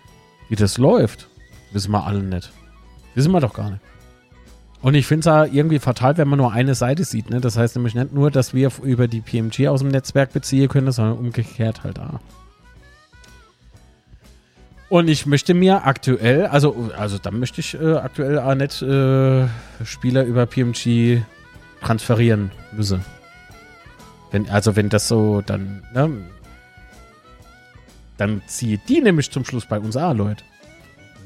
wie 0.48 0.56
das 0.56 0.78
läuft, 0.78 1.28
wissen 1.72 1.90
wir 1.90 2.06
alle 2.06 2.22
nicht. 2.22 2.52
Wissen 3.14 3.32
wir 3.32 3.40
doch 3.40 3.54
gar 3.54 3.70
nicht. 3.70 3.82
Und 4.82 4.94
ich 4.94 5.06
finde 5.06 5.28
es 5.28 5.52
irgendwie 5.52 5.78
fatal, 5.78 6.16
wenn 6.16 6.28
man 6.28 6.38
nur 6.38 6.52
eine 6.52 6.74
Seite 6.74 7.04
sieht. 7.04 7.28
Ne? 7.30 7.40
Das 7.40 7.56
heißt 7.56 7.76
nämlich 7.76 7.94
nicht 7.94 8.14
nur, 8.14 8.30
dass 8.30 8.54
wir 8.54 8.70
über 8.82 9.08
die 9.08 9.20
PMG 9.20 9.68
aus 9.68 9.80
dem 9.80 9.90
Netzwerk 9.90 10.32
beziehen 10.32 10.68
können, 10.68 10.90
sondern 10.90 11.18
umgekehrt 11.18 11.84
halt 11.84 11.98
auch. 11.98 12.20
Und 14.88 15.08
ich 15.08 15.24
möchte 15.26 15.54
mir 15.54 15.86
aktuell, 15.86 16.46
also, 16.46 16.90
also 16.96 17.18
dann 17.18 17.38
möchte 17.38 17.60
ich 17.60 17.74
äh, 17.80 17.94
aktuell 17.94 18.40
auch 18.40 18.54
nicht 18.56 18.82
äh, 18.82 19.46
Spieler 19.84 20.24
über 20.24 20.46
PMG 20.46 21.22
transferieren 21.80 22.50
müssen. 22.72 23.04
Wenn, 24.32 24.48
also 24.48 24.74
wenn 24.76 24.88
das 24.88 25.06
so 25.06 25.42
dann, 25.42 25.84
ne, 25.94 26.10
dann 28.16 28.42
ziehe 28.46 28.80
die 28.88 29.00
nämlich 29.00 29.30
zum 29.30 29.44
Schluss 29.44 29.66
bei 29.66 29.78
uns 29.78 29.96
auch, 29.96 30.14
Leute. 30.14 30.42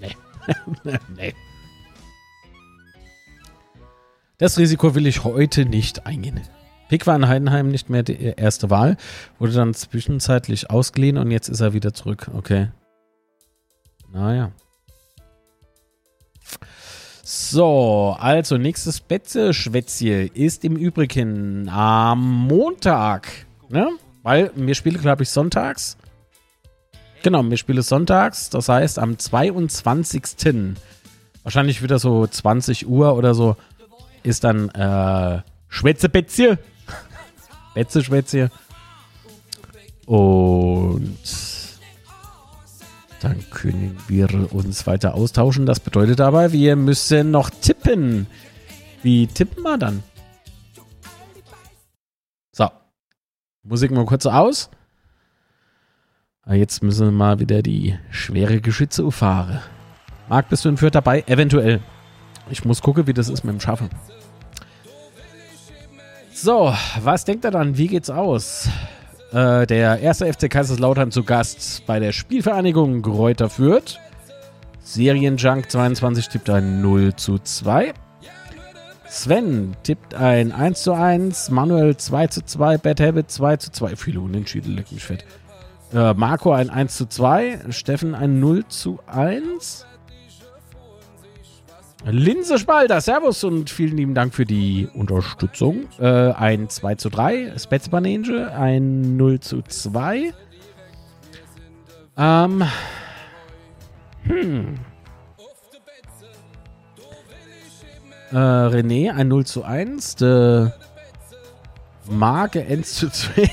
Nee. 0.00 0.14
nee. 1.16 1.34
Das 4.38 4.58
Risiko 4.58 4.94
will 4.94 5.06
ich 5.06 5.22
heute 5.22 5.64
nicht 5.64 6.06
eingehen. 6.06 6.40
Pick 6.88 7.06
war 7.06 7.14
in 7.14 7.28
Heidenheim 7.28 7.68
nicht 7.68 7.88
mehr 7.88 8.02
die 8.02 8.34
erste 8.36 8.68
Wahl, 8.68 8.96
wurde 9.38 9.52
dann 9.52 9.74
zwischenzeitlich 9.74 10.70
ausgeliehen 10.70 11.18
und 11.18 11.30
jetzt 11.30 11.48
ist 11.48 11.60
er 11.60 11.72
wieder 11.72 11.94
zurück. 11.94 12.30
Okay. 12.34 12.68
Naja. 14.12 14.50
So, 17.22 18.16
also 18.18 18.58
nächstes 18.58 19.00
Betze-Schwätzchen 19.00 20.30
ist 20.34 20.64
im 20.64 20.76
Übrigen 20.76 21.68
am 21.68 22.46
Montag. 22.46 23.46
Ne? 23.68 23.88
Weil 24.22 24.50
wir 24.54 24.74
spielen, 24.74 25.00
glaube 25.00 25.22
ich, 25.22 25.30
sonntags. 25.30 25.96
Genau, 27.22 27.42
wir 27.42 27.56
spielen 27.56 27.82
sonntags. 27.82 28.50
Das 28.50 28.68
heißt, 28.68 28.98
am 28.98 29.18
22. 29.18 30.76
Wahrscheinlich 31.42 31.82
wieder 31.82 31.98
so 31.98 32.26
20 32.26 32.86
Uhr 32.86 33.16
oder 33.16 33.34
so 33.34 33.56
ist 34.24 34.42
dann 34.42 34.68
äh, 34.70 35.42
Schwätze-Betze. 35.68 36.58
Betze-Schwätzchen. 37.74 38.50
Und 40.06 41.18
dann 43.20 43.44
können 43.50 43.96
wir 44.06 44.52
uns 44.52 44.86
weiter 44.86 45.14
austauschen. 45.14 45.66
Das 45.66 45.80
bedeutet 45.80 46.20
aber, 46.20 46.52
wir 46.52 46.76
müssen 46.76 47.30
noch 47.30 47.50
tippen. 47.50 48.26
Wie 49.02 49.26
tippen 49.26 49.62
wir 49.62 49.78
dann? 49.78 50.02
So. 52.52 52.68
Musik 53.62 53.90
mal 53.90 54.04
kurz 54.04 54.26
aus. 54.26 54.70
Ah, 56.42 56.54
jetzt 56.54 56.82
müssen 56.82 57.06
wir 57.06 57.12
mal 57.12 57.40
wieder 57.40 57.62
die 57.62 57.98
schwere 58.10 58.60
Geschütze 58.60 59.10
fahren. 59.10 59.60
Marc, 60.28 60.50
bist 60.50 60.64
du 60.64 60.68
in 60.68 60.76
Fürth 60.76 60.94
dabei? 60.94 61.24
Eventuell. 61.26 61.80
Ich 62.50 62.64
muss 62.64 62.82
gucken, 62.82 63.06
wie 63.06 63.14
das 63.14 63.28
ist 63.28 63.44
mit 63.44 63.54
dem 63.54 63.60
Schaffen. 63.60 63.90
So, 66.32 66.74
was 67.02 67.24
denkt 67.24 67.44
er 67.44 67.50
dann? 67.50 67.78
Wie 67.78 67.86
geht's 67.86 68.10
aus? 68.10 68.68
Äh, 69.32 69.66
der 69.66 70.00
erste 70.00 70.30
FC 70.32 70.50
Kaiserslautern 70.50 71.10
zu 71.10 71.24
Gast 71.24 71.86
bei 71.86 71.98
der 71.98 72.12
Spielvereinigung 72.12 73.02
Gräuter 73.02 73.48
Fürth. 73.48 73.98
Serienjunk 74.80 75.70
22 75.70 76.28
tippt 76.28 76.50
ein 76.50 76.82
0 76.82 77.14
zu 77.16 77.38
2. 77.38 77.94
Sven 79.06 79.76
tippt 79.82 80.14
ein 80.14 80.52
1 80.52 80.82
zu 80.82 80.92
1. 80.92 81.50
Manuel 81.50 81.96
2 81.96 82.26
zu 82.26 82.44
2. 82.44 82.78
Bad 82.78 83.00
Habit 83.00 83.30
2 83.30 83.56
zu 83.56 83.72
2. 83.72 83.96
Viele 83.96 84.20
Unentschieden, 84.20 84.76
leck 84.76 84.92
mich 84.92 85.04
fett. 85.04 85.24
Äh, 85.92 86.14
Marco 86.14 86.52
ein 86.52 86.68
1 86.68 86.96
zu 86.96 87.06
2. 87.06 87.70
Steffen 87.70 88.14
ein 88.14 88.40
0 88.40 88.66
zu 88.68 88.98
1. 89.06 89.86
Linse 92.06 92.58
Spalter, 92.58 93.00
Servus 93.00 93.44
und 93.44 93.70
vielen 93.70 93.96
lieben 93.96 94.14
Dank 94.14 94.34
für 94.34 94.44
die 94.44 94.88
Unterstützung. 94.92 95.88
Äh, 95.98 96.32
ein 96.32 96.68
2 96.68 96.96
zu 96.96 97.08
3, 97.08 97.54
Spetzban 97.58 98.04
Angel, 98.04 98.48
ein 98.50 99.16
0 99.16 99.40
zu 99.40 99.62
2. 99.62 100.34
Ähm. 102.18 102.64
Hm. 104.24 104.74
Äh, 108.32 108.36
René, 108.36 109.12
ein 109.12 109.28
0 109.28 109.46
zu 109.46 109.64
1. 109.64 110.16
De 110.16 110.70
Marke 112.10 112.66
1 112.66 112.96
zu 112.96 113.08
2. 113.08 113.50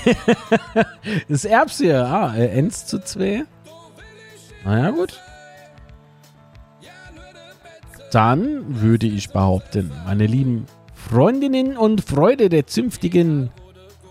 das 1.29 1.45
Erbs 1.45 1.77
hier. 1.77 2.05
Ah, 2.05 2.31
1 2.31 2.87
zu 2.87 3.01
2. 3.01 3.45
Naja, 4.65 4.91
gut. 4.91 5.17
Dann 8.11 8.81
würde 8.81 9.07
ich 9.07 9.29
behaupten, 9.29 9.91
meine 10.05 10.27
lieben 10.27 10.65
Freundinnen 10.93 11.77
und 11.77 12.01
Freunde 12.01 12.49
der 12.49 12.67
zünftigen 12.67 13.49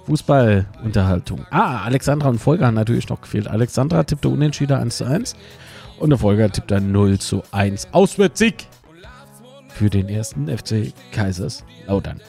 Fußballunterhaltung. 0.07 1.47
Ah, 1.51 1.85
Alexandra 1.85 2.31
und 2.31 2.39
Volker 2.39 2.67
haben 2.67 2.75
natürlich 2.75 3.09
noch 3.09 3.21
gefehlt. 3.21 3.47
Alexandra 3.47 4.03
tippte 4.05 4.29
unentschieden 4.29 4.77
1 4.77 4.97
zu 4.97 5.05
1 5.05 5.37
und 5.99 6.11
der 6.11 6.19
Volker 6.19 6.51
tippte 6.51 6.81
0 6.81 7.19
zu 7.19 7.43
1. 7.53 7.89
Auswärtssieg 7.93 8.67
für 9.69 9.91
den 9.91 10.09
ersten 10.09 10.49
FC 10.49 10.93
Kaiserslautern. 11.13 12.21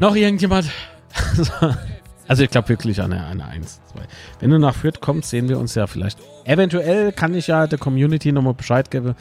Noch 0.00 0.16
irgendjemand? 0.16 0.70
Also 2.32 2.44
ich 2.44 2.48
glaube 2.48 2.70
wirklich 2.70 2.98
an 3.02 3.12
eine, 3.12 3.26
eine 3.26 3.44
1, 3.44 3.82
2. 3.92 4.00
Wenn 4.40 4.48
du 4.48 4.58
nach 4.58 4.74
Fürth 4.74 5.02
kommst, 5.02 5.28
sehen 5.28 5.50
wir 5.50 5.58
uns 5.58 5.74
ja 5.74 5.86
vielleicht. 5.86 6.18
Eventuell 6.46 7.12
kann 7.12 7.34
ich 7.34 7.48
ja 7.48 7.66
der 7.66 7.78
Community 7.78 8.32
nochmal 8.32 8.54
Bescheid 8.54 8.90
geben. 8.90 9.14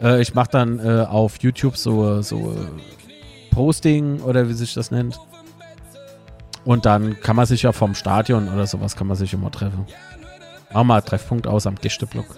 Äh, 0.00 0.22
ich 0.22 0.32
mache 0.32 0.48
dann 0.50 0.78
äh, 0.78 1.02
auf 1.02 1.42
YouTube 1.42 1.76
so, 1.76 2.22
so 2.22 2.54
äh, 2.54 3.54
Posting 3.54 4.22
oder 4.22 4.48
wie 4.48 4.54
sich 4.54 4.72
das 4.72 4.90
nennt. 4.90 5.20
Und 6.64 6.86
dann 6.86 7.20
kann 7.20 7.36
man 7.36 7.44
sich 7.44 7.64
ja 7.64 7.72
vom 7.72 7.94
Stadion 7.94 8.48
oder 8.48 8.66
sowas 8.66 8.96
kann 8.96 9.08
man 9.08 9.18
sich 9.18 9.34
immer 9.34 9.50
treffen. 9.50 9.84
Machen 10.72 10.86
wir 10.86 11.04
Treffpunkt 11.04 11.46
aus 11.46 11.66
am 11.66 11.74
Gästeblock. 11.74 12.34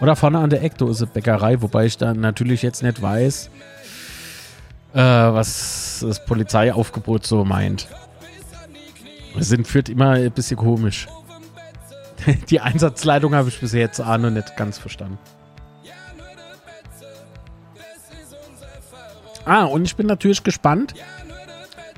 Oder 0.00 0.16
vorne 0.16 0.40
an 0.40 0.50
der 0.50 0.64
Eckdose 0.64 1.06
Bäckerei, 1.06 1.62
wobei 1.62 1.86
ich 1.86 1.96
dann 1.98 2.18
natürlich 2.18 2.62
jetzt 2.62 2.82
nicht 2.82 3.00
weiß, 3.00 3.48
äh, 4.94 4.98
was 4.98 6.00
das 6.04 6.24
Polizeiaufgebot 6.24 7.24
so 7.24 7.44
meint. 7.44 7.86
Sind 9.38 9.66
führt 9.66 9.88
immer 9.88 10.10
ein 10.10 10.32
bisschen 10.32 10.56
komisch. 10.56 11.06
Die 12.50 12.60
Einsatzleitung 12.60 13.34
habe 13.34 13.48
ich 13.48 13.60
bis 13.60 13.72
jetzt 13.72 14.00
auch 14.00 14.18
noch 14.18 14.30
nicht 14.30 14.56
ganz 14.56 14.78
verstanden. 14.78 15.18
Ah, 19.44 19.64
und 19.64 19.84
ich 19.84 19.96
bin 19.96 20.06
natürlich 20.06 20.42
gespannt. 20.42 20.94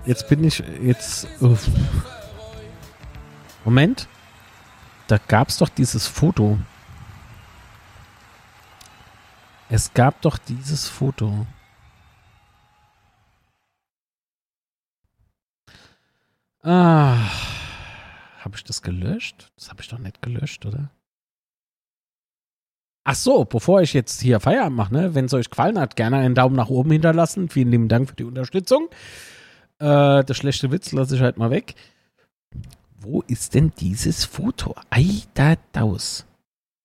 Jetzt 0.07 0.29
bin 0.29 0.45
ich 0.45 0.63
jetzt. 0.83 1.27
Uff. 1.41 1.69
Moment. 3.65 4.07
Da 5.09 5.19
gab 5.19 5.49
es 5.49 5.59
doch 5.59 5.69
dieses 5.69 6.07
Foto. 6.07 6.59
Es 9.69 9.93
gab 9.93 10.21
doch 10.23 10.39
dieses 10.39 10.89
Foto. 10.89 11.47
Ah. 16.63 17.17
Habe 18.41 18.57
ich 18.57 18.65
das 18.65 18.83
gelöscht? 18.83 19.51
Das 19.57 19.71
habe 19.71 19.83
ich 19.83 19.89
doch 19.89 19.99
nicht 19.99 20.23
gelöscht, 20.23 20.65
oder? 20.67 20.91
Ach 23.05 23.15
so, 23.15 23.45
bevor 23.45 23.81
ich 23.81 23.93
jetzt 23.93 24.21
hier 24.21 24.41
Feierabend 24.41 24.77
mache, 24.77 24.93
ne? 24.93 25.15
wenn 25.15 25.25
es 25.25 25.35
euch 25.35 25.49
gefallen 25.49 25.79
hat, 25.79 25.97
gerne 25.97 26.19
einen 26.19 26.35
Daumen 26.35 26.57
nach 26.57 26.69
oben 26.69 26.91
hinterlassen. 26.91 27.49
Vielen 27.49 27.71
lieben 27.71 27.89
Dank 27.89 28.09
für 28.09 28.17
die 28.17 28.25
Unterstützung. 28.25 28.89
Äh, 29.79 30.25
der 30.25 30.35
schlechte 30.35 30.71
Witz 30.71 30.93
lasse 30.93 31.17
ich 31.17 31.23
halt 31.23 31.39
mal 31.39 31.51
weg. 31.51 31.75
Wo 32.99 33.23
ist 33.23 33.55
denn 33.55 33.73
dieses 33.79 34.27
Foto? 34.27 34.75
Ei, 34.91 35.23
da, 35.33 35.57
daus. 35.73 36.27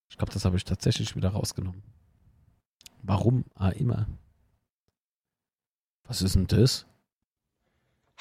Ich 0.10 0.18
glaube, 0.18 0.31
das 0.31 0.45
habe 0.45 0.56
ich 0.56 0.64
tatsächlich 0.64 1.15
wieder 1.18 1.30
rausgenommen. 1.30 1.84
Warum? 3.03 3.43
Ah, 3.56 3.69
immer. 3.69 4.07
Was 6.07 6.22
ist 6.22 6.35
denn 6.35 6.47
das? 6.47 6.85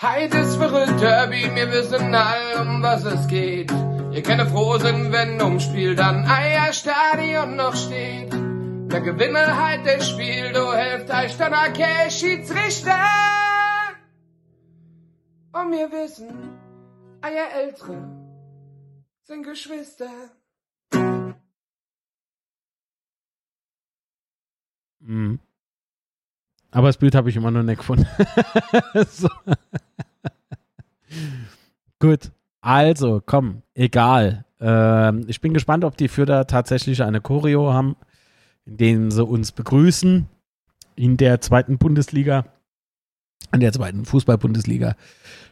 Heute 0.02 0.38
ist 0.38 0.56
verrückt 0.56 1.00
Derby, 1.00 1.48
wir 1.54 1.70
wissen 1.70 2.12
all, 2.14 2.60
um 2.60 2.82
was 2.82 3.04
es 3.04 3.28
geht. 3.28 3.70
Ihr 4.12 4.22
könnt 4.24 4.42
froh 4.50 4.76
sind, 4.76 5.12
wenn 5.12 5.40
ums 5.40 5.62
Spiel 5.62 5.94
dann 5.94 6.26
Eierstadion 6.26 7.54
noch 7.54 7.76
steht. 7.76 8.32
Der 8.32 9.00
Gewinner 9.00 9.56
halt 9.56 9.86
das 9.86 10.08
Spiel, 10.08 10.52
du 10.52 10.72
helft 10.72 11.10
euch 11.10 11.36
dann 11.36 11.54
okay, 11.54 12.10
Schiedsrichter. 12.10 12.98
Und 15.52 15.70
wir 15.70 15.90
wissen, 15.92 16.58
Eier 17.20 17.62
Ältere 17.62 17.96
sind 19.22 19.44
Geschwister. 19.44 20.10
Mhm. 24.98 25.38
Aber 26.72 26.88
das 26.88 26.98
Bild 26.98 27.14
habe 27.14 27.30
ich 27.30 27.36
immer 27.36 27.52
noch 27.52 27.62
nicht 27.62 27.78
gefunden. 27.78 28.08
so. 29.08 29.28
Gut. 32.04 32.32
Also, 32.60 33.22
komm, 33.24 33.62
egal. 33.72 34.44
Ähm, 34.60 35.24
ich 35.26 35.40
bin 35.40 35.54
gespannt, 35.54 35.84
ob 35.84 35.96
die 35.96 36.08
Fürder 36.08 36.46
tatsächlich 36.46 37.02
eine 37.02 37.22
Choreo 37.22 37.72
haben, 37.72 37.96
in 38.66 38.76
denen 38.76 39.10
sie 39.10 39.24
uns 39.24 39.52
begrüßen 39.52 40.28
in 40.96 41.16
der 41.16 41.40
zweiten 41.40 41.78
Bundesliga, 41.78 42.44
in 43.54 43.60
der 43.60 43.72
zweiten 43.72 44.04
Fußball-Bundesliga. 44.04 44.96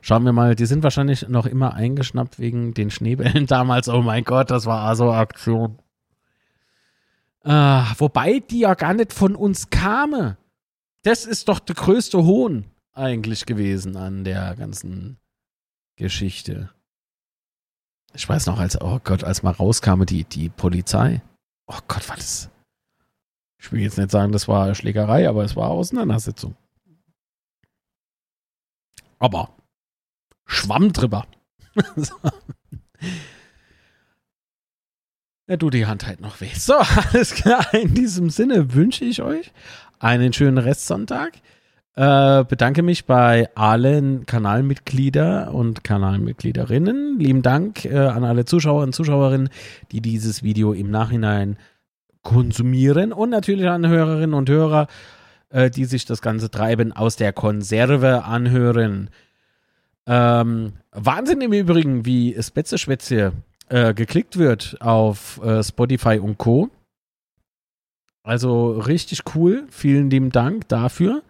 Schauen 0.02 0.24
wir 0.24 0.34
mal, 0.34 0.54
die 0.54 0.66
sind 0.66 0.82
wahrscheinlich 0.82 1.26
noch 1.26 1.46
immer 1.46 1.72
eingeschnappt 1.72 2.38
wegen 2.38 2.74
den 2.74 2.90
Schneebällen 2.90 3.46
damals. 3.46 3.88
Oh 3.88 4.02
mein 4.02 4.24
Gott, 4.24 4.50
das 4.50 4.66
war 4.66 4.82
also 4.82 5.10
Aktion. 5.10 5.78
Äh, 7.44 7.82
wobei 7.96 8.40
die 8.40 8.60
ja 8.60 8.74
gar 8.74 8.92
nicht 8.92 9.14
von 9.14 9.36
uns 9.36 9.70
kamen. 9.70 10.36
Das 11.02 11.24
ist 11.24 11.48
doch 11.48 11.60
der 11.60 11.76
größte 11.76 12.22
Hohn 12.24 12.66
eigentlich 12.92 13.46
gewesen 13.46 13.96
an 13.96 14.24
der 14.24 14.54
ganzen 14.54 15.16
Geschichte. 16.02 16.68
Ich 18.12 18.28
weiß 18.28 18.46
noch, 18.46 18.58
als, 18.58 18.80
oh 18.80 19.00
Gott, 19.02 19.24
als 19.24 19.42
mal 19.42 19.52
rauskam, 19.52 20.04
die, 20.04 20.24
die 20.24 20.48
Polizei. 20.48 21.22
Oh 21.66 21.78
Gott, 21.88 22.08
was 22.08 22.16
das? 22.16 22.50
Ich 23.60 23.70
will 23.70 23.80
jetzt 23.80 23.96
nicht 23.96 24.10
sagen, 24.10 24.32
das 24.32 24.48
war 24.48 24.74
Schlägerei, 24.74 25.28
aber 25.28 25.44
es 25.44 25.54
war 25.54 25.70
Auseinandersetzung. 25.70 26.56
Aber 29.18 29.56
Schwamm 30.44 30.92
drüber. 30.92 31.26
Ja, 35.48 35.56
du, 35.56 35.70
die 35.70 35.86
Hand 35.86 36.06
halt 36.06 36.20
noch 36.20 36.40
weh. 36.40 36.54
So, 36.54 36.74
alles 37.12 37.34
klar. 37.34 37.74
In 37.74 37.94
diesem 37.94 38.30
Sinne 38.30 38.72
wünsche 38.74 39.04
ich 39.04 39.22
euch 39.22 39.52
einen 39.98 40.32
schönen 40.32 40.56
Restsonntag. 40.56 41.32
Äh, 41.94 42.44
bedanke 42.44 42.82
mich 42.82 43.04
bei 43.04 43.50
allen 43.54 44.24
Kanalmitglieder 44.24 45.52
und 45.52 45.84
Kanalmitgliederinnen. 45.84 47.18
Lieben 47.18 47.42
Dank 47.42 47.84
äh, 47.84 47.98
an 47.98 48.24
alle 48.24 48.46
Zuschauer 48.46 48.82
und 48.82 48.94
Zuschauerinnen, 48.94 49.50
die 49.90 50.00
dieses 50.00 50.42
Video 50.42 50.72
im 50.72 50.90
Nachhinein 50.90 51.58
konsumieren 52.22 53.12
und 53.12 53.28
natürlich 53.28 53.68
an 53.68 53.86
Hörerinnen 53.86 54.32
und 54.32 54.48
Hörer, 54.48 54.86
äh, 55.50 55.68
die 55.68 55.84
sich 55.84 56.06
das 56.06 56.22
ganze 56.22 56.50
Treiben 56.50 56.92
aus 56.92 57.16
der 57.16 57.34
Konserve 57.34 58.24
anhören. 58.24 59.10
Ähm, 60.06 60.72
Wahnsinn 60.92 61.42
im 61.42 61.52
Übrigen, 61.52 62.06
wie 62.06 62.40
Spätze-Schwätze 62.40 63.32
äh, 63.68 63.92
geklickt 63.92 64.38
wird 64.38 64.78
auf 64.80 65.42
äh, 65.44 65.62
Spotify 65.62 66.18
und 66.18 66.38
Co. 66.38 66.70
Also 68.22 68.72
richtig 68.72 69.22
cool. 69.34 69.64
Vielen 69.68 70.08
lieben 70.08 70.30
Dank 70.30 70.68
dafür. 70.68 71.22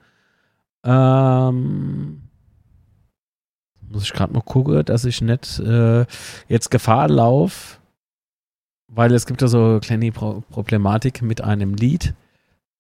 Ähm, 0.85 2.23
muss 3.89 4.05
ich 4.05 4.13
gerade 4.13 4.33
mal 4.33 4.43
gucken, 4.43 4.85
dass 4.85 5.05
ich 5.05 5.21
nicht 5.21 5.59
äh, 5.61 6.07
jetzt 6.49 6.71
Gefahr 6.71 7.09
laufe, 7.09 7.79
weil 8.89 9.13
es 9.13 9.27
gibt 9.27 9.43
ja 9.43 9.49
so 9.49 9.65
eine 9.65 9.81
kleine 9.81 10.13
Pro 10.13 10.43
Problematik 10.51 11.23
mit 11.23 11.41
einem 11.41 11.75
Lied. 11.75 12.15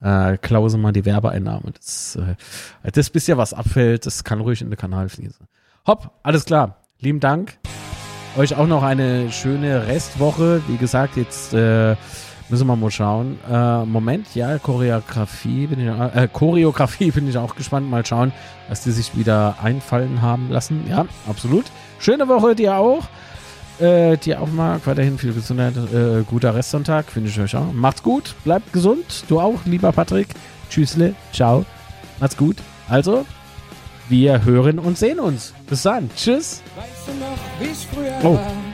Äh, 0.00 0.36
klause 0.38 0.78
mal 0.78 0.92
die 0.92 1.04
Werbeeinnahme. 1.04 1.72
Das, 1.76 2.16
äh, 2.16 2.90
das 2.90 3.10
bisschen 3.10 3.38
was 3.38 3.54
abfällt, 3.54 4.04
das 4.06 4.24
kann 4.24 4.40
ruhig 4.40 4.60
in 4.60 4.70
den 4.70 4.78
Kanal 4.78 5.08
fließen. 5.08 5.46
Hopp, 5.86 6.10
alles 6.22 6.44
klar. 6.44 6.78
Lieben 6.98 7.20
Dank. 7.20 7.58
Euch 8.36 8.56
auch 8.56 8.66
noch 8.66 8.82
eine 8.82 9.30
schöne 9.30 9.86
Restwoche. 9.86 10.62
Wie 10.66 10.76
gesagt, 10.76 11.16
jetzt 11.16 11.52
äh, 11.54 11.96
müssen 12.52 12.66
wir 12.68 12.76
mal 12.76 12.90
schauen. 12.90 13.38
Äh, 13.50 13.84
Moment, 13.86 14.34
ja, 14.34 14.58
Choreografie 14.58 15.66
bin 15.66 15.80
ich, 15.80 15.86
äh, 15.88 16.28
Choreografie 16.32 17.10
bin 17.10 17.28
ich 17.28 17.36
auch 17.38 17.56
gespannt. 17.56 17.90
Mal 17.90 18.06
schauen, 18.06 18.32
was 18.68 18.82
die 18.82 18.92
sich 18.92 19.16
wieder 19.16 19.56
einfallen 19.62 20.22
haben 20.22 20.50
lassen. 20.50 20.84
Ja, 20.88 21.06
absolut. 21.28 21.64
Schöne 21.98 22.28
Woche 22.28 22.54
dir 22.54 22.76
auch. 22.76 23.04
Äh, 23.80 24.18
dir 24.18 24.40
auch 24.40 24.48
mal 24.52 24.78
weiterhin 24.84 25.18
viel 25.18 25.32
Gesundheit. 25.32 25.74
Äh, 25.76 26.22
guter 26.28 26.54
Restsonntag, 26.54 27.06
finde 27.10 27.30
ich 27.30 27.40
euch 27.40 27.56
auch. 27.56 27.72
Macht's 27.72 28.02
gut, 28.02 28.34
bleibt 28.44 28.72
gesund. 28.72 29.24
Du 29.28 29.40
auch, 29.40 29.58
lieber 29.64 29.90
Patrick. 29.90 30.28
Tschüssle, 30.68 31.14
ciao. 31.32 31.64
Macht's 32.20 32.36
gut. 32.36 32.56
Also, 32.88 33.24
wir 34.10 34.44
hören 34.44 34.78
und 34.78 34.98
sehen 34.98 35.18
uns. 35.18 35.54
Bis 35.66 35.82
dann. 35.82 36.10
Tschüss. 36.14 36.62
Weißt 36.76 37.08
du 37.08 37.12
noch, 37.14 38.24
Oh. 38.24 38.34
war? 38.34 38.71